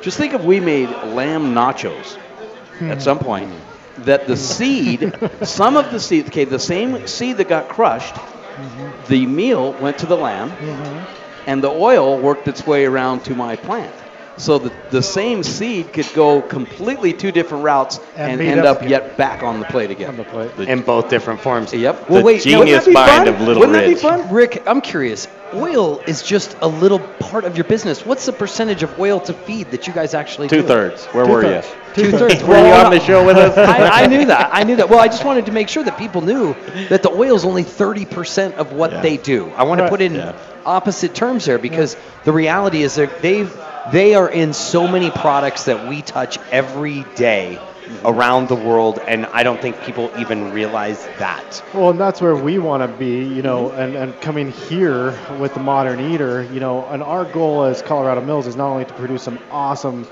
Just 0.01 0.17
think 0.19 0.33
if 0.35 0.43
we 0.43 0.59
made 0.59 0.89
lamb 0.89 1.55
nachos 1.55 2.17
at 2.81 3.01
some 3.01 3.17
point 3.17 3.51
that 3.99 4.27
the 4.27 4.37
seed, 4.37 5.13
some 5.43 5.77
of 5.77 5.91
the 5.91 5.99
seed, 5.99 6.27
okay, 6.27 6.45
the 6.45 6.59
same 6.59 7.07
seed 7.07 7.37
that 7.37 7.47
got 7.47 7.67
crushed, 7.69 8.15
mm-hmm. 8.15 9.07
the 9.07 9.25
meal 9.25 9.73
went 9.73 9.99
to 9.99 10.05
the 10.05 10.17
lamb, 10.17 10.49
mm-hmm. 10.51 11.49
and 11.49 11.63
the 11.63 11.69
oil 11.69 12.17
worked 12.19 12.47
its 12.47 12.65
way 12.65 12.85
around 12.85 13.23
to 13.25 13.35
my 13.35 13.55
plant. 13.55 13.93
So 14.37 14.59
the, 14.59 14.71
the 14.91 15.01
same 15.01 15.41
seed 15.41 15.91
could 15.93 16.07
go 16.13 16.41
completely 16.43 17.11
two 17.11 17.31
different 17.31 17.63
routes 17.63 17.99
And 18.15 18.39
and, 18.39 18.41
end 18.41 18.59
up 18.61 18.83
up 18.83 18.87
yet 18.89 19.17
back 19.17 19.41
on 19.41 19.59
the 19.59 19.65
plate 19.65 19.89
again. 19.89 20.09
On 20.09 20.17
the 20.17 20.23
plate. 20.25 20.51
in 20.69 20.81
both 20.81 21.09
different 21.09 21.39
forms. 21.41 21.73
Yep. 21.73 22.07
Well, 22.09 22.19
The 22.19 22.25
wait, 22.25 22.41
genius 22.43 22.59
wouldn't 22.59 22.85
that 22.85 22.85
be 22.85 22.93
mind 22.93 23.09
fun? 23.09 23.27
of 23.29 23.41
Little 23.41 23.59
Wouldn't 23.61 23.77
that 23.77 23.87
be 23.87 23.95
fun? 23.95 24.31
Rick, 24.31 24.63
I'm 24.67 24.81
curious. 24.81 25.27
Oil 25.53 25.99
is 26.01 26.21
just 26.21 26.55
a 26.61 26.67
little 26.67 26.99
part 26.99 27.45
of 27.45 27.55
your 27.57 27.63
business. 27.63 28.05
What's 28.05 28.25
the 28.25 28.33
percentage 28.33 28.83
of 28.83 28.99
oil 28.99 29.19
to 29.21 29.33
feed 29.33 29.71
that 29.71 29.87
you 29.87 29.93
guys 29.93 30.13
actually 30.13 30.49
do? 30.49 30.61
Two 30.61 30.67
thirds. 30.67 31.05
Where 31.07 31.25
were 31.25 31.41
you? 31.43 31.61
Two 31.95 32.11
thirds. 32.11 32.43
Were 32.43 32.57
you 32.59 32.73
on 32.73 32.91
the 32.91 32.99
show 32.99 33.25
with 33.25 33.37
us? 33.37 33.57
I, 33.57 34.03
I 34.03 34.07
knew 34.07 34.25
that. 34.25 34.49
I 34.53 34.63
knew 34.63 34.75
that. 34.75 34.89
Well, 34.89 34.99
I 34.99 35.07
just 35.07 35.25
wanted 35.25 35.45
to 35.47 35.51
make 35.51 35.69
sure 35.69 35.83
that 35.83 35.97
people 35.97 36.21
knew 36.21 36.53
that 36.89 37.01
the 37.01 37.09
oil 37.09 37.35
is 37.35 37.45
only 37.45 37.63
30% 37.63 38.53
of 38.55 38.73
what 38.73 38.91
Yeah. 38.91 39.01
they 39.01 39.17
do. 39.17 39.49
I 39.55 39.63
want 39.63 39.79
to 39.81 39.89
put 39.89 40.01
in 40.01 40.15
Yeah. 40.15 40.37
opposite 40.65 41.15
terms 41.15 41.45
there 41.45 41.57
because 41.57 41.95
the 42.25 42.33
reality 42.33 42.83
is 42.83 42.95
that 42.95 43.21
they've 43.21 43.51
they 43.91 44.15
are 44.15 44.29
in 44.29 44.53
so 44.53 44.87
many 44.87 45.09
products 45.09 45.65
that 45.65 45.87
we 45.87 46.01
touch 46.01 46.37
every 46.51 47.03
day 47.15 47.59
around 48.03 48.49
the 48.49 48.55
world 48.55 48.99
and 48.99 49.25
I 49.27 49.43
don't 49.43 49.61
think 49.61 49.81
people 49.83 50.11
even 50.19 50.51
realize 50.51 51.05
that. 51.19 51.63
Well, 51.73 51.89
and 51.89 51.99
that's 51.99 52.21
where 52.21 52.35
we 52.35 52.57
want 52.59 52.83
to 52.83 52.97
be, 52.97 53.23
you 53.23 53.41
know, 53.41 53.71
and, 53.71 53.95
and 53.95 54.19
coming 54.21 54.51
here 54.51 55.17
with 55.39 55.53
the 55.53 55.61
Modern 55.61 55.99
Eater, 56.11 56.43
you 56.51 56.59
know, 56.59 56.85
and 56.87 57.01
our 57.01 57.25
goal 57.25 57.63
as 57.63 57.81
Colorado 57.81 58.21
Mills 58.21 58.47
is 58.47 58.55
not 58.55 58.69
only 58.69 58.85
to 58.85 58.93
produce 58.93 59.23
some 59.23 59.39
awesome 59.51 60.05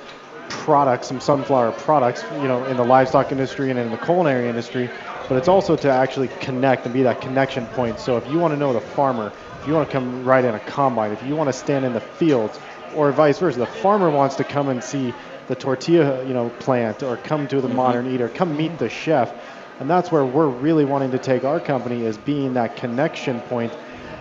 products, 0.47 1.07
some 1.07 1.19
sunflower 1.19 1.71
products, 1.73 2.23
you 2.41 2.47
know, 2.47 2.63
in 2.65 2.77
the 2.77 2.83
livestock 2.83 3.31
industry 3.31 3.69
and 3.69 3.79
in 3.79 3.91
the 3.91 3.97
culinary 3.97 4.47
industry, 4.47 4.89
but 5.27 5.37
it's 5.37 5.47
also 5.47 5.75
to 5.75 5.91
actually 5.91 6.27
connect 6.39 6.85
and 6.85 6.93
be 6.93 7.03
that 7.03 7.21
connection 7.21 7.65
point. 7.67 7.99
So 7.99 8.17
if 8.17 8.29
you 8.31 8.39
want 8.39 8.53
to 8.53 8.57
know 8.57 8.73
the 8.73 8.81
farmer, 8.81 9.31
if 9.61 9.67
you 9.67 9.73
want 9.73 9.89
to 9.89 9.93
come 9.93 10.23
ride 10.23 10.45
in 10.45 10.55
a 10.55 10.59
combine, 10.59 11.11
if 11.11 11.23
you 11.23 11.35
want 11.35 11.49
to 11.49 11.53
stand 11.53 11.85
in 11.85 11.93
the 11.93 11.99
fields, 11.99 12.59
or 12.95 13.11
vice 13.11 13.39
versa, 13.39 13.59
the 13.59 13.65
farmer 13.65 14.09
wants 14.09 14.35
to 14.35 14.43
come 14.43 14.69
and 14.69 14.83
see 14.83 15.13
the 15.47 15.55
tortilla, 15.55 16.25
you 16.25 16.33
know, 16.33 16.49
plant, 16.59 17.03
or 17.03 17.17
come 17.17 17.47
to 17.47 17.61
the 17.61 17.67
mm-hmm. 17.67 17.77
Modern 17.77 18.13
Eater, 18.13 18.29
come 18.29 18.57
meet 18.57 18.77
the 18.79 18.89
chef, 18.89 19.33
and 19.79 19.89
that's 19.89 20.11
where 20.11 20.25
we're 20.25 20.47
really 20.47 20.85
wanting 20.85 21.11
to 21.11 21.19
take 21.19 21.43
our 21.43 21.59
company 21.59 22.05
as 22.05 22.17
being 22.17 22.53
that 22.53 22.77
connection 22.77 23.41
point. 23.41 23.73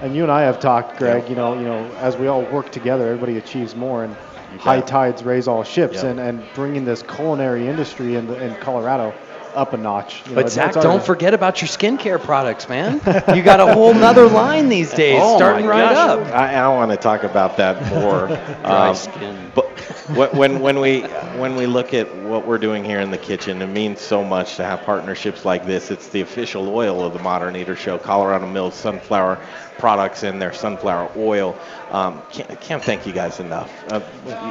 And 0.03 0.15
you 0.15 0.23
and 0.23 0.33
I 0.33 0.43
have 0.43 0.61
talked, 0.61 0.99
Greg. 0.99 1.29
You 1.29 1.37
know, 1.37 1.59
you 1.59 1.65
know, 1.65 1.91
as 1.95 2.17
we 2.17 2.27
all 2.27 2.43
work 2.43 2.71
together, 2.73 3.07
everybody 3.07 3.39
achieves 3.39 3.75
more, 3.75 4.05
and 4.05 4.15
high 4.59 4.81
tides 4.81 5.23
raise 5.23 5.49
all 5.49 5.63
ships. 5.63 6.03
Yeah. 6.03 6.11
And, 6.11 6.21
and 6.21 6.45
bringing 6.55 6.85
this 6.85 7.03
culinary 7.03 7.69
industry 7.69 8.17
in, 8.17 8.27
the, 8.27 8.45
in 8.45 8.55
Colorado 8.57 9.15
up 9.55 9.73
a 9.73 9.77
notch. 9.77 10.23
You 10.27 10.35
know, 10.35 10.43
But 10.43 10.51
Zach, 10.51 10.73
don't 10.75 10.83
goal. 10.85 10.99
forget 11.01 11.35
about 11.35 11.61
your 11.63 11.69
skincare 11.69 12.21
products, 12.23 12.69
man. 12.69 12.95
you 13.35 13.43
got 13.43 13.61
a 13.61 13.73
whole 13.73 13.95
nother 13.95 14.27
line 14.29 14.69
these 14.69 14.93
days, 14.95 15.21
Oh 15.23 15.37
starting 15.37 15.67
right 15.67 15.95
gosh. 15.95 16.29
up. 16.29 16.35
I, 16.35 16.55
I 16.55 16.69
want 16.69 16.91
to 16.91 16.97
talk 16.97 17.23
about 17.25 17.57
that 17.59 17.81
more. 17.95 18.27
Dry 18.29 18.89
Um, 18.91 18.95
skin. 18.95 19.53
But 19.55 19.65
when, 20.11 20.31
when 20.37 20.61
when 20.61 20.81
we 20.81 21.01
when 21.39 21.57
we 21.57 21.67
look 21.67 21.95
at 21.95 22.15
what 22.17 22.47
we're 22.47 22.59
doing 22.59 22.85
here 22.85 23.01
in 23.01 23.11
the 23.11 23.19
kitchen, 23.19 23.63
it 23.63 23.67
means 23.69 24.01
so 24.01 24.23
much 24.25 24.57
to 24.57 24.65
have 24.65 24.83
partnerships 24.83 25.45
like 25.45 25.67
this. 25.67 25.91
It's 25.91 26.09
the 26.09 26.21
official 26.21 26.69
oil 26.69 27.03
of 27.05 27.13
the 27.13 27.19
Modern 27.21 27.57
Eater 27.57 27.77
Show. 27.77 27.99
Colorado 27.99 28.47
Mills 28.47 28.75
sunflower 28.75 29.39
products 29.79 30.23
and 30.23 30.41
their 30.41 30.53
sunflower 30.53 31.11
oil. 31.17 31.57
Um, 31.95 32.21
can't, 32.33 32.61
can't 32.61 32.83
thank 32.83 33.07
you 33.07 33.13
guys 33.13 33.39
enough. 33.39 33.71
Uh, 33.93 34.01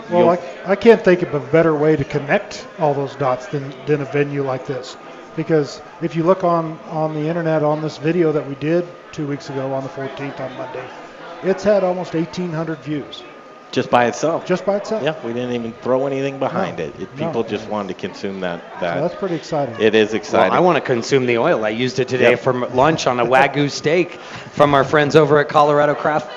Well, 0.10 0.30
I, 0.30 0.40
I 0.66 0.76
can't 0.78 1.04
think 1.04 1.24
of 1.24 1.34
a 1.34 1.42
better 1.52 1.76
way 1.76 1.98
to 1.98 2.06
connect 2.06 2.66
all 2.80 2.94
those 2.94 3.16
dots 3.18 3.48
than, 3.48 3.74
than 3.86 4.00
a 4.02 4.06
venue 4.06 4.44
like 4.44 4.66
this. 4.66 4.96
Because 5.36 5.82
if 6.02 6.16
you 6.16 6.24
look 6.24 6.46
on, 6.46 6.80
on 6.90 7.14
the 7.14 7.28
internet 7.28 7.62
on 7.62 7.82
this 7.82 7.98
video 7.98 8.32
that 8.32 8.48
we 8.48 8.56
did 8.56 8.88
two 9.12 9.28
weeks 9.28 9.50
ago 9.50 9.74
on 9.74 9.84
the 9.84 9.90
14th 9.90 10.40
on 10.40 10.56
Monday, 10.58 10.88
it's 11.44 11.64
had 11.66 11.84
almost 11.84 12.14
1,800 12.14 12.80
views 12.80 13.24
just 13.74 13.90
by 13.90 14.06
itself. 14.06 14.46
just 14.46 14.66
by 14.68 14.78
itself. 14.78 15.02
Yeah, 15.04 15.20
we 15.26 15.34
didn't 15.34 15.54
even 15.54 15.74
throw 15.74 16.06
anything 16.08 16.38
behind 16.40 16.78
No, 16.78 16.86
it. 16.86 16.96
it. 17.00 17.10
no. 17.20 17.26
People 17.28 17.44
just 17.44 17.68
wanted 17.68 17.88
to 17.90 18.08
consume 18.08 18.40
that. 18.42 18.62
That 18.80 18.94
So 18.96 19.02
that's 19.02 19.16
pretty 19.16 19.36
exciting. 19.36 19.76
it 19.82 19.96
is 19.96 20.10
Well, 20.10 20.16
exciting. 20.18 20.54
I 20.54 20.60
want 20.62 20.78
to 20.78 20.82
consume 20.82 21.26
the 21.26 21.40
oil. 21.40 21.66
I 21.66 21.70
used 21.70 21.98
it 22.00 22.08
today 22.08 22.30
Yep. 22.32 22.40
for 22.40 22.54
lunch 22.70 23.08
on 23.08 23.20
a 23.20 23.26
wagyu 23.26 23.70
steak 23.72 24.14
from 24.54 24.76
our 24.76 24.84
friends 24.86 25.16
over 25.18 25.40
at 25.40 25.50
Colorado 25.50 25.96
Craft 25.96 26.30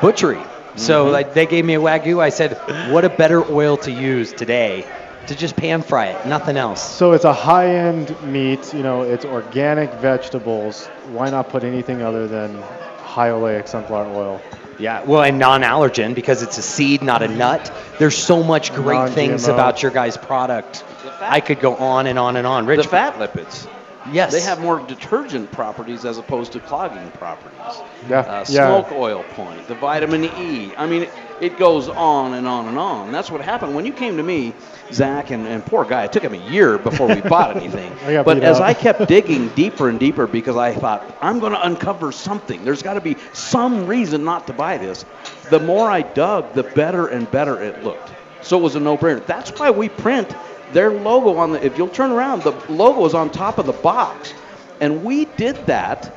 Butchery. 0.00 0.40
So 0.76 1.04
Mm-hmm. 1.04 1.12
like, 1.12 1.34
they 1.34 1.46
gave 1.46 1.64
me 1.64 1.74
a 1.74 1.80
wagyu. 1.80 2.20
I 2.20 2.28
said, 2.28 2.52
what 2.92 3.04
a 3.04 3.08
better 3.08 3.42
oil 3.52 3.76
to 3.78 3.90
use 3.90 4.32
today 4.32 4.86
to 5.26 5.34
just 5.34 5.56
pan 5.56 5.82
fry 5.82 6.06
it, 6.06 6.26
nothing 6.26 6.56
else. 6.56 6.80
So 6.82 7.12
it's 7.12 7.24
a 7.24 7.32
high-end 7.32 8.14
meat. 8.22 8.72
You 8.72 8.82
know, 8.82 9.02
it's 9.02 9.24
organic 9.24 9.92
vegetables. 9.94 10.86
Why 11.12 11.30
not 11.30 11.48
put 11.50 11.64
anything 11.64 12.00
other 12.02 12.26
than 12.28 12.54
high 13.02 13.30
oleic 13.30 13.66
sunflower 13.68 14.06
oil? 14.06 14.40
Yeah, 14.78 15.02
well, 15.02 15.22
and 15.22 15.40
non-allergen 15.40 16.14
because 16.14 16.42
it's 16.42 16.56
a 16.58 16.62
seed, 16.62 17.02
not 17.02 17.22
a 17.22 17.28
nut. 17.28 17.72
There's 17.98 18.16
so 18.16 18.44
much 18.44 18.72
great 18.72 19.10
things 19.10 19.48
Non-GMO. 19.48 19.54
about 19.54 19.82
your 19.82 19.90
guys' 19.90 20.16
product. 20.16 20.84
I 21.20 21.40
could 21.40 21.58
go 21.60 21.74
on 21.74 22.06
and 22.06 22.16
on 22.18 22.36
and 22.36 22.46
on. 22.46 22.64
Rich, 22.66 22.84
the 22.84 22.88
fat 22.88 23.14
lipids. 23.16 23.66
Yes. 24.12 24.32
They 24.32 24.40
have 24.40 24.60
more 24.60 24.80
detergent 24.80 25.50
properties 25.52 26.04
as 26.04 26.18
opposed 26.18 26.52
to 26.52 26.60
clogging 26.60 27.10
properties. 27.12 27.82
Yeah, 28.08 28.20
Uh, 28.20 28.44
yeah. 28.48 28.68
smoke 28.68 28.92
oil 28.92 29.24
point, 29.34 29.66
the 29.68 29.74
vitamin 29.74 30.24
E. 30.24 30.72
I 30.76 30.86
mean, 30.86 31.02
it, 31.02 31.10
it 31.40 31.58
goes 31.58 31.88
on 31.88 32.34
and 32.34 32.46
on 32.46 32.66
and 32.68 32.78
on. 32.78 33.12
That's 33.12 33.30
what 33.30 33.40
happened 33.40 33.74
when 33.74 33.86
you 33.86 33.92
came 33.92 34.16
to 34.16 34.22
me, 34.22 34.52
Zach, 34.92 35.30
and, 35.30 35.46
and 35.46 35.64
poor 35.64 35.84
guy. 35.84 36.04
It 36.04 36.12
took 36.12 36.22
him 36.22 36.34
a 36.34 36.50
year 36.50 36.78
before 36.78 37.08
we 37.08 37.20
bought 37.20 37.56
anything. 37.56 37.92
But 38.24 38.42
as. 38.42 38.60
I 38.60 38.74
kept 38.74 39.06
digging 39.08 39.48
deeper 39.50 39.88
and 39.88 40.00
deeper 40.00 40.26
because 40.26 40.56
I 40.56 40.74
thought 40.74 41.04
I'm 41.20 41.38
going 41.38 41.52
to 41.52 41.66
uncover 41.66 42.10
something. 42.12 42.64
There's 42.64 42.82
got 42.82 42.94
to 42.94 43.00
be 43.00 43.16
some 43.32 43.86
reason 43.86 44.24
not 44.24 44.46
to 44.48 44.52
buy 44.52 44.78
this. 44.78 45.04
The 45.50 45.60
more 45.60 45.90
I 45.90 46.02
dug, 46.02 46.54
the 46.54 46.62
better 46.62 47.06
and 47.06 47.30
better 47.30 47.60
it 47.62 47.84
looked. 47.84 48.10
So 48.42 48.58
it 48.58 48.62
was 48.62 48.76
a 48.76 48.80
no-brainer. 48.80 49.24
That's 49.26 49.50
why 49.58 49.70
we 49.70 49.88
print 49.88 50.32
their 50.72 50.90
logo 50.90 51.36
on 51.36 51.52
the. 51.52 51.64
If 51.64 51.78
you'll 51.78 51.88
turn 51.88 52.10
around, 52.10 52.42
the 52.42 52.52
logo 52.68 53.04
is 53.04 53.14
on 53.14 53.30
top 53.30 53.58
of 53.58 53.66
the 53.66 53.72
box, 53.72 54.34
and 54.80 55.04
we 55.04 55.24
did 55.24 55.56
that 55.66 56.14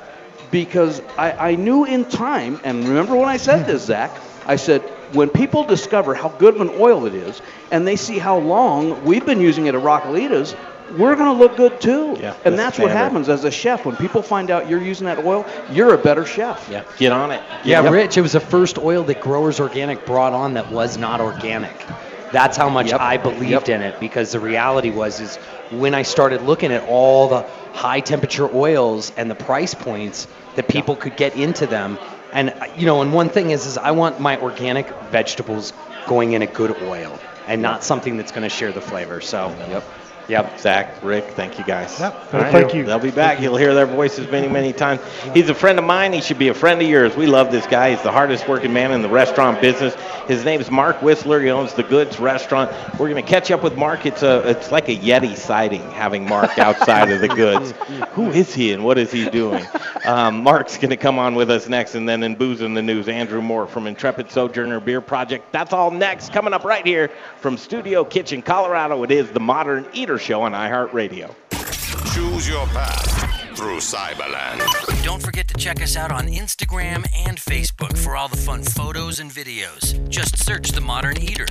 because 0.51 1.01
I, 1.17 1.51
I 1.51 1.55
knew 1.55 1.85
in 1.85 2.05
time. 2.05 2.59
And 2.63 2.87
remember 2.87 3.15
when 3.15 3.29
I 3.29 3.37
said 3.37 3.61
hmm. 3.61 3.71
this, 3.71 3.83
Zach? 3.85 4.11
I 4.45 4.55
said 4.55 4.81
when 5.13 5.29
people 5.29 5.63
discover 5.63 6.13
how 6.13 6.29
good 6.29 6.55
of 6.55 6.61
an 6.61 6.69
oil 6.79 7.05
it 7.05 7.13
is, 7.13 7.41
and 7.71 7.87
they 7.87 7.95
see 7.95 8.17
how 8.17 8.37
long 8.37 9.03
we've 9.05 9.25
been 9.25 9.41
using 9.41 9.67
it 9.67 9.75
at 9.75 9.81
Raquelitas, 9.81 10.55
we're 10.97 11.15
going 11.15 11.33
to 11.33 11.39
look 11.39 11.55
good 11.55 11.79
too. 11.79 12.17
Yeah, 12.19 12.35
and 12.43 12.57
that's 12.57 12.77
that's 12.77 12.79
what 12.79 12.91
happens 12.91 13.29
as 13.29 13.43
a 13.43 13.51
chef. 13.51 13.85
When 13.85 13.95
people 13.95 14.21
find 14.21 14.49
out 14.49 14.69
you're 14.69 14.81
using 14.81 15.05
that 15.05 15.19
oil, 15.19 15.45
you're 15.71 15.93
a 15.93 15.97
better 15.97 16.25
chef. 16.25 16.67
yeah, 16.69 16.83
get 16.97 17.11
on 17.11 17.31
it. 17.31 17.41
Yeah, 17.63 17.81
Get- 17.81 17.91
Rich, 17.91 18.17
it 18.17 18.21
was 18.21 18.33
the 18.33 18.39
first 18.39 18.77
oil 18.77 19.03
that 19.03 19.21
Growers 19.21 19.59
Organic 19.59 20.05
brought 20.05 20.33
on 20.33 20.55
that 20.55 20.71
was 20.71 20.97
not 20.97 21.21
organic. 21.21 21.75
That's 22.31 22.57
how 22.57 22.69
much 22.69 22.87
Yep. 22.87 22.99
I 23.01 23.17
believed 23.17 23.67
Yep. 23.67 23.69
in 23.69 23.81
it 23.81 23.99
because 23.99 24.31
the 24.31 24.39
reality 24.39 24.89
was 24.89 25.19
is 25.19 25.37
when 25.69 25.93
I 25.93 26.03
started 26.03 26.41
looking 26.41 26.71
at 26.71 26.83
all 26.87 27.27
the 27.27 27.45
high 27.73 27.99
temperature 27.99 28.49
oils 28.53 29.11
and 29.17 29.29
the 29.29 29.35
price 29.35 29.73
points 29.73 30.27
that 30.55 30.67
people 30.67 30.95
could 30.95 31.15
get 31.15 31.35
into 31.35 31.67
them 31.67 31.99
and 32.31 32.53
you 32.75 32.85
know 32.85 33.01
and 33.01 33.13
one 33.13 33.29
thing 33.29 33.51
is 33.51 33.65
is 33.65 33.77
I 33.77 33.91
want 33.91 34.19
my 34.19 34.37
organic 34.37 34.89
vegetables 35.01 35.73
going 36.05 36.33
in 36.33 36.41
a 36.41 36.47
good 36.47 36.81
oil 36.81 37.19
and 37.47 37.61
not 37.61 37.83
something 37.83 38.17
that's 38.17 38.31
going 38.31 38.43
to 38.43 38.49
share 38.49 38.71
the 38.71 38.81
flavor. 38.81 39.21
So, 39.21 39.55
Yep. 39.69 39.83
Yep. 40.31 40.59
Zach, 40.61 41.03
Rick, 41.03 41.25
thank 41.31 41.59
you 41.59 41.65
guys. 41.65 41.99
Yep. 41.99 42.13
All 42.33 42.39
Well, 42.39 42.51
thank 42.53 42.73
you. 42.73 42.85
They'll 42.85 42.99
be 42.99 43.11
back. 43.11 43.41
You'll 43.41 43.57
hear 43.57 43.73
their 43.73 43.85
voices 43.85 44.31
many, 44.31 44.47
many 44.47 44.71
times. 44.71 45.01
He's 45.33 45.49
a 45.49 45.53
friend 45.53 45.77
of 45.77 45.83
mine. 45.83 46.13
He 46.13 46.21
should 46.21 46.39
be 46.39 46.47
a 46.47 46.53
friend 46.53 46.81
of 46.81 46.87
yours. 46.87 47.17
We 47.17 47.27
love 47.27 47.51
this 47.51 47.67
guy. 47.67 47.91
He's 47.91 48.01
the 48.01 48.13
hardest 48.13 48.47
working 48.47 48.71
man 48.71 48.93
in 48.93 49.01
the 49.01 49.09
restaurant 49.09 49.59
business. 49.59 49.93
His 50.29 50.45
name 50.45 50.61
is 50.61 50.71
Mark 50.71 51.01
Whistler. 51.01 51.41
He 51.41 51.49
owns 51.49 51.73
the 51.73 51.83
Goods 51.83 52.17
Restaurant. 52.17 52.71
We're 52.93 53.09
going 53.09 53.21
to 53.21 53.29
catch 53.29 53.51
up 53.51 53.61
with 53.61 53.75
Mark. 53.75 54.05
It's 54.05 54.23
a, 54.23 54.47
it's 54.49 54.71
like 54.71 54.87
a 54.87 54.95
Yeti 54.95 55.35
sighting 55.35 55.81
having 55.91 56.25
Mark 56.25 56.57
outside 56.57 57.11
of 57.11 57.19
the 57.19 57.27
Goods. 57.27 57.71
Who 58.13 58.29
is 58.31 58.53
he 58.53 58.71
and 58.71 58.85
what 58.85 58.97
is 58.97 59.11
he 59.11 59.29
doing? 59.29 59.65
Um, 60.05 60.41
Mark's 60.43 60.77
going 60.77 60.91
to 60.91 60.97
come 60.97 61.19
on 61.19 61.35
with 61.35 61.51
us 61.51 61.67
next, 61.67 61.95
and 61.95 62.07
then 62.07 62.23
in 62.23 62.35
Booze 62.35 62.61
in 62.61 62.73
the 62.73 62.81
News, 62.81 63.09
Andrew 63.09 63.41
Moore 63.41 63.67
from 63.67 63.85
Intrepid 63.85 64.31
Sojourner 64.31 64.79
Beer 64.79 65.01
Project. 65.01 65.51
That's 65.51 65.73
all 65.73 65.91
next. 65.91 66.31
Coming 66.31 66.53
up 66.53 66.63
right 66.63 66.85
here 66.85 67.11
from 67.37 67.57
Studio 67.57 68.05
Kitchen, 68.05 68.41
Colorado. 68.41 69.03
It 69.03 69.11
is 69.11 69.29
the 69.31 69.39
Modern 69.41 69.85
Eater 69.93 70.17
Show 70.21 70.43
on 70.43 70.51
iHeartRadio. 70.51 71.33
Choose 72.13 72.47
your 72.47 72.67
path 72.67 73.57
through 73.57 73.77
Cyberland. 73.77 74.61
Don't 75.03 75.21
forget 75.21 75.47
to 75.47 75.55
check 75.55 75.81
us 75.81 75.97
out 75.97 76.11
on 76.11 76.27
Instagram 76.27 77.07
and 77.25 77.39
Facebook 77.39 77.97
for 77.97 78.15
all 78.15 78.27
the 78.27 78.37
fun 78.37 78.61
photos 78.61 79.19
and 79.19 79.31
videos. 79.31 80.07
Just 80.09 80.37
search 80.37 80.69
The 80.69 80.79
Modern 80.79 81.19
Eater 81.19 81.47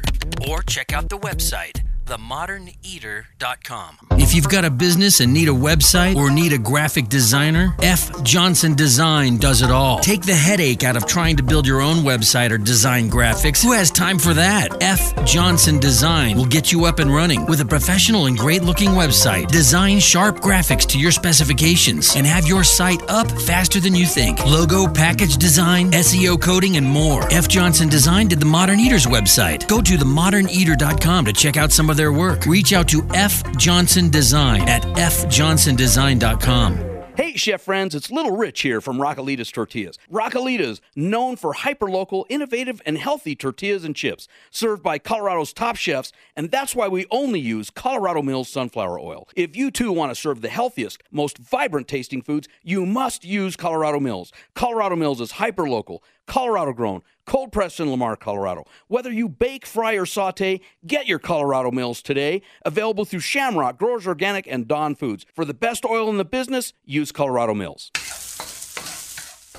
or 0.48 0.62
check 0.62 0.92
out 0.92 1.08
the 1.08 1.18
website, 1.18 1.82
themoderneater.com. 2.10 3.98
If 4.18 4.34
you've 4.34 4.48
got 4.48 4.64
a 4.64 4.70
business 4.70 5.20
and 5.20 5.32
need 5.32 5.48
a 5.48 5.52
website 5.52 6.16
or 6.16 6.30
need 6.30 6.52
a 6.52 6.58
graphic 6.58 7.08
designer, 7.08 7.74
F. 7.80 8.22
Johnson 8.24 8.74
Design 8.74 9.38
does 9.38 9.62
it 9.62 9.70
all. 9.70 10.00
Take 10.00 10.22
the 10.22 10.34
headache 10.34 10.82
out 10.82 10.96
of 10.96 11.06
trying 11.06 11.36
to 11.36 11.42
build 11.42 11.66
your 11.66 11.80
own 11.80 11.98
website 11.98 12.50
or 12.50 12.58
design 12.58 13.08
graphics. 13.08 13.62
Who 13.62 13.72
has 13.72 13.90
time 13.90 14.18
for 14.18 14.34
that? 14.34 14.82
F. 14.82 15.24
Johnson 15.24 15.78
Design 15.78 16.36
will 16.36 16.46
get 16.46 16.72
you 16.72 16.84
up 16.84 16.98
and 16.98 17.14
running 17.14 17.46
with 17.46 17.60
a 17.60 17.64
professional 17.64 18.26
and 18.26 18.36
great 18.36 18.62
looking 18.62 18.90
website. 18.90 19.48
Design 19.48 20.00
sharp 20.00 20.40
graphics 20.40 20.86
to 20.88 20.98
your 20.98 21.12
specifications 21.12 22.16
and 22.16 22.26
have 22.26 22.46
your 22.46 22.64
site 22.64 23.08
up 23.08 23.30
faster 23.42 23.78
than 23.78 23.94
you 23.94 24.04
think. 24.06 24.44
Logo, 24.44 24.86
package 24.92 25.36
design, 25.36 25.92
SEO 25.92 26.40
coding, 26.40 26.76
and 26.76 26.86
more. 26.86 27.32
F. 27.32 27.46
Johnson 27.46 27.88
Design 27.88 28.26
did 28.26 28.40
the 28.40 28.46
Modern 28.46 28.80
Eaters 28.80 29.06
website. 29.06 29.68
Go 29.68 29.80
to 29.80 29.96
themoderneater.com 29.96 31.24
to 31.24 31.32
check 31.32 31.56
out 31.56 31.70
some 31.70 31.88
of 31.88 31.99
their 32.00 32.12
work. 32.14 32.46
Reach 32.46 32.72
out 32.72 32.88
to 32.88 33.06
F. 33.12 33.42
Johnson 33.58 34.08
Design 34.08 34.66
at 34.66 34.82
fjohnsondesign.com. 34.96 36.90
Hey, 37.14 37.36
chef 37.36 37.60
friends, 37.60 37.94
it's 37.94 38.10
Little 38.10 38.34
Rich 38.34 38.62
here 38.62 38.80
from 38.80 38.96
Raquelitas 38.96 39.52
Tortillas. 39.52 39.98
Raquelitas, 40.10 40.80
known 40.96 41.36
for 41.36 41.52
hyperlocal, 41.52 42.24
innovative, 42.30 42.80
and 42.86 42.96
healthy 42.96 43.36
tortillas 43.36 43.84
and 43.84 43.94
chips, 43.94 44.26
served 44.50 44.82
by 44.82 44.98
Colorado's 44.98 45.52
top 45.52 45.76
chefs, 45.76 46.12
and 46.34 46.50
that's 46.50 46.74
why 46.74 46.88
we 46.88 47.04
only 47.10 47.38
use 47.38 47.68
Colorado 47.68 48.22
Mills 48.22 48.48
sunflower 48.48 48.98
oil. 48.98 49.28
If 49.36 49.54
you 49.54 49.70
too 49.70 49.92
want 49.92 50.10
to 50.10 50.18
serve 50.18 50.40
the 50.40 50.48
healthiest, 50.48 51.02
most 51.10 51.36
vibrant 51.36 51.88
tasting 51.88 52.22
foods, 52.22 52.48
you 52.62 52.86
must 52.86 53.22
use 53.22 53.54
Colorado 53.54 54.00
Mills. 54.00 54.32
Colorado 54.54 54.96
Mills 54.96 55.20
is 55.20 55.32
hyperlocal, 55.32 55.98
Colorado 56.30 56.72
grown, 56.72 57.02
cold 57.26 57.50
pressed 57.50 57.80
in 57.80 57.90
Lamar, 57.90 58.14
Colorado. 58.14 58.64
Whether 58.86 59.10
you 59.10 59.28
bake, 59.28 59.66
fry, 59.66 59.94
or 59.94 60.06
saute, 60.06 60.60
get 60.86 61.08
your 61.08 61.18
Colorado 61.18 61.72
Mills 61.72 62.02
today. 62.02 62.42
Available 62.64 63.04
through 63.04 63.18
Shamrock, 63.18 63.78
Growers 63.78 64.06
Organic, 64.06 64.46
and 64.46 64.68
Dawn 64.68 64.94
Foods. 64.94 65.26
For 65.34 65.44
the 65.44 65.54
best 65.54 65.84
oil 65.84 66.08
in 66.08 66.18
the 66.18 66.24
business, 66.24 66.72
use 66.84 67.10
Colorado 67.10 67.52
Mills. 67.52 67.90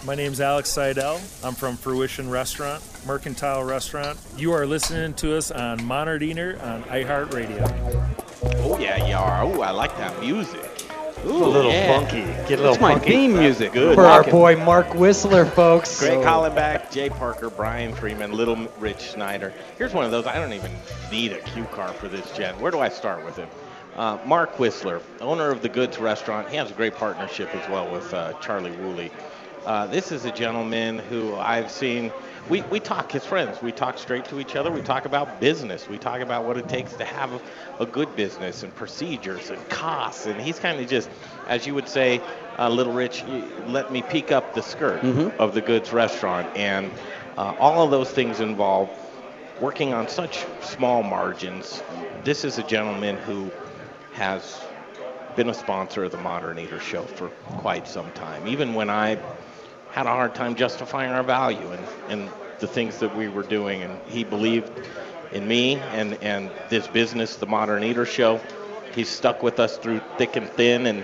My 0.05 0.15
name's 0.15 0.39
Alex 0.39 0.69
Seidel. 0.69 1.19
I'm 1.43 1.55
from 1.55 1.75
Fruition 1.75 2.29
Restaurant, 2.29 2.81
Mercantile 3.05 3.65
Restaurant. 3.65 4.17
You 4.37 4.53
are 4.53 4.65
listening 4.65 5.13
to 5.15 5.35
us 5.35 5.51
on 5.51 5.83
Modern 5.83 6.23
Eater 6.23 6.57
on 6.63 6.83
iHeartRadio. 6.83 8.15
Oh 8.43 8.79
yeah, 8.79 9.05
you 9.05 9.15
are. 9.17 9.43
Oh, 9.43 9.61
I 9.61 9.71
like 9.71 9.97
that 9.97 10.17
music. 10.21 10.70
Ooh, 11.25 11.45
a 11.45 11.47
little 11.47 11.71
yeah. 11.71 11.99
funky. 11.99 12.21
Get 12.21 12.59
a 12.59 12.63
little 12.63 12.71
That's 12.73 12.81
my 12.81 12.97
theme 12.97 13.33
music. 13.33 13.73
Good. 13.73 13.95
For 13.95 14.05
our 14.05 14.23
boy 14.23 14.55
Mark 14.57 14.95
Whistler, 14.95 15.45
folks. 15.45 15.99
Greg 15.99 16.13
So- 16.13 16.21
Hollenbach, 16.23 16.91
Jay 16.91 17.09
Parker, 17.09 17.49
Brian 17.49 17.93
Freeman, 17.93 18.31
Little 18.31 18.55
Rich 18.79 19.11
Snyder. 19.11 19.53
Here's 19.77 19.93
one 19.93 20.05
of 20.05 20.11
those. 20.11 20.25
I 20.25 20.35
don't 20.35 20.53
even 20.53 20.71
need 21.11 21.31
a 21.33 21.39
cue 21.39 21.65
card 21.65 21.95
for 21.95 22.07
this, 22.07 22.31
Jen. 22.35 22.59
Where 22.59 22.71
do 22.71 22.79
I 22.79 22.89
start 22.89 23.23
with 23.23 23.35
him? 23.35 23.47
Uh, 23.95 24.17
Mark 24.25 24.57
Whistler, 24.57 25.01
owner 25.19 25.49
of 25.51 25.61
the 25.61 25.69
Goods 25.69 25.99
Restaurant. 25.99 26.49
He 26.49 26.55
has 26.55 26.71
a 26.71 26.73
great 26.73 26.95
partnership 26.95 27.53
as 27.53 27.69
well 27.69 27.91
with 27.91 28.13
uh, 28.13 28.33
Charlie 28.39 28.71
Woolley. 28.71 29.11
Uh, 29.65 29.85
this 29.87 30.11
is 30.11 30.25
a 30.25 30.31
gentleman 30.31 30.97
who 30.97 31.35
I've 31.35 31.69
seen. 31.69 32.11
We, 32.49 32.61
we 32.63 32.79
talk 32.79 33.13
as 33.15 33.25
friends. 33.25 33.61
We 33.61 33.71
talk 33.71 33.97
straight 33.97 34.25
to 34.25 34.39
each 34.39 34.55
other. 34.55 34.71
We 34.71 34.81
talk 34.81 35.05
about 35.05 35.39
business. 35.39 35.87
We 35.87 35.97
talk 35.97 36.21
about 36.21 36.43
what 36.43 36.57
it 36.57 36.67
takes 36.67 36.95
to 36.95 37.05
have 37.05 37.33
a, 37.33 37.41
a 37.79 37.85
good 37.85 38.15
business 38.15 38.63
and 38.63 38.75
procedures 38.75 39.49
and 39.51 39.69
costs. 39.69 40.25
And 40.25 40.39
he's 40.41 40.59
kind 40.59 40.79
of 40.79 40.87
just, 40.87 41.09
as 41.47 41.65
you 41.65 41.75
would 41.75 41.87
say, 41.87 42.21
uh, 42.59 42.67
Little 42.67 42.93
Rich, 42.93 43.23
let 43.65 43.91
me 43.91 44.01
peek 44.01 44.31
up 44.31 44.53
the 44.53 44.61
skirt 44.61 45.03
of 45.39 45.53
the 45.53 45.61
Goods 45.61 45.93
Restaurant. 45.93 46.47
And 46.55 46.91
uh, 47.37 47.53
all 47.57 47.83
of 47.83 47.91
those 47.91 48.09
things 48.11 48.39
involve 48.41 48.89
working 49.59 49.93
on 49.93 50.07
such 50.07 50.43
small 50.61 51.03
margins. 51.03 51.81
This 52.23 52.43
is 52.43 52.57
a 52.57 52.63
gentleman 52.63 53.17
who 53.17 53.51
has 54.13 54.59
been 55.35 55.49
a 55.49 55.53
sponsor 55.53 56.03
of 56.03 56.11
the 56.11 56.17
Modern 56.17 56.59
Eater 56.59 56.79
Show 56.79 57.03
for 57.03 57.29
quite 57.57 57.87
some 57.87 58.11
time. 58.11 58.47
Even 58.47 58.73
when 58.73 58.89
I 58.89 59.17
had 59.91 60.05
a 60.05 60.09
hard 60.09 60.33
time 60.33 60.55
justifying 60.55 61.11
our 61.11 61.23
value 61.23 61.69
and, 61.71 61.85
and 62.07 62.29
the 62.59 62.67
things 62.67 62.99
that 62.99 63.15
we 63.15 63.27
were 63.27 63.43
doing, 63.43 63.81
and 63.81 63.99
he 64.07 64.23
believed 64.23 64.71
in 65.33 65.47
me 65.47 65.75
and, 65.75 66.17
and 66.21 66.49
this 66.69 66.87
business, 66.87 67.35
the 67.35 67.45
Modern 67.45 67.83
Eater 67.83 68.05
Show. 68.05 68.39
He's 68.95 69.09
stuck 69.09 69.43
with 69.43 69.59
us 69.59 69.77
through 69.77 70.01
thick 70.17 70.35
and 70.35 70.49
thin, 70.49 70.85
and 70.85 71.03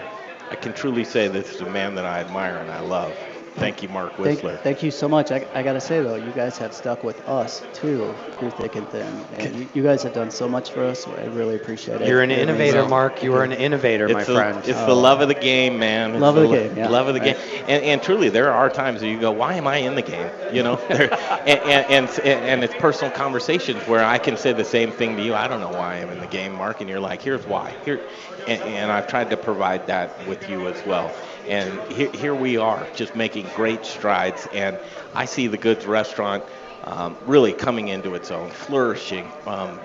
I 0.51 0.55
can 0.55 0.73
truly 0.73 1.03
say 1.03 1.27
this 1.27 1.55
is 1.55 1.61
a 1.61 1.69
man 1.69 1.95
that 1.95 2.05
I 2.05 2.19
admire 2.19 2.57
and 2.57 2.71
I 2.71 2.81
love. 2.81 3.26
Thank 3.57 3.81
you, 3.81 3.89
Mark 3.89 4.19
Whistler. 4.19 4.57
thank 4.57 4.83
you 4.83 4.91
so 4.91 5.09
much. 5.09 5.31
I, 5.31 5.45
I 5.55 5.63
got 5.63 5.73
to 5.73 5.81
say, 5.81 5.99
though, 6.01 6.13
you 6.15 6.31
guys 6.31 6.59
have 6.59 6.73
stuck 6.75 7.03
with 7.03 7.27
us, 7.27 7.63
too, 7.73 8.13
through 8.37 8.51
thick 8.51 8.75
and 8.75 8.87
thin. 8.89 9.07
And 9.33 9.55
you, 9.55 9.69
you 9.73 9.81
guys 9.83 10.03
have 10.03 10.13
done 10.13 10.29
so 10.29 10.47
much 10.47 10.69
for 10.71 10.83
us. 10.83 11.07
I 11.07 11.25
really 11.25 11.55
appreciate 11.55 12.01
it. 12.01 12.07
You're 12.07 12.21
an 12.21 12.29
It 12.29 12.37
means- 12.37 12.49
innovator, 12.49 12.87
Mark. 12.87 13.23
You 13.23 13.33
are 13.33 13.43
an 13.43 13.51
innovator, 13.51 14.07
my 14.09 14.19
it's 14.19 14.27
the, 14.27 14.35
friend. 14.35 14.57
It's 14.59 14.79
the 14.85 14.95
love 14.95 15.21
of 15.21 15.27
the 15.27 15.33
game, 15.33 15.79
man. 15.79 16.11
It's 16.11 16.21
Love 16.21 16.37
of 16.37 16.43
the 16.43 16.49
lo- 16.49 16.55
game, 16.67 16.77
yeah. 16.77 16.87
Love 16.87 17.07
of 17.07 17.15
the 17.15 17.19
Right. 17.19 17.35
game. 17.35 17.63
And, 17.67 17.83
and 17.83 18.03
truly, 18.03 18.29
there 18.29 18.53
are 18.53 18.69
times 18.69 19.01
that 19.01 19.07
you 19.09 19.19
go, 19.19 19.31
why 19.31 19.55
am 19.55 19.65
I 19.65 19.77
in 19.77 19.95
the 19.95 20.03
game? 20.03 20.29
You 20.53 20.61
know, 20.61 20.75
and, 20.89 21.59
and, 21.59 21.89
and, 21.89 22.19
and 22.19 22.63
it's 22.63 22.75
personal 22.75 23.11
conversations 23.11 23.81
where 23.87 24.03
I 24.03 24.19
can 24.19 24.37
say 24.37 24.53
the 24.53 24.63
same 24.65 24.91
thing 24.91 25.17
to 25.17 25.23
you. 25.23 25.33
I 25.33 25.47
don't 25.47 25.61
know 25.61 25.71
why 25.71 25.95
I'm 25.95 26.09
in 26.11 26.19
the 26.19 26.27
game, 26.27 26.53
Mark. 26.53 26.79
And 26.81 26.89
you're 26.89 26.99
like, 26.99 27.23
here's 27.23 27.45
why. 27.47 27.73
Here, 27.85 28.01
and, 28.47 28.61
and 28.61 28.91
I've 28.91 29.07
tried 29.07 29.31
to 29.31 29.37
provide 29.37 29.87
that 29.87 30.27
with 30.27 30.47
you 30.47 30.67
as 30.67 30.85
well. 30.85 31.11
And 31.47 31.79
here, 31.91 32.11
here 32.11 32.35
we 32.35 32.57
are, 32.57 32.85
just 32.95 33.15
making 33.15 33.47
great 33.55 33.85
strides. 33.85 34.47
And 34.53 34.77
I 35.15 35.25
see 35.25 35.47
the 35.47 35.57
Goods 35.57 35.85
Restaurant 35.85 36.43
um, 36.83 37.17
really 37.25 37.53
coming 37.53 37.89
into 37.89 38.15
its 38.15 38.31
own, 38.31 38.49
flourishing, 38.49 39.29
um, 39.45 39.77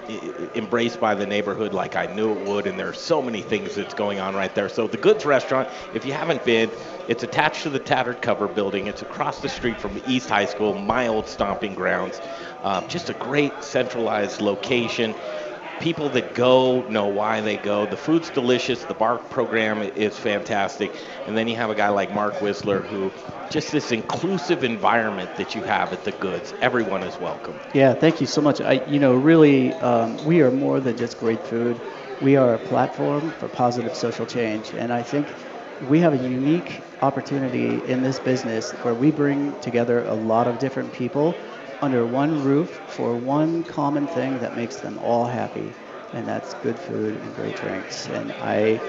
embraced 0.55 1.01
by 1.01 1.15
the 1.15 1.27
neighborhood 1.27 1.73
like 1.73 1.97
I 1.97 2.07
knew 2.07 2.33
it 2.33 2.47
would. 2.47 2.67
And 2.67 2.79
there 2.79 2.89
are 2.89 2.95
so 2.95 3.21
many 3.21 3.43
things 3.43 3.75
that's 3.75 3.95
going 3.95 4.21
on 4.21 4.35
right 4.35 4.55
there. 4.55 4.69
So 4.69 4.87
the 4.87 4.99
Goods 4.99 5.25
Restaurant, 5.25 5.69
if 5.95 6.05
you 6.05 6.13
haven't 6.13 6.45
been, 6.45 6.71
it's 7.09 7.23
attached 7.23 7.65
to 7.65 7.71
the 7.71 7.81
Tattered 7.81 8.23
Cover 8.23 8.47
Building. 8.47 8.87
It's 8.87 9.03
across 9.03 9.41
the 9.41 9.49
street 9.49 9.81
from 9.81 10.01
East 10.07 10.29
High 10.29 10.47
School, 10.47 10.75
my 10.75 11.09
old 11.09 11.27
stomping 11.27 11.75
grounds. 11.75 12.21
Um, 12.63 12.87
just 12.89 13.11
a 13.11 13.15
great 13.15 13.65
centralized 13.65 14.41
location 14.41 15.15
people 15.83 16.11
that 16.11 16.33
go 16.33 16.87
know 16.89 17.09
why 17.09 17.41
they 17.41 17.57
go. 17.57 17.87
The 17.87 17.97
food's 17.97 18.31
delicious. 18.31 18.85
The 18.85 18.95
bar 18.95 19.19
program 19.19 19.83
is 19.83 20.17
fantastic. 20.17 20.95
And 21.27 21.37
then 21.37 21.49
you 21.49 21.57
have 21.57 21.71
a 21.71 21.75
guy 21.75 21.89
like 21.89 22.15
Mark 22.15 22.41
Whistler 22.41 22.81
who 22.81 23.13
just 23.51 23.73
this 23.73 23.91
inclusive 23.91 24.63
environment 24.63 25.35
that 25.37 25.57
you 25.57 25.63
have 25.63 25.93
at 25.93 26.05
the 26.05 26.13
goods. 26.13 26.55
Everyone 26.63 27.03
is 27.03 27.19
welcome. 27.19 27.59
Yeah, 27.73 27.95
thank 27.95 28.21
you 28.21 28.29
so 28.29 28.41
much. 28.41 28.61
I, 28.61 28.81
you 28.87 29.01
know, 29.01 29.15
really, 29.15 29.75
um, 29.81 30.25
we 30.25 30.41
are 30.41 30.53
more 30.53 30.79
than 30.79 30.97
just 30.97 31.19
great 31.19 31.45
food. 31.45 31.81
We 32.21 32.37
are 32.37 32.55
a 32.55 32.59
platform 32.59 33.33
for 33.33 33.49
positive 33.49 33.97
social 33.97 34.25
change, 34.25 34.75
and 34.75 34.93
I 34.93 35.03
think 35.03 35.35
we 35.81 35.99
have 35.99 36.15
a 36.15 36.17
unique 36.17 36.85
opportunity 37.03 37.79
in 37.85 38.03
this 38.03 38.21
business 38.21 38.71
where 38.83 38.95
we 38.95 39.11
bring 39.11 39.59
together 39.61 40.05
a 40.05 40.15
lot 40.15 40.47
of 40.47 40.59
different 40.61 40.93
people 40.93 41.35
under 41.83 42.07
one 42.07 42.43
roof 42.43 42.83
for 42.87 43.17
one 43.17 43.65
common 43.65 44.07
thing 44.09 44.39
that 44.41 44.55
makes 44.55 44.77
them 44.81 44.99
all 44.99 45.27
happy, 45.27 45.77
and 46.13 46.29
that's 46.29 46.55
good 46.55 46.79
food 46.79 47.17
and 47.17 47.35
great 47.35 47.57
drinks. 47.57 48.09
And 48.09 48.33
I, 48.33 48.83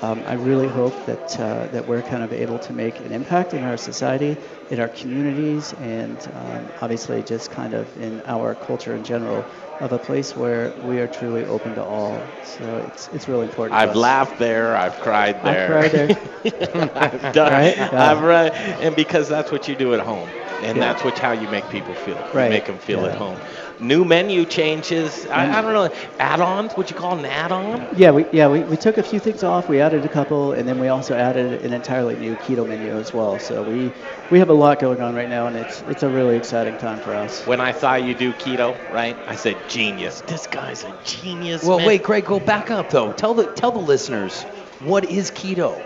um, 0.00 0.22
I 0.26 0.34
really 0.34 0.68
hope 0.68 1.06
that 1.06 1.38
uh, 1.40 1.68
that 1.68 1.86
we're 1.86 2.02
kind 2.02 2.22
of 2.22 2.32
able 2.32 2.58
to 2.60 2.72
make 2.72 3.00
an 3.00 3.12
impact 3.12 3.54
in 3.54 3.64
our 3.64 3.76
society, 3.76 4.38
in 4.70 4.80
our 4.80 4.88
communities, 4.88 5.72
and 5.74 6.26
um, 6.34 6.72
obviously 6.80 7.22
just 7.22 7.50
kind 7.50 7.74
of 7.74 7.96
in 7.96 8.22
our 8.24 8.54
culture 8.54 8.94
in 8.94 9.04
general, 9.04 9.50
of 9.80 9.92
a 9.92 9.98
place 9.98 10.36
where 10.36 10.74
we 10.78 11.00
are 11.00 11.08
truly 11.08 11.44
open 11.44 11.74
to 11.74 11.84
all. 11.84 12.38
So 12.42 12.78
it's 12.78 13.08
it's 13.08 13.28
really 13.28 13.44
important. 13.44 13.78
I've 13.80 13.96
laughed 13.96 14.38
there. 14.38 14.76
I've 14.76 15.00
cried 15.00 15.42
there. 15.42 15.74
I've 15.74 15.90
cried 15.90 15.92
there. 15.92 16.90
I've 16.94 17.32
done. 17.32 17.52
Right? 17.52 17.76
Yeah. 17.76 18.10
I've 18.10 18.22
read, 18.22 18.52
and 18.80 18.96
because 18.96 19.28
that's 19.28 19.50
what 19.52 19.68
you 19.68 19.76
do 19.76 19.94
at 19.94 20.00
home, 20.00 20.32
and 20.62 20.76
Yeah. 20.76 20.84
that's 20.84 21.04
what 21.04 21.18
how 21.18 21.32
you 21.32 21.48
make 21.48 21.68
people 21.68 21.94
feel. 21.94 22.16
You 22.32 22.48
make 22.48 22.66
them 22.66 22.78
feel 22.78 23.00
Yeah. 23.02 23.08
at 23.08 23.14
home. 23.14 23.40
New 23.80 24.04
menu 24.04 24.44
changes. 24.44 25.26
I, 25.26 25.58
I 25.58 25.62
don't 25.62 25.72
know. 25.72 25.88
Add-ons? 26.18 26.76
Would 26.76 26.90
you 26.90 26.96
call 26.96 27.16
an 27.18 27.24
add-on? 27.24 27.88
Yeah, 27.92 28.10
we 28.10 28.26
yeah 28.32 28.48
we, 28.48 28.64
we 28.64 28.76
took 28.76 28.98
a 28.98 29.02
few 29.02 29.20
things 29.20 29.42
off. 29.42 29.68
We 29.68 29.80
added 29.80 30.04
a 30.04 30.08
couple, 30.08 30.52
and 30.52 30.66
then 30.68 30.78
we 30.78 30.88
also 30.88 31.14
added 31.16 31.62
an 31.64 31.72
entirely 31.72 32.16
new 32.16 32.36
keto 32.36 32.66
menu 32.66 32.96
as 32.98 33.12
well. 33.12 33.38
So 33.38 33.62
we 33.62 33.92
we 34.30 34.40
have 34.40 34.50
a 34.50 34.54
lot 34.54 34.78
going 34.80 35.00
on 35.00 35.14
right 35.14 35.28
now, 35.28 35.46
and 35.46 35.56
it's 35.56 35.82
it's 35.82 36.02
a 36.02 36.08
really 36.08 36.36
exciting 36.36 36.76
time 36.76 37.00
for 37.00 37.14
us. 37.14 37.46
When 37.46 37.60
I 37.60 37.72
saw 37.72 37.94
you 37.94 38.14
do 38.14 38.32
keto, 38.32 38.76
right? 38.92 39.16
I 39.26 39.36
said 39.36 39.56
genius. 39.68 40.20
This 40.22 40.46
guy's 40.46 40.84
a 40.84 40.92
genius. 41.04 41.62
Well, 41.64 41.78
man. 41.78 41.86
wait, 41.86 42.02
Greg, 42.02 42.24
go 42.24 42.40
back 42.40 42.70
up 42.70 42.90
though. 42.90 43.12
Tell 43.12 43.34
the 43.34 43.46
tell 43.46 43.70
the 43.72 43.78
listeners 43.78 44.46
what 44.80 45.04
is 45.04 45.30
keto. 45.30 45.84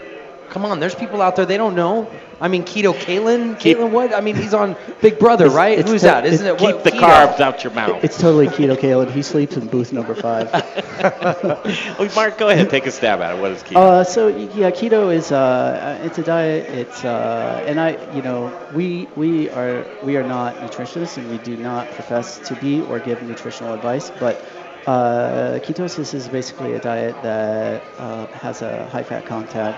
Come 0.53 0.67
on, 0.67 0.81
there's 0.81 0.95
people 0.95 1.23
out 1.23 1.37
there 1.37 1.47
they 1.47 1.57
don't 1.57 1.75
know. 1.75 2.11
I 2.39 2.49
mean, 2.49 2.65
keto, 2.65 2.93
Kalen, 2.93 3.55
Kalen, 3.59 3.91
what? 3.91 4.13
I 4.15 4.21
mean, 4.21 4.37
he's 4.37 4.53
on 4.53 4.77
Big 5.01 5.19
Brother, 5.19 5.49
right? 5.49 5.79
it's 5.79 5.91
Who's 5.91 6.03
the- 6.03 6.09
that? 6.09 6.27
Isn't 6.27 6.47
it's- 6.47 6.61
it? 6.61 6.63
What, 6.63 6.85
Keep 6.85 6.93
the 6.93 6.99
keto? 6.99 7.09
carbs 7.09 7.41
out 7.41 7.65
your 7.65 7.73
mouth. 7.73 8.05
It's 8.05 8.19
totally 8.19 8.49
keto, 8.49 8.79
Caleb. 8.79 9.09
He 9.11 9.23
sleeps 9.23 9.57
in 9.57 9.67
booth 9.69 9.93
number 9.95 10.15
five. 10.15 10.51
Oh, 11.03 12.09
Mark, 12.15 12.37
go 12.39 12.49
ahead. 12.49 12.69
Take 12.71 12.87
a 12.87 12.91
stab 12.93 13.21
at 13.23 13.35
it. 13.35 13.41
What 13.41 13.51
is 13.53 13.63
keto? 13.63 13.77
Uh, 13.77 14.05
so 14.05 14.29
yeah, 14.29 14.71
keto 14.71 15.13
is 15.13 15.33
uh, 15.33 15.99
it's 16.05 16.19
a 16.19 16.23
diet. 16.23 16.69
It's 16.69 17.03
uh, 17.05 17.65
and 17.67 17.81
I, 17.81 17.97
you 18.15 18.23
know, 18.23 18.53
we 18.75 19.09
we 19.17 19.49
are 19.51 19.85
we 20.05 20.17
are 20.17 20.23
not 20.23 20.55
nutritionists 20.59 21.17
and 21.17 21.29
we 21.31 21.39
do 21.39 21.57
not 21.57 21.91
profess 21.93 22.39
to 22.49 22.55
be 22.55 22.83
or 22.83 22.99
give 23.01 23.23
nutritional 23.23 23.73
advice. 23.73 24.11
But 24.21 24.37
Uh, 24.85 25.61
ketosis 25.63 26.13
is 26.13 26.27
basically 26.29 26.73
a 26.75 26.81
diet 26.81 27.15
that 27.23 27.85
uh, 28.01 28.27
has 28.43 28.63
a 28.63 28.85
high 28.91 29.05
fat 29.05 29.25
content 29.25 29.77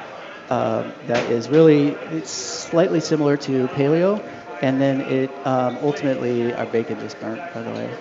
um, 0.48 0.94
that 1.04 1.30
is 1.30 1.48
really 1.50 1.88
it's 1.90 2.30
slightly 2.30 3.00
similar 3.00 3.36
to 3.38 3.68
paleo, 3.68 4.22
and 4.60 4.80
then 4.80 5.00
it 5.00 5.40
um, 5.46 5.78
ultimately 5.80 6.54
our 6.54 6.66
bacon 6.66 6.98
just 6.98 7.18
burnt 7.20 7.52
by 7.52 7.62
the 7.62 7.72
way. 7.72 7.96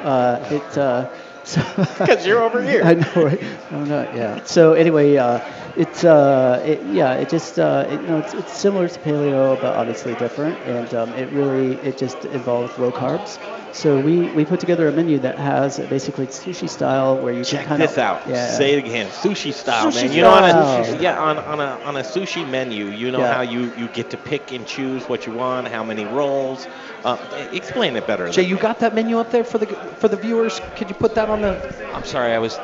Uh, 0.00 0.38
it 0.50 0.76
uh, 0.78 1.08
because 1.44 2.24
you're 2.26 2.42
over 2.42 2.62
here. 2.62 2.82
I 2.84 2.94
know, 2.94 3.12
right? 3.16 3.42
I'm 3.70 3.88
not. 3.88 4.12
Yeah. 4.12 4.40
So 4.44 4.74
anyway, 4.74 5.16
uh, 5.16 5.40
it's 5.74 6.04
uh, 6.04 6.62
it, 6.64 6.82
yeah, 6.82 7.14
it 7.14 7.28
just 7.28 7.58
uh, 7.58 7.86
it, 7.88 8.00
you 8.00 8.06
know 8.06 8.18
it's, 8.18 8.32
it's 8.34 8.52
similar 8.52 8.88
to 8.88 9.00
paleo, 9.00 9.58
but 9.60 9.74
obviously 9.74 10.14
different, 10.14 10.60
and 10.64 10.92
um, 10.94 11.14
it 11.14 11.30
really 11.30 11.74
it 11.82 11.96
just 11.96 12.24
involves 12.24 12.78
low 12.78 12.92
carbs. 12.92 13.40
So 13.78 14.00
we, 14.00 14.28
we 14.32 14.44
put 14.44 14.58
together 14.58 14.88
a 14.88 14.92
menu 14.92 15.20
that 15.20 15.38
has 15.38 15.78
basically 15.78 16.26
sushi 16.26 16.68
style 16.68 17.16
where 17.16 17.32
you 17.32 17.44
Check 17.44 17.60
can 17.60 17.68
kind 17.68 17.82
this 17.82 17.92
of 17.92 17.98
out. 17.98 18.28
Yeah. 18.28 18.50
Say 18.50 18.74
it 18.74 18.78
again. 18.84 19.06
Sushi 19.06 19.52
style, 19.52 19.86
Sushi 19.92 20.06
man. 20.08 20.12
You 20.16 20.22
know, 20.22 20.30
on 20.30 20.50
style. 20.50 20.94
a, 20.96 21.00
yeah, 21.00 21.20
on, 21.22 21.38
on 21.38 21.60
a 21.60 21.78
on 21.84 21.96
a 21.96 22.00
sushi 22.00 22.42
menu, 22.50 22.86
you 22.86 23.12
know 23.12 23.20
Yeah. 23.20 23.34
how 23.34 23.42
you, 23.42 23.72
you 23.76 23.86
get 23.86 24.10
to 24.10 24.16
pick 24.16 24.50
and 24.50 24.66
choose 24.66 25.08
what 25.08 25.26
you 25.26 25.32
want, 25.32 25.68
how 25.68 25.84
many 25.84 26.04
rolls. 26.06 26.66
Uh, 27.04 27.16
explain 27.52 27.94
it 27.94 28.04
better. 28.04 28.28
Jay, 28.28 28.42
you 28.42 28.56
got 28.56 28.80
that 28.80 28.96
menu 28.96 29.16
up 29.20 29.30
there 29.30 29.44
for 29.44 29.58
the 29.58 29.66
for 29.66 30.08
the 30.08 30.16
viewers? 30.16 30.60
Could 30.74 30.88
you 30.88 30.96
put 30.96 31.14
that 31.14 31.30
on 31.30 31.42
the? 31.42 31.94
I'm 31.94 32.02
sorry, 32.04 32.32
I 32.32 32.38
was. 32.38 32.58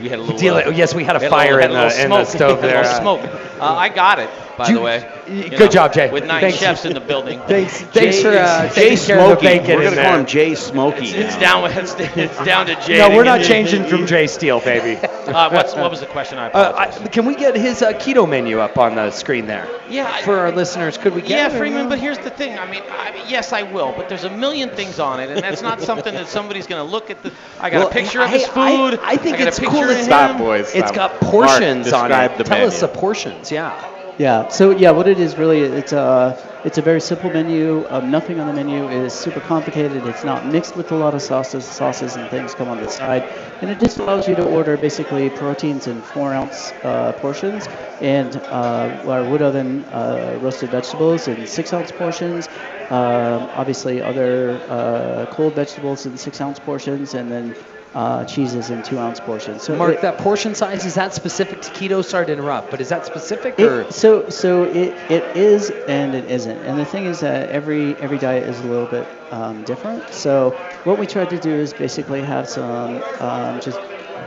We 0.00 0.08
had 0.08 0.20
a 0.20 0.22
little. 0.22 0.38
Deal- 0.38 0.54
uh, 0.54 0.70
yes, 0.70 0.94
we 0.94 1.02
had 1.02 1.16
a 1.16 1.18
little- 1.18 1.36
fire 1.36 1.60
had 1.60 1.70
in 1.72 1.76
a 1.76 1.82
little 1.86 1.90
the- 1.90 2.04
in 2.04 2.10
the 2.10 2.24
smoke. 2.24 2.36
stove 2.36 2.58
A 2.62 2.66
little 2.66 2.82
there. 2.84 3.00
Smoke. 3.00 3.20
Uh, 3.60 3.64
I 3.74 3.88
got 3.88 4.20
it, 4.20 4.30
by 4.60 4.68
You- 4.68 4.74
the 4.76 4.80
way. 4.82 5.08
You 5.28 5.48
good 5.48 5.58
know, 5.60 5.68
job, 5.68 5.92
Jay. 5.94 6.10
With 6.10 6.26
nine 6.26 6.40
Thanks. 6.42 6.58
chefs 6.58 6.84
in 6.84 6.92
the 6.92 7.00
building. 7.00 7.40
Thanks- 7.46 7.80
thanks 7.80 8.20
for, 8.20 8.28
uh, 8.28 8.68
Jay 8.74 8.90
taking 8.90 9.06
care 9.06 9.18
of 9.20 9.28
the 9.28 9.36
Smokey. 9.36 9.46
bacon 9.46 9.76
We're 9.76 9.84
gonna 9.90 10.02
call 10.02 10.18
him 10.18 10.26
Jay 10.26 10.54
Smokey. 10.54 11.06
It's, 11.06 11.12
it's 11.34 11.38
down. 11.38 11.62
with- 11.62 11.76
It's, 11.76 11.94
it's 11.98 12.44
down 12.44 12.66
to 12.66 12.74
Jay. 12.86 12.98
No, 12.98 13.08
we're 13.16 13.24
not 13.24 13.40
changing 13.42 13.84
from 13.84 14.06
Jay 14.06 14.26
Steele, 14.26 14.60
baby. 14.60 15.00
Uh, 15.30 15.48
what's, 15.50 15.76
what 15.76 15.88
was 15.90 16.00
the 16.00 16.06
question? 16.06 16.38
I 16.38 16.50
Uh. 16.50 16.74
I, 16.76 17.08
can 17.08 17.24
we 17.24 17.36
get 17.36 17.54
his 17.54 17.82
uh, 17.82 17.92
keto 17.92 18.28
menu 18.28 18.58
up 18.58 18.76
on 18.78 18.96
the 18.96 19.12
screen 19.12 19.46
there? 19.46 19.68
Yeah, 19.88 20.10
I- 20.12 20.22
For 20.22 20.36
our 20.38 20.50
listeners, 20.50 20.98
could 20.98 21.14
we 21.14 21.20
get 21.20 21.30
yeah, 21.30 21.46
it 21.48 21.54
or 21.54 21.58
Freeman. 21.58 21.84
no? 21.84 21.88
But 21.90 22.00
here's 22.00 22.18
the 22.18 22.30
thing. 22.30 22.58
I 22.58 22.68
mean, 22.68 22.82
I 22.90 23.12
mean, 23.12 23.22
yes, 23.28 23.52
I 23.52 23.62
will. 23.62 23.92
But 23.96 24.08
there's 24.08 24.24
a 24.24 24.30
million 24.30 24.70
things 24.70 24.98
on 24.98 25.20
it, 25.20 25.30
and 25.30 25.40
that's 25.40 25.62
not 25.62 25.80
something 25.82 26.12
that 26.14 26.26
somebody's 26.26 26.66
going 26.66 26.84
to 26.84 26.90
look 26.90 27.10
at. 27.10 27.22
The 27.22 27.30
I 27.60 27.70
got 27.70 27.78
Well, 27.78 27.88
a 27.88 27.92
picture 27.92 28.22
of 28.22 28.28
his 28.30 28.44
food. 28.46 28.98
I 29.04 29.16
think 29.18 29.38
got 29.38 29.46
it's 29.48 29.58
cool 29.60 29.70
picture 29.70 29.90
as 29.90 29.98
of 30.00 30.04
Stop, 30.06 30.30
him. 30.32 30.38
boys. 30.38 30.72
Got 30.72 31.20
portions 31.20 31.92
Mark, 31.92 32.10
on 32.12 32.24
it. 32.24 32.38
the 32.38 32.44
Tell 32.44 32.66
us 32.66 32.80
the 32.80 32.88
portions, 32.88 33.52
yeah. 33.52 33.70
Yeah. 34.20 34.48
So 34.48 34.68
yeah, 34.68 34.90
what 34.90 35.08
it 35.08 35.18
is 35.18 35.38
really, 35.38 35.62
it's 35.62 35.92
a 35.92 36.36
it's 36.62 36.76
a 36.76 36.82
very 36.82 37.00
simple 37.00 37.30
menu. 37.30 37.86
Um, 37.88 38.10
nothing 38.10 38.38
on 38.38 38.46
the 38.46 38.52
menu 38.52 38.86
is 38.86 39.14
super 39.14 39.40
complicated. 39.40 40.04
It's 40.04 40.24
not 40.24 40.44
mixed 40.44 40.76
with 40.76 40.92
a 40.92 40.94
lot 40.94 41.14
of 41.14 41.22
sauces. 41.22 41.64
Sauces 41.64 42.16
and 42.16 42.28
things 42.28 42.54
come 42.54 42.68
on 42.68 42.80
the 42.80 42.90
side, 42.90 43.24
and 43.62 43.70
it 43.70 43.80
just 43.80 43.98
allows 43.98 44.28
you 44.28 44.34
to 44.34 44.44
order 44.44 44.76
basically 44.76 45.30
proteins 45.30 45.86
in 45.86 46.02
four 46.02 46.34
ounce 46.34 46.70
uh, 46.84 47.12
portions, 47.14 47.66
and 48.02 48.36
uh, 48.36 49.08
our 49.08 49.24
wood 49.24 49.40
oven 49.40 49.86
uh, 49.86 50.36
roasted 50.38 50.68
vegetables 50.68 51.26
in 51.26 51.46
six 51.46 51.72
ounce 51.72 51.90
portions. 51.90 52.46
Um, 52.90 53.48
obviously, 53.54 54.02
other 54.02 54.60
uh, 54.68 55.24
cold 55.30 55.54
vegetables 55.54 56.04
in 56.04 56.18
six 56.18 56.42
ounce 56.42 56.58
portions, 56.58 57.14
and 57.14 57.32
then 57.32 57.54
uh, 57.94 58.24
cheeses 58.24 58.70
in 58.70 58.82
two 58.82 58.98
ounce 58.98 59.20
portions. 59.20 59.62
So 59.62 59.76
Mark, 59.76 59.94
it- 59.94 60.00
that 60.02 60.18
portion 60.18 60.54
size 60.54 60.84
is 60.84 60.94
that 60.94 61.14
specific 61.14 61.62
to 61.62 61.70
keto? 61.72 62.04
Sorry 62.04 62.26
to 62.26 62.32
interrupt, 62.32 62.70
but 62.70 62.80
is 62.80 62.88
that 62.90 63.04
specific 63.04 63.58
or? 63.58 63.82
It, 63.82 63.92
so 63.94 64.28
so 64.28 64.64
it, 64.64 64.94
it 65.08 65.36
is 65.36 65.70
and 65.88 66.14
it 66.14 66.24
isn't. 66.26 66.62
And 66.62 66.78
the 66.78 66.84
thing 66.84 67.06
is 67.06 67.20
that 67.20 67.50
every 67.50 67.96
every 68.00 68.18
diet 68.18 68.44
is 68.48 68.60
a 68.60 68.66
little 68.66 68.86
bit 68.86 69.08
um, 69.30 69.64
different. 69.64 70.12
So 70.14 70.52
what 70.84 70.98
we 70.98 71.06
tried 71.06 71.30
to 71.30 71.38
do 71.38 71.50
is 71.58 71.72
basically 71.74 72.22
have 72.22 72.48
some 72.48 73.02
um, 73.18 73.60
just 73.60 73.80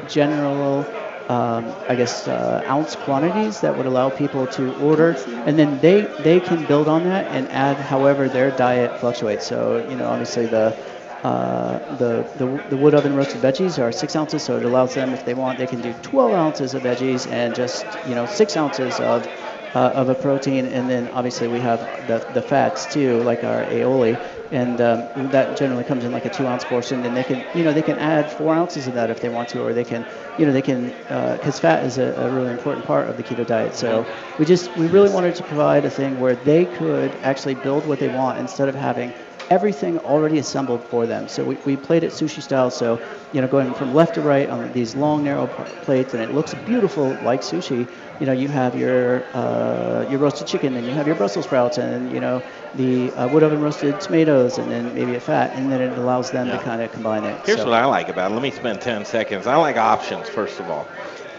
general. 0.07 0.99
Um, 1.29 1.77
I 1.87 1.95
guess 1.95 2.27
uh, 2.27 2.65
ounce 2.67 2.97
quantities 2.97 3.61
that 3.61 3.77
would 3.77 3.85
allow 3.85 4.09
people 4.09 4.45
to 4.47 4.73
order, 4.73 5.15
and 5.45 5.57
then 5.57 5.79
they 5.79 6.01
they 6.19 6.41
can 6.41 6.65
build 6.65 6.89
on 6.89 7.05
that 7.05 7.27
and 7.29 7.49
add 7.49 7.79
however 7.79 8.27
their 8.27 8.51
diet 8.51 8.99
fluctuates. 8.99 9.45
So 9.45 9.77
you 9.77 9.95
know, 9.95 10.09
obviously 10.09 10.47
the 10.47 10.75
uh, 11.23 11.79
the, 11.95 12.29
the 12.35 12.63
the 12.69 12.77
wood 12.77 12.93
oven 12.93 13.15
roasted 13.15 13.41
veggies 13.41 13.81
are 13.81 13.91
six 13.91 14.15
ounces, 14.15 14.43
so 14.43 14.57
it 14.57 14.65
allows 14.65 14.93
them, 14.93 15.13
if 15.13 15.23
they 15.23 15.33
want, 15.33 15.57
they 15.57 15.67
can 15.67 15.81
do 15.81 15.93
12 15.93 16.33
ounces 16.33 16.73
of 16.73 16.83
veggies 16.83 17.31
and 17.31 17.55
just 17.55 17.97
you 18.03 18.13
know 18.15 18.25
six 18.25 18.57
ounces 18.57 18.99
of 18.99 19.27
uh, 19.73 19.91
of 19.95 20.09
a 20.09 20.15
protein, 20.15 20.65
and 20.67 20.89
then 20.89 21.07
obviously 21.07 21.47
we 21.47 21.61
have 21.61 22.05
the 22.07 22.19
the 22.33 22.41
fats 22.41 22.85
too, 22.85 23.21
like 23.23 23.43
our 23.43 23.65
aioli, 23.65 24.21
and 24.51 24.81
um, 24.81 25.07
that 25.31 25.55
generally 25.57 25.83
comes 25.83 26.03
in 26.03 26.11
like 26.11 26.25
a 26.25 26.29
two 26.29 26.45
ounce 26.47 26.63
portion, 26.63 27.05
and 27.05 27.15
they 27.15 27.23
can 27.23 27.45
you 27.53 27.63
know 27.63 27.73
they 27.73 27.81
can 27.81 27.97
add 27.97 28.29
four 28.29 28.53
ounces 28.53 28.87
of 28.87 28.93
that 28.95 29.09
if 29.09 29.19
they 29.21 29.29
want 29.29 29.49
to, 29.49 29.61
or 29.61 29.73
they 29.73 29.85
can 29.85 30.05
you 30.37 30.45
know 30.45 30.51
they 30.51 30.61
can 30.61 30.89
because 31.07 31.59
fat 31.59 31.85
is 31.85 31.97
a, 31.97 32.13
a 32.17 32.29
really 32.29 32.51
important 32.51 32.85
part 32.85 33.09
of 33.09 33.17
the 33.17 33.23
keto 33.23 33.45
diet. 33.45 33.73
So 33.75 34.07
we 34.37 34.45
just 34.45 34.75
we 34.75 34.87
really 34.87 35.09
wanted 35.09 35.35
to 35.35 35.43
provide 35.43 35.85
a 35.85 35.89
thing 35.89 36.19
where 36.19 36.35
they 36.35 36.65
could 36.65 37.17
actually 37.23 37.55
build 37.55 37.85
what 37.85 37.99
they 37.99 38.09
want 38.09 38.39
instead 38.39 38.69
of 38.69 38.75
having 38.75 39.13
everything 39.55 39.93
already 40.13 40.37
assembled 40.45 40.83
for 40.91 41.01
them. 41.13 41.23
So 41.27 41.39
we, 41.49 41.55
we 41.69 41.73
played 41.87 42.03
it 42.07 42.11
sushi 42.19 42.41
style. 42.41 42.69
So, 42.71 42.87
you 43.33 43.39
know, 43.41 43.47
going 43.47 43.73
from 43.79 43.89
left 43.99 44.13
to 44.15 44.21
right 44.21 44.49
on 44.49 44.71
these 44.71 44.95
long, 45.03 45.23
narrow 45.23 45.47
plates, 45.85 46.13
and 46.13 46.21
it 46.23 46.31
looks 46.37 46.53
beautiful 46.71 47.07
like 47.29 47.41
sushi. 47.41 47.81
You 48.19 48.25
know, 48.27 48.35
you 48.43 48.47
have 48.49 48.75
your 48.83 49.01
uh, 49.41 50.05
your 50.09 50.19
roasted 50.19 50.47
chicken, 50.47 50.75
and 50.77 50.87
you 50.87 50.93
have 50.99 51.07
your 51.07 51.15
Brussels 51.21 51.45
sprouts, 51.45 51.77
and 51.77 52.11
you 52.15 52.19
know 52.25 52.43
the 52.73 53.13
uh, 53.13 53.27
wood 53.31 53.43
oven 53.43 53.59
roasted 53.61 53.99
tomatoes, 53.99 54.57
and 54.59 54.67
then 54.71 54.83
maybe 54.93 55.13
a 55.15 55.19
fat, 55.19 55.47
and 55.55 55.71
then 55.71 55.81
it 55.81 55.97
allows 55.97 56.31
them 56.31 56.47
Yeah. 56.47 56.57
to 56.57 56.63
kind 56.63 56.81
of 56.81 56.91
combine 56.91 57.23
it. 57.23 57.37
Here's 57.45 57.59
so. 57.59 57.65
what 57.69 57.73
I 57.73 57.85
like 57.85 58.09
about 58.09 58.31
it. 58.31 58.33
Let 58.33 58.43
me 58.43 58.51
spend 58.51 58.81
10 58.81 59.05
seconds. 59.05 59.45
I 59.47 59.55
like 59.67 59.77
options, 59.77 60.27
first 60.29 60.59
of 60.59 60.69
all. 60.69 60.85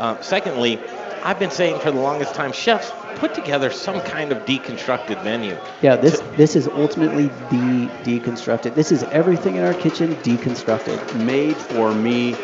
Um, 0.01 0.19
secondly, 0.21 0.81
I've 1.25 1.39
been 1.39 1.51
saying 1.51 1.81
for 1.81 1.91
the 1.91 1.99
longest 1.99 2.35
time, 2.35 2.53
chefs 2.53 2.93
put 3.17 3.35
together 3.35 3.71
some 3.71 4.01
kind 4.03 4.31
of 4.31 4.45
deconstructed 4.45 5.25
menu. 5.25 5.57
Yeah, 5.81 5.97
this 5.97 6.21
this 6.37 6.55
is 6.55 6.69
ultimately 6.69 7.29
the 7.51 7.89
deconstructed. 8.05 8.75
This 8.75 8.93
is 8.93 9.05
everything 9.05 9.57
in 9.57 9.65
our 9.65 9.73
kitchen 9.73 10.17
deconstructed. 10.17 11.25
Made 11.25 11.57
for 11.57 11.95
me 11.95 12.37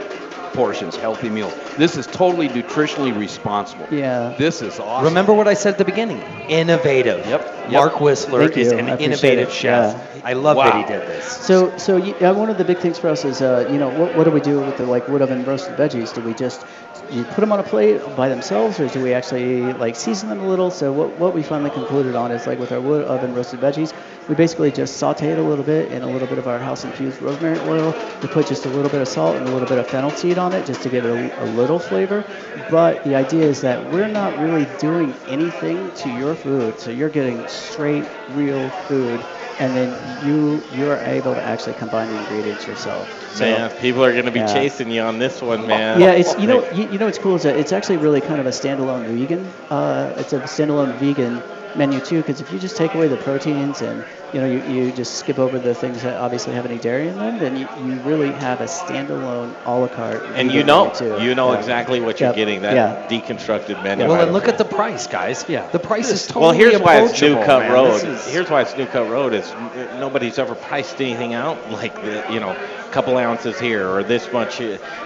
portions, 0.55 0.97
healthy 0.97 1.29
meals. 1.29 1.55
This 1.77 1.97
is 1.97 2.07
totally 2.07 2.49
nutritionally 2.49 3.17
responsible. 3.17 3.87
Yeah. 3.91 4.35
This 4.39 4.63
is 4.63 4.81
awesome. 4.81 5.05
Remember 5.05 5.33
what 5.33 5.47
I 5.47 5.55
said 5.55 5.73
at 5.73 5.79
the 5.79 5.85
beginning? 5.85 6.21
Innovative. 6.49 7.25
Yep. 7.27 7.71
Mark 7.71 8.01
Whistler 8.01 8.47
Thank 8.47 8.57
is 8.57 8.73
you. 8.73 8.79
an 8.79 8.89
innovative 8.99 9.49
it. 9.49 9.55
chef. 9.55 9.95
Yeah. 9.95 10.23
I 10.25 10.33
love 10.35 10.57
that 10.57 10.75
he 10.75 10.93
did 10.93 11.07
this. 11.09 11.25
So, 11.25 11.77
so 11.79 11.97
yeah, 11.97 12.33
one 12.33 12.51
of 12.51 12.59
the 12.59 12.65
big 12.65 12.79
things 12.79 12.99
for 12.99 13.09
us 13.09 13.25
is, 13.25 13.41
uh, 13.41 13.69
you 13.71 13.79
know, 13.79 13.89
what, 13.89 14.17
what 14.17 14.25
do 14.25 14.31
we 14.31 14.41
do 14.41 14.61
with 14.61 14.77
the 14.77 14.87
like 14.87 15.09
wood 15.09 15.23
oven 15.23 15.45
roasted 15.45 15.77
veggies? 15.77 16.13
Do 16.15 16.21
we 16.21 16.35
just 16.35 16.65
you 17.11 17.25
put 17.25 17.41
them 17.41 17.53
on 17.53 17.61
a 17.61 17.65
plate 17.65 18.15
by 18.15 18.29
themselves, 18.29 18.79
or 18.81 18.89
do 18.89 19.01
we 19.01 19.13
actually 19.13 19.73
like 19.73 19.97
season 19.97 20.29
them 20.29 20.41
a 20.41 20.47
little? 20.47 20.71
So 20.71 20.93
what, 20.93 21.19
what 21.19 21.35
we 21.35 21.43
finally 21.43 21.71
concluded 21.71 22.15
on 22.15 22.31
is 22.31 22.47
like 22.47 22.59
with 22.59 22.73
our 22.73 22.81
wood 22.81 23.05
oven 23.05 23.35
roasted 23.35 23.61
veggies, 23.61 23.93
we 24.29 24.35
basically 24.35 24.71
just 24.71 24.97
saute 24.99 25.31
it 25.31 25.39
a 25.39 25.43
little 25.43 25.65
bit 25.65 25.91
in 25.91 26.03
a 26.03 26.09
little 26.09 26.29
bit 26.29 26.39
of 26.39 26.47
our 26.47 26.59
house 26.61 26.85
infused 26.85 27.21
rosemary 27.21 27.59
oil. 27.59 27.99
We 28.23 28.29
put 28.29 28.47
just 28.47 28.65
a 28.65 28.69
little 28.71 28.91
bit 28.91 29.01
of 29.01 29.09
salt 29.09 29.37
and 29.39 29.47
a 29.47 29.51
little 29.51 29.69
bit 29.69 29.79
of 29.79 29.87
fennel 29.89 30.13
seed 30.13 30.39
on 30.39 30.53
it 30.55 30.65
just 30.65 30.83
to 30.85 30.89
give 30.91 31.05
it 31.05 31.11
a, 31.11 31.43
a 31.43 31.45
little 31.45 31.79
flavor. 31.81 32.25
But 32.69 33.03
the 33.05 33.15
idea 33.17 33.47
is 33.47 33.63
that 33.63 33.85
we're 33.85 34.09
not 34.09 34.39
really 34.39 34.65
doing 34.67 35.21
anything 35.27 35.93
to 35.93 36.11
your 36.11 36.35
food, 36.37 36.79
so 36.79 36.91
you're 36.91 37.11
getting 37.11 37.49
straight, 37.49 38.13
real 38.29 38.71
food 38.71 39.27
and 39.61 39.77
then 39.77 40.27
you 40.27 40.65
you're 40.75 40.97
able 40.97 41.35
to 41.35 41.43
actually 41.43 41.75
combine 41.75 42.09
the 42.09 42.17
ingredients 42.17 42.67
yourself. 42.67 43.07
So, 43.35 43.45
man, 43.45 43.71
people 43.79 44.03
are 44.03 44.13
going 44.13 44.25
to 44.25 44.33
be 44.33 44.41
yeah. 44.41 44.53
chasing 44.53 44.91
you 44.91 45.03
on 45.03 45.19
this 45.19 45.41
one, 45.43 45.67
man. 45.67 46.01
Yeah, 46.01 46.13
it's 46.13 46.37
you 46.39 46.47
know 46.47 46.69
you, 46.73 46.89
you 46.89 46.99
know 46.99 47.05
what's 47.05 47.19
cool 47.19 47.37
is 47.37 47.43
that 47.43 47.57
it's 47.57 47.73
actually 47.73 47.99
really 47.99 48.23
kind 48.23 48.41
of 48.41 48.47
a 48.47 48.51
standalone 48.51 49.07
vegan. 49.07 49.47
Uh, 49.71 50.15
it's 50.17 50.33
a 50.33 50.41
standalone 50.41 50.99
vegan 50.99 51.43
menu 51.77 52.01
too, 52.01 52.23
because 52.23 52.41
if 52.41 52.51
you 52.53 52.59
just 52.59 52.77
take 52.77 52.95
away 52.95 53.07
the 53.07 53.19
proteins 53.19 53.83
and 53.83 54.03
you 54.33 54.41
know 54.41 54.47
you, 54.47 54.63
you 54.87 54.93
just 54.93 55.17
skip 55.17 55.39
over 55.39 55.59
the 55.59 55.75
things 55.75 56.03
that 56.03 56.17
obviously 56.21 56.53
have 56.55 56.65
any 56.67 56.79
dairy 56.79 57.09
in 57.09 57.17
them, 57.17 57.39
then 57.39 57.57
you, 57.57 57.67
you 57.85 58.01
really 58.03 58.31
have 58.33 58.61
a 58.61 58.65
standalone 58.65 59.55
a 59.65 59.71
la 59.75 59.89
carte. 59.89 60.23
And 60.35 60.53
you 60.53 60.63
know, 60.65 60.91
too. 60.91 61.19
you 61.23 61.35
know 61.35 61.53
Yeah. 61.53 61.59
exactly 61.59 62.01
what 62.01 62.21
you're 62.21 62.29
Yep. 62.31 62.37
getting. 62.37 62.63
That 62.63 62.75
Yeah. 62.75 63.07
deconstructed 63.09 63.83
menu. 63.83 64.07
Well, 64.09 64.23
and 64.23 64.33
look 64.33 64.49
at 64.49 64.59
the 64.59 64.65
price, 64.65 65.07
guys. 65.07 65.45
Yeah. 65.49 65.67
The 65.73 65.79
price 65.79 66.11
is 66.11 66.27
totally 66.27 66.43
well, 66.47 66.53
here's 66.53 66.81
why 66.81 66.99
it's 67.03 67.21
New 67.21 67.35
Cut 67.37 67.61
man. 67.61 67.73
Road. 67.73 68.05
Is- 68.05 68.27
Here's 68.29 68.49
why 68.51 68.63
it's 68.63 68.77
New 68.77 68.87
Cut 68.87 69.09
Road 69.09 69.35
is 69.35 69.53
nobody's 69.99 70.39
ever 70.39 70.55
priced 70.55 71.01
anything 71.01 71.35
out 71.35 71.59
like 71.73 71.95
the 72.03 72.25
you 72.33 72.41
know 72.41 72.51
a 72.51 72.93
couple 72.93 73.17
ounces 73.17 73.59
here 73.59 73.89
or 73.89 74.03
this 74.03 74.33
much. 74.33 74.59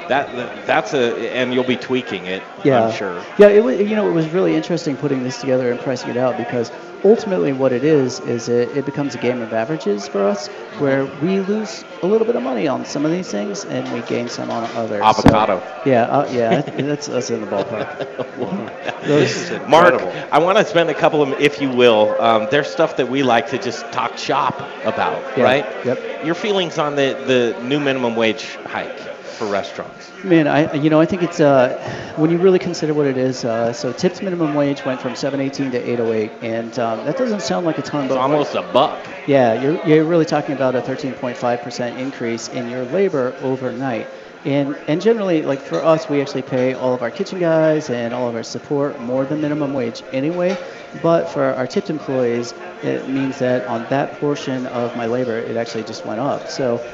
That 0.08 0.66
that's 0.66 0.92
a 0.94 1.34
and 1.34 1.54
you'll 1.54 1.64
be 1.64 1.76
tweaking 1.76 2.26
it. 2.26 2.42
Yeah. 2.62 2.86
I'm 2.86 2.92
sure. 2.92 3.22
Yeah, 3.38 3.48
it 3.48 3.62
was, 3.64 3.78
you 3.78 3.96
know, 3.96 4.08
it 4.08 4.12
was 4.12 4.28
really 4.30 4.54
interesting 4.54 4.96
putting 4.96 5.22
this 5.24 5.40
together 5.40 5.70
and 5.70 5.80
pricing 5.80 6.10
it 6.10 6.16
out 6.16 6.36
because 6.36 6.70
ultimately 7.04 7.52
what 7.52 7.72
it 7.72 7.84
is 7.84 8.18
is 8.20 8.48
it, 8.48 8.76
it 8.76 8.84
becomes 8.86 9.14
a 9.14 9.18
game 9.18 9.42
of 9.42 9.52
averages 9.52 10.08
for 10.08 10.24
us 10.26 10.48
where 10.78 11.04
we 11.04 11.40
lose 11.40 11.84
a 12.02 12.06
little 12.06 12.26
bit 12.26 12.34
of 12.34 12.42
money 12.42 12.66
on 12.66 12.84
some 12.84 13.04
of 13.04 13.12
these 13.12 13.30
things 13.30 13.64
and 13.64 13.92
we 13.92 14.00
gain 14.02 14.28
some 14.28 14.50
on 14.50 14.64
others. 14.76 15.00
So, 15.00 15.04
Avocado. 15.04 15.62
yeah, 15.84 16.02
uh, 16.04 16.28
yeah, 16.32 16.62
that's 16.62 17.08
us 17.08 17.30
in 17.30 17.40
the 17.42 17.46
ballpark. 17.46 19.04
Those- 19.06 19.50
Mark, 19.68 20.02
I 20.32 20.38
want 20.38 20.58
to 20.58 20.64
spend 20.64 20.90
a 20.90 20.94
couple 20.94 21.22
of, 21.22 21.38
if 21.40 21.60
you 21.60 21.70
will, 21.70 22.16
um, 22.20 22.48
there's 22.50 22.68
stuff 22.70 22.96
that 22.96 23.08
we 23.08 23.22
like 23.22 23.48
to 23.50 23.58
just 23.58 23.92
talk 23.92 24.16
shop 24.16 24.60
about, 24.84 25.36
Yeah, 25.36 25.44
right? 25.44 25.86
Yep. 25.86 26.24
Your 26.24 26.34
feelings 26.34 26.78
on 26.78 26.96
the, 26.96 27.14
the 27.26 27.62
new 27.62 27.80
minimum 27.80 28.16
wage 28.16 28.56
hike? 28.66 29.13
For 29.34 29.46
restaurants? 29.46 30.12
Man, 30.22 30.46
I 30.46 30.72
you 30.74 30.90
know 30.90 31.00
I 31.00 31.06
think 31.06 31.22
it's 31.22 31.40
uh, 31.40 32.12
when 32.16 32.30
you 32.30 32.38
really 32.38 32.58
consider 32.58 32.94
what 32.94 33.06
it 33.06 33.16
is. 33.18 33.44
Uh, 33.44 33.72
so 33.72 33.92
tips 33.92 34.22
minimum 34.22 34.54
wage 34.54 34.84
went 34.84 35.00
from 35.00 35.14
718 35.14 35.72
to 35.72 35.78
808, 35.78 36.32
and 36.42 36.78
um, 36.78 37.04
that 37.04 37.16
doesn't 37.16 37.40
sound 37.40 37.66
like 37.66 37.78
a 37.78 37.82
ton, 37.82 38.08
but 38.08 38.14
It's 38.14 38.22
almost 38.22 38.54
a 38.54 38.62
buck. 38.62 39.08
yeah, 39.26 39.54
you're 39.54 39.78
you're 39.86 40.04
really 40.04 40.24
talking 40.26 40.52
about 40.54 40.74
a 40.76 40.82
13.5% 40.82 41.96
increase 41.98 42.48
in 42.48 42.68
your 42.68 42.84
labor 42.84 43.36
overnight. 43.40 44.08
And, 44.46 44.76
and 44.88 45.00
generally, 45.00 45.42
like 45.42 45.62
for 45.62 45.82
us, 45.82 46.06
we 46.06 46.20
actually 46.20 46.42
pay 46.42 46.74
all 46.74 46.92
of 46.92 47.00
our 47.00 47.10
kitchen 47.10 47.38
guys 47.38 47.88
and 47.88 48.12
all 48.12 48.28
of 48.28 48.34
our 48.34 48.42
support 48.42 49.00
more 49.00 49.24
than 49.24 49.40
minimum 49.40 49.72
wage 49.72 50.02
anyway. 50.12 50.58
But 51.02 51.30
for 51.30 51.44
our 51.54 51.66
tipped 51.66 51.88
employees, 51.88 52.52
it 52.82 53.08
means 53.08 53.38
that 53.38 53.64
on 53.66 53.86
that 53.88 54.20
portion 54.20 54.66
of 54.66 54.94
my 54.94 55.06
labor, 55.06 55.38
it 55.38 55.56
actually 55.56 55.84
just 55.84 56.04
went 56.04 56.20
up. 56.20 56.48
So 56.48 56.84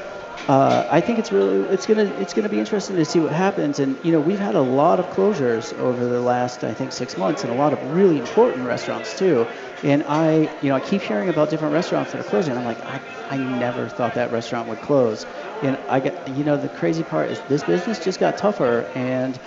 uh, 0.47 0.85
I 0.89 1.01
think 1.01 1.19
it's 1.19 1.31
really 1.31 1.59
it's 1.69 1.85
gonna 1.85 2.03
it's 2.03 2.33
gonna 2.33 2.49
be 2.49 2.59
interesting 2.59 2.95
to 2.97 3.05
see 3.05 3.19
what 3.19 3.31
happens. 3.31 3.79
And 3.79 4.03
you 4.03 4.11
know 4.11 4.19
we've 4.19 4.39
had 4.39 4.55
a 4.55 4.61
lot 4.61 4.99
of 4.99 5.09
closures 5.09 5.71
over 5.73 6.07
the 6.07 6.19
last 6.19 6.63
I 6.63 6.73
think 6.73 6.91
six 6.91 7.15
months, 7.15 7.43
and 7.43 7.51
a 7.51 7.55
lot 7.55 7.73
of 7.73 7.83
really 7.83 8.17
important 8.17 8.65
restaurants 8.65 9.15
too. 9.15 9.49
And 9.83 10.03
I 10.07 10.49
you 10.59 10.69
know 10.69 10.75
I 10.75 10.79
keep 10.81 11.03
hearing 11.03 11.29
about 11.29 11.49
different 11.49 11.73
restaurants 11.73 12.11
that 12.11 12.19
are 12.19 12.25
closing. 12.25 12.57
I'm 12.57 12.65
like 12.65 12.81
I, 12.81 13.01
I 13.29 13.37
never 13.37 13.87
thought 13.87 14.15
that 14.15 14.31
restaurant 14.31 14.67
would 14.67 14.81
close. 14.81 15.25
And 15.61 15.77
I 15.87 15.99
get 15.99 16.27
you 16.27 16.43
know 16.43 16.57
the 16.57 16.69
crazy 16.69 17.03
part 17.03 17.31
is 17.31 17.39
this 17.41 17.63
business 17.63 17.99
just 17.99 18.19
got 18.19 18.37
tougher 18.37 18.91
and. 18.95 19.39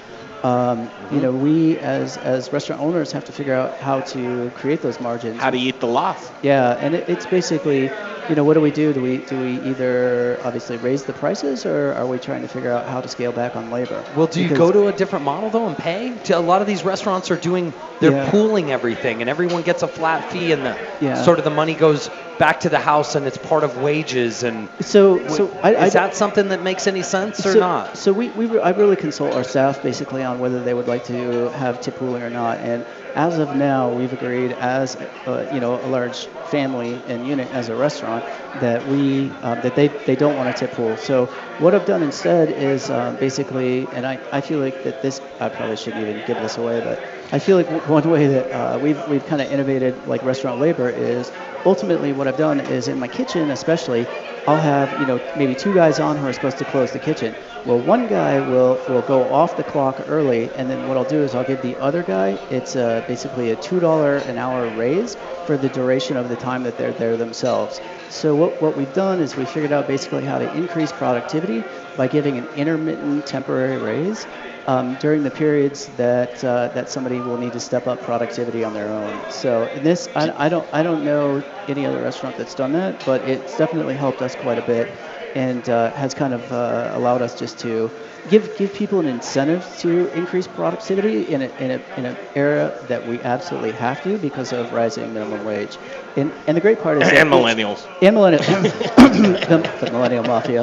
Um, 0.43 0.93
you 1.09 1.21
know, 1.23 1.33
we 1.33 1.79
as 1.79 2.19
as 2.19 2.53
restaurant 2.53 2.83
owners 2.83 3.13
have 3.13 3.25
to 3.25 3.33
figure 3.33 3.55
out 3.55 3.81
how 3.81 4.03
to 4.03 4.51
create 4.51 4.83
those 4.83 5.01
margins. 5.01 5.41
How 5.41 5.51
to 5.51 5.59
eat 5.59 5.81
the 5.81 5.87
loss. 5.87 6.31
Yeah, 6.43 6.77
and 6.79 6.95
it, 6.95 7.09
it's 7.09 7.25
basically, 7.25 7.97
you 8.29 8.35
know, 8.35 8.45
what 8.45 8.55
do 8.55 8.61
we 8.61 8.71
do? 8.71 8.93
Do 8.93 9.01
we 9.03 9.19
do 9.19 9.39
we 9.39 9.61
either 9.71 10.39
obviously 10.45 10.77
raise 10.79 11.05
the 11.05 11.13
prices, 11.13 11.67
or 11.67 11.93
are 11.93 12.07
we 12.07 12.19
trying 12.19 12.43
to 12.43 12.49
figure 12.49 12.71
out 12.73 12.87
how 12.87 13.01
to 13.01 13.09
scale 13.09 13.33
back 13.33 13.55
on 13.57 13.71
labor? 13.71 14.03
Well, 14.17 14.27
do 14.27 14.41
you 14.41 14.49
Because- 14.49 14.59
go 14.59 14.73
to 14.73 14.89
a 14.89 14.93
different 14.93 15.25
model 15.25 15.51
though 15.51 15.67
and 15.67 15.77
pay? 15.77 16.13
To- 16.25 16.39
A 16.39 16.41
lot 16.41 16.61
of 16.61 16.67
these 16.67 16.85
restaurants 16.85 17.31
are 17.31 17.37
doing, 17.37 17.73
they're 18.01 18.11
Yeah. 18.13 18.31
pooling 18.31 18.73
everything, 18.73 19.21
and 19.21 19.29
everyone 19.31 19.63
gets 19.63 19.83
a 19.83 19.89
flat 19.89 20.31
fee, 20.31 20.53
and 20.53 20.65
the 20.65 20.75
Yeah. 21.01 21.23
sort 21.23 21.39
of 21.39 21.45
the 21.45 21.51
money 21.51 21.75
goes 21.75 22.09
back 22.39 22.61
to 22.61 22.69
the 22.69 22.79
house, 22.79 23.15
and 23.15 23.27
it's 23.27 23.39
part 23.39 23.65
of 23.65 23.77
wages. 23.77 24.43
And 24.43 24.69
So, 24.81 25.27
so 25.29 25.59
I, 25.63 25.75
I 25.75 25.87
is 25.87 25.93
that 25.93 26.15
something 26.15 26.49
that 26.49 26.61
makes 26.61 26.87
any 26.87 27.03
sense 27.03 27.41
or 27.47 27.53
so, 27.53 27.61
not? 27.61 27.97
So 27.97 28.13
we, 28.13 28.31
we 28.31 28.59
I 28.59 28.71
really 28.71 28.97
consult 28.97 29.35
our 29.35 29.45
staff 29.45 29.83
basically 29.83 30.23
on 30.23 30.39
whether 30.39 30.63
they 30.63 30.75
would 30.75 30.89
like 30.89 31.05
to 31.05 31.49
have 31.51 31.81
tip 31.81 31.97
pooling 31.97 32.23
or 32.23 32.31
not. 32.31 32.61
And 32.61 32.87
as 33.15 33.39
of 33.39 33.55
now, 33.55 33.91
we've 33.91 34.13
agreed 34.13 34.53
as 34.53 34.97
uh, 35.27 35.47
you 35.51 35.61
know 35.61 35.75
a 35.75 35.87
large 35.87 36.27
family 36.45 37.03
and 37.07 37.25
unit 37.25 37.51
as 37.51 37.69
a 37.69 37.77
restaurant 37.77 38.25
that 38.57 38.85
we 38.87 39.39
um, 39.43 39.61
that 39.61 39.75
they, 39.75 39.89
they 39.89 40.17
don't 40.17 40.37
want 40.37 40.49
a 40.49 40.53
tip 40.53 40.73
pool. 40.73 40.97
So 40.97 41.27
what 41.59 41.75
I've 41.75 41.85
done 41.85 42.03
instead 42.03 42.51
is 42.51 42.91
um, 42.91 43.17
basically, 43.17 43.93
and 43.93 44.07
I, 44.07 44.19
I 44.33 44.41
feel 44.41 44.59
like 44.59 44.83
that 44.83 45.01
this 45.01 45.21
I 45.41 45.49
probably 45.49 45.77
shouldn't 45.77 46.03
even 46.03 46.21
give 46.21 46.41
this 46.41 46.57
away, 46.57 46.81
but 46.81 47.05
I 47.33 47.39
feel 47.39 47.57
like 47.57 47.69
one 47.69 48.09
way 48.09 48.27
that 48.29 48.51
uh, 48.53 48.79
we've 48.79 49.07
we've 49.07 49.25
kind 49.25 49.41
of 49.43 49.51
innovated 49.51 50.07
like 50.07 50.23
restaurant 50.23 50.59
labor 50.59 50.89
is 50.91 51.33
ultimately 51.65 52.13
what 52.13 52.29
I've 52.29 52.37
done 52.37 52.61
is 52.61 52.87
in 52.89 52.99
my 52.99 53.09
kitchen 53.09 53.51
especially 53.51 54.09
I'll 54.47 54.61
have 54.61 54.99
you 55.01 55.07
know 55.07 55.21
maybe 55.35 55.55
two 55.57 55.73
guys 55.73 55.99
on 56.01 56.17
who 56.19 56.27
are 56.27 56.33
supposed 56.33 56.59
to 56.59 56.65
close 56.67 56.93
the 56.93 57.01
kitchen. 57.01 57.35
Well, 57.65 57.81
one 57.81 58.07
guy 58.07 58.41
will 58.41 58.85
will 58.87 59.03
go 59.03 59.33
off 59.33 59.57
the 59.57 59.65
clock 59.65 60.03
early, 60.07 60.55
and 60.55 60.69
then 60.71 60.85
what 60.85 60.97
I'll 60.99 61.07
do 61.07 61.23
is 61.23 61.35
I'll 61.35 61.45
give 61.45 61.63
the 61.63 61.79
other 61.79 62.03
guy 62.03 62.41
it's 62.51 62.75
basically 62.75 63.51
a 63.51 63.57
two 63.57 63.81
dollar 63.81 64.19
an 64.21 64.37
hour 64.39 64.69
raise 64.69 65.17
for 65.45 65.57
the 65.57 65.71
duration 65.71 66.17
of 66.17 66.29
the 66.29 66.37
time 66.37 66.65
that 66.65 66.77
they're 66.77 66.93
there 66.93 67.17
themselves. 67.17 67.81
So 68.09 68.37
what 68.37 68.61
what 68.61 68.77
we've 68.77 68.93
done 68.93 69.21
is 69.21 69.35
we 69.35 69.47
figured 69.47 69.73
out 69.73 69.87
basically 69.89 70.25
how 70.25 70.39
to 70.39 70.49
increase 70.51 70.93
productivity 70.93 71.71
by 71.97 72.09
giving 72.09 72.37
an 72.37 72.47
intermittent 72.55 73.27
temporary 73.27 73.79
raise 73.79 74.27
um, 74.67 74.97
during 74.97 75.23
the 75.23 75.31
periods 75.31 75.87
that 75.97 76.43
uh, 76.43 76.69
that 76.69 76.89
somebody 76.89 77.21
will 77.21 77.37
need 77.37 77.53
to 77.55 77.61
step 77.61 77.87
up 77.87 78.03
productivity 78.03 78.65
on 78.65 78.73
their 78.73 78.91
own. 78.91 79.29
So 79.29 79.69
this, 79.75 80.09
I, 80.15 80.31
I 80.47 80.49
don't 80.49 80.69
I 80.73 80.83
don't 80.83 81.03
know 81.05 81.43
any 81.69 81.87
other 81.87 82.01
restaurant 82.01 82.37
that's 82.37 82.55
done 82.55 82.73
that, 82.73 83.05
but 83.05 83.25
it's 83.25 83.57
definitely 83.57 83.95
helped 83.95 84.23
us 84.23 84.35
quite 84.35 84.59
a 84.59 84.63
bit, 84.63 84.97
and 85.35 85.69
uh, 85.69 85.91
has 85.93 86.15
kind 86.15 86.33
of 86.33 86.53
uh, 86.53 86.91
allowed 86.95 87.23
us 87.23 87.39
just 87.39 87.59
to 87.61 87.91
give 88.31 88.57
give 88.57 88.73
people 88.73 89.01
an 89.01 89.07
incentive 89.07 89.67
to 89.81 90.09
increase 90.17 90.47
productivity 90.47 91.25
in 91.33 91.43
a, 91.43 91.47
in 91.59 91.71
a, 91.73 91.83
in 91.99 92.07
an 92.07 92.17
era 92.35 92.73
that 92.89 93.07
we 93.07 93.21
absolutely 93.23 93.73
have 93.73 94.03
to 94.05 94.17
because 94.19 94.53
of 94.53 94.73
rising 94.73 95.13
minimum 95.13 95.45
wage. 95.45 95.77
And 96.17 96.33
and 96.47 96.57
the 96.57 96.61
great 96.61 96.81
part 96.81 96.99
is 97.03 97.09
that 97.11 97.15
And 97.19 97.33
it's- 97.33 97.43
millennials. 97.57 97.87
and 98.03 98.17
millennials, 98.17 98.47
the, 99.49 99.85
the 99.85 99.91
millennial 99.93 100.25
mafia. 100.25 100.63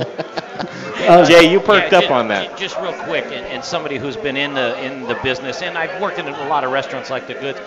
Uh, 1.07 1.25
Jay, 1.29 1.51
you 1.51 1.59
perked 1.59 1.91
Yeah, 1.91 1.99
up 1.99 2.05
ju- 2.05 2.13
on 2.13 2.27
that. 2.29 2.57
Just 2.57 2.77
real 2.79 2.93
quick, 3.03 3.25
and, 3.25 3.45
and 3.47 3.63
somebody 3.63 3.97
who's 3.97 4.15
been 4.17 4.37
in 4.37 4.53
the 4.53 4.79
in 4.83 5.03
the 5.07 5.15
business, 5.15 5.61
and 5.61 5.77
I've 5.77 6.01
worked 6.01 6.19
in 6.19 6.27
a 6.27 6.47
lot 6.47 6.63
of 6.63 6.71
restaurants 6.71 7.09
like 7.09 7.27
the 7.27 7.33
Goods. 7.35 7.59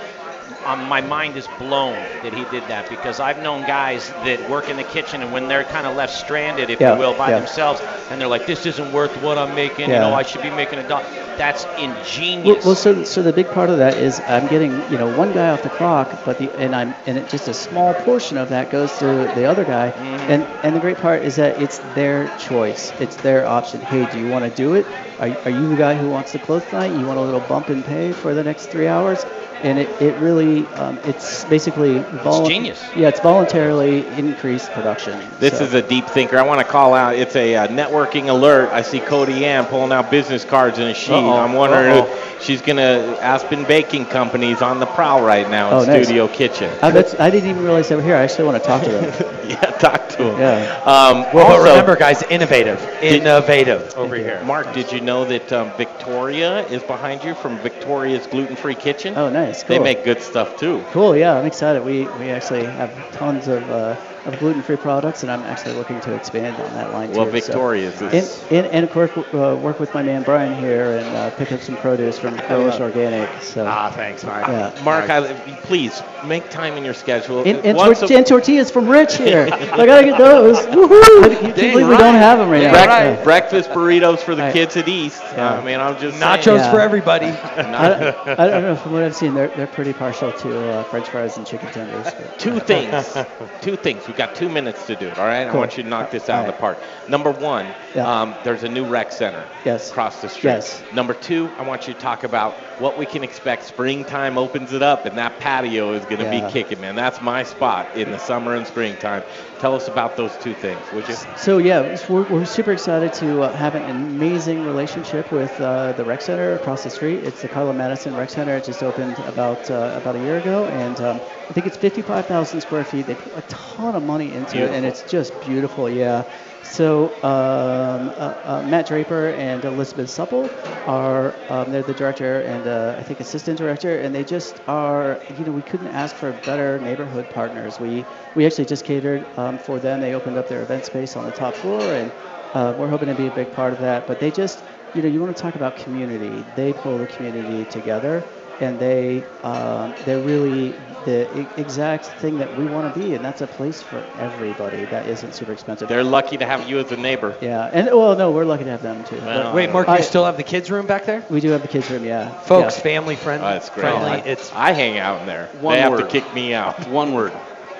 Um, 0.65 0.81
my 0.89 1.01
mind 1.03 1.37
is 1.37 1.47
blown 1.47 2.09
that 2.23 2.33
he 2.33 2.45
did 2.45 2.69
that 2.69 2.89
because 2.89 3.21
I've 3.21 3.39
known 3.39 3.65
guys 3.65 4.13
that 4.23 4.47
work 4.49 4.71
in 4.71 4.77
the 4.77 4.85
kitchen, 4.85 5.23
and 5.23 5.31
when 5.33 5.49
they're 5.49 5.65
kind 5.65 5.87
of 5.87 5.95
left 5.95 6.15
stranded, 6.15 6.71
if 6.71 6.81
Yeah, 6.81 6.93
you 6.93 6.99
will, 6.99 7.15
by 7.15 7.31
yeah. 7.31 7.37
themselves, 7.39 7.83
and 8.09 8.21
they're 8.21 8.29
like, 8.29 8.47
"This 8.47 8.65
isn't 8.67 8.91
worth 8.91 9.17
what 9.17 9.39
I'm 9.39 9.55
making. 9.55 9.93
You 9.93 10.01
know, 10.01 10.15
I 10.15 10.23
should 10.23 10.43
be 10.43 10.51
making 10.51 10.79
a 10.79 10.83
dollar." 10.83 11.05
That's 11.37 11.67
ingenious. 11.77 12.65
well, 12.65 12.75
so 12.75 13.03
so 13.05 13.23
the 13.23 13.33
big 13.33 13.51
part 13.51 13.71
of 13.71 13.79
that 13.79 13.99
is 13.99 14.23
I'm 14.27 14.47
getting 14.47 14.91
you 14.91 14.99
know 14.99 15.09
one 15.09 15.33
guy 15.33 15.51
off 15.51 15.63
the 15.63 15.71
clock, 15.71 16.25
but 16.25 16.39
the 16.39 16.51
and 16.57 16.75
I'm 16.75 16.95
and 17.07 17.19
it, 17.19 17.29
just 17.29 17.49
a 17.49 17.55
small 17.55 17.95
portion 17.95 18.37
of 18.39 18.49
that 18.51 18.71
goes 18.71 18.99
to 18.99 19.29
the 19.29 19.47
other 19.47 19.65
guy, 19.65 19.95
and 20.29 20.47
and 20.63 20.75
the 20.75 20.81
great 20.81 20.99
part 20.99 21.25
is 21.25 21.37
that 21.37 21.59
it's 21.61 21.79
their 21.81 22.29
choice, 22.37 22.93
it's 22.99 23.17
their 23.19 23.47
option. 23.47 23.81
Hey, 23.83 24.07
do 24.07 24.19
you 24.19 24.29
want 24.29 24.45
to 24.45 24.51
do 24.51 24.75
it? 24.75 24.87
Are, 25.25 25.39
are 25.47 25.51
you 25.51 25.69
the 25.71 25.77
guy 25.77 25.95
who 25.95 26.11
wants 26.11 26.33
to 26.33 26.39
close 26.39 26.63
tonight? 26.67 26.93
You 26.99 27.07
want 27.07 27.19
a 27.19 27.23
little 27.23 27.41
bump 27.41 27.71
in 27.71 27.83
pay 27.83 28.13
for 28.13 28.35
the 28.35 28.45
next 28.45 28.67
three 28.67 28.89
hours? 28.89 29.25
And 29.63 29.79
it, 29.79 29.89
it 30.03 30.15
really 30.21 30.67
um, 30.75 30.99
it's 31.05 31.45
basically 31.47 31.95
volu- 32.01 32.47
genius. 32.47 32.85
Yeah, 32.95 33.09
it's 33.09 33.21
voluntarily 33.21 34.07
increased 34.09 34.71
production. 34.73 35.19
This 35.39 35.57
So- 35.57 35.65
is 35.65 35.73
a 35.73 35.81
deep 35.81 36.07
thinker. 36.07 36.37
I 36.37 36.43
want 36.43 36.61
to 36.61 36.67
call 36.67 36.93
out. 36.93 37.15
It's 37.15 37.35
a 37.37 37.57
uh, 37.57 37.69
networking 37.69 38.29
alert. 38.29 38.69
I 38.73 38.83
see 38.83 39.01
Cody 39.01 39.47
Ann 39.47 39.65
pulling 39.65 39.93
out 39.93 40.11
business 40.11 40.45
cards 40.45 40.79
in 40.79 40.89
a 40.89 40.93
sheet. 40.95 41.13
Uh-oh, 41.13 41.39
I'm 41.39 41.55
wondering 41.55 41.97
uh-oh. 41.97 42.13
if 42.37 42.43
she's 42.43 42.61
gonna 42.61 43.17
Aspen 43.23 43.65
Baking 43.65 44.05
Company's 44.05 44.61
on 44.61 44.81
the 44.81 44.87
prowl 44.87 45.23
right 45.23 45.49
now 45.49 45.69
in 45.69 45.75
Oh, 45.75 45.85
nice. 45.87 46.05
Studio 46.05 46.29
Kitchen. 46.29 46.71
I, 46.83 46.91
that's, 46.91 47.19
I 47.19 47.31
didn't 47.31 47.49
even 47.49 47.63
realize 47.65 47.89
they 47.89 47.97
were 47.97 48.03
here. 48.03 48.17
I 48.17 48.23
actually 48.25 48.45
want 48.45 48.63
to 48.63 48.69
talk 48.69 48.83
to 48.83 48.91
them. 48.91 49.37
yeah, 49.49 49.61
talk 49.79 50.11
to 50.11 50.25
them. 50.25 50.39
Yeah. 50.41 50.83
Um, 50.85 51.25
Well, 51.33 51.47
also- 51.47 51.71
remember, 51.71 51.97
guys, 51.97 52.23
innovative, 52.25 52.83
innovative 53.01 53.95
over 53.97 54.17
here. 54.17 54.43
Mark, 54.45 54.75
did 54.75 54.93
you 54.93 55.01
know 55.01 55.14
that 55.23 55.53
um, 55.53 55.71
Victoria 55.77 56.67
is 56.67 56.83
behind 56.83 57.23
you 57.23 57.35
from 57.35 57.57
Victoria's 57.59 58.27
Gluten 58.27 58.57
Free 58.57 58.75
Kitchen? 58.75 59.15
Oh, 59.17 59.31
nice. 59.31 59.63
They 59.63 59.79
make 59.79 60.03
good 60.03 60.21
stuff 60.21 60.59
too. 60.59 60.83
Cool. 60.91 61.17
Yeah, 61.17 61.39
I'm 61.39 61.47
excited. 61.47 61.85
We 61.85 62.03
we 62.19 62.31
actually 62.31 62.65
have 62.65 62.91
tons 63.13 63.47
of, 63.47 63.63
uh, 63.71 63.95
of 64.27 64.39
gluten-free 64.39 64.77
products, 64.77 65.23
and 65.23 65.31
I'm 65.31 65.43
actually 65.43 65.75
looking 65.75 66.01
to 66.03 66.15
expand 66.15 66.57
on 66.57 66.73
that 66.75 66.93
line 66.93 67.11
Well, 67.13 67.27
too. 67.27 67.41
so- 67.41 67.47
Victoria's 67.47 68.01
is- 68.03 68.43
and, 68.51 68.65
and, 68.65 68.67
and 68.75 68.85
of 68.85 68.91
course 68.93 69.11
uh, 69.17 69.57
work 69.61 69.79
with 69.81 69.93
my 69.95 70.03
man 70.03 70.23
Brian 70.23 70.55
here 70.59 70.99
and 70.99 71.07
uh, 71.17 71.31
pick 71.33 71.53
up 71.53 71.61
some 71.61 71.77
produce 71.77 72.19
from 72.19 72.37
Growers 72.37 72.81
Organic. 72.81 73.29
So 73.43 73.67
Ah, 73.67 73.91
thanks, 73.91 74.25
Mark. 74.25 74.47
Yeah. 74.47 74.73
Mark, 74.85 75.11
I, 75.11 75.33
please 75.63 76.03
make 76.25 76.49
time 76.51 76.75
in 76.77 76.85
your 76.85 76.95
schedule. 76.95 77.41
And, 77.45 77.59
and, 77.65 77.77
tor- 77.77 77.93
a- 77.93 78.17
and 78.17 78.27
tortillas 78.27 78.71
from 78.71 78.89
Rich 78.89 79.17
here. 79.19 79.49
I 79.53 79.85
gotta 79.87 80.05
get 80.05 80.19
those. 80.19 80.57
Woohoo! 80.67 81.31
You 81.31 81.53
can't 81.53 81.57
believe 81.57 81.89
we 81.89 81.97
don't 81.97 82.15
have 82.15 82.39
them 82.39 82.49
right 82.51 82.63
now. 82.63 82.73
Break- 82.73 82.89
Yeah. 83.19 83.25
Breakfast 83.25 83.71
burritos 83.71 84.21
for 84.21 84.35
the 84.35 84.43
Right. 84.43 84.53
kids 84.53 84.77
at 84.77 84.89
East. 84.89 85.21
Yeah. 85.33 85.55
I 85.59 85.65
mean, 85.65 85.79
I'm 85.81 85.99
just 86.01 86.19
Nachos. 86.19 86.59
Yeah. 86.59 86.71
for 86.71 86.81
everybody. 86.81 87.27
I, 87.27 87.63
don't, 87.99 88.39
I 88.41 88.47
don't 88.49 88.63
know. 88.63 88.77
From 88.77 88.93
what 88.93 89.03
I've 89.03 89.15
seen, 89.17 89.35
they're, 89.35 89.49
they're 89.49 89.67
pretty 89.67 89.93
partial 89.93 90.33
to 90.33 90.71
uh, 90.71 90.85
French 90.85 91.09
fries 91.09 91.37
and 91.37 91.47
chicken 91.47 91.71
tenders. 91.73 92.05
but- 92.05 92.39
Two 92.39 92.59
things. 92.61 93.17
two 93.61 93.77
things. 93.77 94.07
We've 94.15 94.19
got 94.29 94.37
two 94.37 94.49
minutes 94.49 94.87
to 94.87 94.95
do 94.95 95.09
it, 95.09 95.19
all 95.19 95.25
right? 95.27 95.49
I 95.49 95.53
want 95.57 95.77
you 95.77 95.83
to 95.83 95.89
knock 95.89 96.13
this 96.13 96.29
out 96.29 96.43
of 96.43 96.47
the 96.47 96.53
park. 96.53 96.79
Number 97.09 97.33
one, 97.33 97.75
Yeah. 97.97 98.07
um, 98.23 98.37
there's 98.45 98.63
a 98.63 98.69
new 98.69 98.85
rec 98.85 99.11
center 99.11 99.49
Yes. 99.65 99.91
across 99.91 100.21
the 100.23 100.29
street. 100.29 100.51
Yes. 100.53 100.85
Number 100.93 101.15
two, 101.15 101.51
I 101.59 101.63
want 101.63 101.89
you 101.89 101.95
to 101.95 101.99
talk 101.99 102.23
about 102.23 102.55
what 102.79 102.97
we 102.97 103.07
can 103.07 103.25
expect. 103.25 103.65
Springtime 103.65 104.39
opens 104.39 104.73
it 104.73 104.83
up, 104.85 105.05
and 105.07 105.19
that 105.19 105.41
patio 105.41 105.95
is 105.95 106.05
going 106.05 106.19
to 106.19 106.27
Yeah. 106.27 106.47
be 106.47 106.53
kicking, 106.53 106.81
man. 106.81 106.95
That's 106.95 107.21
my 107.21 107.43
spot 107.43 107.89
in 107.97 108.13
the 108.13 108.19
summer 108.21 108.55
and 108.55 108.65
springtime. 108.69 109.25
Tell 109.59 109.75
us 109.75 109.89
about 109.89 110.17
those 110.17 110.37
two 110.37 110.55
things, 110.55 110.79
would 110.93 111.09
you? 111.09 111.17
So 111.37 111.59
yeah, 111.59 111.97
we're, 112.09 112.23
we're 112.23 112.45
super 112.45 112.71
excited 112.71 113.13
to 113.15 113.43
uh, 113.43 113.53
have 113.57 113.75
an 113.75 113.91
amazing 113.91 114.65
relationship 114.65 115.33
with 115.33 115.61
uh, 115.61 115.91
the 115.93 116.05
rec 116.05 116.21
center 116.23 116.55
across 116.55 116.85
the 116.85 116.91
street. 116.91 117.25
It's 117.25 117.43
the 117.43 117.49
Carla 117.49 117.73
Madison 117.73 118.15
Rec 118.15 118.31
Center. 118.31 118.55
It 118.57 118.65
just 118.65 118.85
opened 118.85 119.19
about 119.27 119.69
uh, 119.73 119.95
about 120.01 120.15
a 120.15 120.21
year 120.21 120.37
ago, 120.39 120.67
and 120.67 121.01
um, 121.01 121.21
I 121.51 121.53
think 121.53 121.67
it's 121.67 121.77
55,000 121.77 122.61
square 122.61 122.85
feet. 122.85 123.07
They 123.07 123.15
put 123.17 123.33
a 123.37 123.43
ton 123.49 123.95
of 123.97 124.03
money 124.05 124.33
into 124.35 124.63
it, 124.63 124.73
and 124.73 124.87
it's 124.87 125.03
just 125.03 125.41
beautiful. 125.41 125.89
Yeah. 125.91 126.25
So 126.63 127.23
um, 127.25 128.09
uh, 128.09 128.35
uh, 128.45 128.63
Matt 128.65 128.87
Draper 128.87 129.31
and 129.31 129.65
Elizabeth 129.65 130.11
Supple 130.11 130.59
are 130.87 131.45
um, 131.51 131.71
they're 131.71 131.83
the 131.83 131.95
director 131.95 132.43
and 132.43 132.67
uh, 132.67 132.97
I 132.99 133.03
think 133.03 133.21
assistant 133.21 133.59
director, 133.59 133.99
and 134.01 134.15
they 134.15 134.25
just 134.25 134.61
are 134.69 135.25
you 135.29 135.45
know 135.45 135.53
we 135.53 135.63
couldn't 135.63 135.89
ask 135.89 136.17
for 136.17 136.33
better 136.33 136.79
neighborhood 136.79 137.29
partners. 137.31 137.81
We 137.81 138.07
we 138.35 138.47
actually 138.47 138.67
just 138.67 138.85
catered 138.85 139.37
um, 139.39 139.59
for 139.59 139.81
them. 139.81 140.01
They 140.01 140.15
opened 140.15 140.37
up 140.37 140.49
their 140.49 140.63
event 140.63 140.85
space 140.85 141.17
on 141.17 141.25
the 141.25 141.33
top 141.33 141.57
floor, 141.57 141.95
and 141.95 142.13
uh, 142.55 142.75
we're 142.77 142.89
hoping 142.89 143.09
to 143.09 143.15
be 143.15 143.27
a 143.27 143.31
big 143.31 143.53
part 143.53 143.73
of 143.73 143.81
that. 143.81 144.07
But 144.07 144.21
they 144.21 144.31
just, 144.31 144.65
you 144.93 145.03
know, 145.03 145.09
you 145.09 145.21
want 145.21 145.37
to 145.37 145.41
talk 145.43 145.55
about 145.57 145.77
community. 145.77 146.43
They 146.55 146.73
pull 146.73 146.99
the 146.99 147.07
community 147.07 147.65
together, 147.65 148.31
and 148.61 148.79
they 148.79 149.25
um, 149.43 149.95
they're 150.05 150.21
really 150.21 150.73
the 151.05 151.61
exact 151.61 152.07
thing 152.07 152.39
that 152.39 152.55
we 152.55 152.65
want 152.67 152.93
to 152.93 152.99
be, 152.99 153.15
and 153.15 153.23
that's 153.25 153.43
a 153.43 153.47
place 153.47 153.83
for 153.83 154.03
everybody 154.19 154.87
that 154.87 155.07
isn't 155.07 155.33
super 155.35 155.53
expensive. 155.53 155.89
They're 155.89 156.03
lucky 156.05 156.39
to 156.39 156.47
have 156.47 156.69
you 156.69 156.79
as 156.79 156.91
a 156.93 156.97
neighbor. 156.97 157.37
Yeah, 157.43 157.69
and 157.73 157.89
well, 157.89 158.17
no, 158.17 158.31
we're 158.31 158.45
lucky 158.47 158.65
to 158.65 158.71
have 158.71 158.83
them 158.83 159.05
too. 159.05 159.21
Well, 159.21 159.55
Wait, 159.55 159.71
Mark, 159.71 159.89
I- 159.89 159.99
you 159.99 160.03
still 160.03 160.25
have 160.25 160.37
the 160.37 160.43
kids' 160.43 160.71
room 160.71 160.87
back 160.87 161.05
there? 161.05 161.25
We 161.29 161.41
do 161.41 161.51
have 161.51 161.63
the 161.63 161.69
kids 161.69 161.91
room, 161.91 162.05
yeah. 162.05 162.31
Folks, 162.43 162.77
Yeah. 162.77 162.83
family 162.83 163.17
friendly. 163.17 163.47
Oh, 163.47 163.51
that's 163.51 163.71
great. 163.71 163.83
friendly. 163.83 164.11
I, 164.11 164.17
It's 164.19 164.51
I 164.55 164.73
hang 164.73 164.97
out 164.99 165.21
in 165.21 165.27
there. 165.27 165.51
One 165.61 165.75
they 165.75 165.81
have 165.81 165.99
to 165.99 166.07
kick 166.07 166.33
me 166.35 166.55
out. 166.55 166.87
One 166.89 167.13
word, 167.13 167.33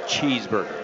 cheeseburger. 0.07 0.84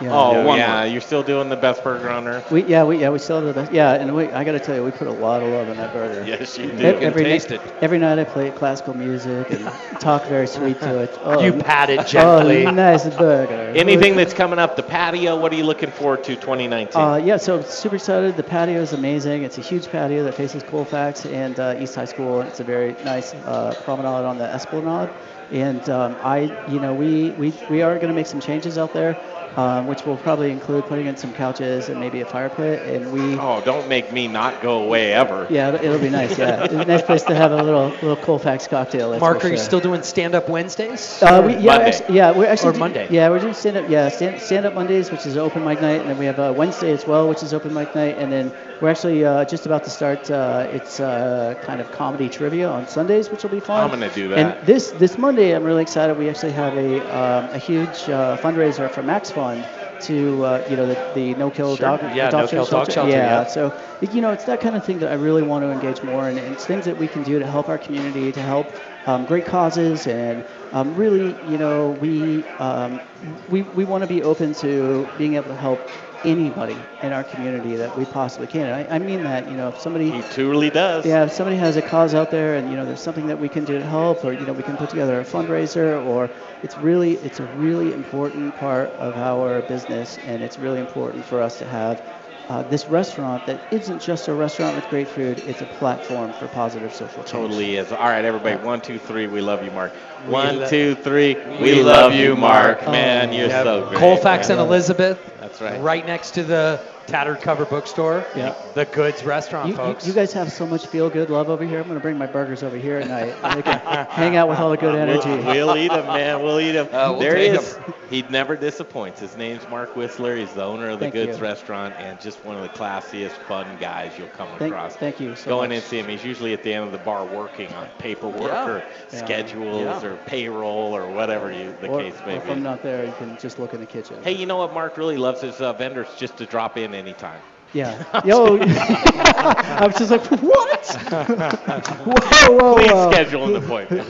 Yeah. 0.00 0.10
Oh, 0.12 0.32
Yeah, 0.32 0.44
one 0.44 0.58
yeah. 0.58 0.82
word. 0.82 0.92
You're 0.92 1.00
still 1.00 1.22
doing 1.22 1.48
the 1.48 1.56
best 1.56 1.84
burger 1.84 2.08
on 2.08 2.26
earth? 2.26 2.50
We 2.50 2.64
yeah 2.64 2.84
we 2.84 2.98
yeah 2.98 3.10
we 3.10 3.18
still 3.18 3.36
have 3.36 3.44
the 3.44 3.52
best 3.52 3.72
yeah 3.72 3.92
and 3.92 4.14
we 4.14 4.30
I 4.32 4.44
got 4.44 4.52
to 4.52 4.60
tell 4.60 4.74
you 4.74 4.82
we 4.82 4.90
put 4.90 5.08
a 5.08 5.12
lot 5.12 5.42
of 5.42 5.48
love 5.48 5.68
in 5.68 5.76
that 5.76 5.92
burger. 5.92 6.24
Yes, 6.26 6.58
you 6.58 6.72
do. 6.72 6.84
Every, 6.84 7.24
taste 7.24 7.50
night, 7.50 7.64
it. 7.64 7.72
every 7.82 7.98
night 7.98 8.18
I 8.18 8.24
play 8.24 8.50
classical 8.50 8.94
music 8.94 9.50
and 9.50 9.64
talk 10.00 10.24
very 10.26 10.46
sweet 10.46 10.80
to 10.80 11.00
it. 11.00 11.18
Oh, 11.22 11.40
You 11.42 11.52
pat 11.52 11.90
it 11.90 12.06
gently. 12.06 12.66
Oh, 12.66 12.70
nice 12.70 13.04
burger. 13.16 13.72
Anything 13.76 14.16
that's 14.16 14.34
coming 14.34 14.58
up, 14.58 14.76
the 14.76 14.82
patio, 14.82 15.36
what 15.38 15.52
are 15.52 15.56
you 15.56 15.64
looking 15.64 15.90
forward 15.90 16.24
to 16.24 16.34
2019? 16.36 17.00
Uh, 17.00 17.16
yeah, 17.16 17.36
so 17.36 17.60
super 17.62 17.96
excited. 17.96 18.36
The 18.36 18.42
patio 18.42 18.80
is 18.80 18.92
amazing. 18.92 19.42
It's 19.42 19.58
a 19.58 19.62
huge 19.62 19.88
patio 19.88 20.24
that 20.24 20.34
faces 20.34 20.62
Colfax 20.62 21.26
and 21.26 21.58
uh, 21.58 21.76
East 21.78 21.94
High 21.94 22.04
School. 22.06 22.40
It's 22.42 22.60
a 22.60 22.64
very 22.64 22.92
nice 23.04 23.34
uh, 23.34 23.74
promenade 23.84 24.24
on 24.24 24.38
the 24.38 24.44
Esplanade. 24.44 25.10
And 25.52 25.88
um, 25.90 26.16
I, 26.22 26.52
you 26.70 26.78
know, 26.78 26.94
we, 26.94 27.30
we, 27.30 27.52
we 27.68 27.82
are 27.82 27.96
going 27.96 28.08
to 28.08 28.14
make 28.14 28.26
some 28.28 28.40
changes 28.40 28.78
out 28.78 28.92
there, 28.94 29.16
um, 29.56 29.86
which 29.86 30.04
will 30.04 30.16
probably 30.16 30.50
include 30.50 30.84
putting 30.86 31.06
in 31.06 31.16
some 31.16 31.32
couches 31.34 31.88
and 31.88 31.98
maybe 31.98 32.20
a 32.20 32.26
fire 32.26 32.48
pit. 32.48 32.86
And 32.86 33.12
we, 33.12 33.36
oh, 33.38 33.60
don't 33.64 33.88
make 33.88 34.12
me 34.12 34.28
not 34.28 34.62
go 34.62 34.82
away 34.82 35.12
ever. 35.12 35.46
yeah, 35.50 35.68
it'll, 35.68 35.84
it'll 35.84 35.98
be 36.00 36.10
nice. 36.10 36.38
Yeah, 36.38 36.64
it's 36.64 36.74
a 36.74 36.84
nice 36.84 37.02
place 37.02 37.22
to 37.24 37.34
have 37.34 37.52
a 37.52 37.62
little 37.62 37.88
little 37.88 38.16
Colfax 38.16 38.68
cocktail. 38.68 39.10
that's 39.10 39.20
Mark, 39.20 39.40
for 39.40 39.48
are 39.48 39.50
you 39.50 39.58
still 39.58 39.80
doing 39.80 40.02
stand 40.02 40.34
up 40.34 40.48
Wednesdays? 40.48 41.22
Uh, 41.22 41.42
we, 41.46 41.54
yeah, 41.56 41.72
Monday. 41.76 41.84
Actually, 41.86 42.14
yeah, 42.16 42.30
we're 42.32 42.46
actually 42.46 42.68
Or 42.70 42.72
do- 42.72 42.78
Monday. 42.78 43.08
Yeah, 43.10 43.28
we're 43.28 43.40
doing 43.40 43.54
stand 43.54 43.76
up. 43.76 43.88
Yeah, 43.90 44.08
stand, 44.08 44.40
stand 44.40 44.66
up 44.66 44.74
Mondays, 44.74 45.10
which 45.10 45.26
is 45.26 45.36
open 45.36 45.64
mic 45.64 45.80
night, 45.80 46.00
and 46.00 46.08
then 46.10 46.18
we 46.18 46.26
have 46.26 46.38
uh, 46.38 46.52
Wednesday 46.56 46.92
as 46.92 47.06
well, 47.06 47.28
which 47.28 47.42
is 47.42 47.52
open 47.52 47.74
mic 47.74 47.94
night, 47.94 48.16
and 48.18 48.30
then 48.32 48.52
we're 48.80 48.88
actually 48.88 49.24
uh, 49.24 49.44
just 49.44 49.66
about 49.66 49.84
to 49.84 49.90
start. 49.90 50.30
Uh, 50.30 50.66
it's 50.70 51.00
uh, 51.00 51.54
kind 51.62 51.80
of 51.80 51.90
comedy 51.90 52.28
trivia 52.28 52.68
on 52.68 52.86
Sundays, 52.86 53.30
which 53.30 53.42
will 53.42 53.50
be 53.50 53.60
fun. 53.60 53.84
I'm 53.84 53.90
gonna 53.90 54.08
do 54.10 54.28
that. 54.28 54.58
And 54.58 54.66
this 54.66 54.90
this 54.92 55.18
Monday, 55.18 55.52
I'm 55.54 55.64
really 55.64 55.82
excited. 55.82 56.14
We 56.14 56.28
actually 56.28 56.52
have 56.52 56.76
a 56.76 57.02
um, 57.14 57.50
a 57.52 57.58
huge 57.58 58.08
uh, 58.08 58.36
fundraiser 58.36 58.90
for 58.90 59.02
Max 59.02 59.30
Fund 59.30 59.68
to 60.00 60.44
uh, 60.44 60.64
you 60.68 60.76
know 60.76 60.86
the, 60.86 60.96
the 61.14 61.34
no 61.34 61.50
kill 61.50 61.76
Sure. 61.76 61.98
dog 61.98 62.14
Yeah, 62.14 62.30
dog 62.30 62.42
no-kill 62.42 62.66
dog 62.66 62.90
shelter, 62.90 63.18
Yeah, 63.18 63.40
yeah. 63.40 63.44
so 63.44 63.74
you 64.00 64.20
know 64.20 64.30
it's 64.32 64.44
that 64.44 64.60
kind 64.60 64.76
of 64.76 64.84
thing 64.84 64.98
that 65.00 65.10
I 65.10 65.14
really 65.14 65.42
want 65.42 65.62
to 65.64 65.70
engage 65.70 66.02
more 66.02 66.28
in. 66.28 66.38
And 66.38 66.52
it's 66.52 66.64
things 66.66 66.84
that 66.86 66.96
we 66.96 67.08
can 67.08 67.22
do 67.22 67.38
to 67.38 67.46
help 67.46 67.68
our 67.68 67.78
community, 67.78 68.32
to 68.32 68.42
help 68.42 68.76
um, 69.06 69.24
great 69.26 69.44
causes, 69.44 70.06
and 70.06 70.44
um, 70.72 70.94
really 70.94 71.38
you 71.42 71.58
know 71.58 71.90
we 71.90 72.46
um, 72.58 73.00
we 73.46 73.62
we 73.62 73.84
want 73.84 74.02
to 74.02 74.06
be 74.06 74.22
open 74.22 74.54
to 74.54 75.12
being 75.16 75.34
able 75.34 75.48
to 75.48 75.56
help 75.56 75.92
anybody 76.24 76.86
in 77.02 77.12
our 77.12 77.24
community 77.24 77.76
that 77.76 77.96
we 77.96 78.04
possibly 78.04 78.46
can. 78.46 78.66
And 78.68 78.74
I, 78.90 78.96
I 78.96 78.98
mean 78.98 79.22
that 79.22 79.48
you 79.48 79.56
know 79.56 79.68
if 79.68 79.78
somebody 79.80 80.10
He 80.10 80.22
truly 80.22 80.70
does. 80.70 81.06
yeah, 81.06 81.24
if 81.24 81.32
somebody 81.32 81.56
has 81.56 81.76
a 81.76 81.82
cause 81.82 82.14
out 82.14 82.30
there 82.30 82.56
and 82.56 82.70
you 82.70 82.76
know 82.76 82.84
there's 82.86 83.00
something 83.02 83.26
that 83.26 83.38
we 83.38 83.48
can 83.48 83.64
do 83.64 83.78
to 83.78 83.84
help 83.86 84.24
or 84.24 84.32
you 84.32 84.46
know 84.46 84.52
we 84.52 84.62
can 84.62 84.76
put 84.76 84.90
together 84.90 85.20
a 85.20 85.24
fundraiser 85.24 86.02
or 86.04 86.30
it's 86.62 86.76
really 86.78 87.14
it's 87.14 87.40
a 87.40 87.44
really 87.44 87.92
important 87.92 88.54
part 88.54 88.90
of 88.92 89.16
our 89.16 89.62
business 89.62 90.18
and 90.18 90.42
it's 90.42 90.58
really 90.58 90.80
important 90.80 91.24
for 91.24 91.40
us 91.40 91.58
to 91.58 91.66
have 91.66 92.02
uh, 92.50 92.62
this 92.64 92.88
restaurant 92.88 93.46
that 93.46 93.60
isn't 93.70 94.00
just 94.00 94.26
a 94.28 94.34
restaurant 94.34 94.74
with 94.74 94.88
great 94.88 95.08
food, 95.08 95.38
it's 95.46 95.62
a 95.62 95.66
platform 95.66 96.32
for 96.32 96.48
positive 96.48 96.92
social 96.92 97.22
change. 97.22 97.30
Totally 97.30 97.76
is. 97.76 97.92
All 97.92 97.98
right, 97.98 98.24
everybody. 98.24 98.56
One, 98.56 98.80
two, 98.80 98.98
three. 98.98 99.28
We 99.28 99.40
love 99.40 99.62
you, 99.62 99.70
Mark. 99.70 99.92
We 100.26 100.32
One, 100.32 100.58
lo- 100.60 100.68
two, 100.68 100.96
three. 100.96 101.36
we 101.60 101.74
We, 101.74 101.82
love 101.82 102.10
love 102.10 102.14
you, 102.14 102.30
you, 102.30 102.36
Mark. 102.36 102.82
Mark. 102.82 102.92
Man, 102.92 103.28
Oh. 103.28 103.32
you're 103.32 103.48
Yeah, 103.48 103.62
so 103.62 103.86
great. 103.88 103.98
Colfax 104.00 104.48
man. 104.48 104.58
and 104.58 104.66
Elizabeth. 104.66 105.18
That's 105.40 105.60
right. 105.60 105.80
Right 105.80 106.04
next 106.04 106.32
to 106.32 106.42
the 106.42 106.80
Tattered 107.10 107.40
Cover 107.40 107.64
Bookstore. 107.64 108.24
Yeah. 108.36 108.54
The 108.74 108.84
Goods 108.84 109.24
Restaurant, 109.24 109.66
You, 109.66 109.72
you, 109.72 109.76
folks. 109.76 110.06
you 110.06 110.12
guys 110.12 110.32
have 110.32 110.52
so 110.52 110.64
much 110.66 110.86
feel 110.86 111.10
good 111.10 111.28
love 111.28 111.48
over 111.50 111.64
here. 111.64 111.78
I'm 111.78 111.84
going 111.88 111.94
to 111.98 112.00
bring 112.02 112.16
my 112.16 112.26
burgers 112.26 112.62
over 112.62 112.76
here 112.76 112.98
at 112.98 113.08
night. 113.08 113.34
And 113.42 113.64
can 113.64 114.06
hang 114.10 114.36
out 114.36 114.48
with 114.48 114.58
all 114.60 114.70
the 114.70 114.76
good 114.76 114.94
energy. 115.08 115.28
We'll, 115.28 115.66
we'll 115.66 115.76
eat 115.76 115.88
them, 115.88 116.06
man. 116.06 116.42
We'll 116.42 116.60
eat 116.60 116.72
them. 116.72 116.86
Uh, 116.92 117.10
we'll 117.12 117.20
there 117.20 117.36
he 117.36 117.48
take 117.48 117.60
is. 117.60 117.78
He 118.10 118.22
never 118.22 118.56
disappoints. 118.56 119.20
His 119.20 119.36
name's 119.36 119.62
Mark 119.68 119.94
Whistler. 119.94 120.34
He's 120.34 120.52
the 120.52 120.64
owner 120.64 120.88
of 120.88 120.98
the 120.98 121.04
Thank 121.04 121.14
Goods 121.14 121.36
you. 121.38 121.44
Restaurant 121.44 121.94
and 121.96 122.20
just 122.20 122.44
one 122.44 122.56
of 122.56 122.62
the 122.62 122.68
classiest, 122.70 123.30
fun 123.46 123.68
guys 123.78 124.10
you'll 124.18 124.26
come 124.30 124.48
Thank- 124.58 124.72
across. 124.74 124.96
thank 124.96 125.20
you 125.20 125.36
so 125.36 125.48
Go 125.48 125.62
in 125.62 125.70
and 125.70 125.80
see 125.80 126.00
him. 126.00 126.08
He's 126.08 126.24
usually 126.24 126.52
at 126.52 126.64
the 126.64 126.74
end 126.74 126.86
of 126.86 126.90
the 126.90 126.98
bar 126.98 127.24
working 127.24 127.72
on 127.72 127.86
paperwork 127.98 128.42
Yeah. 128.50 128.68
or 128.68 128.78
Yeah. 129.12 129.24
schedules 129.24 130.02
Yeah. 130.02 130.08
or 130.08 130.16
payroll 130.26 130.92
or 130.92 131.08
whatever 131.08 131.52
you, 131.52 131.72
the 131.80 131.86
or, 131.86 132.00
case 132.02 132.14
or 132.20 132.26
may 132.26 132.36
if. 132.38 132.50
I'm 132.50 132.64
not 132.64 132.82
there, 132.82 133.04
you 133.06 133.12
can 133.16 133.38
just 133.38 133.60
look 133.60 133.74
in 133.74 133.80
the 133.80 133.86
kitchen. 133.86 134.16
Hey, 134.24 134.32
you 134.32 134.44
know 134.44 134.56
what 134.56 134.74
Mark 134.74 134.96
really 134.96 135.16
loves 135.16 135.42
his 135.42 135.60
uh, 135.60 135.72
vendors 135.74 136.08
just 136.18 136.36
to 136.38 136.46
drop 136.46 136.76
in 136.76 136.92
anytime. 137.00 137.40
Yeah. 137.72 138.22
Yo. 138.24 138.58
I 138.60 139.86
was 139.86 139.96
just 139.96 140.10
like, 140.10 140.24
what? 140.42 140.86
whoa, 140.86 142.56
whoa, 142.56 142.74
Please 142.74 142.90
whoa. 142.90 143.10
schedule 143.12 143.54
an 143.54 143.62
appointment. 143.62 144.08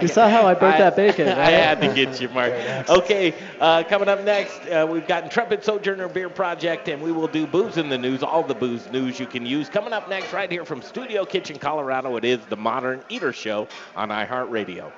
You 0.00 0.08
saw 0.08 0.28
how 0.28 0.46
I 0.46 0.54
burnt 0.54 0.78
that 0.78 0.96
bacon, 0.96 1.28
I 1.28 1.50
had 1.50 1.80
to 1.80 1.92
get 1.92 2.20
you, 2.20 2.28
Mark. 2.28 2.52
Okay, 2.88 3.34
uh, 3.60 3.82
coming 3.84 4.08
up 4.08 4.22
next, 4.24 4.60
uh, 4.68 4.86
we've 4.88 5.06
got 5.06 5.24
Intrepid 5.24 5.64
Sojourner 5.64 6.08
Beer 6.08 6.30
Project, 6.30 6.88
and 6.88 7.02
we 7.02 7.12
will 7.12 7.26
do 7.26 7.46
booze 7.46 7.76
in 7.76 7.88
the 7.88 7.98
news, 7.98 8.22
all 8.22 8.42
the 8.42 8.54
booze 8.54 8.90
news 8.90 9.18
you 9.18 9.26
can 9.26 9.44
use. 9.44 9.68
Coming 9.68 9.92
up 9.92 10.08
next, 10.08 10.32
right 10.32 10.50
here 10.50 10.64
from 10.64 10.82
Studio 10.82 11.24
Kitchen, 11.24 11.58
Colorado, 11.58 12.16
it 12.16 12.24
is 12.24 12.38
the 12.48 12.56
Modern 12.56 13.02
Eater 13.08 13.32
Show 13.32 13.68
on 13.96 14.08
iHeartRadio. 14.10 14.92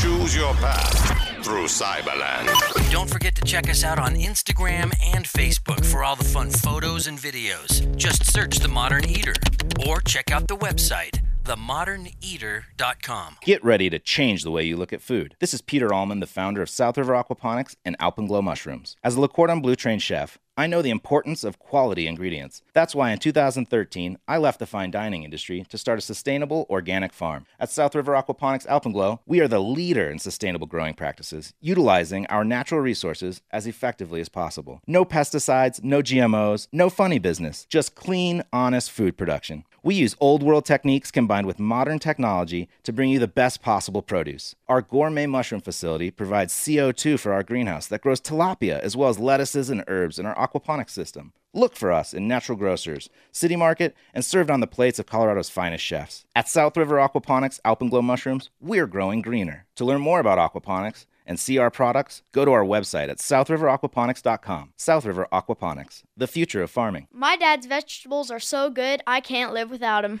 Choose 0.00 0.34
your 0.34 0.54
path 0.54 1.23
through 1.44 1.66
Cyberland. 1.66 2.48
Don't 2.90 3.10
forget 3.10 3.34
to 3.34 3.42
check 3.42 3.68
us 3.68 3.84
out 3.84 3.98
on 3.98 4.14
Instagram 4.14 4.94
and 5.14 5.26
Facebook 5.26 5.84
for 5.84 6.02
all 6.02 6.16
the 6.16 6.24
fun 6.24 6.48
photos 6.50 7.06
and 7.06 7.18
videos. 7.18 7.94
Just 7.96 8.32
search 8.32 8.60
The 8.60 8.68
Modern 8.68 9.04
Eater 9.04 9.34
or 9.86 10.00
check 10.00 10.30
out 10.30 10.48
the 10.48 10.56
website, 10.56 11.20
themoderneater.com. 11.44 13.36
Get 13.42 13.64
ready 13.64 13.90
to 13.90 13.98
change 13.98 14.42
the 14.42 14.50
way 14.50 14.64
you 14.64 14.76
look 14.76 14.92
at 14.92 15.02
food. 15.02 15.36
This 15.40 15.54
is 15.54 15.60
Peter 15.60 15.92
Allman, 15.92 16.20
the 16.20 16.26
founder 16.26 16.62
of 16.62 16.70
South 16.70 16.98
River 16.98 17.12
Aquaponics 17.12 17.76
and 17.84 17.98
Alpenglow 17.98 18.42
Mushrooms. 18.42 18.96
As 19.04 19.16
a 19.16 19.20
Le 19.20 19.28
Cordon 19.28 19.60
Bleu 19.60 19.76
trained 19.76 20.02
chef, 20.02 20.38
I 20.56 20.68
know 20.68 20.82
the 20.82 20.90
importance 20.90 21.42
of 21.42 21.58
quality 21.58 22.06
ingredients. 22.06 22.62
That's 22.74 22.94
why 22.94 23.10
in 23.10 23.18
2013, 23.18 24.18
I 24.28 24.38
left 24.38 24.60
the 24.60 24.66
fine 24.66 24.92
dining 24.92 25.24
industry 25.24 25.66
to 25.68 25.76
start 25.76 25.98
a 25.98 26.02
sustainable 26.02 26.64
organic 26.70 27.12
farm. 27.12 27.46
At 27.58 27.70
South 27.70 27.96
River 27.96 28.12
Aquaponics 28.12 28.66
Alpenglow, 28.68 29.18
we 29.26 29.40
are 29.40 29.48
the 29.48 29.58
leader 29.58 30.08
in 30.08 30.20
sustainable 30.20 30.68
growing 30.68 30.94
practices, 30.94 31.54
utilizing 31.60 32.26
our 32.28 32.44
natural 32.44 32.80
resources 32.80 33.42
as 33.50 33.66
effectively 33.66 34.20
as 34.20 34.28
possible. 34.28 34.80
No 34.86 35.04
pesticides, 35.04 35.82
no 35.82 36.02
GMOs, 36.02 36.68
no 36.70 36.88
funny 36.88 37.18
business, 37.18 37.66
just 37.68 37.96
clean, 37.96 38.44
honest 38.52 38.92
food 38.92 39.16
production. 39.16 39.64
We 39.84 39.96
use 39.96 40.16
old 40.18 40.42
world 40.42 40.64
techniques 40.64 41.10
combined 41.10 41.46
with 41.46 41.58
modern 41.58 41.98
technology 41.98 42.70
to 42.84 42.92
bring 42.92 43.10
you 43.10 43.18
the 43.18 43.28
best 43.28 43.60
possible 43.60 44.00
produce. 44.00 44.54
Our 44.66 44.80
gourmet 44.80 45.26
mushroom 45.26 45.60
facility 45.60 46.10
provides 46.10 46.54
CO2 46.54 47.20
for 47.20 47.34
our 47.34 47.42
greenhouse 47.42 47.86
that 47.88 48.00
grows 48.00 48.18
tilapia 48.18 48.80
as 48.80 48.96
well 48.96 49.10
as 49.10 49.18
lettuces 49.18 49.68
and 49.68 49.84
herbs 49.86 50.18
in 50.18 50.24
our 50.24 50.34
aquaponics 50.36 50.88
system. 50.88 51.34
Look 51.52 51.76
for 51.76 51.92
us 51.92 52.14
in 52.14 52.26
natural 52.26 52.56
grocers, 52.56 53.10
city 53.30 53.56
market, 53.56 53.94
and 54.14 54.24
served 54.24 54.50
on 54.50 54.60
the 54.60 54.66
plates 54.66 54.98
of 54.98 55.04
Colorado's 55.04 55.50
finest 55.50 55.84
chefs. 55.84 56.24
At 56.34 56.48
South 56.48 56.78
River 56.78 56.96
Aquaponics 56.96 57.60
Alpenglow 57.62 58.02
Mushrooms, 58.02 58.48
we're 58.62 58.86
growing 58.86 59.20
greener. 59.20 59.66
To 59.76 59.84
learn 59.84 60.00
more 60.00 60.18
about 60.18 60.38
aquaponics 60.38 61.04
and 61.26 61.38
see 61.38 61.58
our 61.58 61.70
products, 61.70 62.22
go 62.32 62.44
to 62.44 62.52
our 62.52 62.64
website 62.64 63.08
at 63.08 63.18
southriveraquaponics.com. 63.18 64.72
South 64.76 65.04
River 65.04 65.26
Aquaponics, 65.32 66.02
the 66.16 66.26
future 66.26 66.62
of 66.62 66.70
farming. 66.70 67.08
My 67.12 67.36
dad's 67.36 67.66
vegetables 67.66 68.30
are 68.30 68.40
so 68.40 68.70
good, 68.70 69.02
I 69.06 69.20
can't 69.20 69.52
live 69.52 69.70
without 69.70 70.04
him. 70.04 70.20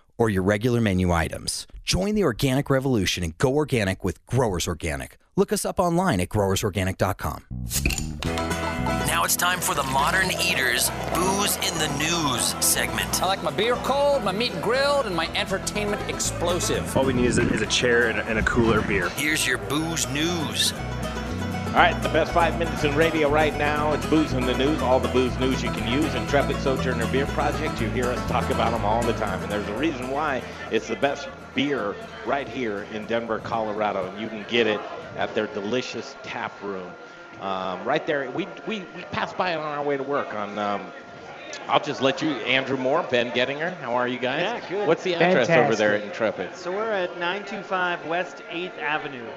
or 0.17 0.29
your 0.29 0.43
regular 0.43 0.81
menu 0.81 1.11
items. 1.11 1.67
Join 1.83 2.15
the 2.15 2.23
organic 2.23 2.69
revolution 2.69 3.23
and 3.23 3.37
go 3.37 3.53
organic 3.55 4.03
with 4.03 4.25
Growers 4.25 4.67
Organic. 4.67 5.17
Look 5.35 5.53
us 5.53 5.65
up 5.65 5.79
online 5.79 6.19
at 6.19 6.29
growersorganic.com. 6.29 7.45
Now 9.07 9.21
Now 9.21 9.25
it's 9.25 9.35
time 9.35 9.59
for 9.59 9.75
the 9.75 9.83
Modern 9.83 10.31
Eaters 10.31 10.89
Booze 11.13 11.55
in 11.57 11.77
the 11.77 11.87
News 11.99 12.55
segment. 12.65 13.21
I 13.21 13.27
like 13.27 13.43
my 13.43 13.51
beer 13.51 13.75
cold, 13.75 14.23
my 14.23 14.31
meat 14.31 14.51
grilled, 14.63 15.05
and 15.05 15.15
my 15.15 15.27
entertainment 15.35 16.01
explosive. 16.09 16.97
All 16.97 17.05
we 17.05 17.13
need 17.13 17.27
is 17.27 17.37
a, 17.37 17.47
is 17.53 17.61
a 17.61 17.67
chair 17.67 18.07
and 18.07 18.17
a, 18.17 18.25
and 18.25 18.39
a 18.39 18.41
cooler 18.41 18.81
beer. 18.81 19.09
Here's 19.09 19.45
your 19.45 19.59
booze 19.59 20.07
news. 20.09 20.73
All 21.71 21.77
right, 21.77 22.03
the 22.03 22.09
best 22.09 22.33
five 22.33 22.59
minutes 22.59 22.83
in 22.83 22.93
radio 22.97 23.29
right 23.29 23.57
now. 23.57 23.93
It's 23.93 24.05
booze 24.07 24.33
in 24.33 24.45
the 24.45 24.57
news. 24.57 24.81
All 24.81 24.99
the 24.99 25.07
booze 25.07 25.39
news 25.39 25.63
you 25.63 25.71
can 25.71 25.89
use. 25.89 26.13
Intrepid 26.15 26.57
Sojourner 26.57 27.09
Beer 27.13 27.25
Project. 27.27 27.79
You 27.79 27.87
hear 27.87 28.07
us 28.07 28.19
talk 28.29 28.49
about 28.49 28.71
them 28.71 28.83
all 28.83 29.01
the 29.01 29.13
time, 29.13 29.41
and 29.41 29.49
there's 29.49 29.69
a 29.69 29.77
reason 29.77 30.09
why. 30.09 30.43
It's 30.69 30.89
the 30.89 30.97
best 30.97 31.29
beer 31.55 31.95
right 32.25 32.45
here 32.45 32.85
in 32.91 33.05
Denver, 33.05 33.39
Colorado, 33.39 34.05
and 34.05 34.19
you 34.19 34.27
can 34.27 34.43
get 34.49 34.67
it 34.67 34.81
at 35.15 35.33
their 35.33 35.47
delicious 35.47 36.17
tap 36.23 36.51
room. 36.61 36.91
Um, 37.39 37.81
right 37.85 38.05
there, 38.05 38.29
we, 38.31 38.49
we, 38.67 38.83
we 38.93 39.03
passed 39.13 39.37
by 39.37 39.53
it 39.53 39.55
on 39.55 39.63
our 39.63 39.81
way 39.81 39.95
to 39.95 40.03
work 40.03 40.33
on. 40.33 40.59
Um, 40.59 40.81
I'll 41.69 41.79
just 41.79 42.01
let 42.01 42.21
you, 42.21 42.31
Andrew 42.31 42.75
Moore, 42.75 43.07
Ben 43.09 43.31
Gettinger. 43.31 43.77
How 43.77 43.95
are 43.95 44.09
you 44.09 44.19
guys? 44.19 44.41
Yeah, 44.41 44.69
good. 44.69 44.87
What's 44.89 45.03
the 45.03 45.15
address 45.15 45.49
over 45.49 45.73
there 45.73 45.95
at 45.95 46.03
Intrepid? 46.03 46.53
So 46.53 46.69
we're 46.69 46.91
at 46.91 47.11
925 47.17 48.07
West 48.07 48.43
8th 48.51 48.77
Avenue 48.77 49.29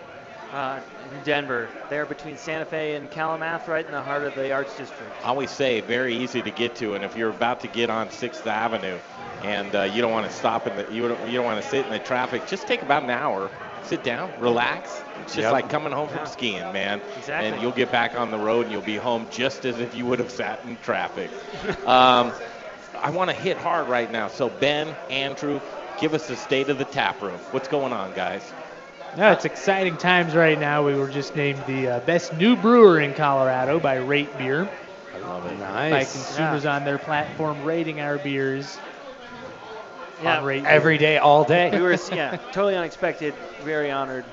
uh, 0.55 0.81
in 1.15 1.23
Denver. 1.23 1.69
There 1.89 2.07
between 2.07 2.36
Santa 2.36 2.65
Fe 2.65 2.95
and 2.95 3.11
Kalamath, 3.11 3.66
right 3.69 3.85
in 3.85 3.93
the 3.93 4.03
heart 4.03 4.24
of 4.24 4.35
the 4.35 4.53
Arts 4.53 4.77
District. 4.77 5.12
I 5.23 5.28
always 5.28 5.51
say 5.51 5.81
very 5.81 6.16
easy 6.16 6.43
to 6.43 6.51
get 6.51 6.77
to, 6.77 6.95
and 6.95 7.05
if 7.05 7.16
you're 7.16 7.31
about 7.31 7.61
to 7.61 7.69
get 7.69 7.91
on 7.91 8.11
Sixth 8.11 8.47
Avenue, 8.47 8.99
and 9.43 9.74
uh, 9.74 9.82
you 9.82 10.01
don't 10.01 10.12
want 10.12 10.27
to 10.27 10.32
stop 10.32 10.66
in 10.66 10.77
the 10.77 10.93
you 10.93 11.09
don't, 11.09 11.28
you 11.28 11.35
don't 11.36 11.45
want 11.45 11.62
to 11.62 11.69
sit 11.69 11.85
in 11.85 11.93
the 11.93 11.99
traffic, 11.99 12.47
just 12.47 12.66
take 12.66 12.82
about 12.82 13.03
an 13.03 13.11
hour, 13.11 13.51
sit 13.85 14.03
down, 14.03 14.31
relax. 14.41 15.03
It's 15.23 15.35
just 15.35 15.45
Yep. 15.45 15.53
like 15.53 15.69
coming 15.70 15.93
home 15.93 16.09
from 16.09 16.27
skiing, 16.27 16.73
man. 16.73 17.01
Exactly. 17.19 17.49
And 17.51 17.62
you'll 17.62 17.73
get 17.73 17.91
back 17.93 18.15
on 18.15 18.31
the 18.31 18.39
road, 18.39 18.62
and 18.66 18.73
you'll 18.73 18.82
be 18.82 18.97
home 18.97 19.27
just 19.31 19.65
as 19.65 19.78
if 19.81 19.95
you 19.95 20.07
would 20.07 20.19
have 20.19 20.31
sat 20.31 20.65
in 20.65 20.77
traffic. 20.78 21.31
um, 21.86 22.32
I 22.97 23.11
want 23.11 23.31
to 23.31 23.36
hit 23.36 23.57
hard 23.57 23.89
right 23.89 24.11
now. 24.11 24.28
So 24.28 24.49
Ben, 24.49 24.89
Andrew, 25.11 25.61
give 26.01 26.15
us 26.15 26.27
the 26.28 26.36
state 26.36 26.69
of 26.69 26.78
the 26.78 26.85
tap 26.85 27.20
room. 27.23 27.39
What's 27.51 27.69
going 27.69 27.93
on, 27.93 28.15
guys? 28.15 28.53
No, 29.16 29.31
it's 29.31 29.45
exciting 29.45 29.97
times 29.97 30.35
right 30.35 30.59
now. 30.59 30.85
We 30.85 30.95
were 30.95 31.09
just 31.09 31.36
named 31.36 31.62
the 31.66 31.89
uh, 31.89 32.01
best 32.01 32.32
new 32.35 32.57
brewer 32.57 33.01
in 33.01 33.15
Colorado 33.15 33.78
by 33.78 33.97
Rate 33.97 34.36
Beer. 34.39 34.69
I 35.15 35.19
love 35.20 35.47
it. 35.47 35.59
By 35.59 36.01
consumers 36.01 36.66
on 36.66 36.85
their 36.85 36.99
platform 36.99 37.62
rating 37.65 38.01
our 38.01 38.19
beers. 38.19 38.77
Yeah, 40.23 40.39
on 40.39 40.45
Rate 40.45 40.62
Beer. 40.65 40.73
Every 40.73 40.99
day, 40.99 41.19
all 41.19 41.45
day. 41.45 41.70
we 41.73 41.81
were, 41.81 41.97
yeah, 42.12 42.36
totally 42.53 42.74
unexpected. 42.74 43.35
Very 43.62 43.91
honored. 43.91 44.24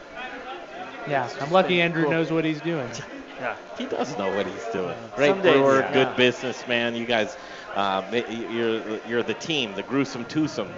Yeah, 1.08 1.30
I'm 1.40 1.52
lucky 1.52 1.82
Andrew 1.82 2.04
cool. 2.04 2.12
knows 2.12 2.32
what 2.32 2.46
he's 2.46 2.62
doing. 2.62 2.90
Yeah. 3.40 3.56
He 3.76 3.88
does 3.88 4.16
know 4.20 4.36
what 4.36 4.46
he's 4.46 4.68
doing. 4.68 4.96
Great 5.16 5.30
Some 5.30 5.42
days, 5.42 5.58
brewer, 5.58 5.80
yeah. 5.80 5.94
good 5.94 6.08
Yeah. 6.10 6.16
businessman. 6.16 6.96
You 6.96 7.08
guys, 7.08 7.36
uh, 7.74 8.04
you're 8.52 9.00
you're 9.08 9.24
the 9.24 9.34
team, 9.34 9.74
the 9.74 9.82
gruesome 9.82 10.26
twosome, 10.26 10.70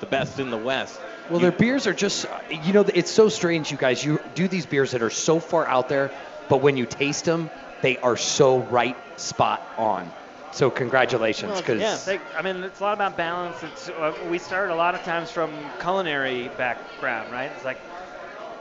the 0.00 0.06
best 0.06 0.38
in 0.38 0.48
the 0.50 0.56
West. 0.56 0.98
Well, 1.30 1.40
their 1.40 1.52
beers 1.52 1.86
are 1.86 1.94
just, 1.94 2.26
you 2.50 2.72
know, 2.72 2.84
it's 2.94 3.10
so 3.10 3.28
strange, 3.28 3.70
you 3.70 3.76
guys. 3.76 4.04
You 4.04 4.20
do 4.34 4.48
these 4.48 4.66
beers 4.66 4.92
that 4.92 5.02
are 5.02 5.10
so 5.10 5.40
far 5.40 5.66
out 5.66 5.88
there, 5.88 6.12
but 6.48 6.62
when 6.62 6.76
you 6.76 6.86
taste 6.86 7.24
them, 7.24 7.50
they 7.82 7.98
are 7.98 8.16
so 8.16 8.58
right 8.58 8.96
spot 9.18 9.60
on. 9.76 10.10
So 10.52 10.70
congratulations, 10.70 11.52
Well, 11.52 11.60
because 11.60 11.80
yeah, 11.80 11.98
they, 12.16 12.20
I 12.34 12.40
mean, 12.40 12.62
it's 12.64 12.80
a 12.80 12.82
lot 12.82 12.94
about 12.94 13.16
balance. 13.16 13.62
It's 13.62 13.88
uh, 13.90 14.14
we 14.30 14.38
start 14.38 14.70
a 14.70 14.74
lot 14.74 14.94
of 14.94 15.02
times 15.02 15.30
from 15.30 15.50
culinary 15.80 16.48
background, 16.56 17.30
right? 17.30 17.50
It's 17.54 17.64
like 17.64 17.78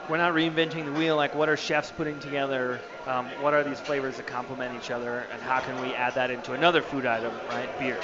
we're 0.10 0.18
not 0.18 0.34
reinventing 0.34 0.86
the 0.86 0.92
wheel. 0.92 1.16
Like, 1.16 1.36
what 1.36 1.48
are 1.48 1.56
chefs 1.56 1.92
putting 1.92 2.20
together? 2.20 2.82
Um, 3.08 3.28
what 3.40 3.54
are 3.54 3.64
these 3.64 3.80
flavors 3.80 4.18
that 4.18 4.28
complement 4.28 4.76
each 4.76 4.92
other, 4.92 5.28
and 5.32 5.42
how 5.42 5.62
can 5.62 5.80
we 5.82 5.94
add 5.94 6.16
that 6.16 6.32
into 6.32 6.54
another 6.54 6.82
food 6.82 7.06
item, 7.06 7.32
right? 7.50 7.70
Beer. 7.80 8.00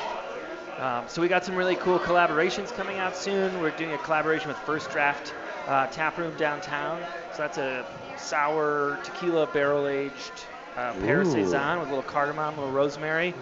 Um, 0.77 1.03
so 1.07 1.21
we 1.21 1.27
got 1.27 1.43
some 1.43 1.55
really 1.55 1.75
cool 1.75 1.99
collaborations 1.99 2.73
coming 2.73 2.97
out 2.97 3.15
soon. 3.15 3.61
We're 3.61 3.71
doing 3.71 3.93
a 3.93 3.97
collaboration 3.99 4.47
with 4.47 4.57
First 4.59 4.89
Draft 4.89 5.33
uh, 5.67 5.87
Tap 5.87 6.17
Room 6.17 6.35
downtown. 6.37 7.01
So 7.33 7.37
that's 7.39 7.57
a 7.57 7.85
sour 8.17 8.99
tequila 9.03 9.47
barrel 9.47 9.87
aged 9.87 10.31
uh, 10.77 10.93
pear 10.93 11.23
saison 11.25 11.79
with 11.79 11.89
a 11.89 11.91
little 11.95 12.09
cardamom, 12.09 12.57
a 12.57 12.61
little 12.61 12.73
rosemary. 12.73 13.33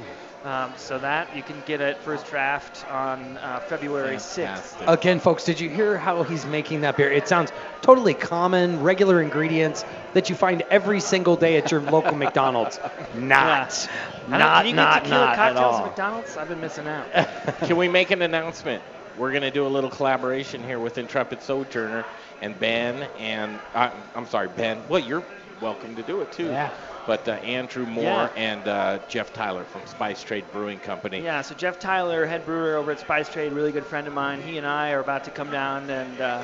Um, 0.45 0.71
so 0.77 0.97
that 0.99 1.35
you 1.35 1.43
can 1.43 1.61
get 1.65 1.81
it 1.81 1.97
First 1.97 2.25
Draft 2.27 2.89
on 2.89 3.37
uh, 3.39 3.59
February 3.59 4.15
6th. 4.15 4.75
Again, 4.87 5.19
folks, 5.19 5.43
did 5.43 5.59
you 5.59 5.69
hear 5.69 5.97
how 5.97 6.23
he's 6.23 6.45
making 6.45 6.79
that 6.81 6.95
beer? 6.95 7.11
It 7.11 7.27
sounds 7.27 7.51
totally 7.81 8.13
common, 8.13 8.81
regular 8.81 9.21
ingredients 9.21 9.83
that 10.13 10.29
you 10.29 10.35
find 10.35 10.61
every 10.71 11.01
single 11.01 11.35
day 11.35 11.57
at 11.57 11.71
your 11.71 11.81
local 11.81 12.15
McDonald's. 12.15 12.79
Not, 13.15 13.89
don't- 14.29 14.39
not, 14.39 14.63
can 14.63 14.67
you 14.69 14.75
not, 14.75 15.03
get 15.03 15.09
not 15.09 15.39
at 15.39 15.57
all. 15.57 15.79
at 15.79 15.85
McDonald's? 15.87 16.37
I've 16.37 16.47
been 16.47 16.61
missing 16.61 16.87
out. 16.87 17.05
Can 17.65 17.75
we 17.75 17.89
make 17.89 18.11
an 18.11 18.21
announcement? 18.21 18.81
We're 19.17 19.31
going 19.31 19.41
to 19.41 19.51
do 19.51 19.65
a 19.65 19.67
little 19.67 19.89
collaboration 19.89 20.63
here 20.63 20.79
with 20.79 20.97
Intrepid 20.97 21.41
Sojourner 21.41 22.05
and 22.41 22.57
Ben 22.57 23.09
and 23.17 23.59
uh, 23.73 23.91
I'm 24.15 24.25
sorry, 24.25 24.47
Ben. 24.47 24.81
Well, 24.87 25.01
you're 25.01 25.23
welcome 25.61 25.95
to 25.95 26.03
do 26.03 26.21
it 26.21 26.31
too. 26.31 26.45
Yeah. 26.45 26.71
But 27.07 27.27
uh, 27.27 27.31
Andrew 27.33 27.85
Moore 27.85 28.03
Yeah. 28.03 28.29
and 28.35 28.67
uh, 28.67 28.99
Jeff 29.07 29.33
Tyler 29.33 29.63
from 29.63 29.85
Spice 29.85 30.23
Trade 30.23 30.45
Brewing 30.51 30.79
Company. 30.79 31.21
Yeah, 31.21 31.41
so 31.41 31.55
Jeff 31.55 31.79
Tyler, 31.79 32.25
head 32.25 32.45
brewer 32.45 32.75
over 32.75 32.91
at 32.91 32.99
Spice 32.99 33.29
Trade, 33.29 33.51
really 33.53 33.71
good 33.71 33.85
friend 33.85 34.07
of 34.07 34.13
mine. 34.13 34.41
He 34.41 34.57
and 34.57 34.67
I 34.67 34.91
are 34.91 34.99
about 34.99 35.23
to 35.25 35.31
come 35.31 35.49
down 35.51 35.89
and 35.89 36.21
uh, 36.21 36.43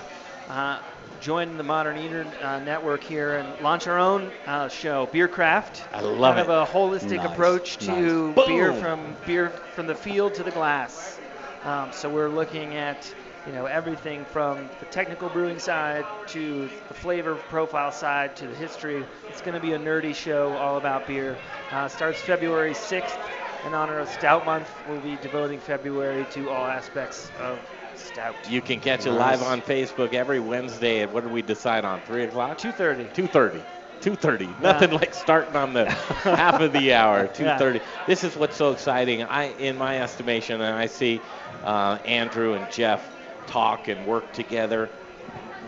uh, 0.50 0.80
join 1.22 1.58
the 1.58 1.64
Modern 1.64 1.98
Eater 1.98 2.26
uh, 2.42 2.60
network 2.60 3.04
here 3.04 3.38
and 3.38 3.62
launch 3.64 3.88
our 3.88 4.00
own 4.00 4.32
uh, 4.48 4.68
show, 4.70 5.08
Beer 5.12 5.28
Craft. 5.28 5.84
I 5.94 6.02
love 6.02 6.36
kind 6.36 6.40
it. 6.40 6.48
Kind 6.48 6.52
of 6.52 6.70
a 6.70 6.72
holistic 6.72 7.18
Nice, 7.18 7.32
approach 7.32 7.78
to 7.78 8.32
nice. 8.36 8.48
beer 8.48 8.74
from 8.74 9.16
beer 9.26 9.50
from 9.76 9.88
the 9.88 9.96
field 9.96 10.34
to 10.36 10.44
the 10.44 10.52
glass. 10.52 11.20
Um, 11.64 11.92
so 11.92 12.10
we're 12.10 12.30
looking 12.30 12.76
at 12.76 13.12
you 13.46 13.54
know 13.54 13.66
everything 13.66 14.26
from 14.26 14.70
the 14.80 14.86
technical 14.88 15.30
brewing 15.30 15.60
side 15.60 16.06
to 16.28 16.70
the 16.88 16.94
flavor 16.94 17.36
profile 17.36 17.92
side 17.92 18.36
to 18.38 18.48
the 18.48 18.56
history. 18.56 19.06
It's 19.30 19.42
going 19.42 19.54
to 19.54 19.60
be 19.60 19.74
a 19.74 19.80
nerdy 19.80 20.16
show 20.16 20.54
all 20.54 20.78
about 20.78 21.08
beer. 21.08 21.38
Uh, 21.72 21.88
starts 21.88 22.20
February 22.22 22.74
6th. 22.74 23.18
In 23.66 23.74
honor 23.74 23.98
of 23.98 24.08
Stout 24.10 24.46
Month, 24.46 24.70
we'll 24.88 25.02
be 25.02 25.18
devoting 25.24 25.60
February 25.60 26.26
to 26.32 26.50
all 26.50 26.68
aspects 26.68 27.32
of 27.40 27.58
stout. 27.96 28.36
You 28.48 28.62
can 28.62 28.80
catch 28.80 29.08
it 29.08 29.12
live 29.12 29.42
on 29.42 29.62
Facebook 29.62 30.14
every 30.14 30.40
Wednesday 30.40 31.02
at 31.02 31.12
what 31.12 31.24
did 31.24 31.32
we 31.32 31.42
decide 31.42 31.84
on? 31.84 32.00
Three 32.02 32.26
o'clock. 32.26 32.58
Two 32.60 32.72
thirty. 32.72 33.08
Two 33.14 33.28
thirty. 33.28 33.62
2:30. 34.02 34.62
Nothing 34.62 34.92
like 34.92 35.14
starting 35.14 35.56
on 35.56 35.74
the 35.74 35.90
half 35.90 36.62
of 36.62 36.74
the 36.74 36.94
hour. 36.94 37.28
2:30. 37.28 37.82
This 38.06 38.24
is 38.24 38.36
what's 38.36 38.56
so 38.56 38.72
exciting. 38.72 39.24
I, 39.24 39.46
in 39.54 39.78
my 39.78 40.00
estimation, 40.00 40.62
and 40.62 40.76
I 40.76 40.86
see 40.86 41.22
uh, 41.64 41.98
Andrew 42.06 42.54
and 42.54 42.72
Jeff 42.72 43.10
talk 43.48 43.88
and 43.88 44.06
work 44.06 44.34
together. 44.34 44.90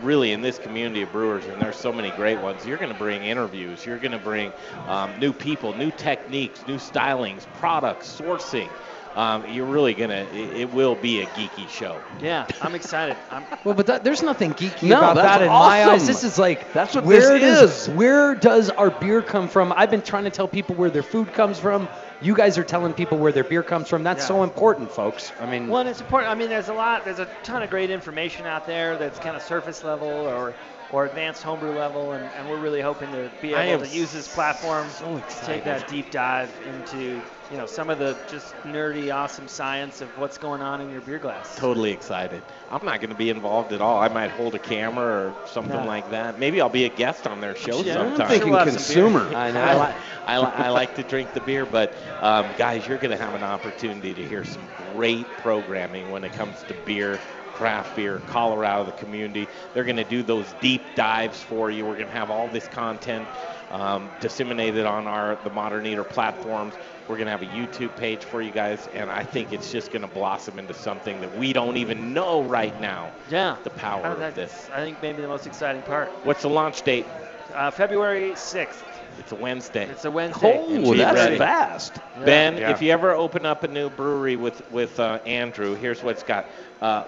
Really, 0.02 0.30
in 0.32 0.42
this 0.42 0.58
community 0.58 1.02
of 1.02 1.10
brewers, 1.10 1.46
and 1.46 1.60
there's 1.60 1.76
so 1.76 1.92
many 1.92 2.12
great 2.12 2.40
ones. 2.40 2.64
You're 2.64 2.78
going 2.78 2.90
to 2.92 2.94
bring 2.98 3.24
interviews. 3.24 3.84
You're 3.84 3.98
going 3.98 4.12
to 4.12 4.18
bring 4.18 4.52
um, 4.86 5.18
new 5.18 5.32
people, 5.32 5.74
new 5.74 5.90
techniques, 5.90 6.64
new 6.68 6.76
stylings, 6.76 7.46
products, 7.52 8.06
sourcing. 8.08 8.70
Um, 9.16 9.46
you're 9.48 9.66
really 9.66 9.94
going 9.94 10.10
to. 10.10 10.20
It, 10.32 10.56
it 10.60 10.70
will 10.70 10.94
be 10.94 11.20
a 11.20 11.26
geeky 11.26 11.68
show. 11.68 12.04
Yeah, 12.20 12.46
I'm 12.60 12.76
excited. 12.76 13.16
I'm, 13.30 13.44
Well, 13.64 13.74
but 13.74 13.86
that, 13.86 14.04
there's 14.04 14.22
nothing 14.22 14.54
geeky 14.54 14.90
No, 14.90 14.98
about 14.98 15.16
that 15.16 15.42
in 15.42 15.48
my 15.48 15.84
eyes. 15.86 16.06
This 16.06 16.22
is 16.22 16.38
like 16.38 16.72
that's 16.72 16.94
what 16.94 17.04
where 17.04 17.38
this 17.38 17.60
does, 17.60 17.88
is. 17.88 17.94
Where 17.94 18.36
does 18.36 18.70
our 18.70 18.90
beer 18.90 19.22
come 19.22 19.48
from? 19.48 19.72
I've 19.74 19.90
been 19.90 20.02
trying 20.02 20.24
to 20.24 20.30
tell 20.30 20.46
people 20.46 20.76
where 20.76 20.90
their 20.90 21.02
food 21.02 21.32
comes 21.32 21.58
from. 21.58 21.88
You 22.20 22.34
guys 22.34 22.58
are 22.58 22.64
telling 22.64 22.92
people 22.94 23.18
where 23.18 23.30
their 23.30 23.44
beer 23.44 23.62
comes 23.62 23.88
from. 23.88 24.02
That's 24.02 24.22
Yeah. 24.22 24.28
so 24.28 24.42
important, 24.42 24.90
folks. 24.90 25.32
I 25.40 25.46
mean, 25.46 25.68
Well, 25.68 25.86
it's 25.86 26.00
important. 26.00 26.32
I 26.32 26.34
mean, 26.34 26.48
there's 26.48 26.68
a 26.68 26.74
lot, 26.74 27.04
there's 27.04 27.20
a 27.20 27.28
ton 27.44 27.62
of 27.62 27.70
great 27.70 27.90
information 27.90 28.44
out 28.44 28.66
there 28.66 28.96
that's 28.96 29.18
kind 29.20 29.36
of 29.36 29.42
surface 29.42 29.84
level 29.84 30.08
or 30.08 30.54
or 30.90 31.04
advanced 31.04 31.42
homebrew 31.42 31.72
level, 31.72 32.12
and, 32.12 32.24
and 32.38 32.48
we're 32.48 32.56
really 32.56 32.80
hoping 32.80 33.12
to 33.12 33.30
be 33.42 33.52
able 33.52 33.84
to 33.84 33.90
use 33.90 34.10
this 34.10 34.26
platform 34.26 34.86
so 34.88 35.18
to 35.18 35.44
take 35.44 35.62
that 35.62 35.86
deep 35.86 36.10
dive 36.10 36.50
into 36.66 37.20
you 37.50 37.56
know 37.56 37.66
some 37.66 37.88
of 37.88 37.98
the 37.98 38.16
just 38.26 38.54
nerdy, 38.64 39.14
awesome 39.14 39.48
science 39.48 40.00
of 40.00 40.16
what's 40.18 40.36
going 40.38 40.60
on 40.60 40.80
in 40.80 40.90
your 40.90 41.00
beer 41.00 41.18
glass. 41.18 41.56
Totally 41.56 41.92
excited. 41.92 42.42
I'm 42.70 42.84
not 42.84 43.00
going 43.00 43.10
to 43.10 43.16
be 43.16 43.30
involved 43.30 43.72
at 43.72 43.80
all. 43.80 43.98
I 43.98 44.08
might 44.08 44.30
hold 44.30 44.54
a 44.54 44.58
camera 44.58 45.04
or 45.30 45.34
something 45.46 45.74
Yeah. 45.74 45.84
like 45.84 46.10
that. 46.10 46.38
Maybe 46.38 46.60
I'll 46.60 46.68
be 46.68 46.84
a 46.84 46.90
guest 46.90 47.26
on 47.26 47.40
their 47.40 47.54
show 47.56 47.80
Yeah, 47.82 48.00
I'm 48.00 48.08
sometime. 48.10 48.28
thinking 48.28 48.50
we'll 48.50 48.58
have 48.64 48.68
some 48.80 48.94
beer. 48.94 49.04
consumer. 49.10 49.34
I 49.36 49.50
know. 49.50 49.60
I, 49.62 49.88
li- 49.88 49.94
I, 50.26 50.38
li- 50.38 50.52
I 50.66 50.68
like 50.70 50.94
to 50.96 51.02
drink 51.02 51.32
the 51.32 51.40
beer, 51.40 51.64
but 51.64 51.94
um, 52.20 52.54
guys, 52.58 52.86
you're 52.86 52.98
going 52.98 53.16
to 53.16 53.22
have 53.22 53.34
an 53.34 53.42
opportunity 53.42 54.12
to 54.14 54.24
hear 54.26 54.44
some 54.44 54.68
great 54.92 55.38
programming 55.38 56.10
when 56.10 56.24
it 56.24 56.32
comes 56.34 56.62
to 56.64 56.74
beer. 56.74 57.18
Craft 57.54 57.96
beer, 57.96 58.20
Colorado, 58.20 58.84
the 58.84 58.92
community. 58.92 59.48
They're 59.72 59.82
going 59.82 59.96
to 59.96 60.04
do 60.04 60.22
those 60.22 60.52
deep 60.60 60.94
dives 60.94 61.42
for 61.42 61.72
you. 61.72 61.84
We're 61.86 61.96
going 61.96 62.06
to 62.06 62.12
have 62.12 62.30
all 62.30 62.46
this 62.46 62.68
content 62.68 63.26
um, 63.70 64.08
disseminated 64.20 64.86
on 64.86 65.06
our 65.06 65.36
the 65.44 65.50
Modern 65.50 65.86
Eater 65.86 66.04
platforms. 66.04 66.74
We're 67.08 67.16
going 67.16 67.26
to 67.26 67.30
have 67.30 67.42
a 67.42 67.46
YouTube 67.46 67.96
page 67.96 68.24
for 68.24 68.42
you 68.42 68.50
guys, 68.50 68.86
and 68.92 69.10
I 69.10 69.24
think 69.24 69.52
it's 69.52 69.72
just 69.72 69.90
going 69.92 70.02
to 70.02 70.08
blossom 70.08 70.58
into 70.58 70.74
something 70.74 71.20
that 71.22 71.38
we 71.38 71.52
don't 71.54 71.78
even 71.78 72.12
know 72.12 72.42
right 72.42 72.78
now. 72.80 73.12
Yeah. 73.30 73.56
The 73.64 73.70
power 73.70 74.04
Uh, 74.06 74.28
of 74.28 74.34
this. 74.34 74.68
I 74.72 74.80
think 74.82 75.00
maybe 75.00 75.22
the 75.22 75.28
most 75.28 75.46
exciting 75.46 75.80
part. 75.82 76.10
What's 76.24 76.42
the 76.42 76.50
launch 76.50 76.82
date? 76.82 77.06
Uh, 77.54 77.70
February 77.70 78.32
6th. 78.32 78.82
It's 79.18 79.32
a 79.32 79.36
Wednesday. 79.36 79.84
It's 79.88 80.04
a 80.04 80.10
Wednesday. 80.10 80.60
Oh, 80.64 80.94
that's 80.94 81.16
ready. 81.18 81.38
fast. 81.38 81.94
Ben, 82.24 82.58
Yeah. 82.58 82.70
if 82.70 82.82
you 82.82 82.92
ever 82.92 83.12
open 83.12 83.46
up 83.46 83.64
a 83.64 83.68
new 83.68 83.90
brewery 83.90 84.36
with 84.36 84.62
with 84.70 85.00
uh, 85.00 85.18
Andrew, 85.26 85.74
here's 85.74 86.02
what 86.04 86.12
it's 86.12 86.22
got: 86.22 86.46
uh, 86.80 87.04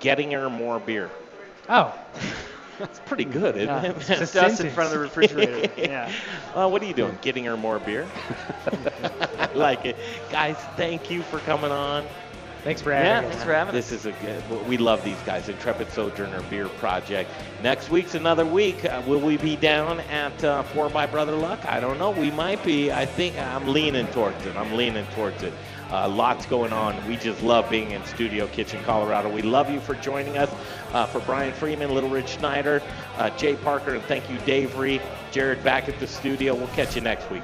Gettinger 0.00 0.48
more 0.50 0.78
beer. 0.78 1.10
Oh. 1.68 1.92
That's 2.78 2.98
pretty 3.00 3.24
good, 3.24 3.56
isn't 3.56 3.68
Yeah, 3.68 3.82
it? 3.90 3.96
it's 3.96 4.08
just 4.08 4.34
dust 4.34 4.60
in 4.60 4.70
front 4.70 4.88
of 4.88 4.94
the 4.94 5.00
refrigerator. 5.00 5.70
Yeah. 5.76 6.10
Well, 6.54 6.70
what 6.70 6.82
are 6.82 6.86
you 6.86 6.94
doing? 6.94 7.16
Getting 7.22 7.44
her 7.44 7.56
more 7.56 7.78
beer? 7.78 8.06
I 9.38 9.50
like 9.54 9.84
it, 9.84 9.96
guys. 10.30 10.56
Thank 10.76 11.10
you 11.10 11.22
for 11.22 11.38
coming 11.40 11.70
on. 11.70 12.04
Thanks 12.64 12.80
for 12.80 12.90
Yeah, 12.92 13.02
having 13.16 13.28
us. 13.28 13.34
thanks 13.34 13.44
for 13.44 13.52
having 13.52 13.74
This 13.74 13.92
is 13.92 14.06
a 14.06 14.12
good. 14.12 14.66
We 14.66 14.78
love 14.78 15.04
these 15.04 15.20
guys. 15.26 15.48
Intrepid 15.50 15.90
Sojourner 15.90 16.40
Beer 16.48 16.68
Project. 16.68 17.30
Next 17.62 17.90
week's 17.90 18.14
another 18.14 18.46
week. 18.46 18.84
Uh, 18.86 19.02
will 19.06 19.20
we 19.20 19.36
be 19.36 19.54
down 19.56 20.00
at 20.00 20.42
uh, 20.42 20.62
Four 20.62 20.88
by 20.88 21.04
Brother 21.06 21.32
Luck? 21.36 21.60
I 21.66 21.78
don't 21.78 21.98
know. 21.98 22.10
We 22.10 22.30
might 22.30 22.64
be. 22.64 22.90
I 22.90 23.04
think 23.04 23.36
I'm 23.38 23.68
leaning 23.68 24.06
towards 24.08 24.46
it. 24.46 24.56
I'm 24.56 24.72
leaning 24.74 25.04
towards 25.14 25.42
it. 25.42 25.52
Uh, 25.94 26.08
lots 26.08 26.44
going 26.46 26.72
on. 26.72 27.06
We 27.06 27.16
just 27.16 27.40
love 27.44 27.70
being 27.70 27.92
in 27.92 28.04
Studio 28.04 28.48
Kitchen, 28.48 28.82
Colorado. 28.82 29.32
We 29.32 29.42
love 29.42 29.70
you 29.70 29.78
for 29.78 29.94
joining 29.94 30.36
us. 30.36 30.50
Uh, 30.92 31.06
for 31.06 31.20
Brian 31.20 31.52
Freeman, 31.52 31.94
Little 31.94 32.10
Rich 32.10 32.30
Schneider, 32.30 32.82
uh, 33.16 33.30
Jay 33.30 33.54
Parker, 33.56 33.94
and 33.94 34.02
thank 34.04 34.28
you, 34.28 34.38
Dave 34.38 34.76
Reed, 34.76 35.02
Jared 35.30 35.62
back 35.62 35.88
at 35.88 35.98
the 36.00 36.06
studio. 36.06 36.54
We'll 36.54 36.66
catch 36.68 36.96
you 36.96 37.00
next 37.00 37.30
week. 37.30 37.42